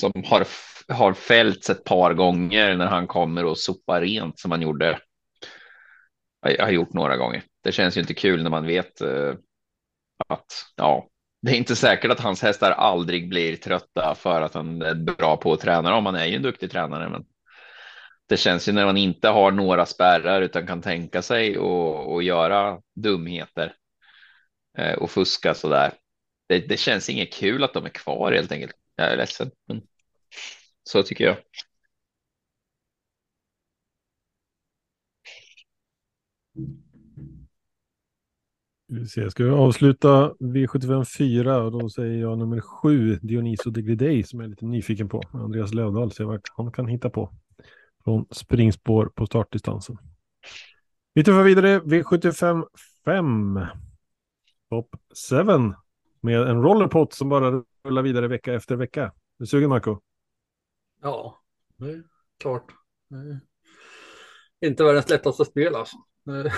som 0.01 0.11
har, 0.25 0.47
har 0.93 1.13
fällts 1.13 1.69
ett 1.69 1.83
par 1.83 2.13
gånger 2.13 2.75
när 2.75 2.87
han 2.87 3.07
kommer 3.07 3.45
och 3.45 3.57
sopar 3.57 4.01
rent 4.01 4.39
som 4.39 4.51
han 4.51 4.61
gjorde. 4.61 4.99
Jag 6.41 6.65
har 6.65 6.71
gjort 6.71 6.93
några 6.93 7.17
gånger. 7.17 7.43
Det 7.63 7.71
känns 7.71 7.97
ju 7.97 8.01
inte 8.01 8.13
kul 8.13 8.43
när 8.43 8.49
man 8.49 8.65
vet 8.65 9.01
uh, 9.01 9.33
att 10.27 10.65
ja, 10.75 11.07
det 11.41 11.51
är 11.51 11.55
inte 11.55 11.75
säkert 11.75 12.11
att 12.11 12.19
hans 12.19 12.41
hästar 12.41 12.71
aldrig 12.71 13.29
blir 13.29 13.55
trötta 13.55 14.15
för 14.17 14.41
att 14.41 14.53
han 14.53 14.81
är 14.81 14.95
bra 14.95 15.37
på 15.37 15.53
att 15.53 15.59
träna 15.59 15.89
dem. 15.89 16.05
Han 16.05 16.15
är 16.15 16.25
ju 16.25 16.35
en 16.35 16.41
duktig 16.41 16.71
tränare, 16.71 17.09
men 17.09 17.25
det 18.29 18.37
känns 18.37 18.69
ju 18.69 18.71
när 18.71 18.85
man 18.85 18.97
inte 18.97 19.27
har 19.29 19.51
några 19.51 19.85
spärrar 19.85 20.41
utan 20.41 20.67
kan 20.67 20.81
tänka 20.81 21.21
sig 21.21 21.57
och, 21.57 22.13
och 22.13 22.23
göra 22.23 22.79
dumheter 22.95 23.73
eh, 24.77 24.93
och 24.93 25.11
fuska 25.11 25.53
så 25.53 25.69
där. 25.69 25.93
Det, 26.47 26.59
det, 26.59 26.77
känns 26.77 27.09
inget 27.09 27.33
kul 27.33 27.63
att 27.63 27.73
de 27.73 27.85
är 27.85 27.89
kvar 27.89 28.31
helt 28.31 28.51
enkelt. 28.51 28.75
Jag 28.95 29.13
är 29.13 29.17
ledsen, 29.17 29.51
men 29.65 29.81
så 30.83 31.03
tycker 31.03 31.25
jag. 31.25 31.37
Vi 38.87 39.07
ska 39.07 39.43
vi 39.43 39.49
avsluta 39.49 40.33
V75 40.39 41.17
4 41.17 41.63
och 41.63 41.71
då 41.71 41.89
säger 41.89 42.21
jag 42.21 42.37
nummer 42.37 42.61
7, 42.61 43.19
Dioniso 43.21 43.69
Degridei, 43.69 44.23
som 44.23 44.39
jag 44.39 44.45
är 44.45 44.49
lite 44.49 44.65
nyfiken 44.65 45.09
på. 45.09 45.21
Andreas 45.31 45.73
Lövdahl, 45.73 46.11
se 46.11 46.23
vad 46.23 46.41
han 46.57 46.71
kan 46.71 46.87
hitta 46.87 47.09
på 47.09 47.33
från 48.03 48.25
springspår 48.31 49.05
på 49.05 49.25
startdistansen. 49.25 49.97
Vi 51.13 51.23
tuffar 51.23 51.43
vidare 51.43 51.79
V75 51.79 52.63
5. 53.05 53.59
Top 54.69 54.95
7 55.31 55.73
med 56.25 56.41
en 56.41 56.63
rollerpot 56.63 57.13
som 57.13 57.29
bara 57.29 57.63
rullar 57.83 58.01
vidare 58.01 58.27
vecka 58.27 58.53
efter 58.53 58.75
vecka. 58.75 59.03
Är 59.03 59.11
du 59.37 59.45
sugen 59.45 59.69
Marco? 59.69 59.99
Ja, 61.01 61.39
det 61.77 61.89
är 61.89 62.03
klart. 62.39 62.65
Det 64.59 64.65
är 64.65 64.69
inte 64.69 64.83
världens 64.83 65.09
lättaste 65.09 65.45
spel 65.45 65.75
alltså. 65.75 65.97
Det 66.23 66.51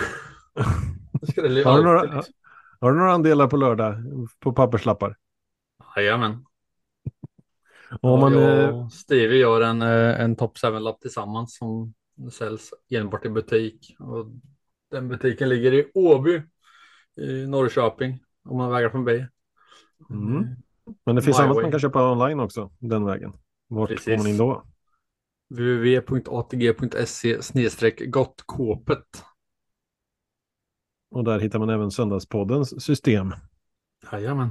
har, 1.65 1.77
du 1.77 1.83
några, 1.83 2.03
liksom. 2.03 2.33
har 2.79 2.91
du 2.91 2.97
några 2.97 3.13
andelar 3.13 3.47
på 3.47 3.57
lördag 3.57 3.95
på 4.39 4.53
papperslappar? 4.53 5.17
Jajamän. 5.95 6.45
Om 8.01 8.19
man, 8.19 8.33
jag 8.33 8.75
och 8.75 8.93
Stevie 8.93 9.39
gör 9.39 9.61
en, 9.61 9.81
eh, 9.81 10.21
en 10.21 10.35
top 10.35 10.57
7-lapp 10.57 11.01
tillsammans 11.01 11.57
som 11.57 11.93
säljs 12.31 12.73
enbart 12.89 13.25
i 13.25 13.29
butik. 13.29 13.95
Och 13.99 14.25
den 14.91 15.07
butiken 15.07 15.49
ligger 15.49 15.73
i 15.73 15.91
Åby 15.93 16.41
i 17.21 17.47
Norrköping 17.47 18.19
om 18.45 18.57
man 18.57 18.71
vägar 18.71 18.89
från 18.89 19.05
B. 19.05 19.25
Mm. 20.09 20.45
Men 21.05 21.15
det 21.15 21.21
finns 21.21 21.37
My 21.37 21.43
annat 21.43 21.55
way. 21.55 21.63
man 21.63 21.71
kan 21.71 21.79
köpa 21.79 22.11
online 22.11 22.39
också 22.39 22.71
den 22.79 23.05
vägen. 23.05 23.33
Vart 23.67 23.89
Precis. 23.89 24.05
kommer 24.05 24.17
man 24.17 24.27
in 24.27 24.37
då? 24.37 24.63
www.atg.se 25.49 27.37
gottkåpet. 28.05 29.23
Och 31.11 31.23
där 31.23 31.39
hittar 31.39 31.59
man 31.59 31.69
även 31.69 31.91
Söndagspoddens 31.91 32.83
system. 32.83 33.33
Jajamän. 34.11 34.49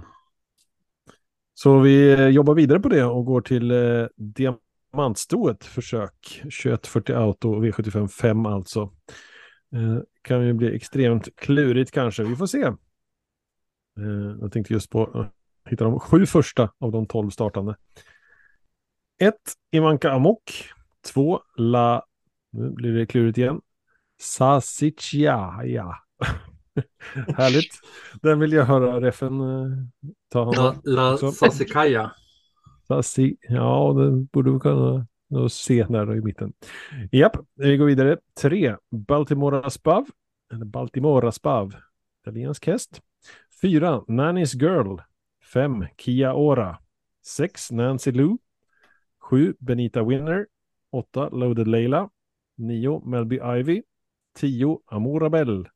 Så 1.55 1.79
vi 1.81 2.27
jobbar 2.29 2.55
vidare 2.55 2.81
på 2.81 2.89
det 2.89 3.05
och 3.05 3.25
går 3.25 3.41
till 3.41 3.71
eh, 3.71 4.07
diamantstoet 4.17 5.65
försök. 5.65 6.41
2140 6.43 7.17
Auto 7.17 7.63
V75 7.63 8.09
5 8.09 8.47
alltså. 8.47 8.81
Eh, 9.73 9.99
kan 10.23 10.47
ju 10.47 10.53
bli 10.53 10.77
extremt 10.77 11.37
klurigt 11.37 11.91
kanske. 11.91 12.25
Vi 12.25 12.37
får 12.37 12.47
se. 12.47 12.63
Eh, 12.63 12.75
jag 14.41 14.53
tänkte 14.53 14.73
just 14.73 14.91
på 14.91 15.27
att 15.67 15.73
hitta 15.73 15.85
de 15.85 16.01
sju 16.01 16.27
första 16.27 16.71
av 16.79 16.93
de 16.93 17.07
tolv 17.07 17.31
startande. 17.31 17.77
1. 19.21 19.35
Ivanka 19.71 20.13
Amok. 20.13 20.71
2. 21.07 21.41
La... 21.57 22.05
Nu 22.53 22.71
blir 22.71 22.93
det 22.93 23.07
klurigt 23.07 23.39
igen. 23.39 23.61
Sasicia. 24.21 25.65
Ja. 25.65 25.95
Härligt. 27.37 27.81
Den 28.23 28.41
vill 28.41 28.53
jag 28.53 28.65
höra 28.65 29.01
refen 29.01 29.41
uh, 29.41 29.87
ta 30.33 30.45
hand 30.45 30.59
om. 30.59 30.81
La, 30.85 31.11
la 31.11 31.33
Sasikaya. 31.33 32.13
Sasi, 32.89 33.37
ja, 33.49 33.95
den 33.97 34.25
borde 34.25 34.51
vi 34.51 34.59
kunna 34.59 35.07
se 35.49 35.85
där 35.85 36.17
i 36.17 36.21
mitten. 36.21 36.53
Japp, 37.13 37.37
vi 37.55 37.77
går 37.77 37.87
vidare. 37.87 38.19
Tre, 38.41 38.77
Baltimora 38.91 39.71
Spav. 39.71 40.07
Eller 40.53 40.65
Baltimora 40.65 41.33
Spav. 41.33 41.75
Italiensk 42.23 42.67
häst. 42.67 43.01
Fyra, 43.63 44.01
Nanny's 44.09 44.57
Girl. 44.57 45.01
5. 45.53 45.87
Kia 45.97 46.33
Ora. 46.33 46.79
6. 47.23 47.71
Nancy 47.71 48.13
Lou. 48.13 48.39
7. 49.31 49.55
Benita 49.59 50.03
Winner. 50.03 50.47
8. 50.91 51.29
Loaded 51.33 51.69
Leila. 51.69 52.11
9. 52.57 53.03
Melby 53.05 53.41
Ivy. 53.59 53.83
10. 54.35 54.81
Amorabel. 54.87 55.69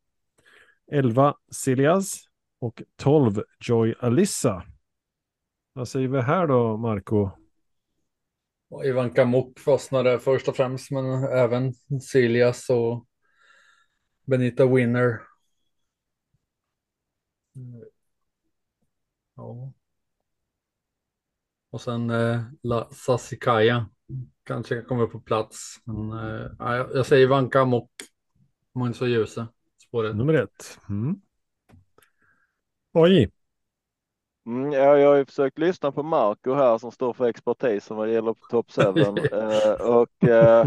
11. 0.93 1.35
Silias. 1.51 2.25
Och 2.59 2.83
12. 2.97 3.43
Joy 3.61 3.95
Alissa. 4.01 4.65
Vad 5.73 5.89
säger 5.89 6.09
vi 6.09 6.21
här 6.21 6.47
då, 6.47 6.77
Marco? 6.77 7.31
Ivanka 8.85 9.25
Mok 9.25 9.59
fastnade 9.59 10.19
först 10.19 10.49
och 10.49 10.57
främst, 10.57 10.91
men 10.91 11.25
även 11.25 11.73
Silias 12.01 12.71
och 12.71 13.07
Benita 14.25 14.67
Winner. 14.67 15.21
Ja. 19.41 19.73
Och 21.71 21.81
sen 21.81 22.11
eh, 22.11 22.41
La 22.63 22.89
Sasikaya 22.91 23.87
kanske 24.45 24.83
kommer 24.83 25.07
på 25.07 25.21
plats. 25.21 25.77
Men, 25.85 26.13
eh, 26.13 26.47
jag 26.95 27.07
säger 27.07 27.23
Ivanka 27.23 27.65
Mok, 27.65 27.91
Måns 28.75 29.01
och 29.01 29.09
Ljuse 29.09 29.47
spåret. 29.83 30.17
Nummer 30.17 30.35
ett. 30.35 30.79
Mm. 30.89 31.21
Oj. 32.93 33.31
Mm, 34.47 34.73
ja, 34.73 34.99
jag 34.99 35.09
har 35.09 35.17
ju 35.17 35.25
försökt 35.25 35.59
lyssna 35.59 35.93
på 35.93 36.03
Marco 36.03 36.55
här 36.55 36.79
som 36.79 36.93
står 36.93 37.13
för 37.13 37.25
expertisen 37.25 37.97
vad 37.97 38.09
det 38.09 38.15
gäller 38.15 38.35
på 38.35 38.47
Top 38.51 38.73
7 38.73 38.83
eh, 38.83 39.73
och 39.73 40.25
eh, 40.29 40.67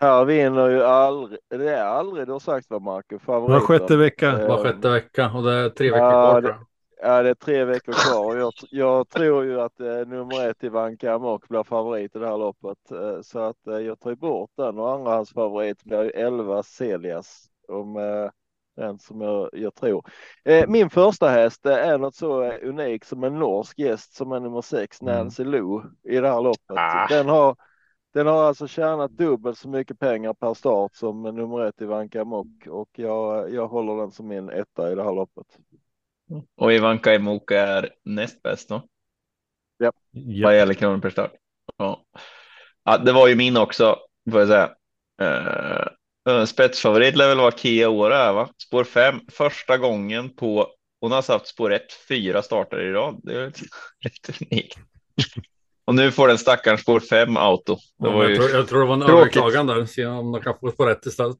här 0.00 0.24
vinner 0.24 0.68
ju 0.68 0.82
aldrig, 0.82 1.38
det 1.48 1.70
är 1.70 1.84
aldrig 1.84 2.26
du 2.26 2.32
har 2.32 2.40
sagt 2.40 2.66
vad 2.70 2.82
Marco, 2.82 3.18
favoriten. 3.18 3.52
Var 3.52 3.60
sjätte 3.60 3.96
vecka. 3.96 4.48
Var 4.48 4.64
sjätte 4.64 4.88
vecka 4.88 5.30
och 5.30 5.42
det 5.42 5.52
är 5.52 5.68
tre 5.68 5.90
veckor 5.90 6.06
ja, 6.06 6.40
kvar. 6.40 6.71
Ja, 7.02 7.22
det 7.22 7.30
är 7.30 7.34
tre 7.34 7.64
veckor 7.64 7.92
kvar. 7.92 8.36
Jag, 8.36 8.52
jag 8.70 9.08
tror 9.08 9.44
ju 9.44 9.60
att 9.60 9.80
eh, 9.80 10.06
nummer 10.06 10.50
ett 10.50 10.64
i 10.64 10.68
Vanka 10.68 11.12
Amok 11.12 11.48
blir 11.48 11.62
favorit 11.62 12.16
i 12.16 12.18
det 12.18 12.26
här 12.26 12.38
loppet. 12.38 12.90
Eh, 12.90 13.20
så 13.22 13.38
att 13.38 13.66
eh, 13.66 13.78
jag 13.78 14.00
tar 14.00 14.14
bort 14.14 14.50
den 14.56 14.78
och 14.78 14.92
andra 14.92 15.10
hans 15.10 15.32
favorit 15.32 15.84
blir 15.84 16.02
ju 16.02 16.10
11 16.10 16.62
Celias 16.62 17.48
om 17.68 17.96
eh, 17.96 18.30
den 18.76 18.98
som 18.98 19.20
jag, 19.20 19.50
jag 19.52 19.74
tror. 19.74 20.04
Eh, 20.44 20.68
min 20.68 20.90
första 20.90 21.28
häst 21.28 21.66
är 21.66 21.98
något 21.98 22.14
så 22.14 22.52
unikt 22.52 23.06
som 23.06 23.24
en 23.24 23.38
norsk 23.38 23.78
gäst 23.78 24.14
som 24.14 24.32
är 24.32 24.40
nummer 24.40 24.62
sex, 24.62 25.02
mm. 25.02 25.14
Nancy 25.14 25.44
Lou 25.44 25.82
i 26.02 26.16
det 26.16 26.28
här 26.28 26.40
loppet. 26.40 26.76
Ah. 26.76 27.06
Den 27.08 27.28
har 27.28 27.56
den 28.14 28.26
har 28.26 28.42
alltså 28.44 28.66
tjänat 28.66 29.10
dubbelt 29.10 29.58
så 29.58 29.68
mycket 29.68 29.98
pengar 29.98 30.34
per 30.34 30.54
start 30.54 30.94
som 30.94 31.22
nummer 31.22 31.66
ett 31.66 31.80
i 31.80 31.84
Ivanka 31.84 32.24
Mok 32.24 32.66
och 32.66 32.88
jag, 32.92 33.52
jag 33.52 33.68
håller 33.68 33.96
den 33.96 34.10
som 34.10 34.28
min 34.28 34.50
etta 34.50 34.92
i 34.92 34.94
det 34.94 35.02
här 35.02 35.12
loppet. 35.12 35.46
Och 36.56 36.72
Ivanka 36.72 37.18
Mok 37.18 37.50
är 37.50 37.90
näst 38.04 38.42
bäst 38.42 38.68
då? 38.68 38.88
Ja. 39.78 39.92
Vad 40.42 40.56
gäller 40.56 40.74
kronor 40.74 40.98
per 40.98 41.10
start. 41.10 41.32
Ja. 41.76 42.04
ja, 42.84 42.98
det 42.98 43.12
var 43.12 43.28
ju 43.28 43.34
min 43.34 43.56
också, 43.56 43.98
får 44.30 44.40
jag 44.40 44.48
säga. 44.48 44.70
Uh, 46.28 46.44
spetsfavorit 46.44 47.16
lär 47.16 47.28
väl 47.28 47.38
vara 47.38 47.52
Kia 47.52 47.88
Ora, 47.88 48.32
va? 48.32 48.48
Spår 48.66 48.84
5, 48.84 49.20
första 49.32 49.78
gången 49.78 50.36
på, 50.36 50.68
hon 51.00 51.12
har 51.12 51.32
haft 51.32 51.46
spår 51.46 51.72
1 51.72 51.82
fyra 52.08 52.42
starter 52.42 52.80
i 52.80 52.92
rad. 52.92 53.20
Det 53.22 53.34
är 53.34 53.46
rätt 54.04 54.40
unikt. 54.40 54.78
Och 55.84 55.94
nu 55.94 56.10
får 56.10 56.28
den 56.28 56.38
stackaren 56.38 56.78
spår 56.78 57.00
5 57.00 57.36
auto. 57.36 57.76
Det 57.98 58.08
ja, 58.08 58.28
jag, 58.28 58.36
tror, 58.36 58.50
jag 58.50 58.68
tror 58.68 58.80
det 58.80 58.86
var 58.86 58.94
en 58.94 59.02
överklagan 59.02 59.66
där, 59.66 59.86
se 59.86 60.06
om 60.06 60.32
de 60.32 60.42
kan 60.42 60.54
få 60.60 60.70
spår 60.70 60.90
1 60.90 61.06
istället. 61.06 61.38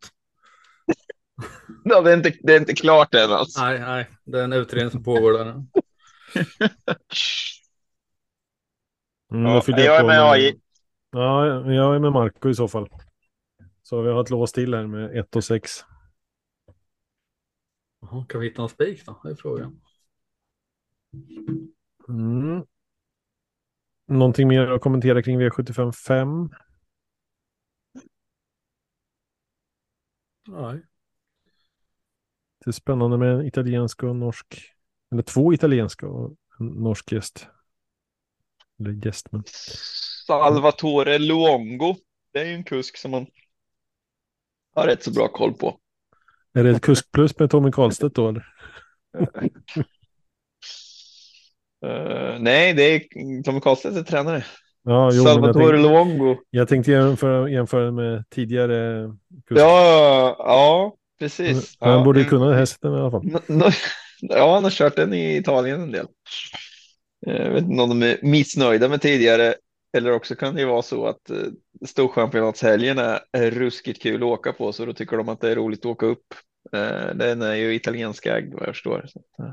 ja, 1.84 2.00
det, 2.00 2.12
är 2.12 2.16
inte, 2.16 2.32
det 2.42 2.54
är 2.54 2.60
inte 2.60 2.74
klart 2.74 3.14
än 3.14 3.30
alltså. 3.30 3.60
Nej, 3.60 3.80
nej, 3.80 4.10
det 4.24 4.40
är 4.40 4.44
en 4.44 4.52
utredning 4.52 4.90
som 4.90 5.04
pågår 5.04 5.32
där. 5.32 5.64
Mm, 9.32 9.44
ja, 9.44 9.62
jag 9.66 10.00
är 10.00 10.04
med 10.04 10.30
AI. 10.30 10.60
Ja, 11.10 11.46
jag 11.72 11.94
är 11.94 11.98
med 11.98 12.12
Marco 12.12 12.48
i 12.48 12.54
så 12.54 12.68
fall. 12.68 12.88
Så 13.82 14.02
vi 14.02 14.10
har 14.10 14.20
ett 14.20 14.30
lås 14.30 14.52
till 14.52 14.74
här 14.74 14.86
med 14.86 15.18
1 15.18 15.36
och 15.36 15.44
6. 15.44 15.70
Jaha, 18.00 18.26
kan 18.28 18.40
vi 18.40 18.48
hitta 18.48 18.62
en 18.62 18.68
spik 18.68 19.06
då? 19.06 19.20
Det 19.22 19.30
är 19.30 19.34
frågan. 19.34 19.80
Mm. 22.08 22.66
Någonting 24.06 24.48
mer 24.48 24.66
att 24.66 24.80
kommentera 24.80 25.22
kring 25.22 25.40
V75 25.40 25.92
5? 25.92 26.50
Nej. 30.48 30.82
Det 32.64 32.70
är 32.70 32.72
spännande 32.72 33.18
med 33.18 33.34
en 33.34 33.46
italiensk 33.46 34.02
och 34.02 34.16
norsk. 34.16 34.46
Eller 35.12 35.22
två 35.22 35.54
italienska 35.54 36.06
och 36.06 36.34
en 36.60 36.66
norsk 36.66 37.12
gäst. 37.12 37.46
Eller 38.80 39.06
gäst, 39.06 39.32
men. 39.32 39.44
Salvatore 40.26 41.18
Luongo. 41.18 41.96
Det 42.32 42.40
är 42.40 42.44
ju 42.44 42.54
en 42.54 42.64
kusk 42.64 42.96
som 42.96 43.10
man 43.10 43.26
har 44.74 44.86
rätt 44.86 45.02
så 45.02 45.10
bra 45.12 45.28
koll 45.28 45.52
på. 45.52 45.78
Är 46.54 46.64
det 46.64 46.70
ett 46.70 46.82
kusk 46.82 47.12
plus 47.12 47.38
med 47.38 47.50
Tommy 47.50 47.72
Karlstedt 47.72 48.14
då? 48.14 48.28
Eller? 48.28 48.46
Uh, 51.86 52.38
nej, 52.40 52.74
det 52.74 52.82
är 52.82 53.42
Tommy 53.42 53.60
Karlstedt 53.60 53.96
är 53.96 54.02
tränare. 54.02 54.44
Ja, 54.84 55.10
jo, 55.12 55.24
men 55.24 55.32
jag, 55.32 55.34
Salvatore 55.34 55.68
tänkte, 55.68 55.88
Luongo. 55.88 56.36
jag 56.50 56.68
tänkte 56.68 56.90
jämföra, 56.90 57.50
jämföra 57.50 57.90
med 57.90 58.24
tidigare 58.30 59.08
kusk. 59.46 59.60
Ja, 59.60 60.36
ja, 60.38 60.96
precis. 61.22 61.76
Han 61.80 61.92
Ja, 61.92 62.04
borde 62.04 62.20
ju 62.20 62.26
kunna 62.26 62.54
hästen 62.54 62.92
i 62.92 62.96
alla 62.96 63.10
fall. 63.10 63.22
Ja, 64.20 64.54
han 64.54 64.64
har 64.64 64.70
kört 64.70 64.96
den 64.96 65.14
i 65.14 65.36
Italien 65.36 65.80
en 65.80 65.92
del. 65.92 66.06
Jag 67.26 67.50
vet 67.50 67.64
inte 67.64 67.82
om 67.82 67.88
de 67.88 68.02
är 68.02 68.18
missnöjda 68.22 68.88
med 68.88 69.00
tidigare. 69.00 69.54
Eller 69.96 70.12
också 70.12 70.34
kan 70.34 70.54
det 70.54 70.60
ju 70.60 70.66
vara 70.66 70.82
så 70.82 71.06
att 71.06 71.30
eh, 71.30 71.36
Storchampionatshelgen 71.86 72.98
är, 72.98 73.50
ruskigt 73.50 74.02
kul 74.02 74.22
att 74.22 74.28
åka 74.28 74.52
på, 74.52 74.72
så 74.72 74.84
då 74.86 74.92
tycker 74.92 75.16
de 75.16 75.28
att 75.28 75.40
det 75.40 75.50
är 75.50 75.56
roligt 75.56 75.80
att 75.80 75.86
åka 75.86 76.06
upp. 76.06 76.34
Eh, 76.72 77.14
Den 77.14 77.42
är 77.42 77.54
ju 77.54 77.74
italiensk 77.74 78.26
ägd 78.26 78.52
vad 78.54 78.62
jag 78.62 78.74
förstår. 78.74 79.04
Eh, 79.38 79.52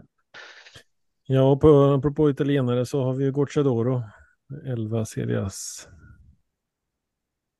Ja, 1.31 1.51
och 1.51 1.61
på, 1.61 1.83
apropå 1.83 2.29
italienare 2.29 2.85
så 2.85 3.03
har 3.03 3.13
vi 3.13 3.23
ju 3.25 3.31
Gocciadoro. 3.31 4.03
11 4.65 5.05
Serias. 5.05 5.87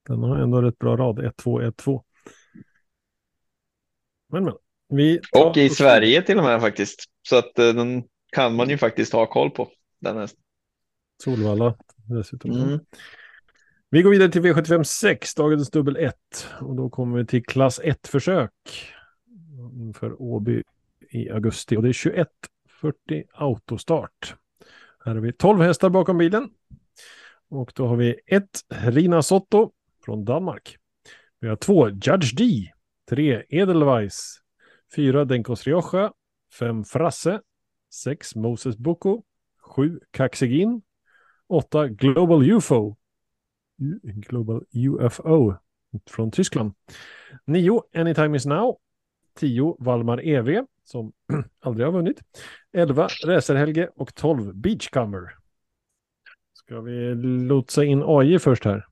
Den 0.08 0.24
har 0.24 0.38
ändå 0.38 0.62
rätt 0.62 0.80
bra 0.80 0.98
rad. 0.98 1.20
1-2, 1.20 1.72
1-2. 1.72 2.02
Men 4.30 4.44
men. 4.44 4.54
Vi 4.90 5.20
Och 5.32 5.58
i 5.58 5.70
Sverige 5.70 6.22
till 6.22 6.38
och 6.38 6.44
med 6.44 6.62
faktiskt. 6.62 7.04
Så 7.30 7.36
att 7.36 7.60
eh, 7.60 7.74
den 7.74 8.04
kan 8.32 8.56
man 8.56 8.70
ju 8.70 8.78
faktiskt 8.78 9.14
ha 9.14 9.26
koll 9.26 9.50
på. 9.50 9.72
Den 10.00 10.18
hästen. 10.18 10.42
Solvalla 11.24 11.76
dessutom. 12.10 12.52
Mm. 12.52 12.80
Vi 13.90 14.02
går 14.02 14.12
vidare 14.12 14.32
till 14.32 14.42
V75 14.42 14.84
6, 14.84 15.36
dagens 15.36 15.70
dubbel 15.70 15.98
1. 15.98 16.16
Och 16.62 16.76
då 16.76 16.90
kommer 16.90 17.18
vi 17.18 17.26
till 17.26 17.46
klass 17.46 17.82
1-försök. 17.82 18.52
Inför 19.74 20.22
Åby 20.22 20.64
i 21.10 21.30
augusti. 21.30 21.78
Och 21.78 21.84
det 21.84 21.90
är 21.90 21.94
21.40 21.94 23.24
autostart. 23.34 24.36
Här 25.06 25.16
har 25.16 25.22
vi 25.22 25.34
12 25.34 25.62
hästar 25.62 25.90
bakom 25.90 26.18
bilen. 26.18 26.50
Och 27.50 27.72
då 27.76 27.88
har 27.88 27.96
vi 27.96 28.20
ett 28.26 28.60
Rina 28.70 29.22
Sotto 29.22 29.72
från 30.06 30.26
Danmark. 30.26 30.78
Vi 31.40 31.48
har 31.48 31.56
två 31.56 31.90
Judge 31.90 32.36
D. 32.36 32.72
3. 33.10 33.44
Edelweiss. 33.50 34.42
4. 34.96 35.26
Denkos 35.26 35.64
Rioja. 35.64 36.14
5. 36.60 36.84
Frasse. 36.84 37.42
6. 37.90 38.36
Moses 38.36 38.78
Boko. 38.78 39.24
7. 39.76 40.00
Kaxegin. 40.12 40.82
8 41.48 41.88
Global 41.88 42.52
UFO. 42.52 42.96
Global 44.04 44.62
UFO 44.74 45.54
från 46.10 46.32
Tyskland. 46.32 46.74
9 47.46 47.82
Anytime 47.96 48.38
is 48.38 48.46
now. 48.46 48.78
10 49.36 49.76
Valmar 49.80 50.28
EV 50.28 50.66
som 50.84 51.14
aldrig 51.60 51.88
har 51.88 51.92
vunnit. 51.92 52.22
11 52.72 53.08
Racerhelge 53.26 53.90
och 53.96 54.16
12 54.16 54.56
Beachcomber. 54.56 55.36
Ska 56.54 56.82
vi 56.82 57.16
lotsa 57.48 57.84
in 57.84 58.04
AJ 58.06 58.40
först 58.40 58.66
här? 58.66 58.88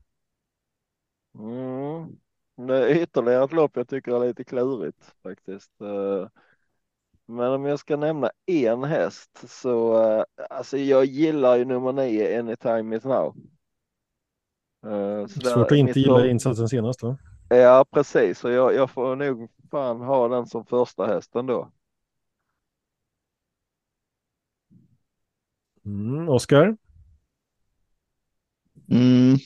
Mm. 1.40 2.18
Det 2.58 2.76
är 2.92 2.96
ytterligare 3.04 3.44
ett 3.44 3.52
lopp 3.54 3.72
jag 3.78 3.88
tycker 3.90 4.24
är 4.24 4.28
lite 4.28 4.44
klurigt 4.44 5.14
faktiskt. 5.24 5.82
Eh, 5.82 6.28
Men 7.26 7.52
om 7.54 7.66
jag 7.66 7.80
ska 7.80 7.96
nämna 7.98 8.32
en 8.46 8.84
häst 8.84 9.44
så 9.48 10.04
eh, 10.04 10.24
alltså 10.50 10.78
jag 10.78 11.06
gillar 11.06 11.56
ju 11.58 11.66
nummer 11.66 11.92
nio 11.94 12.40
Anytime 12.40 12.96
is 12.98 13.04
now. 13.04 13.36
Eh, 14.86 15.28
så 15.28 15.50
Svårt 15.54 15.72
att 15.72 15.78
inte 15.78 16.00
gilla 16.00 16.28
insatsen 16.28 16.70
senast 16.70 17.04
va? 17.04 17.18
Ja 17.50 17.86
precis, 17.92 18.40
så 18.40 18.50
jag, 18.50 18.74
jag 18.76 18.90
får 18.92 19.16
nog 19.16 19.50
fan 19.72 20.02
ha 20.02 20.28
den 20.28 20.48
som 20.48 20.66
första 20.66 21.08
hästen 21.08 21.46
då. 21.46 21.72
Mm, 25.86 26.30
Oskar? 26.30 26.76
Mm. 28.90 29.38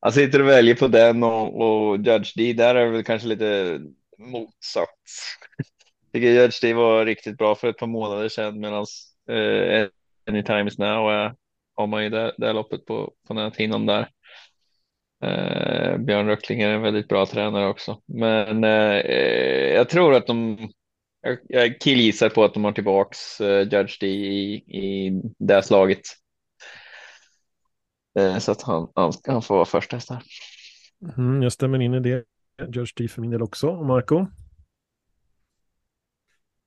Jag 0.00 0.14
sitter 0.14 0.40
och 0.40 0.48
väljer 0.48 0.74
på 0.74 0.88
den 0.88 1.22
och, 1.22 1.60
och 1.60 1.96
Judge 1.96 2.32
D. 2.36 2.52
Där 2.52 2.74
är 2.74 2.84
det 2.84 2.90
väl 2.90 3.04
kanske 3.04 3.28
lite 3.28 3.80
motsatt. 4.18 4.88
Jag 5.58 6.12
tycker 6.12 6.42
Judge 6.42 6.60
D 6.62 6.74
var 6.74 7.06
riktigt 7.06 7.38
bra 7.38 7.54
för 7.54 7.68
ett 7.68 7.78
par 7.78 7.86
månader 7.86 8.28
sedan 8.28 8.60
medan 8.60 8.86
eh, 9.30 9.88
Anytime 10.28 10.68
is 10.68 10.78
now 10.78 11.10
är, 11.10 11.34
har 11.74 11.86
man 11.86 12.04
ju 12.04 12.10
det, 12.10 12.34
det 12.38 12.52
loppet 12.52 12.84
på, 12.84 13.12
på 13.28 13.34
näthinnan 13.34 13.86
där. 13.86 14.08
Eh, 15.24 15.98
Björn 15.98 16.26
Röckling 16.26 16.60
är 16.60 16.68
en 16.68 16.82
väldigt 16.82 17.08
bra 17.08 17.26
tränare 17.26 17.66
också. 17.66 18.02
Men 18.06 18.64
eh, 18.64 18.96
eh, 18.96 19.74
jag 19.74 19.88
tror 19.88 20.14
att 20.14 20.26
de, 20.26 20.58
jag, 21.20 21.38
jag 21.48 21.80
killgissar 21.80 22.28
på 22.28 22.44
att 22.44 22.54
de 22.54 22.64
har 22.64 22.72
tillbaks 22.72 23.40
eh, 23.40 23.60
Judge 23.60 24.00
D 24.00 24.06
i, 24.06 24.54
i 24.54 25.22
det 25.38 25.62
slaget. 25.62 26.00
Eh, 28.14 28.38
så 28.38 28.52
att 28.52 28.62
han, 28.62 28.88
han, 28.94 29.12
han 29.26 29.42
får 29.42 29.54
vara 29.54 29.64
första 29.64 29.96
häst 29.96 30.10
här. 30.10 30.22
Mm, 31.16 31.42
jag 31.42 31.52
stämmer 31.52 31.80
in 31.80 31.94
i 31.94 32.00
det. 32.00 32.24
Judge 32.68 32.92
D 32.96 33.08
för 33.08 33.20
min 33.20 33.30
del 33.30 33.42
också. 33.42 33.68
Och 33.68 33.86
Marco? 33.86 34.26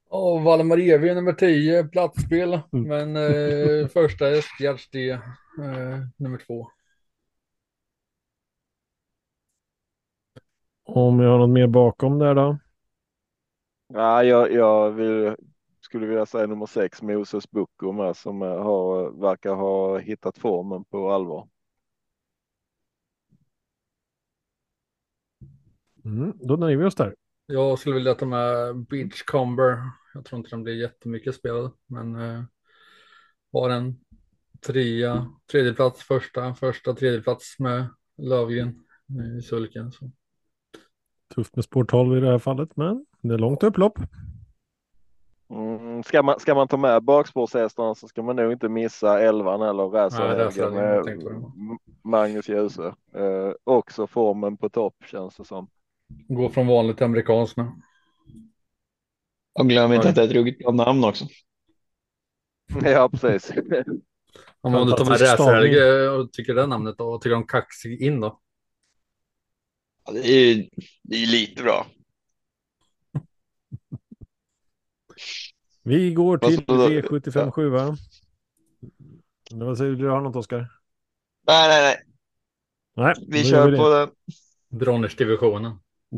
Och 0.09 0.41
Valdemar 0.43 0.77
Evi 0.77 1.15
nummer 1.15 1.33
10, 1.33 1.83
platsspel. 1.83 2.59
Mm. 2.73 2.87
Men 2.87 3.15
eh, 3.15 3.87
första 3.93 4.25
häst, 4.25 4.59
Gerd 4.59 4.79
D, 4.91 5.09
eh, 5.09 5.19
nummer 6.17 6.37
två. 6.47 6.67
Om 10.83 11.19
jag 11.19 11.31
har 11.31 11.37
något 11.37 11.49
mer 11.49 11.67
bakom 11.67 12.19
där 12.19 12.35
då? 12.35 12.57
Ja, 13.93 14.23
jag, 14.23 14.51
jag 14.51 14.91
vill, 14.91 15.35
skulle 15.91 16.07
vilja 16.07 16.25
säga 16.25 16.47
nummer 16.47 16.65
sex 16.65 17.01
Moses 17.01 17.51
Boko 17.51 17.91
med 17.91 18.17
som 18.17 18.41
eh, 18.41 18.63
har, 18.63 19.21
verkar 19.21 19.55
ha 19.55 19.97
hittat 19.97 20.37
formen 20.37 20.83
på 20.83 21.11
allvar. 21.11 21.49
Mm, 26.05 26.33
då 26.35 26.55
nöjer 26.55 26.77
vi 26.77 26.85
oss 26.85 26.95
där. 26.95 27.15
Jag 27.45 27.79
skulle 27.79 27.95
vilja 27.95 28.13
ta 28.13 28.25
med 28.25 28.75
Beachcomber. 28.75 29.77
Jag 30.13 30.25
tror 30.25 30.37
inte 30.37 30.49
den 30.49 30.63
blir 30.63 30.81
jättemycket 30.81 31.35
spelad, 31.35 31.71
men 31.87 32.15
eh, 32.15 32.43
har 33.51 33.69
en 33.69 33.99
trea, 34.67 35.27
tredje 35.51 35.73
plats, 35.73 36.03
första, 36.03 36.55
första, 36.55 36.93
tredje 36.93 37.21
plats 37.21 37.59
med 37.59 37.87
Lövgren 38.17 38.83
i 39.37 39.41
sulken. 39.41 39.91
Så. 39.91 40.11
Tufft 41.35 41.55
med 41.55 41.65
spår 41.65 41.83
12 41.83 42.17
i 42.17 42.19
det 42.19 42.31
här 42.31 42.39
fallet, 42.39 42.75
men 42.75 43.05
det 43.21 43.33
är 43.33 43.37
långt 43.37 43.63
upplopp. 43.63 43.99
Mm, 46.01 46.03
ska, 46.03 46.23
man, 46.23 46.39
ska 46.39 46.55
man 46.55 46.67
ta 46.67 46.77
med 46.77 47.03
bakspårshästarna 47.03 47.95
så 47.95 48.07
ska 48.07 48.23
man 48.23 48.35
nog 48.35 48.51
inte 48.51 48.69
missa 48.69 49.21
elvan 49.21 49.61
eller 49.61 49.83
racerhelgen, 49.83 50.51
jag 50.55 50.73
med 50.73 51.23
Magnus 52.03 52.49
Djuse. 52.49 52.95
Eh, 53.15 53.51
också 53.63 54.07
formen 54.07 54.57
på 54.57 54.69
topp 54.69 54.95
känns 55.05 55.37
det 55.37 55.45
som. 55.45 55.69
Gå 56.27 56.49
från 56.49 56.67
vanligt 56.67 56.97
till 56.97 57.05
amerikanskt 57.05 57.57
nu. 57.57 57.71
Och 59.53 59.69
glöm 59.69 59.93
inte 59.93 60.09
att 60.09 60.15
det 60.15 60.21
är 60.21 60.25
ett 60.25 60.31
ruggigt 60.31 60.73
namn 60.73 61.03
också. 61.03 61.25
ja, 62.83 63.09
precis. 63.09 63.51
Om 64.61 64.87
du 64.87 64.91
tar 64.91 65.05
med 65.05 65.19
Rätselge 65.19 66.09
och 66.09 66.33
tycker 66.33 66.55
det 66.55 66.67
namnet 66.67 66.97
då, 66.97 67.05
och 67.05 67.21
tycker 67.21 67.35
de 67.35 67.47
kaxig 67.47 68.01
in 68.01 68.19
då? 68.19 68.39
Ja, 70.05 70.11
det 70.11 70.29
är 70.29 70.53
ju 70.53 70.69
det 71.03 71.15
är 71.15 71.27
lite 71.27 71.63
bra. 71.63 71.85
Vi 75.83 76.13
går 76.13 76.37
till 76.37 76.55
sa 76.55 76.63
du 76.67 76.77
då? 76.77 76.87
V75 76.87 77.51
7 77.51 77.69
va? 77.69 77.95
Vad 79.51 79.77
säger 79.77 79.91
du? 79.91 79.97
Du 79.97 80.09
har 80.09 80.21
något 80.21 80.35
Oskar? 80.35 80.67
Nej, 81.47 81.69
nej, 81.69 81.81
nej. 81.81 81.95
Nej, 82.95 83.13
Vi 83.27 83.43
kör 83.43 83.69
gör 83.71 83.77
på 83.77 83.89
det. 83.89 83.99
den. 83.99 84.09
Bronnersdivisionen. 84.79 85.71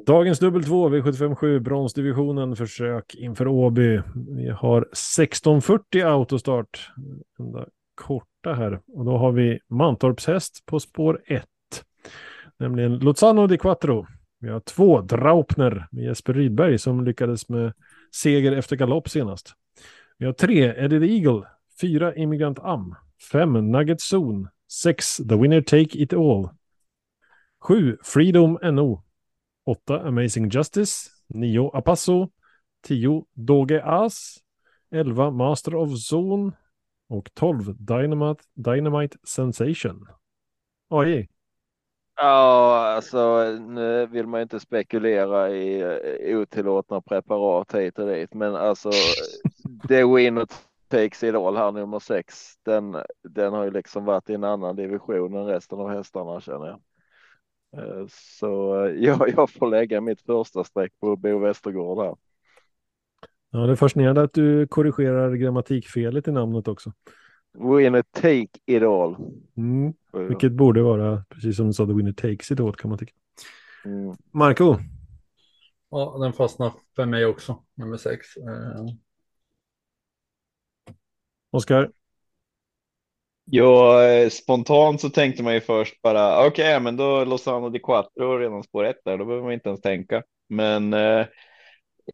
Dagens 0.06 0.40
dubbel 0.40 0.64
2, 0.64 0.90
V757, 0.90 1.60
bronsdivisionen, 1.60 2.56
försök 2.56 3.16
inför 3.16 3.48
Åby. 3.48 4.02
Vi 4.16 4.50
har 4.50 4.90
16.40 4.94 6.06
autostart. 6.06 6.92
Enda 7.40 7.66
korta 7.96 8.54
här. 8.54 8.80
Och 8.88 9.06
då 9.06 9.18
har 9.18 9.32
vi 9.32 9.60
Mantorps 9.68 10.28
häst 10.28 10.64
på 10.66 10.80
spår 10.80 11.22
1. 11.26 11.46
Nämligen 12.60 13.00
Lozano 13.00 13.48
di 13.48 13.58
Quattro. 13.58 14.08
Vi 14.40 14.50
har 14.50 14.60
två 14.60 15.02
Draupner 15.02 15.88
med 15.92 16.04
Jesper 16.04 16.34
Rydberg 16.34 16.78
som 16.80 17.06
lyckades 17.06 17.50
med 17.50 17.74
seger 18.14 18.52
efter 18.52 18.76
galopp 18.76 19.10
senast. 19.10 19.54
Vi 20.18 20.26
har 20.26 20.34
tre 20.34 20.64
Eddie 20.64 21.00
the 21.00 21.16
Eagle, 21.16 21.48
fyra 21.80 22.16
Immigrant 22.16 22.60
Am, 22.60 22.96
fem 23.32 23.54
Nugget 23.72 24.02
Zone, 24.02 24.50
sex 24.68 25.18
The 25.18 25.36
Winner 25.36 25.62
Take 25.62 26.00
It 26.00 26.14
All, 26.14 26.50
sju 27.60 27.98
Freedom 28.04 28.58
NO, 28.64 29.04
åtta 29.66 30.08
Amazing 30.08 30.50
Justice, 30.50 31.10
nio 31.28 31.70
Apasso, 31.74 32.30
tio 32.84 33.26
Doge 33.34 33.82
As, 33.84 34.38
11 34.92 35.32
Master 35.32 35.76
of 35.76 35.90
Zone 35.90 36.52
och 37.10 37.34
12 37.34 37.76
Dynamite, 37.78 38.44
Dynamite 38.54 39.18
Sensation. 39.24 40.08
AJ, 40.90 41.28
Ja, 42.16 42.94
alltså 42.96 43.44
nu 43.60 44.08
vill 44.08 44.28
man 44.28 44.40
ju 44.40 44.42
inte 44.44 44.60
spekulera 44.60 45.50
i 45.50 45.82
eh, 46.30 46.38
otillåtna 46.40 47.02
preparat 47.02 47.76
hit 47.76 48.00
och 48.00 48.08
dit, 48.08 48.34
men 48.34 48.56
alltså 48.56 48.90
det 49.88 50.06
winner 50.16 50.48
takes 50.88 51.24
idol 51.24 51.58
här 51.58 51.72
nummer 51.72 52.00
sex, 52.00 52.54
den, 52.64 52.98
den 53.24 53.54
har 53.54 53.64
ju 53.64 53.72
liksom 53.72 54.06
varit 54.06 54.30
i 54.30 54.34
en 54.34 54.44
annan 54.44 54.76
division 54.76 55.34
än 55.36 55.46
resten 55.46 55.80
av 55.80 55.90
hästarna 55.90 56.42
känner 56.42 56.68
jag. 56.68 56.80
Eh, 57.78 58.06
Så 58.10 58.86
eh, 58.86 58.92
ja, 59.04 59.28
jag 59.28 59.50
får 59.52 59.68
lägga 59.68 60.02
mitt 60.02 60.22
första 60.22 60.64
streck 60.64 60.94
på 61.00 61.16
Bo 61.16 61.40
Westergård 61.40 62.00
här. 62.06 62.16
Ja, 63.52 63.60
det 63.60 63.72
är 63.72 63.76
fascinerande 63.76 64.22
att 64.24 64.34
du 64.34 64.68
korrigerar 64.68 65.36
grammatikfelet 65.36 66.28
i 66.28 66.32
namnet 66.32 66.68
också. 66.68 66.94
Winner 67.54 68.04
take 68.12 68.50
it 68.66 68.84
all. 68.84 69.16
Mm. 69.58 69.94
Vilket 70.30 70.52
borde 70.52 70.82
vara, 70.82 71.26
precis 71.30 71.58
som 71.58 71.68
du 71.68 71.74
sa, 71.74 71.86
the 71.86 71.94
winner 71.94 72.14
takes 72.14 72.52
it 72.52 72.60
åt 72.60 72.78
kan 72.78 72.90
man 72.90 72.98
tycka. 72.98 73.14
Mm. 73.86 74.16
Marco, 74.32 74.78
Ja, 75.96 76.18
den 76.22 76.34
fastnar 76.34 76.72
för 76.96 77.06
mig 77.06 77.26
också, 77.26 77.64
nummer 77.76 77.98
sex. 77.98 78.38
Eh, 78.38 78.86
Oskar. 81.52 81.92
Ja, 83.46 84.00
spontant 84.32 85.02
så 85.02 85.10
tänkte 85.10 85.44
man 85.44 85.54
ju 85.54 85.62
först 85.62 86.02
bara 86.02 86.48
okej, 86.48 86.80
men 86.80 86.98
då 86.98 87.26
Lozano 87.26 87.70
di 87.70 87.80
Quattro 87.80 88.38
redan 88.38 88.64
spår 88.64 88.84
ett 88.84 89.02
där, 89.06 89.18
då 89.18 89.26
behöver 89.26 89.44
man 89.44 89.54
inte 89.54 89.70
ens 89.70 89.82
tänka. 89.82 90.24
Men 90.50 90.94
eh, 90.94 91.26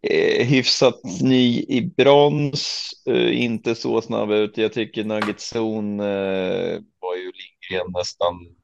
eh, 0.02 0.48
hyfsat 0.48 1.00
ny 1.22 1.60
i 1.60 1.82
brons, 1.98 2.92
eh, 3.08 3.44
inte 3.44 3.76
så 3.76 4.02
snabb 4.02 4.32
ut. 4.32 4.58
Jag 4.58 4.74
tycker 4.74 5.04
Nugget 5.04 5.40
Zone 5.56 6.04
eh, 6.04 6.80
var 7.00 7.16
ju 7.16 7.32
Lindgren 7.32 7.92
nästan 7.94 8.56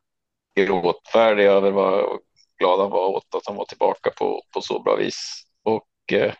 gråtfärdig 0.55 1.45
över 1.45 1.71
vad 1.71 2.19
glad 2.59 2.79
han 2.79 2.91
var 2.91 3.07
åt 3.07 3.35
att 3.35 3.47
han 3.47 3.55
var 3.55 3.65
tillbaka 3.65 4.09
på, 4.17 4.41
på 4.53 4.61
så 4.61 4.79
bra 4.79 4.95
vis. 4.95 5.43
Och 5.63 6.13
eh, 6.13 6.33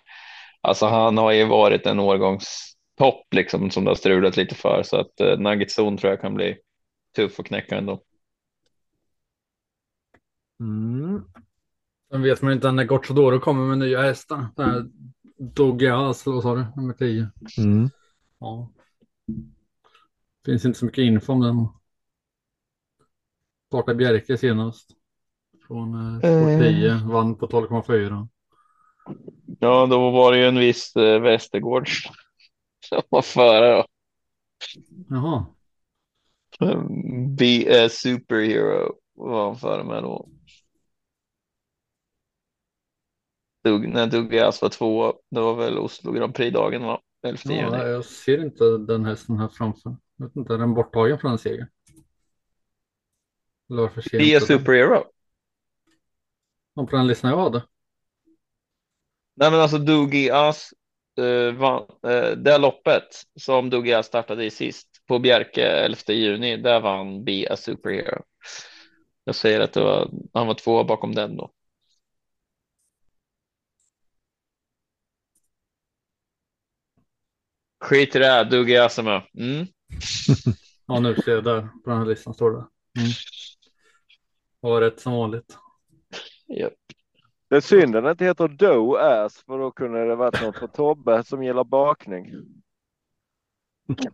alltså 0.62 0.86
han 0.86 1.18
har 1.18 1.32
ju 1.32 1.45
varit 1.45 1.86
en 1.86 1.99
årgångstopp 1.99 3.34
liksom 3.36 3.72
som 3.72 3.84
det 3.84 3.90
har 3.90 3.95
strulat 3.95 4.38
lite 4.38 4.56
för 4.56 4.84
så 4.84 4.98
att 4.98 5.20
eh, 5.20 5.38
Nugget 5.40 5.80
Zone 5.80 5.98
tror 5.98 6.12
jag 6.12 6.22
kan 6.22 6.34
bli 6.36 6.57
tuff 7.16 7.40
att 7.40 7.45
knäcka 7.45 7.78
ändå. 7.78 8.02
Mm. 10.60 11.24
Sen 12.15 12.21
vet 12.21 12.41
man 12.41 12.51
ju 12.51 12.55
inte 12.55 12.71
när 12.71 12.83
Gocciadoro 12.83 13.39
kommer 13.39 13.67
med 13.67 13.77
nya 13.77 14.01
hästar. 14.01 14.47
Dogias, 15.37 16.25
vad 16.25 16.43
sa 16.43 16.55
du? 16.55 16.65
Nummer 16.75 16.93
10. 16.93 17.27
Mm. 17.57 17.89
Ja. 18.39 18.71
Finns 20.45 20.65
inte 20.65 20.79
så 20.79 20.85
mycket 20.85 21.01
info 21.01 21.33
om 21.33 21.41
den. 21.41 21.67
Startade 23.67 23.97
Bjerke 23.97 24.37
senast. 24.37 24.89
Från 25.67 25.93
eh, 25.93 26.17
sport 26.17 26.61
10. 26.61 26.93
Vann 27.05 27.35
på 27.35 27.47
12,4. 27.47 28.27
Ja, 29.59 29.85
då 29.85 30.11
var 30.11 30.31
det 30.31 30.37
ju 30.37 30.45
en 30.45 30.59
viss 30.59 30.95
eh, 30.95 31.21
Västergårds 31.21 32.03
som 32.89 33.01
var 33.09 33.21
före 33.21 33.75
då. 33.75 33.85
Jaha. 35.09 35.45
Be 37.37 37.85
a 37.85 37.89
superhero 37.89 38.95
var 39.13 39.45
han 39.45 39.55
före 39.55 39.83
med 39.83 40.03
då. 40.03 40.29
Dug, 43.65 43.89
när 43.89 44.07
Douglas 44.07 44.61
var 44.61 44.69
två, 44.69 45.13
det 45.31 45.39
var 45.39 45.55
väl 45.55 45.77
Oslo 45.77 46.11
Grand 46.11 46.35
Prix-dagen 46.35 46.83
va? 46.83 47.01
11 47.27 47.39
juni. 47.45 47.61
Ja, 47.61 47.87
jag 47.87 48.05
ser 48.05 48.45
inte 48.45 48.63
den 48.77 49.05
hästen 49.05 49.39
här 49.39 49.47
framför. 49.47 49.95
Jag 50.17 50.25
vet 50.25 50.35
inte, 50.35 50.53
är 50.53 50.57
den 50.57 50.73
borttagen 50.73 51.19
från 51.19 51.31
en 51.31 51.37
seger? 51.37 51.67
Eller 53.69 53.81
varför 53.81 54.01
ser 54.01 54.17
jag 54.17 54.27
Be 54.27 54.31
a 54.37 54.39
inte 54.39 54.53
den? 54.53 54.59
superhero. 54.59 55.03
Ja, 56.73 56.85
På 56.85 56.95
den 56.95 57.07
listan 57.07 57.31
jag 57.31 57.37
hade. 57.37 57.63
Nej 59.35 59.51
men 59.51 59.59
alltså 59.59 59.77
Douglas 59.77 60.73
uh, 61.19 61.53
vann, 61.53 61.85
eh, 62.07 62.31
det 62.37 62.57
loppet 62.57 63.07
som 63.39 63.69
Douglas 63.69 64.05
startade 64.07 64.45
i 64.45 64.49
sist 64.49 64.87
på 65.07 65.19
Bjerke 65.19 65.65
11 65.67 65.97
juni, 66.07 66.57
där 66.57 66.79
vann 66.79 67.23
Be 67.23 67.47
a 67.53 67.57
superhero. 67.57 68.23
Jag 69.23 69.35
säger 69.35 69.59
att 69.59 69.73
det 69.73 69.83
var, 69.83 70.09
han 70.33 70.47
var 70.47 70.53
två 70.53 70.83
bakom 70.83 71.15
den 71.15 71.37
då. 71.37 71.51
Skit 77.86 78.16
i 78.16 78.20
det 78.20 78.26
här, 78.26 78.45
Douglas 78.45 78.99
är 78.99 79.03
med. 79.03 79.22
Mm. 79.38 79.68
Ja, 80.88 80.99
nu 80.99 81.16
ser 81.16 81.32
jag 81.32 81.44
där. 81.44 81.62
På 81.62 81.90
den 81.90 81.99
här 81.99 82.06
listan 82.06 82.34
står 82.34 82.52
det. 82.52 82.57
Mm. 82.57 83.12
Var 84.60 84.82
rätt 84.82 84.99
som 84.99 85.14
vanligt. 85.14 85.57
Japp. 86.60 86.74
Det 87.49 87.56
är 87.56 87.62
synd 87.62 87.95
att 87.95 88.03
det 88.03 88.12
inte 88.12 88.26
heter 88.26 88.48
Doe 88.48 88.99
Ass 88.99 89.44
för 89.45 89.60
då 89.60 89.72
kunde 89.72 90.07
det 90.07 90.16
varit 90.16 90.41
något 90.41 90.57
för 90.57 90.68
Tobbe 90.68 91.24
som 91.24 91.44
gillar 91.44 91.64
bakning. 91.64 92.32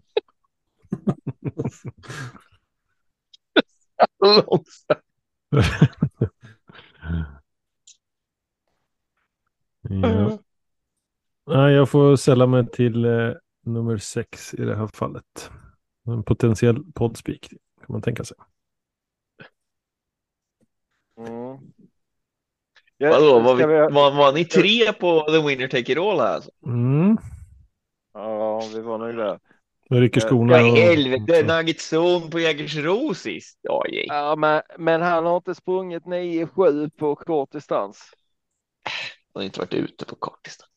Ja. 9.81 10.39
Nej, 11.45 11.73
jag 11.73 11.89
får 11.89 12.15
sälla 12.15 12.48
mig 12.48 12.68
till 12.68 13.06
eh, 13.06 13.34
nummer 13.65 13.97
sex 13.97 14.53
i 14.53 14.65
det 14.65 14.75
här 14.75 14.88
fallet. 14.88 15.51
En 16.07 16.23
potentiell 16.23 16.83
poddspik 16.93 17.49
kan 17.49 17.88
man 17.88 18.01
tänka 18.01 18.23
sig. 18.23 18.38
Mm. 21.17 21.57
Ja, 22.97 23.09
Vadå, 23.09 23.39
var, 23.39 23.55
vi, 23.55 23.63
var, 23.65 24.11
var 24.11 24.33
ni 24.33 24.45
tre 24.45 24.93
på 24.93 25.21
The 25.21 25.47
Winner 25.47 25.67
Take 25.67 25.91
It 25.91 25.97
All 25.97 26.19
här? 26.19 26.35
Alltså? 26.35 26.51
Mm. 26.65 27.17
Ja, 28.13 28.61
vi 28.73 28.81
var 28.81 28.97
nog 28.97 29.15
där. 29.15 29.39
Jag 29.89 30.01
rycker 30.01 30.21
Ja, 30.21 30.27
skorna. 30.27 30.61
Ja, 30.61 30.77
i 30.77 30.81
helvete, 30.81 31.39
så. 31.39 31.55
Nugget 31.55 31.93
Zone 31.93 32.31
på 32.31 32.39
Jägersro 32.39 33.13
sist. 33.13 33.59
Ja. 33.61 33.83
Ja, 33.88 34.35
men, 34.35 34.61
men 34.77 35.01
han 35.01 35.25
har 35.25 35.38
inte 35.38 35.55
sprungit 35.55 36.03
9-7 36.03 36.89
på 36.89 37.15
kort 37.15 37.51
distans. 37.51 38.13
Han 39.33 39.41
har 39.41 39.43
inte 39.43 39.59
varit 39.59 39.73
ute 39.73 40.05
på 40.05 40.15
kort 40.15 40.43
distans. 40.43 40.70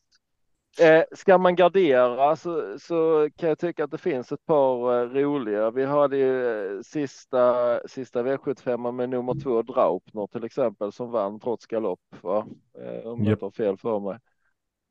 Eh, 0.81 1.03
ska 1.11 1.37
man 1.37 1.55
gardera 1.55 2.35
så, 2.35 2.79
så 2.79 3.29
kan 3.35 3.49
jag 3.49 3.59
tycka 3.59 3.83
att 3.83 3.91
det 3.91 3.97
finns 3.97 4.31
ett 4.31 4.45
par 4.45 5.01
eh, 5.01 5.09
roliga. 5.09 5.71
Vi 5.71 5.85
hade 5.85 6.17
ju 6.17 6.47
eh, 6.75 6.81
sista, 6.81 7.79
sista 7.87 8.23
V75 8.23 8.91
med 8.91 9.09
nummer 9.09 9.33
två 9.43 9.61
Draupner 9.61 10.27
till 10.27 10.43
exempel 10.43 10.91
som 10.91 11.11
vann 11.11 11.39
trots 11.39 11.65
galopp. 11.65 11.99
Va? 12.21 12.47
Eh, 12.79 13.07
om 13.07 13.23
jag 13.25 13.41
har 13.41 13.51
fel 13.51 13.77
för 13.77 13.99
mig. 13.99 14.19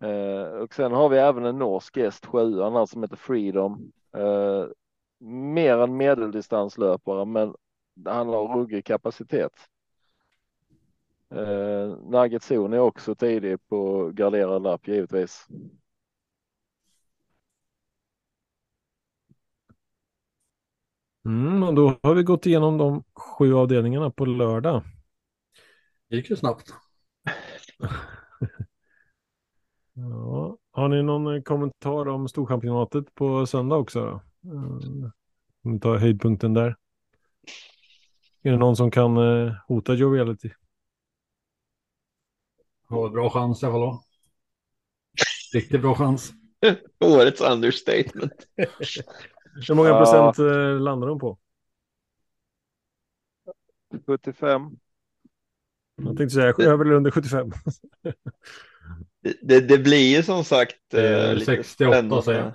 Eh, 0.02 0.48
och 0.48 0.74
sen 0.74 0.92
har 0.92 1.08
vi 1.08 1.18
även 1.18 1.44
en 1.44 1.58
norsk 1.58 1.96
häst, 1.96 2.26
sjuan, 2.26 2.74
här 2.74 2.86
som 2.86 3.02
heter 3.02 3.16
Freedom. 3.16 3.92
Mer 5.20 5.78
än 5.78 5.96
medeldistanslöpare, 5.96 7.24
men 7.24 7.54
han 8.04 8.28
har 8.28 8.58
ruggig 8.58 8.84
kapacitet. 8.84 9.52
Eh, 11.34 11.96
Nugget 12.10 12.42
Zone 12.50 12.76
är 12.76 12.80
också 12.80 13.14
tidig 13.14 13.68
på 13.68 14.10
garderad 14.14 14.62
lapp 14.62 14.88
givetvis. 14.88 15.46
Mm, 21.24 21.62
och 21.62 21.74
då 21.74 21.98
har 22.02 22.14
vi 22.14 22.22
gått 22.22 22.46
igenom 22.46 22.78
de 22.78 23.04
sju 23.14 23.54
avdelningarna 23.54 24.10
på 24.10 24.24
lördag. 24.24 24.82
Det 26.08 26.16
gick 26.16 26.30
ju 26.30 26.36
snabbt. 26.36 26.74
Ja. 29.96 30.56
Har 30.70 30.88
ni 30.88 31.02
någon 31.02 31.36
eh, 31.36 31.42
kommentar 31.42 32.08
om 32.08 32.28
Storchampionatet 32.28 33.14
på 33.14 33.46
söndag 33.46 33.76
också? 33.76 34.20
Eh, 34.44 35.10
Om 35.64 35.72
vi 35.72 35.80
tar 35.80 35.96
höjdpunkten 35.96 36.54
där. 36.54 36.76
Är 38.42 38.50
det 38.50 38.56
någon 38.58 38.76
som 38.76 38.90
kan 38.90 39.16
eh, 39.16 39.52
hota 39.68 39.94
Joviality? 39.94 40.50
Ja, 42.88 43.08
bra 43.08 43.30
chans 43.30 43.62
i 43.62 43.66
alla 43.66 43.74
fall. 43.74 43.98
Riktigt 45.54 45.80
bra 45.80 45.94
chans. 45.94 46.32
Årets 47.00 47.40
understatement. 47.40 48.32
Hur 49.68 49.74
många 49.74 49.88
Ja. 49.88 49.98
procent 49.98 50.38
eh, 50.38 50.80
landar 50.80 51.08
de 51.08 51.18
på? 51.18 51.38
75. 54.06 54.76
Jag 55.96 56.16
tänkte 56.16 56.34
säga 56.34 56.46
över 56.46 56.84
eller 56.84 56.94
under 56.94 57.10
75. 57.10 57.50
Det, 59.22 59.36
det, 59.42 59.60
det 59.60 59.78
blir 59.78 60.16
ju 60.16 60.22
som 60.22 60.44
sagt 60.44 60.94
eh, 60.94 61.34
lite 61.34 61.44
68 61.44 61.92
spännande. 61.92 62.22
säger 62.22 62.40
jag. 62.40 62.52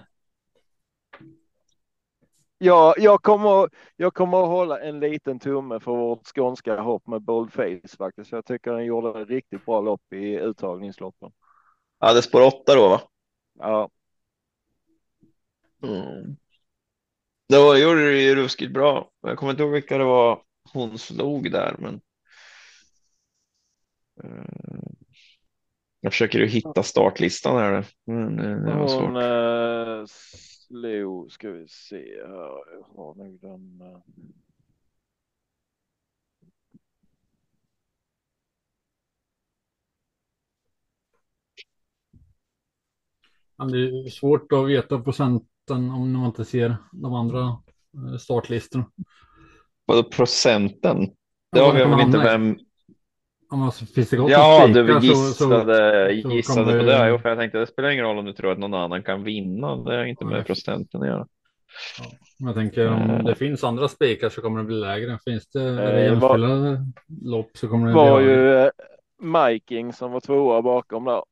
Ja, 2.62 2.94
jag 2.98 3.22
kommer, 3.24 3.70
jag 3.96 4.14
kommer 4.14 4.42
att 4.44 4.48
hålla 4.48 4.82
en 4.82 5.00
liten 5.00 5.40
tumme 5.40 5.80
för 5.80 5.92
vårt 5.92 6.26
skånska 6.36 6.82
hopp 6.82 7.08
med 7.08 7.22
boldface 7.22 7.98
faktiskt. 7.98 8.32
Jag 8.32 8.46
tycker 8.46 8.72
den 8.72 8.86
gjorde 8.86 9.22
ett 9.22 9.30
riktigt 9.30 9.66
bra 9.66 9.82
lopp 9.82 10.14
i 10.14 10.36
uttagningsloppen. 10.36 11.32
Ja, 12.00 12.14
det 12.14 12.22
spår 12.22 12.42
åtta 12.42 12.76
då 12.76 12.90
va? 12.90 13.02
Ja, 13.60 13.90
Mm. 15.84 16.36
Då 17.50 17.78
gjorde 17.78 18.12
det 18.12 18.22
ju 18.22 18.36
ruskigt 18.36 18.74
bra. 18.74 19.10
Jag 19.22 19.38
kommer 19.38 19.52
inte 19.52 19.64
ihåg 19.64 19.72
vilka 19.72 19.98
det 19.98 20.04
var 20.04 20.42
hon 20.74 20.98
slog 20.98 21.52
där, 21.52 21.76
men. 21.80 22.02
Eh, 24.24 24.90
Jag 26.02 26.12
försöker 26.14 26.40
ju 26.40 26.46
hitta 26.48 26.84
startlistan 26.84 27.58
här. 27.58 27.86
Men 28.06 28.40
eh, 28.40 28.58
det 28.66 28.76
var 28.76 28.80
hon 28.80 28.90
svårt. 28.90 29.16
eh, 29.16 30.06
slog, 30.70 31.32
ska 31.32 31.52
vi 31.52 31.68
se 31.68 32.22
här, 32.28 32.74
jag 32.74 32.88
har 32.96 33.16
nog 33.16 33.40
den. 33.42 33.82
eh, 33.82 34.02
Det 43.72 43.78
är 43.78 44.10
svårt 44.10 44.52
att 44.52 44.68
veta 44.68 45.00
procenten 45.00 45.90
om 45.90 46.12
man 46.12 46.26
inte 46.26 46.46
ser 46.46 46.76
de 46.92 47.14
andra 47.14 47.42
eh, 47.94 48.18
startlistorna. 48.20 48.92
Vadå 49.86 50.04
procenten? 50.04 51.16
Det 51.52 51.62
avgör 51.62 51.90
väl 51.90 52.08
inte 52.08 52.18
vem. 52.18 52.58
Om 53.52 53.66
det 54.12 54.18
gott 54.18 54.32
Ja, 54.32 54.68
du 54.68 54.74
spika 54.74 55.00
så- 55.02 55.06
gissade, 55.08 56.22
så 56.24 56.30
gissade 56.32 56.80
på 56.80 56.86
det. 56.86 57.10
Jo, 57.10 57.18
för 57.20 57.30
jag 57.30 57.38
tänkte 57.38 57.58
det 57.60 57.68
spelar 57.68 57.90
ingen 57.90 58.06
roll 58.06 58.18
om 58.18 58.26
du 58.26 58.34
tror 58.34 58.52
att 58.52 58.60
någon 58.60 58.74
annan 58.74 59.04
kan 59.04 59.24
vinna. 59.24 59.76
Det 59.76 59.96
är 59.96 60.06
inte 60.06 60.26
med 60.26 60.34
Nej. 60.34 60.44
procenten 60.44 61.02
att 61.02 61.08
göra. 61.08 61.28
så, 61.98 62.04
jag 62.38 62.56
tänker 62.56 62.88
om 62.92 63.10
Eh. 63.10 63.24
det 63.24 63.36
finns 63.36 63.64
andra 63.64 63.88
spikar 63.88 64.30
så 64.30 64.42
kommer 64.42 64.60
det 64.60 64.66
bli 64.66 64.76
lägre. 64.76 65.20
Finns 65.26 65.48
det, 65.50 65.76
det 65.76 65.92
Eh, 65.92 66.04
jämspelade 66.04 66.86
lopp 67.24 67.58
så 67.58 67.68
kommer 67.68 67.86
det 67.88 67.92
Det 67.92 67.96
var 67.96 68.22
bli 68.22 68.30
ju 68.32 68.54
eh, 68.56 68.70
Miking 69.22 69.94
som 69.94 70.12
var 70.12 70.20
tvåa 70.20 70.62
bakom 70.62 71.06
där. 71.06 71.24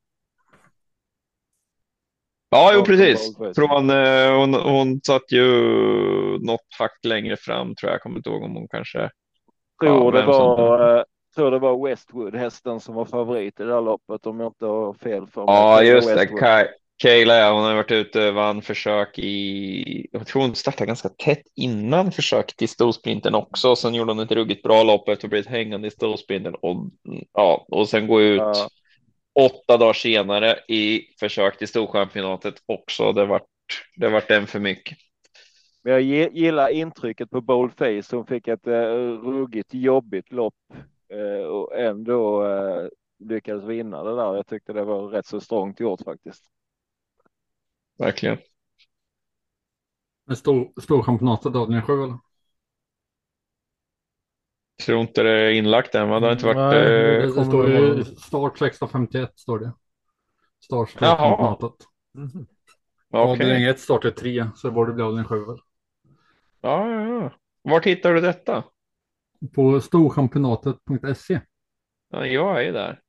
Ja, 2.50 2.72
jo 2.76 2.84
precis. 2.84 3.38
Från, 3.56 3.90
eh, 3.90 4.40
hon, 4.40 4.54
hon 4.54 5.02
satt 5.02 5.32
ju 5.32 5.46
något 6.40 6.62
hack 6.80 7.00
längre 7.04 7.38
fram 7.38 7.76
tror 7.76 7.90
jag. 7.90 7.94
Jag 7.94 8.02
kommer 8.02 8.18
inte 8.18 8.30
ihåg 8.30 8.44
om 8.44 8.56
hon 8.56 8.68
kanske. 8.68 9.10
Tror 9.84 10.12
det 10.12 10.18
vem 10.18 10.34
som- 10.34 10.48
var, 10.48 11.06
tror 11.38 11.52
det 11.52 11.60
var 11.60 11.88
Westwood 11.90 12.36
hästen 12.36 12.80
som 12.80 12.96
var 12.96 13.06
favorit 13.06 13.60
i 13.60 13.64
det 13.64 13.74
här 13.74 13.82
loppet 13.82 14.26
om 14.28 14.40
jag 14.40 14.48
inte 14.50 14.66
har 14.66 14.94
fel 14.94 15.28
för 15.28 15.46
mig. 15.46 15.56
Ja, 15.56 15.84
just 15.84 16.08
det. 16.08 16.16
Westwood. 16.16 16.42
Ka- 16.42 16.68
Kayla, 16.98 17.52
hon 17.52 17.64
har 17.64 17.76
varit 17.76 17.92
ute, 17.92 18.32
vann 18.32 18.62
försök 18.62 19.20
i, 19.20 20.08
jag 20.12 20.28
tror 20.28 20.42
hon 20.42 20.56
startade 20.56 20.86
ganska 20.88 21.10
tätt 21.10 21.44
innan 21.56 22.12
försöket 22.12 22.62
i 22.62 22.68
storsprinten 22.68 23.36
också. 23.36 23.76
Sen 23.76 23.94
gjorde 23.94 24.12
hon 24.12 24.20
ett 24.20 24.32
ruggigt 24.32 24.64
bra 24.64 24.84
lopp 24.84 25.02
efter 25.02 25.14
att 25.14 25.22
ha 25.22 25.30
blivit 25.30 25.48
hängande 25.48 25.88
i 25.88 25.92
storsprinten 25.92 26.56
och 26.56 26.90
ja, 27.34 27.66
och 27.70 27.90
sen 27.90 28.08
gå 28.08 28.22
ut 28.22 28.42
Ja. 28.42 28.70
åtta 29.40 29.78
dagar 29.78 29.94
senare 29.94 30.60
i 30.68 31.02
försök 31.20 31.58
till 31.58 31.68
storchampionatet 31.68 32.56
också. 32.66 33.12
Det 33.14 33.26
vart, 33.26 33.48
det 33.96 34.10
vart 34.10 34.32
en 34.32 34.48
för 34.48 34.60
mycket. 34.60 34.98
Men 35.84 35.94
jag 35.94 36.02
gi- 36.02 36.30
gillar 36.34 36.70
intrycket 36.70 37.30
på 37.30 37.42
Boldface. 37.42 38.16
Hon 38.16 38.26
fick 38.26 38.48
ett 38.48 38.68
eh, 38.68 38.74
ruggigt 39.24 39.74
jobbigt 39.74 40.32
lopp 40.32 40.56
och 41.52 41.78
ändå 41.80 42.46
eh, 42.46 42.88
lyckades 43.20 43.64
vinna 43.64 44.04
det 44.04 44.16
där. 44.16 44.36
Jag 44.36 44.48
tyckte 44.48 44.74
det 44.74 44.84
var 44.84 45.08
rätt 45.10 45.26
så 45.26 45.42
strångt 45.42 45.80
gjort 45.80 46.02
faktiskt. 46.02 46.44
Verkligen. 48.00 48.38
Men 50.26 50.36
stor, 50.36 50.82
storchampionatet 50.82 51.56
avdelning 51.56 51.82
7 51.82 52.04
eller? 52.04 52.18
Tror 54.86 55.02
inte 55.02 55.24
det 55.24 55.32
är 55.32 55.52
inlagt 55.52 55.96
än, 55.96 56.10
va? 56.10 56.20
Det 56.20 56.26
har 56.26 56.34
inte 56.34 56.46
varit. 56.46 56.58
Nej, 56.58 56.78
eh, 56.78 57.22
Det, 57.22 57.36
det 57.36 57.46
står 57.46 57.70
ju 57.70 58.04
start 58.06 58.58
16.51 58.60 59.28
står 59.36 59.60
det. 59.60 59.74
Start 60.60 60.90
storchampionatet. 60.90 61.88
Mhm. 62.14 62.48
Avdelning 63.12 63.56
okej. 63.56 63.70
1 63.70 63.80
startar 63.80 64.12
3 64.12 64.46
så 64.56 64.68
det 64.68 64.74
borde 64.74 64.94
bli 64.94 65.04
avdelning 65.04 65.26
7 65.26 65.46
väl. 65.46 65.58
Ja, 66.62 66.90
ja, 66.92 67.02
ja. 67.24 67.32
Vart 67.62 67.86
hittar 67.86 68.14
du 68.14 68.22
detta? 68.22 68.64
På 69.56 69.82
storchampionatet.se. 69.82 71.42
Ja, 72.10 72.26
jag 72.26 72.66
är 72.66 72.74
där. 72.74 73.02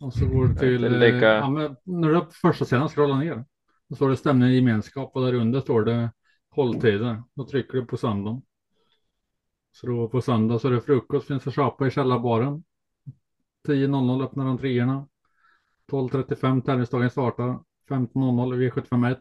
Och 0.00 0.14
så 0.14 0.26
går 0.26 0.46
du 0.48 0.54
till, 0.54 0.84
är 0.84 0.90
eh, 0.90 0.98
lika- 0.98 1.34
ja, 1.36 1.50
men 1.50 1.76
när 1.84 2.08
du 2.08 2.16
är 2.16 2.20
på 2.20 2.30
första 2.32 2.64
sidan 2.64 2.88
scrollar 2.88 3.18
ner. 3.18 3.44
Då 3.88 3.96
står 3.96 4.08
det 4.10 4.16
stämning 4.16 4.48
och 4.48 4.54
gemenskap 4.54 5.10
och 5.16 5.24
där 5.26 5.34
under 5.34 5.60
står 5.60 5.82
det 5.84 6.12
hålltider. 6.50 7.22
Då 7.34 7.46
trycker 7.46 7.72
du 7.72 7.84
på 7.86 7.96
söndagen. 7.96 8.42
Så 9.72 9.86
då 9.86 10.08
på 10.08 10.20
söndag 10.20 10.58
så 10.58 10.68
är 10.68 10.72
det 10.72 10.80
frukost 10.80 11.26
finns 11.26 11.46
att 11.46 11.54
köpa 11.54 11.86
i 11.86 11.90
källarbaren. 11.90 12.64
10.00 13.68 14.24
öppnar 14.24 14.44
de 14.44 14.58
treorna. 14.58 15.08
12.35 15.90 16.62
tävlingsdagen 16.62 17.10
startar. 17.10 17.60
15.00 17.88 18.70
V751. 18.70 19.16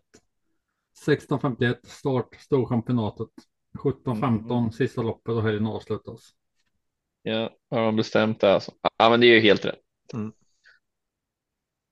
16.51 1.07 1.75
start 1.83 2.35
storchampionatet. 2.39 3.29
17.15 3.83 4.69
sista 4.71 5.01
loppet 5.01 5.35
och 5.35 5.43
helgen 5.43 5.67
avslutas. 5.67 6.31
Ja, 7.23 7.49
har 7.69 7.81
de 7.85 7.95
bestämt 7.95 8.39
det 8.41 8.53
alltså? 8.53 8.71
Ja, 8.97 9.09
men 9.09 9.19
det 9.21 9.27
är 9.27 9.33
ju 9.33 9.39
helt 9.39 9.65
rätt. 9.65 9.79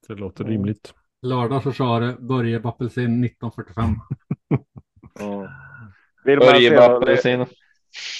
Det 0.07 0.15
låter 0.15 0.43
rimligt. 0.43 0.93
Lördag 1.21 1.63
så 1.63 1.71
kör 1.71 2.01
det 2.01 2.15
Börje 2.19 2.59
Bappelsin 2.59 3.25
19.45. 3.25 3.95
Vill 6.25 6.37
man, 6.39 6.47
Börje 6.47 6.69
se, 6.69 6.75
Bappelsin. 6.75 7.45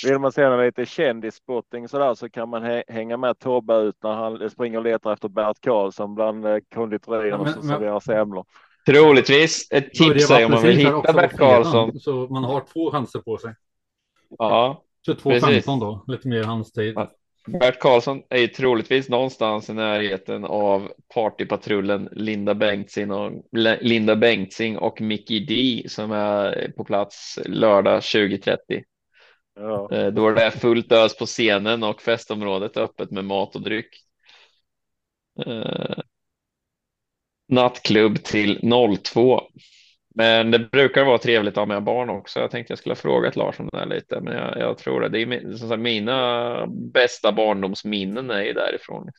vill 0.05 0.19
man 0.19 0.31
se 0.31 0.43
en 0.43 0.59
lite 0.59 0.85
kändisspotting 0.85 1.87
sådär 1.87 2.13
så 2.13 2.29
kan 2.29 2.49
man 2.49 2.63
hä- 2.63 2.83
hänga 2.87 3.17
med 3.17 3.39
Tobbe 3.39 3.75
ut 3.75 3.95
när 4.03 4.13
han 4.13 4.49
springer 4.49 4.77
och 4.77 4.83
letar 4.83 5.13
efter 5.13 5.29
Bert 5.29 5.57
Karlsson 5.61 6.15
bland 6.15 6.45
eh, 6.45 6.57
konditorierna 6.73 7.43
Ja, 7.47 7.53
som 7.53 7.63
serverar 7.63 7.99
semlor. 7.99 8.45
Troligtvis 8.85 9.71
ett 9.71 9.93
tips 9.93 10.31
är 10.31 10.45
om 10.45 10.51
man 10.51 10.61
vill 10.63 10.77
hitta 10.77 11.13
Bert 11.13 11.37
Karlsson. 11.37 11.99
Så 11.99 12.27
man 12.27 12.43
har 12.43 12.61
två 12.73 12.91
chanser 12.91 13.19
på 13.19 13.37
sig. 13.37 13.55
Ja, 14.37 14.83
22.15 15.13 15.79
då, 15.79 16.03
lite 16.07 16.27
mer 16.27 16.43
hans 16.43 16.71
tid. 16.71 16.93
Ja. 16.95 17.11
Bert 17.47 17.79
Karlsson 17.79 18.21
är 18.29 18.37
ju 18.37 18.47
troligtvis 18.47 19.09
någonstans 19.09 19.69
i 19.69 19.73
närheten 19.73 20.45
av 20.45 20.91
partypatrullen 21.13 22.09
Linda 22.11 22.55
Bengtzing 22.55 23.11
och 23.11 23.31
Linda 23.81 24.15
Bengtzing 24.15 24.77
och 24.77 25.01
Mickey 25.01 25.39
D 25.39 25.83
som 25.89 26.11
är 26.11 26.73
på 26.77 26.83
plats 26.83 27.39
lördag 27.45 27.99
20.30. 27.99 28.57
Ja. 29.55 29.89
Eh, 29.91 30.07
Då 30.07 30.27
är 30.27 30.35
det 30.35 30.51
fullt 30.51 30.91
ös 30.91 31.17
på 31.17 31.25
scenen 31.25 31.83
och 31.83 32.01
festområdet 32.01 32.77
öppet 32.77 33.11
med 33.11 33.25
mat 33.25 33.55
och 33.55 33.61
dryck. 33.61 33.89
Eh, 35.45 35.99
nattklubb 37.47 38.23
till 38.23 38.59
02. 39.03 39.41
Men 40.15 40.51
det 40.51 40.59
brukar 40.59 41.05
vara 41.05 41.17
trevligt 41.17 41.53
att 41.53 41.61
ha 41.61 41.65
med 41.65 41.83
barn 41.83 42.09
också. 42.09 42.39
Jag 42.39 42.51
tänkte 42.51 42.71
jag 42.71 42.79
skulle 42.79 42.91
ha 42.91 43.01
frågat 43.01 43.35
Lars 43.35 43.59
om 43.59 43.69
det 43.71 43.77
där 43.79 43.85
lite, 43.85 44.21
men 44.21 44.33
jag, 44.33 44.57
jag 44.57 44.77
tror 44.77 45.01
det. 45.01 45.09
Det 45.09 45.21
är 45.21 45.57
som 45.57 45.69
sagt, 45.69 45.81
mina 45.81 46.67
bästa 46.67 47.31
barndomsminnen 47.31 48.29
är 48.31 48.43
ju 48.43 48.53
därifrån. 48.53 49.09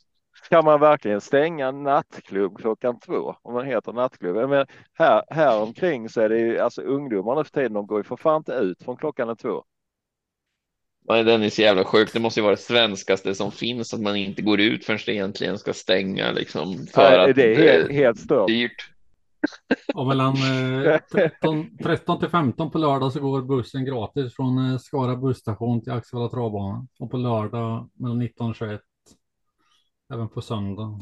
Kan 0.49 0.65
man 0.65 0.79
verkligen 0.79 1.21
stänga 1.21 1.67
en 1.67 1.83
nattklubb 1.83 2.57
klockan 2.57 2.99
två 2.99 3.35
om 3.41 3.55
den 3.55 3.65
heter 3.65 3.93
nattklubb? 3.93 4.35
Menar, 4.35 4.67
här, 4.93 5.23
här 5.29 5.61
omkring 5.61 6.09
så 6.09 6.21
är 6.21 6.29
det 6.29 6.39
ju 6.39 6.59
alltså 6.59 6.81
ungdomarna 6.81 7.43
för 7.43 7.51
tiden. 7.51 7.73
De 7.73 7.87
går 7.87 7.99
ju 7.99 8.03
för 8.03 8.15
fan 8.15 8.37
inte 8.37 8.53
ut 8.53 8.83
från 8.83 8.97
klockan 8.97 9.37
två. 9.37 9.63
Nej, 11.09 11.23
Den 11.23 11.43
är 11.43 11.49
så 11.49 11.61
jävla 11.61 11.83
sjuk. 11.83 12.13
Det 12.13 12.19
måste 12.19 12.39
ju 12.39 12.43
vara 12.43 12.55
det 12.55 12.61
svenskaste 12.61 13.35
som 13.35 13.51
finns 13.51 13.93
att 13.93 14.01
man 14.01 14.15
inte 14.15 14.41
går 14.41 14.59
ut 14.59 14.85
förrän 14.85 14.99
det 15.05 15.11
egentligen 15.13 15.57
ska 15.57 15.73
stänga 15.73 16.31
liksom 16.31 16.87
för 16.93 17.11
Nej, 17.11 17.29
att 17.29 17.35
det 17.35 17.55
är 17.55 17.57
helt, 17.57 17.91
helt 17.91 18.19
stört. 18.19 18.47
dyrt. 18.47 18.90
Och 19.95 20.07
mellan 20.07 20.33
eh, 20.33 20.99
13, 21.11 21.77
13 21.83 22.19
till 22.19 22.29
15 22.29 22.71
på 22.71 22.77
lördag 22.77 23.13
så 23.13 23.19
går 23.19 23.41
bussen 23.41 23.85
gratis 23.85 24.35
från 24.35 24.71
eh, 24.71 24.77
Skara 24.77 25.15
busstation 25.15 25.81
till 25.81 25.91
Axevalla 25.93 26.29
travbana. 26.29 26.87
Och 26.99 27.11
på 27.11 27.17
lördag 27.17 27.89
mellan 27.93 28.19
19 28.19 28.49
och 28.49 28.55
21. 28.55 28.81
Även 30.13 30.29
på 30.29 30.41
söndag. 30.41 30.99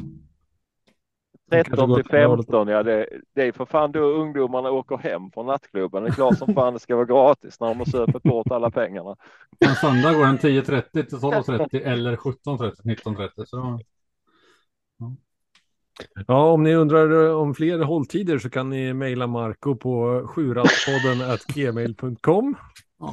13 1.51 1.95
till 1.95 2.03
kanske 2.03 2.27
går- 2.27 2.35
15, 2.37 2.67
ja 2.67 2.83
det, 2.83 3.09
det 3.35 3.43
är 3.47 3.51
för 3.51 3.65
fan 3.65 3.91
då 3.91 3.99
ungdomarna 3.99 4.71
åker 4.71 4.97
hem 4.97 5.31
från 5.31 5.45
nattklubben. 5.45 6.03
Det 6.03 6.09
är 6.09 6.13
klart 6.13 6.37
som 6.37 6.53
fan 6.53 6.73
det 6.73 6.79
ska 6.79 6.95
vara 6.95 7.05
gratis 7.05 7.59
när 7.59 7.67
de 7.67 7.77
har 7.77 7.85
söpit 7.85 8.23
bort 8.23 8.51
alla 8.51 8.71
pengarna. 8.71 9.15
Men 9.59 9.75
söndag 9.75 10.13
går 10.13 10.25
den 10.25 10.37
10.30 10.37 10.91
till 10.91 11.17
12.30 11.17 11.81
eller 11.83 12.15
17.30 12.15 12.75
till 12.75 12.91
19.30. 13.13 13.45
Så 13.45 13.79
Ja, 16.27 16.51
om 16.51 16.63
ni 16.63 16.76
undrar 16.76 17.26
eh, 17.26 17.38
om 17.41 17.55
fler 17.55 17.80
hålltider 17.80 18.39
så 18.39 18.49
kan 18.49 18.69
ni 18.69 18.93
mejla 18.93 19.27
Marco 19.27 19.76
på 19.76 20.23
sjurattpodden 20.27 21.38
gmail.com. 21.47 22.55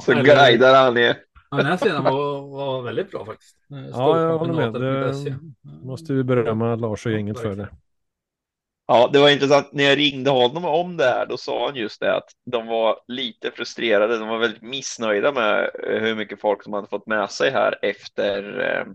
Så 0.01 0.11
eller- 0.11 0.23
guidar 0.23 0.85
han 0.85 0.97
er. 0.97 1.17
Ja, 1.51 1.57
den 1.57 1.65
här 1.65 1.77
sidan 1.77 2.03
var, 2.03 2.41
var 2.41 2.81
väldigt 2.81 3.11
bra 3.11 3.25
faktiskt. 3.25 3.55
Eh, 3.71 3.89
Ja, 3.91 4.21
jag 4.21 4.37
håller 4.37 4.53
med. 4.53 4.73
Det 4.81 5.37
måste 5.83 6.13
vi 6.13 6.23
berömma 6.23 6.75
Lars 6.75 7.05
och 7.05 7.11
gänget 7.11 7.39
för 7.39 7.55
det. 7.55 7.69
Ja, 8.87 9.09
det 9.13 9.19
var 9.19 9.29
intressant. 9.29 9.73
När 9.73 9.83
jag 9.83 9.97
ringde 9.97 10.29
honom 10.29 10.65
om 10.65 10.97
det 10.97 11.03
här, 11.03 11.25
då 11.25 11.37
sa 11.37 11.65
han 11.65 11.75
just 11.75 11.99
det 11.99 12.15
att 12.15 12.29
de 12.51 12.67
var 12.67 12.99
lite 13.07 13.51
frustrerade. 13.51 14.17
De 14.17 14.27
var 14.27 14.37
väldigt 14.37 14.61
missnöjda 14.61 15.31
med 15.31 15.69
eh, 15.87 16.01
hur 16.01 16.15
mycket 16.15 16.41
folk 16.41 16.63
som 16.63 16.73
hade 16.73 16.87
fått 16.87 17.07
med 17.07 17.29
sig 17.31 17.51
här 17.51 17.79
efter 17.81 18.59
eh, 18.59 18.85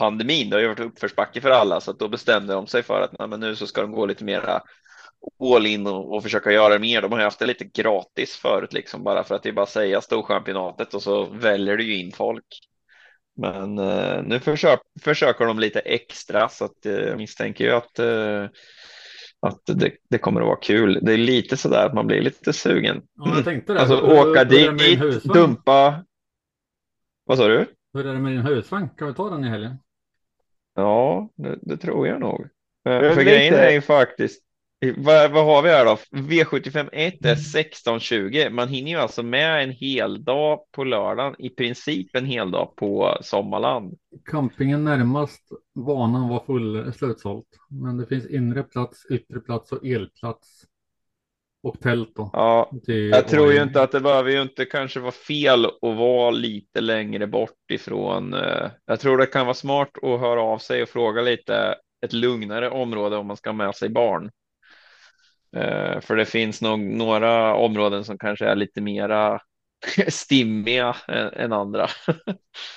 pandemin. 0.00 0.50
Det 0.50 0.56
har 0.56 0.60
ju 0.60 0.68
varit 0.68 0.80
uppförsbacke 0.80 1.40
för 1.40 1.50
alla 1.50 1.80
så 1.80 1.90
att 1.90 1.98
då 1.98 2.08
bestämde 2.08 2.54
de 2.54 2.66
sig 2.66 2.82
för 2.82 3.00
att 3.00 3.18
nej, 3.18 3.28
men 3.28 3.40
nu 3.40 3.56
så 3.56 3.66
ska 3.66 3.80
de 3.80 3.92
gå 3.92 4.06
lite 4.06 4.24
mera 4.24 4.62
all 5.54 5.66
in 5.66 5.86
och, 5.86 6.14
och 6.14 6.22
försöka 6.22 6.52
göra 6.52 6.78
mer. 6.78 7.02
De 7.02 7.12
har 7.12 7.18
ju 7.18 7.24
haft 7.24 7.38
det 7.38 7.46
lite 7.46 7.64
gratis 7.64 8.36
förut 8.36 8.72
liksom 8.72 9.04
bara 9.04 9.24
för 9.24 9.34
att 9.34 9.42
det 9.42 9.48
är 9.48 9.52
bara 9.52 9.66
säga 9.66 10.00
storchampionatet 10.00 10.94
och 10.94 11.02
så 11.02 11.24
väljer 11.24 11.76
du 11.76 11.84
ju 11.84 11.96
in 11.96 12.12
folk. 12.12 12.44
Men 13.36 13.78
eh, 13.78 14.22
nu 14.22 14.40
försök, 14.40 14.80
försöker 15.00 15.44
de 15.44 15.58
lite 15.58 15.80
extra 15.80 16.48
så 16.48 16.64
att 16.64 16.86
eh, 16.86 16.92
jag 16.92 17.16
misstänker 17.16 17.64
ju 17.64 17.70
att 17.70 17.98
eh, 17.98 18.44
att 19.46 19.60
det, 19.66 19.92
det 20.10 20.18
kommer 20.18 20.40
att 20.40 20.46
vara 20.46 20.60
kul. 20.62 20.98
Det 21.02 21.12
är 21.12 21.18
lite 21.18 21.56
så 21.56 21.68
där 21.68 21.86
att 21.86 21.94
man 21.94 22.06
blir 22.06 22.22
lite 22.22 22.52
sugen. 22.52 23.02
Ja, 23.14 23.32
jag 23.36 23.44
tänkte 23.44 23.72
det. 23.72 23.80
Alltså 23.80 23.96
Hur- 23.96 24.30
åka 24.30 24.44
hur 24.44 24.76
dit, 24.76 25.24
dumpa. 25.24 26.04
Vad 27.24 27.38
sa 27.38 27.48
du? 27.48 27.66
Hur 27.94 28.06
är 28.06 28.12
det 28.12 28.20
med 28.20 28.32
din 28.32 28.40
husvagn? 28.40 28.88
Kan 28.98 29.08
vi 29.08 29.14
ta 29.14 29.30
den 29.30 29.44
i 29.44 29.48
helgen? 29.48 29.76
Ja, 30.74 31.30
det, 31.36 31.58
det 31.62 31.76
tror 31.76 32.06
jag 32.06 32.20
nog. 32.20 32.40
Eh, 32.86 32.92
är 32.92 33.14
För 33.14 33.22
grejen 33.22 33.54
är 33.54 33.70
ju 33.70 33.80
faktiskt, 33.80 34.42
vad, 34.96 35.30
vad 35.30 35.44
har 35.44 35.62
vi 35.62 35.68
här 35.68 35.84
då? 35.84 35.98
V75 36.10 36.88
1 36.92 37.24
är 37.24 37.34
16.20. 37.34 38.50
Man 38.50 38.68
hinner 38.68 38.90
ju 38.90 38.96
alltså 38.96 39.22
med 39.22 39.62
en 39.62 39.70
hel 39.70 40.24
dag 40.24 40.60
på 40.72 40.84
lördagen, 40.84 41.34
i 41.38 41.50
princip 41.50 42.16
en 42.16 42.26
hel 42.26 42.50
dag 42.50 42.76
på 42.76 43.18
Sommarland. 43.22 43.94
Campingen 44.30 44.84
närmast 44.84 45.48
banan 45.74 46.28
var 46.28 46.44
full 46.46 46.92
slutsålt. 46.92 47.48
Men 47.70 47.96
det 47.96 48.06
finns 48.06 48.26
inre 48.26 48.62
plats, 48.62 49.06
yttre 49.10 49.40
plats 49.40 49.72
och 49.72 49.86
elplats. 49.86 50.64
Och 51.62 51.80
tält 51.80 52.14
då. 52.16 52.30
Ja, 52.32 52.76
jag 53.10 53.28
tror 53.28 53.52
ju 53.52 53.62
inte 53.62 53.82
att 53.82 53.92
det 53.92 54.00
behöver 54.00 54.30
ju 54.30 54.42
inte 54.42 54.64
kanske 54.64 55.00
vara 55.00 55.12
fel 55.12 55.64
att 55.66 55.72
vara 55.82 56.30
lite 56.30 56.80
längre 56.80 57.26
bort 57.26 57.70
ifrån. 57.72 58.34
eh, 58.34 58.70
Jag 58.86 59.00
tror 59.00 59.18
det 59.18 59.26
kan 59.26 59.46
vara 59.46 59.54
smart 59.54 59.90
att 60.02 60.20
höra 60.20 60.42
av 60.42 60.58
sig 60.58 60.82
och 60.82 60.88
fråga 60.88 61.22
lite 61.22 61.74
ett 62.06 62.12
lugnare 62.12 62.70
område 62.70 63.16
om 63.16 63.26
man 63.26 63.36
ska 63.36 63.52
med 63.52 63.74
sig 63.74 63.88
barn. 63.88 64.30
Eh, 65.56 66.00
För 66.00 66.16
det 66.16 66.26
finns 66.26 66.62
nog 66.62 66.80
några 66.80 67.54
områden 67.54 68.04
som 68.04 68.18
kanske 68.18 68.46
är 68.46 68.56
lite 68.56 68.80
mera 68.80 69.40
stimmiga 70.08 70.96
än, 71.08 71.52
andra. 71.52 71.88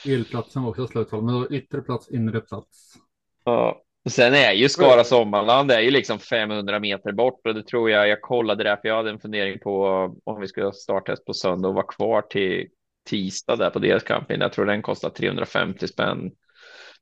Elplatsen 0.05 0.63
var 0.63 0.69
också 0.69 0.87
slutsåld. 0.87 1.23
Men 1.23 1.33
då 1.35 1.49
yttre 1.51 1.81
plats, 1.81 2.09
inre 2.11 2.41
plats. 2.41 2.97
Ja. 3.45 3.83
Och 4.05 4.11
Sen 4.11 4.33
är 4.33 4.51
ju 4.51 4.69
Skara 4.69 5.03
Sommarland 5.03 5.69
det 5.69 5.75
är 5.75 5.79
ju 5.81 5.91
liksom 5.91 6.19
500 6.19 6.79
meter 6.79 7.11
bort 7.11 7.47
och 7.47 7.53
det 7.53 7.63
tror 7.63 7.89
jag. 7.89 8.07
Jag 8.07 8.21
kollade 8.21 8.63
där 8.63 8.75
för 8.75 8.87
jag 8.87 8.95
hade 8.95 9.09
en 9.09 9.19
fundering 9.19 9.59
på 9.59 9.85
om 10.23 10.41
vi 10.41 10.47
skulle 10.47 10.73
starttest 10.73 11.25
på 11.25 11.33
söndag 11.33 11.67
och 11.67 11.73
vara 11.73 11.87
kvar 11.87 12.21
till 12.21 12.67
tisdag 13.09 13.55
där 13.55 13.69
på 13.69 13.79
deras 13.79 14.03
camping. 14.03 14.39
Jag 14.39 14.53
tror 14.53 14.65
den 14.65 14.81
kostar 14.81 15.09
350 15.09 15.87
spänn 15.87 16.31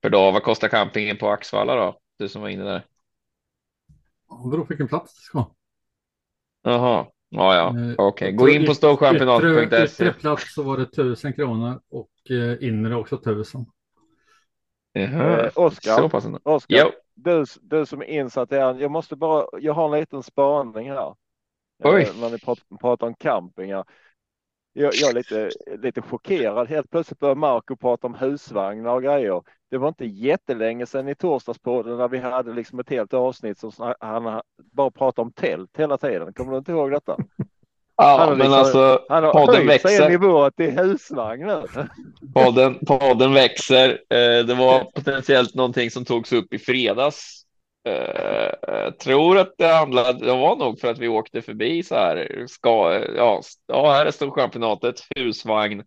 per 0.02 0.10
dag. 0.10 0.32
Vad 0.32 0.44
kostar 0.44 0.68
campingen 0.68 1.18
på 1.18 1.30
Axvalla 1.30 1.76
då? 1.76 2.00
Du 2.20 2.30
som 2.30 2.42
var 2.42 2.50
inne 2.50 2.64
där. 2.64 2.86
Och 4.28 4.50
beror 4.50 4.62
på 4.62 4.68
vilken 4.70 4.88
plats 4.88 5.16
det 5.16 5.22
ska. 5.22 5.52
Jaha, 6.64 7.08
ja, 7.30 7.56
ja, 7.56 7.80
Eh, 7.80 7.94
okej. 7.98 8.32
Gå 8.32 8.50
in 8.50 8.66
på 8.66 8.74
storchampionat.se. 8.74 9.84
yttre 9.84 10.14
plats 10.14 10.54
så 10.54 10.64
var 10.64 10.78
det 10.78 10.84
1000 10.84 11.34
kronor 11.34 11.80
och 11.90 12.32
eh, 12.32 12.68
inre 12.68 12.96
också 12.96 13.16
1000. 13.16 13.66
Jaha, 14.94 15.46
Eh, 15.46 15.52
Oskar? 15.56 16.92
du, 17.16 17.46
du 17.62 17.86
som 17.86 18.02
är 18.02 18.06
insatt 18.06 18.52
i 18.52 18.56
den, 18.56 18.80
jag 18.80 18.92
måste 18.92 19.16
bara, 19.16 19.46
jag 19.60 19.74
har 19.74 19.86
en 19.94 20.00
liten 20.00 20.24
spaning 20.24 20.90
här. 20.90 21.16
Oj. 21.84 22.02
Eh, 22.04 22.16
När 22.22 22.30
ni 22.30 22.40
pratar, 22.40 22.78
pratar 22.78 23.08
om 23.08 23.14
campingar. 23.14 23.86
Jag, 24.74 24.94
jag 24.96 25.10
är 25.10 25.14
lite, 25.14 25.50
lite 25.78 26.02
chockerad. 26.02 26.68
Helt 26.68 26.90
plötsligt 26.90 27.20
börjar 27.20 27.36
Marco 27.36 27.76
prata 27.76 28.08
om 28.08 28.14
husvagnar 28.16 28.96
och 28.96 29.04
grejer. 29.04 29.44
Det 29.70 29.78
var 29.78 29.88
inte 29.88 30.06
jättelänge 30.06 30.86
sedan 30.86 31.08
i 31.08 31.16
torsdagspodden 31.16 31.98
när 31.98 32.08
vi 32.08 32.18
hade 32.18 32.54
liksom 32.54 32.80
ett 32.80 32.90
helt 32.90 33.14
avsnitt 33.14 33.58
som 33.58 33.94
han 34.00 34.42
bara 34.58 34.92
pratade 34.92 35.26
om 35.26 35.32
tält 35.34 35.78
hela 35.78 35.98
tiden. 35.98 36.34
Kommer 36.34 36.52
du 36.52 36.58
inte 36.58 36.72
ihåg 36.72 36.92
detta? 36.92 37.18
Han 38.02 38.10
ja, 38.20 38.26
har 38.26 38.30
men 38.30 38.38
liksom- 38.38 38.54
alltså 38.54 39.06
Han 39.10 39.24
har 39.24 39.32
podden 39.32 39.68
höjt 39.68 39.82
sig 39.82 39.98
en 39.98 40.12
nivå 40.12 40.52
till 40.52 40.72
husvagn 40.80 41.48
nu. 41.48 41.64
Podden, 42.34 42.80
podden 42.88 43.34
växer. 43.34 43.90
Eh, 43.90 44.46
Det 44.46 44.54
var 44.54 44.84
potentiellt 44.84 45.56
någonting 45.56 45.92
som 45.92 46.06
togs 46.06 46.34
upp 46.34 46.54
i 46.54 46.60
fredags. 46.60 47.44
Eh, 47.88 48.52
Jag 48.68 49.00
tror 49.00 49.38
att 49.38 49.54
det 49.58 49.68
handlade, 49.68 50.26
det 50.26 50.32
var 50.32 50.56
nog 50.56 50.80
för 50.80 50.88
att 50.92 51.00
vi 51.00 51.08
åkte 51.08 51.42
förbi 51.42 51.84
så 51.84 51.96
här. 51.96 52.46
Ska, 52.48 53.00
ja, 53.16 53.42
ja, 53.68 53.92
här 53.92 54.06
är 54.06 54.12
storchampionatet, 54.12 54.96
husvagn. 55.16 55.84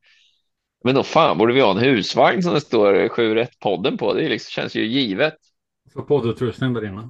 Men 0.84 0.94
då 0.94 1.02
fan 1.02 1.38
borde 1.38 1.52
vi 1.52 1.60
ha 1.60 1.70
en 1.70 1.78
husvagn 1.78 2.42
som 2.42 2.54
det 2.54 2.60
står 2.60 3.08
7 3.08 3.46
podden 3.60 3.98
på. 3.98 4.12
Det 4.14 4.28
liksom, 4.28 4.50
känns 4.50 4.74
ju 4.74 4.86
givet. 4.86 5.34
Så 5.92 6.02
poddutrustning 6.02 6.72
där 6.72 6.84
inne. 6.86 7.08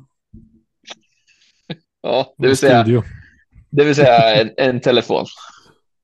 Ja, 2.02 2.34
det 2.38 2.46
vill 2.46 2.56
säga, 2.56 2.82
Studio. 2.82 3.02
Det 3.76 3.84
vill 3.84 3.94
säga 3.94 4.34
en, 4.42 4.50
en 4.56 4.80
telefon. 4.80 5.26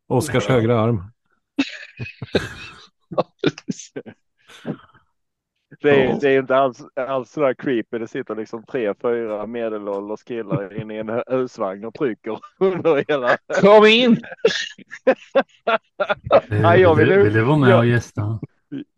Oskars 0.08 0.46
högra 0.48 0.80
arm. 0.80 1.02
Det 5.82 6.04
är, 6.04 6.20
det 6.20 6.28
är 6.30 6.38
inte 6.38 6.56
alls, 6.56 6.82
alls 6.96 7.30
sådär 7.30 7.54
creepy. 7.54 7.98
Det 7.98 8.08
sitter 8.08 8.34
liksom 8.36 8.62
tre, 8.62 8.94
fyra 9.02 9.46
medelålders 9.46 10.22
killar 10.22 10.80
inne 10.80 10.94
i 10.94 10.98
en 10.98 11.22
husvagn 11.26 11.84
och 11.84 11.94
trycker 11.94 12.38
under 12.58 13.04
hela. 13.08 13.36
Kom 13.60 13.86
in! 13.86 14.20
Ja, 16.48 16.76
jag 16.76 16.94
vill 16.94 17.08
vill, 17.08 17.16
nu- 17.18 17.24
vill 17.24 17.32
du 17.32 17.42
vara 17.42 17.56
med 17.56 17.70
jag- 17.70 17.78
och 17.78 17.86
gästa? 17.86 18.40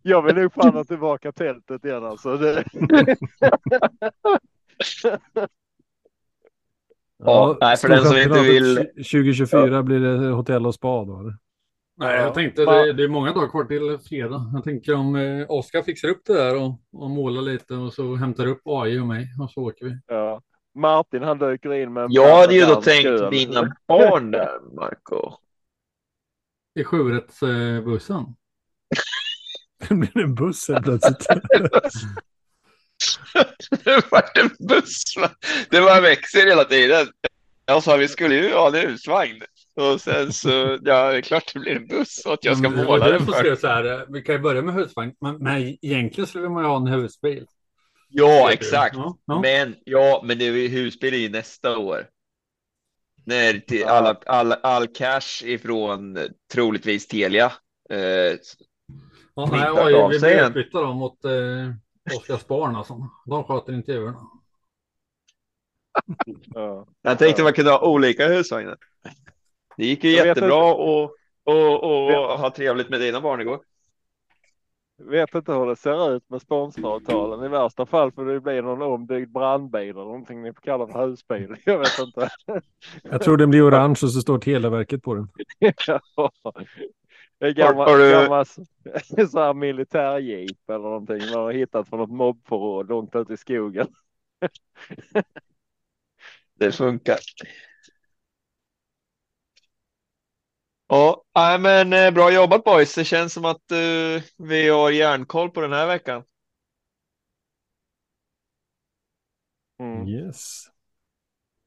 Jag 0.02 0.22
vill 0.22 0.34
nog 0.34 0.52
fan 0.54 0.74
ha 0.74 0.84
tillbaka 0.84 1.32
tältet 1.32 1.84
igen 1.84 2.04
alltså. 2.04 2.38
Ja, 7.24 7.56
nej, 7.60 7.76
för 7.76 7.88
den 7.88 8.04
som 8.04 8.16
inte 8.16 8.42
vill- 8.42 8.76
2024 8.76 9.82
blir 9.82 10.00
det 10.00 10.28
hotell 10.28 10.66
och 10.66 10.74
spa 10.74 11.04
då? 11.04 11.32
Nej, 11.96 12.16
jag 12.20 12.34
tänkte 12.34 12.64
det, 12.64 12.92
det 12.92 13.02
är 13.04 13.08
många 13.08 13.32
dagar 13.32 13.48
kvar 13.48 13.64
till 13.64 13.98
fredag. 14.08 14.50
Jag 14.54 14.64
tänker 14.64 14.94
om 14.94 15.16
eh, 15.16 15.46
Oskar 15.48 15.82
fixar 15.82 16.08
upp 16.08 16.20
det 16.26 16.32
där 16.34 16.56
och, 16.62 16.80
och 16.92 17.10
målar 17.10 17.42
lite 17.42 17.74
och 17.74 17.92
så 17.92 18.14
hämtar 18.14 18.46
upp 18.46 18.60
AI 18.64 18.98
och 18.98 19.06
mig 19.06 19.26
och 19.42 19.50
så 19.50 19.60
åker 19.62 19.84
vi. 19.84 19.98
ja. 20.06 20.40
Martin 20.74 21.22
han 21.22 21.38
dyker 21.38 21.72
in 21.72 21.92
med 21.92 22.04
en 22.04 22.12
Jag 22.12 22.40
hade 22.40 22.54
ju 22.54 22.60
då 22.66 22.74
tänkt 22.82 23.06
öl. 23.06 23.30
dina 23.30 23.76
barn 23.88 24.30
där, 24.30 24.74
Marco. 24.76 25.32
I 26.80 26.84
sjurättsbussen. 26.84 27.76
Eh, 27.76 27.84
bussen. 27.84 28.24
Det 29.88 29.94
blir 29.94 30.18
en 30.24 30.34
buss 30.34 30.68
helt 30.68 30.84
plötsligt. 30.84 31.26
det 33.84 34.10
vart 34.10 34.38
en 34.38 34.50
buss. 34.68 35.16
va? 35.16 35.30
Det 35.70 35.80
bara 35.80 36.00
växer 36.00 36.46
hela 36.46 36.64
tiden. 36.64 37.06
Jag 37.66 37.82
sa 37.82 37.96
vi 37.96 38.08
skulle 38.08 38.34
ju 38.34 38.52
ha 38.54 38.68
en 38.68 38.88
husvagn. 38.88 39.42
Och 39.74 40.00
sen 40.00 40.32
så, 40.32 40.78
ja 40.82 41.10
det 41.10 41.16
är 41.16 41.20
klart 41.20 41.50
det 41.54 41.60
blir 41.60 41.76
en 41.76 41.86
buss 41.86 42.22
och 42.26 42.32
att 42.32 42.44
jag 42.44 42.58
ska 42.58 42.68
var 42.68 42.84
måla 42.84 43.08
den 43.08 43.26
för. 43.26 43.56
så 43.56 43.66
här, 43.66 44.06
vi 44.12 44.22
kan 44.22 44.34
ju 44.34 44.40
börja 44.40 44.62
med 44.62 44.74
husvagn, 44.74 45.12
men, 45.20 45.38
men 45.38 45.76
egentligen 45.82 46.26
skulle 46.26 46.48
man 46.48 46.62
ju 46.62 46.68
ha 46.68 46.76
en 46.76 46.86
husbil. 46.86 47.46
Ja, 48.08 48.52
exakt. 48.52 48.96
Ja, 48.96 49.16
ja. 49.26 49.40
Men 49.40 49.76
ja, 49.84 50.22
men 50.24 50.38
det 50.38 50.46
är 50.46 50.52
ju 50.52 50.68
husbil 50.68 51.14
är 51.14 51.18
ju 51.18 51.28
nästa 51.28 51.78
år. 51.78 52.06
När 53.24 53.58
till 53.58 53.84
alla, 53.84 54.16
all, 54.26 54.52
all 54.52 54.86
cash 54.86 55.44
ifrån 55.44 56.18
troligtvis 56.52 57.06
Telia. 57.06 57.52
Eh, 57.90 58.38
Ja, 59.34 59.48
nej, 59.52 59.68
av 59.68 60.10
vi 60.10 60.18
blir 60.18 60.46
utbytta 60.46 60.80
dem 60.80 60.96
mot 60.96 61.24
eh, 61.24 61.32
Oskars 62.16 62.46
barn 62.46 62.76
alltså. 62.76 63.08
De 63.26 63.44
sköter 63.44 63.72
intervjuerna. 63.72 64.18
Ja. 66.54 66.86
jag 67.02 67.18
tänkte 67.18 67.42
man 67.42 67.52
kunde 67.52 67.70
ha 67.70 67.88
olika 67.88 68.28
husvagnar. 68.28 68.76
Det 69.76 69.86
gick 69.86 70.04
ju 70.04 70.10
Jag 70.10 70.26
jättebra 70.26 70.70
att 70.70 71.10
och, 71.44 71.84
och 71.84 72.38
ha 72.38 72.50
trevligt 72.50 72.88
med 72.88 73.00
dina 73.00 73.20
barn 73.20 73.40
igår. 73.40 73.60
Vet 74.98 75.34
inte 75.34 75.52
hur 75.52 75.66
det 75.66 75.76
ser 75.76 76.16
ut 76.16 76.30
med 76.30 76.42
sponsoravtalen. 76.42 77.44
I 77.44 77.48
värsta 77.48 77.86
fall 77.86 78.12
får 78.12 78.24
det 78.24 78.40
bli 78.40 78.62
någon 78.62 78.82
ombyggd 78.82 79.32
brandbil 79.32 79.90
eller 79.90 80.00
någonting 80.00 80.42
ni 80.42 80.52
får 80.52 80.60
kalla 80.60 80.86
för 80.86 81.06
husbil. 81.06 81.56
Jag 81.64 81.78
vet 81.78 81.98
inte. 81.98 82.28
Jag 83.02 83.22
tror 83.22 83.36
den 83.36 83.50
blir 83.50 83.68
orange 83.68 83.90
och 83.90 84.12
så 84.12 84.20
står 84.20 84.38
Televerket 84.38 85.02
på 85.02 85.14
den. 85.14 85.28
Det 85.60 85.74
är 87.46 87.52
gammal, 87.52 87.88
Har- 87.88 87.98
du- 87.98 88.10
gammal 88.10 88.46
så 89.30 89.40
här 89.40 89.54
militärjeep 89.54 90.70
eller 90.70 90.78
någonting 90.78 91.18
man 91.18 91.34
har 91.44 91.52
hittat 91.52 91.88
från 91.88 91.98
något 92.00 92.10
mobbförråd 92.10 92.88
långt 92.88 93.14
ute 93.16 93.32
i 93.32 93.36
skogen. 93.36 93.88
Det 96.54 96.72
funkar. 96.72 97.18
Ja, 100.88 101.22
nej, 101.34 101.58
men 101.58 101.92
eh, 101.92 102.10
bra 102.14 102.32
jobbat 102.32 102.64
boys. 102.64 102.94
Det 102.94 103.04
känns 103.04 103.32
som 103.32 103.44
att 103.44 103.70
eh, 103.70 104.22
vi 104.36 104.68
har 104.68 104.90
järnkoll 104.90 105.50
på 105.50 105.60
den 105.60 105.72
här 105.72 105.86
veckan. 105.86 106.24
Mm. 109.80 110.08
Yes. 110.08 110.64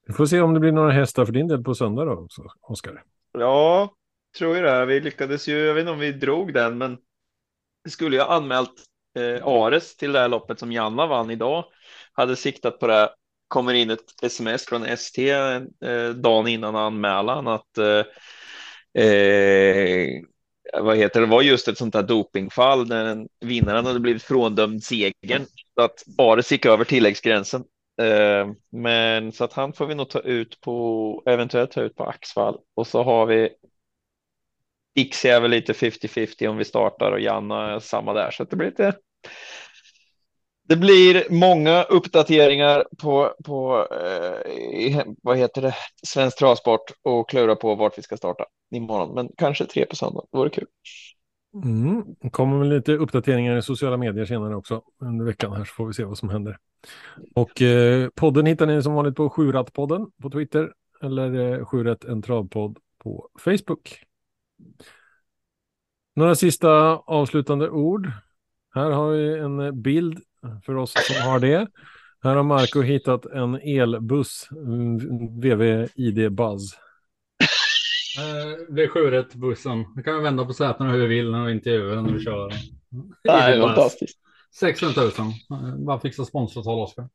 Vi 0.08 0.14
får 0.14 0.26
se 0.26 0.42
om 0.42 0.54
det 0.54 0.60
blir 0.60 0.72
några 0.72 0.92
hästar 0.92 1.26
för 1.26 1.34
din 1.34 1.48
del 1.48 1.64
på 1.64 1.76
söndag 1.76 2.06
då 2.06 2.12
också, 2.12 2.44
Oskar. 2.62 3.04
Ja, 3.32 3.90
tror 4.38 4.56
ju 4.56 4.62
det. 4.62 4.86
Vi 4.86 5.00
lyckades 5.00 5.48
ju. 5.48 5.66
Jag 5.66 5.74
vet 5.74 5.82
inte 5.82 5.92
om 5.92 6.00
vi 6.00 6.12
drog 6.12 6.54
den, 6.54 6.78
men 6.78 6.98
vi 7.84 7.92
skulle 7.92 8.16
ju 8.16 8.22
ha 8.22 8.36
anmält 8.36 8.74
eh, 9.20 9.48
Ares 9.48 9.96
till 9.96 10.12
det 10.12 10.20
här 10.20 10.30
loppet 10.30 10.60
som 10.60 10.72
Janna 10.72 11.08
vann 11.08 11.32
idag. 11.32 11.66
Hade 12.14 12.36
siktat 12.36 12.80
på 12.80 12.88
det. 12.88 13.10
Kommer 13.48 13.74
in 13.74 13.90
ett 13.90 14.24
sms 14.24 14.66
från 14.66 14.84
ST 14.84 15.30
eh, 15.30 15.60
dagen 16.16 16.48
innan 16.48 16.76
anmälan 16.76 17.48
att 17.48 17.78
eh, 17.78 19.04
eh, 19.04 20.22
vad 20.82 20.98
heter 20.98 21.22
det, 21.22 21.28
var 21.28 21.42
just 21.42 21.68
ett 21.68 21.78
sånt 21.78 21.94
där 21.94 22.04
dopingfall 22.04 22.88
när 22.88 23.06
en 23.06 23.28
vinnaren 23.40 23.86
hade 23.86 24.00
blivit 24.00 24.24
fråndömd 24.24 24.84
segern. 24.84 25.46
Så 25.76 25.82
att 25.82 26.04
Ares 26.18 26.52
gick 26.52 26.66
över 26.66 26.86
tilläggsgränsen. 26.86 27.64
Eh, 28.02 28.48
men 28.72 29.32
så 29.32 29.44
att 29.44 29.54
han 29.54 29.74
får 29.74 29.86
vi 29.86 29.96
nog 29.96 30.10
ta 30.10 30.20
ut 30.20 30.62
på, 30.62 31.24
eventuellt 31.26 31.72
ta 31.72 31.82
ut 31.82 31.96
på 31.96 32.06
Axvall. 32.06 32.58
Och 32.76 32.88
så 32.88 33.04
har 33.04 33.26
vi 33.26 33.50
Dixie 34.96 35.36
är 35.36 35.42
väl 35.42 35.52
lite 35.52 35.74
50-50 35.74 36.48
om 36.48 36.58
vi 36.58 36.66
startar 36.66 37.12
och 37.12 37.20
Janna 37.20 37.72
är 37.72 37.80
samma 37.80 38.14
där. 38.14 38.32
Så 38.32 38.44
att 38.44 38.50
det 38.50 38.56
blir 38.56 38.68
lite 38.68 38.94
det 40.68 40.76
blir 40.76 41.24
många 41.30 41.84
uppdateringar 41.84 42.86
på, 43.02 43.34
på 43.46 43.88
eh, 43.92 45.04
vad 45.22 45.38
heter 45.38 45.62
det, 45.62 45.76
Svensk 46.08 46.38
Travsport 46.38 46.82
och 47.04 47.30
klura 47.30 47.56
på 47.56 47.76
vart 47.76 47.98
vi 47.98 48.02
ska 48.02 48.18
starta 48.18 48.46
imorgon. 48.76 49.16
Men 49.16 49.30
kanske 49.38 49.66
tre 49.66 49.86
på 49.86 49.96
söndag, 49.96 50.22
det 50.32 50.38
vore 50.38 50.50
kul. 50.50 50.68
Mm. 51.64 52.04
Det 52.22 52.30
kommer 52.30 52.60
väl 52.60 52.70
lite 52.70 52.94
uppdateringar 52.94 53.58
i 53.58 53.62
sociala 53.62 53.98
medier 53.98 54.26
senare 54.26 54.56
också 54.56 54.82
under 55.02 55.26
veckan 55.26 55.54
här 55.54 55.66
så 55.66 55.74
får 55.74 55.88
vi 55.88 55.94
se 55.94 56.04
vad 56.04 56.18
som 56.18 56.30
händer. 56.30 56.58
Och 57.36 57.62
eh, 57.62 58.10
podden 58.10 58.46
hittar 58.46 58.66
ni 58.66 58.84
som 58.84 58.94
vanligt 58.94 59.16
på 59.16 59.30
Sjurattpodden 59.30 60.08
på 60.22 60.30
Twitter 60.30 60.72
eller 61.02 61.54
eh, 61.54 61.66
Sjurätt 61.66 62.04
en 62.04 62.22
travpodd 62.22 62.78
på 63.04 63.30
Facebook. 63.40 64.00
Några 66.16 66.36
sista 66.36 66.70
avslutande 66.96 67.70
ord. 67.70 68.12
Här 68.76 68.90
har 68.92 69.12
vi 69.12 69.40
en 69.40 69.82
bild 69.82 70.20
för 70.66 70.76
oss 70.76 70.94
som 71.08 71.16
har 71.32 71.40
det. 71.40 71.68
Här 72.24 72.36
har 72.36 72.44
Marco 72.44 72.82
hittat 72.82 73.26
en 73.26 73.56
elbuss, 73.56 74.48
VV 75.42 75.88
ID 75.96 76.32
Buzz. 76.32 76.74
Eh, 78.20 78.76
Det 78.76 78.84
är 78.84 78.88
sjuret 78.88 79.34
bussen. 79.36 79.86
Nu 79.96 80.04
kan 80.04 80.16
vi 80.18 80.24
vända 80.24 80.46
på 80.46 80.54
sätena 80.54 80.92
hur 80.92 81.00
vi 81.00 81.08
vill 81.08 81.32
när 81.32 81.46
vi 81.46 81.52
inte 81.52 81.70
är 81.70 81.74
över 81.80 82.02
när 82.02 82.14
vi 82.14 82.24
kör. 82.24 82.52
Nej, 83.24 83.62
fantastiskt. 83.62 84.18
600 84.60 85.02
000. 85.02 85.12
Eh, 85.18 85.76
Bara 85.86 86.00
fixa 86.00 86.26
sponsoravtal 86.26 86.80
Oskar. 86.80 87.10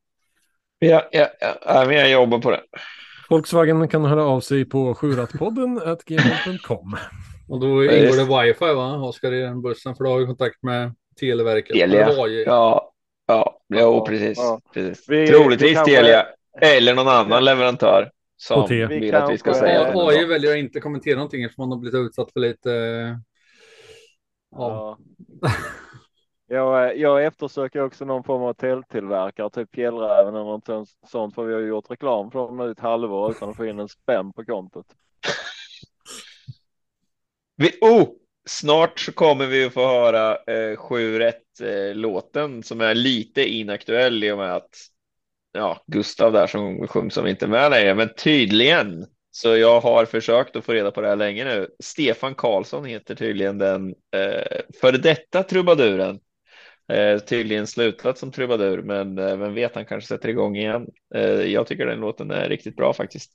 Ja, 0.79 1.09
ja, 1.13 1.29
ja, 1.67 1.85
men 1.87 1.97
jag 1.97 2.11
jobbar 2.11 2.39
på 2.39 2.51
det. 2.51 2.61
Volkswagen 3.31 3.89
kan 3.89 4.05
höra 4.05 4.25
av 4.25 4.41
sig 4.41 4.65
på 4.65 4.95
sjuratpodden 4.95 5.81
gmail.com. 6.07 6.97
Och 7.51 7.61
då 7.61 7.85
Ja, 7.85 7.93
ingår 7.93 8.07
just- 8.07 8.29
det 8.31 8.43
wifi 8.47 8.75
va, 8.75 8.97
Oskar, 8.97 9.33
i 9.33 9.41
den 9.41 9.63
bussen? 9.63 9.95
För 9.95 10.05
då 10.05 10.11
har 10.11 10.19
vi 10.19 10.27
kontakt 10.27 10.63
med 10.63 10.95
Televerket. 11.21 11.77
Telia. 11.77 12.27
Ju- 12.29 12.43
Ja, 12.47 12.93
ja, 13.27 13.61
jo, 13.69 13.79
Ja, 13.79 14.05
precis. 14.07 14.39
ja. 14.39 14.61
precis. 14.75 15.09
Vi- 15.09 15.27
Troligtvis 15.27 15.79
vi 15.87 15.95
Telia 15.95 16.27
eller 16.61 16.95
någon 16.95 17.09
annan 17.09 17.45
leverantör 17.45 18.11
som 18.37 18.63
HT. 18.63 18.87
vill 18.87 19.15
att 19.15 19.31
vi 19.33 19.39
ska 19.39 19.51
Vi 19.51 19.57
säga. 19.59 19.93
AI 19.95 20.25
väljer 20.25 20.51
att 20.51 20.57
inte 20.59 20.81
kommentera 20.81 21.15
någonting 21.17 21.43
eftersom 21.45 21.63
man 21.69 21.73
har 21.73 21.79
blivit 21.79 22.07
utsatt 22.07 22.33
för 22.33 22.41
lite... 22.41 22.71
Ja. 24.57 24.99
Ja. 25.41 25.51
Jag, 26.53 26.97
jag 26.99 27.25
eftersöker 27.25 27.83
också 27.85 28.05
någon 28.05 28.25
form 28.25 28.43
av 28.43 28.53
tälttillverkare, 28.55 29.51
typ 29.51 29.75
Fjällräven 29.75 30.35
eller 30.35 30.45
något 30.45 30.67
sånt- 30.67 30.89
sånt, 31.07 31.35
för 31.35 31.45
vi 31.45 31.55
har 31.55 31.61
gjort 31.61 31.91
reklam 31.91 32.31
för 32.31 32.39
dem 32.39 32.57
nu 32.57 32.71
ett 32.71 32.81
halvår 32.81 33.31
utan 33.31 33.49
att 33.51 33.57
få 33.57 33.67
in 33.67 33.79
en 33.79 33.89
spänn 33.89 34.33
på 34.33 34.45
kontot. 34.45 34.87
Vi, 37.61 37.79
oh, 37.81 38.09
snart 38.49 39.01
så 39.01 39.13
kommer 39.13 39.47
vi 39.47 39.65
att 39.65 39.73
få 39.73 39.87
höra 39.87 40.37
eh, 40.37 40.77
7 40.77 41.19
rätt 41.19 41.61
eh, 41.61 41.95
låten 41.95 42.63
som 42.63 42.81
är 42.81 42.95
lite 42.95 43.49
inaktuell 43.49 44.25
i 44.25 44.33
och 44.33 44.39
med 44.39 44.55
att 44.55 44.77
ja, 45.53 45.85
Gustav 45.87 46.33
där 46.33 46.47
som 46.47 46.89
sjunger 46.89 47.11
som 47.11 47.27
inte 47.27 47.45
är 47.45 47.49
med 47.49 47.71
längre, 47.71 47.95
men 47.95 48.15
tydligen 48.15 49.07
så 49.31 49.57
jag 49.57 49.81
har 49.81 50.05
försökt 50.05 50.57
att 50.57 50.65
få 50.65 50.73
reda 50.73 50.91
på 50.91 51.01
det 51.01 51.09
här 51.09 51.17
länge 51.17 51.45
nu. 51.45 51.69
Stefan 51.81 52.35
Karlsson 52.35 52.85
heter 52.85 53.15
tydligen 53.15 53.59
den 53.59 53.95
eh, 54.17 54.61
före 54.81 54.97
detta 54.97 55.43
trubaduren. 55.43 56.21
Eh, 56.91 57.19
tydligen 57.19 57.67
slutat 57.67 58.19
som 58.19 58.31
trubadur, 58.31 58.83
men 58.83 59.19
eh, 59.19 59.37
vem 59.37 59.55
vet, 59.55 59.75
han 59.75 59.85
kanske 59.85 60.09
sätter 60.09 60.29
igång 60.29 60.57
igen. 60.57 60.87
Eh, 61.15 61.23
jag 61.23 61.67
tycker 61.67 61.87
den 61.87 62.01
låten 62.01 62.31
är 62.31 62.49
riktigt 62.49 62.77
bra 62.77 62.93
faktiskt. 62.93 63.33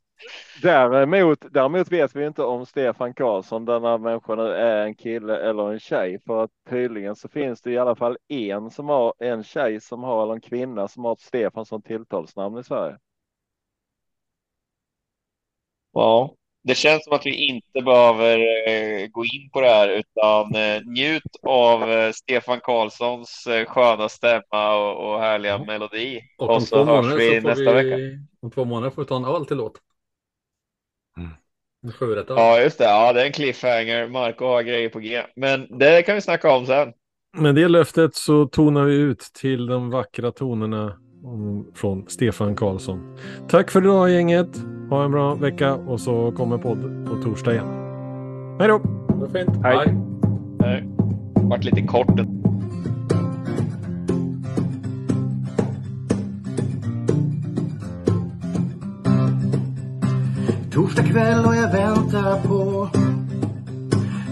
Däremot, 0.61 1.45
däremot 1.51 1.91
vet 1.91 2.15
vi 2.15 2.25
inte 2.25 2.43
om 2.43 2.65
Stefan 2.65 3.13
Karlsson, 3.13 3.65
denna 3.65 3.97
människa 3.97 4.35
nu 4.35 4.51
är 4.51 4.85
en 4.85 4.95
kille 4.95 5.37
eller 5.37 5.71
en 5.71 5.79
tjej. 5.79 6.19
För 6.25 6.43
att 6.43 6.51
tydligen 6.69 7.15
så 7.15 7.29
finns 7.29 7.61
det 7.61 7.71
i 7.71 7.77
alla 7.77 7.95
fall 7.95 8.17
en 8.27 8.69
som 8.69 8.89
har 8.89 9.13
en 9.19 9.43
tjej 9.43 9.81
som 9.81 10.03
har 10.03 10.23
eller 10.23 10.33
en 10.33 10.41
kvinna 10.41 10.87
som 10.87 11.05
har 11.05 11.15
Stefan 11.19 11.65
som 11.65 11.81
tilltalsnamn 11.81 12.57
i 12.57 12.63
Sverige. 12.63 12.97
Ja, 15.93 16.35
det 16.67 16.75
känns 16.75 17.03
som 17.03 17.13
att 17.13 17.25
vi 17.25 17.47
inte 17.47 17.81
behöver 17.81 18.39
eh, 18.69 19.07
gå 19.07 19.25
in 19.25 19.49
på 19.53 19.61
det 19.61 19.67
här 19.67 19.89
utan 19.89 20.55
eh, 20.55 20.81
njut 20.85 21.23
av 21.47 21.91
eh, 21.91 22.11
Stefan 22.11 22.59
Karlssons 22.63 23.47
eh, 23.47 23.65
sköna 23.65 24.09
stämma 24.09 24.75
och, 24.75 25.13
och 25.13 25.19
härliga 25.19 25.57
melodi. 25.57 26.21
Och 26.37 26.49
Och, 26.49 26.63
så 26.63 26.83
hörs 26.83 27.19
vi 27.19 27.41
så 27.41 27.47
nästa 27.47 27.73
vi... 27.73 27.89
vecka. 27.89 28.23
Om 28.41 28.51
två 28.51 28.65
månader 28.65 28.89
får 28.89 29.01
vi 29.01 29.07
ta 29.07 29.15
en 29.15 29.25
öl 29.25 29.45
till 29.45 29.57
låt. 29.57 29.73
Mm. 31.17 31.29
En. 32.17 32.25
Ja, 32.27 32.61
just 32.61 32.77
det. 32.77 32.83
Ja, 32.83 33.13
det 33.13 33.21
är 33.21 33.25
en 33.25 33.31
cliffhanger. 33.31 34.07
Marco 34.07 34.45
har 34.45 34.61
grejer 34.61 34.89
på 34.89 34.99
G. 34.99 35.23
Men 35.35 35.77
det 35.79 36.03
kan 36.03 36.15
vi 36.15 36.21
snacka 36.21 36.51
om 36.51 36.65
sen. 36.65 36.93
Med 37.37 37.55
det 37.55 37.67
löftet 37.67 38.15
så 38.15 38.45
tonar 38.45 38.83
vi 38.83 38.95
ut 38.95 39.19
till 39.19 39.65
de 39.65 39.89
vackra 39.89 40.31
tonerna 40.31 40.97
från 41.73 42.03
Stefan 42.07 42.55
Karlsson. 42.55 43.17
Tack 43.47 43.71
för 43.71 43.81
idag 43.81 44.09
gänget. 44.11 44.63
Ha 44.89 45.05
en 45.05 45.11
bra 45.11 45.35
vecka 45.35 45.75
och 45.75 45.99
så 45.99 46.31
kommer 46.31 46.57
podd 46.57 47.07
på 47.07 47.21
torsdag 47.21 47.53
igen. 47.53 47.67
Hej 48.59 48.67
då! 48.67 48.81
Det 49.19 49.39
fint. 49.39 49.63
Hej. 49.63 49.97
Hej. 50.61 50.83
Det 51.35 51.41
vart 51.41 51.63
lite 51.63 51.81
kort. 51.81 52.19
Torsdag 60.71 61.03
kväll 61.03 61.45
och 61.45 61.55
jag 61.55 61.71
väntar 61.71 62.47
på 62.47 62.89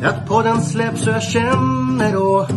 att 0.04 0.28
podden 0.28 0.62
släpps 0.62 1.04
så 1.04 1.10
jag 1.10 1.24
känner 1.24 2.14
då 2.14 2.48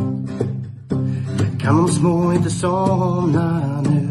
kan 1.67 1.77
de 1.77 1.89
små 1.89 2.33
inte 2.33 2.51
somna 2.51 3.81
nu. 3.83 4.06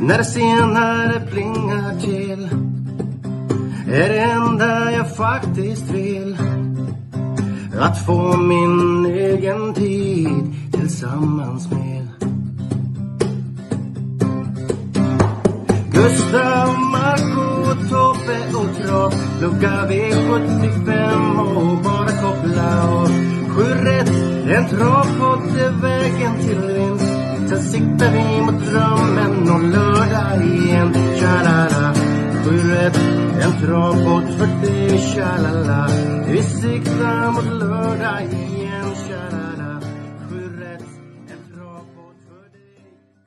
När 0.00 0.18
det 0.18 0.24
senare 0.24 1.20
plingar 1.30 2.00
till 2.00 2.48
är 3.92 4.08
det 4.08 4.20
enda 4.20 4.92
jag 4.92 5.16
faktiskt 5.16 5.90
vill. 5.90 6.36
Att 7.80 8.06
få 8.06 8.36
min 8.36 9.06
egen 9.06 9.74
tid 9.74 10.54
tillsammans 10.72 11.70
med. 11.70 12.08
Gustav, 15.92 16.78
Marco, 16.92 17.74
Tobbe 17.88 18.58
och 18.58 18.76
Trav 18.76 19.14
Lucka 19.40 19.86
V75 19.88 21.40
och 21.56 21.78
bara 21.84 22.08
koppla 22.08 22.88
av. 22.88 23.08
Sju 23.48 23.62
rätt, 23.62 24.10
en 24.48 24.68
travpott 24.68 25.56
är 25.56 25.82
vägen 25.82 26.34
till 26.42 26.60
vinst. 26.60 27.05
Sen 27.48 27.62
siktar 27.62 28.12
vi 28.12 28.42
mot 28.42 28.64
drömmen 28.64 29.50
och 29.50 29.62
lördag 29.62 30.44
igen. 30.44 30.94
Tja-la-la 31.18 31.94
Sju 32.44 32.70
rätt, 32.70 33.00
en 33.42 33.66
travpodd 33.66 34.24
för 34.38 34.66
dig 34.66 34.98
Tja-la-la. 34.98 35.88
Vi 36.26 36.42
siktar 36.42 37.30
mot 37.30 37.44
lördag 37.44 38.22
igen. 38.22 38.55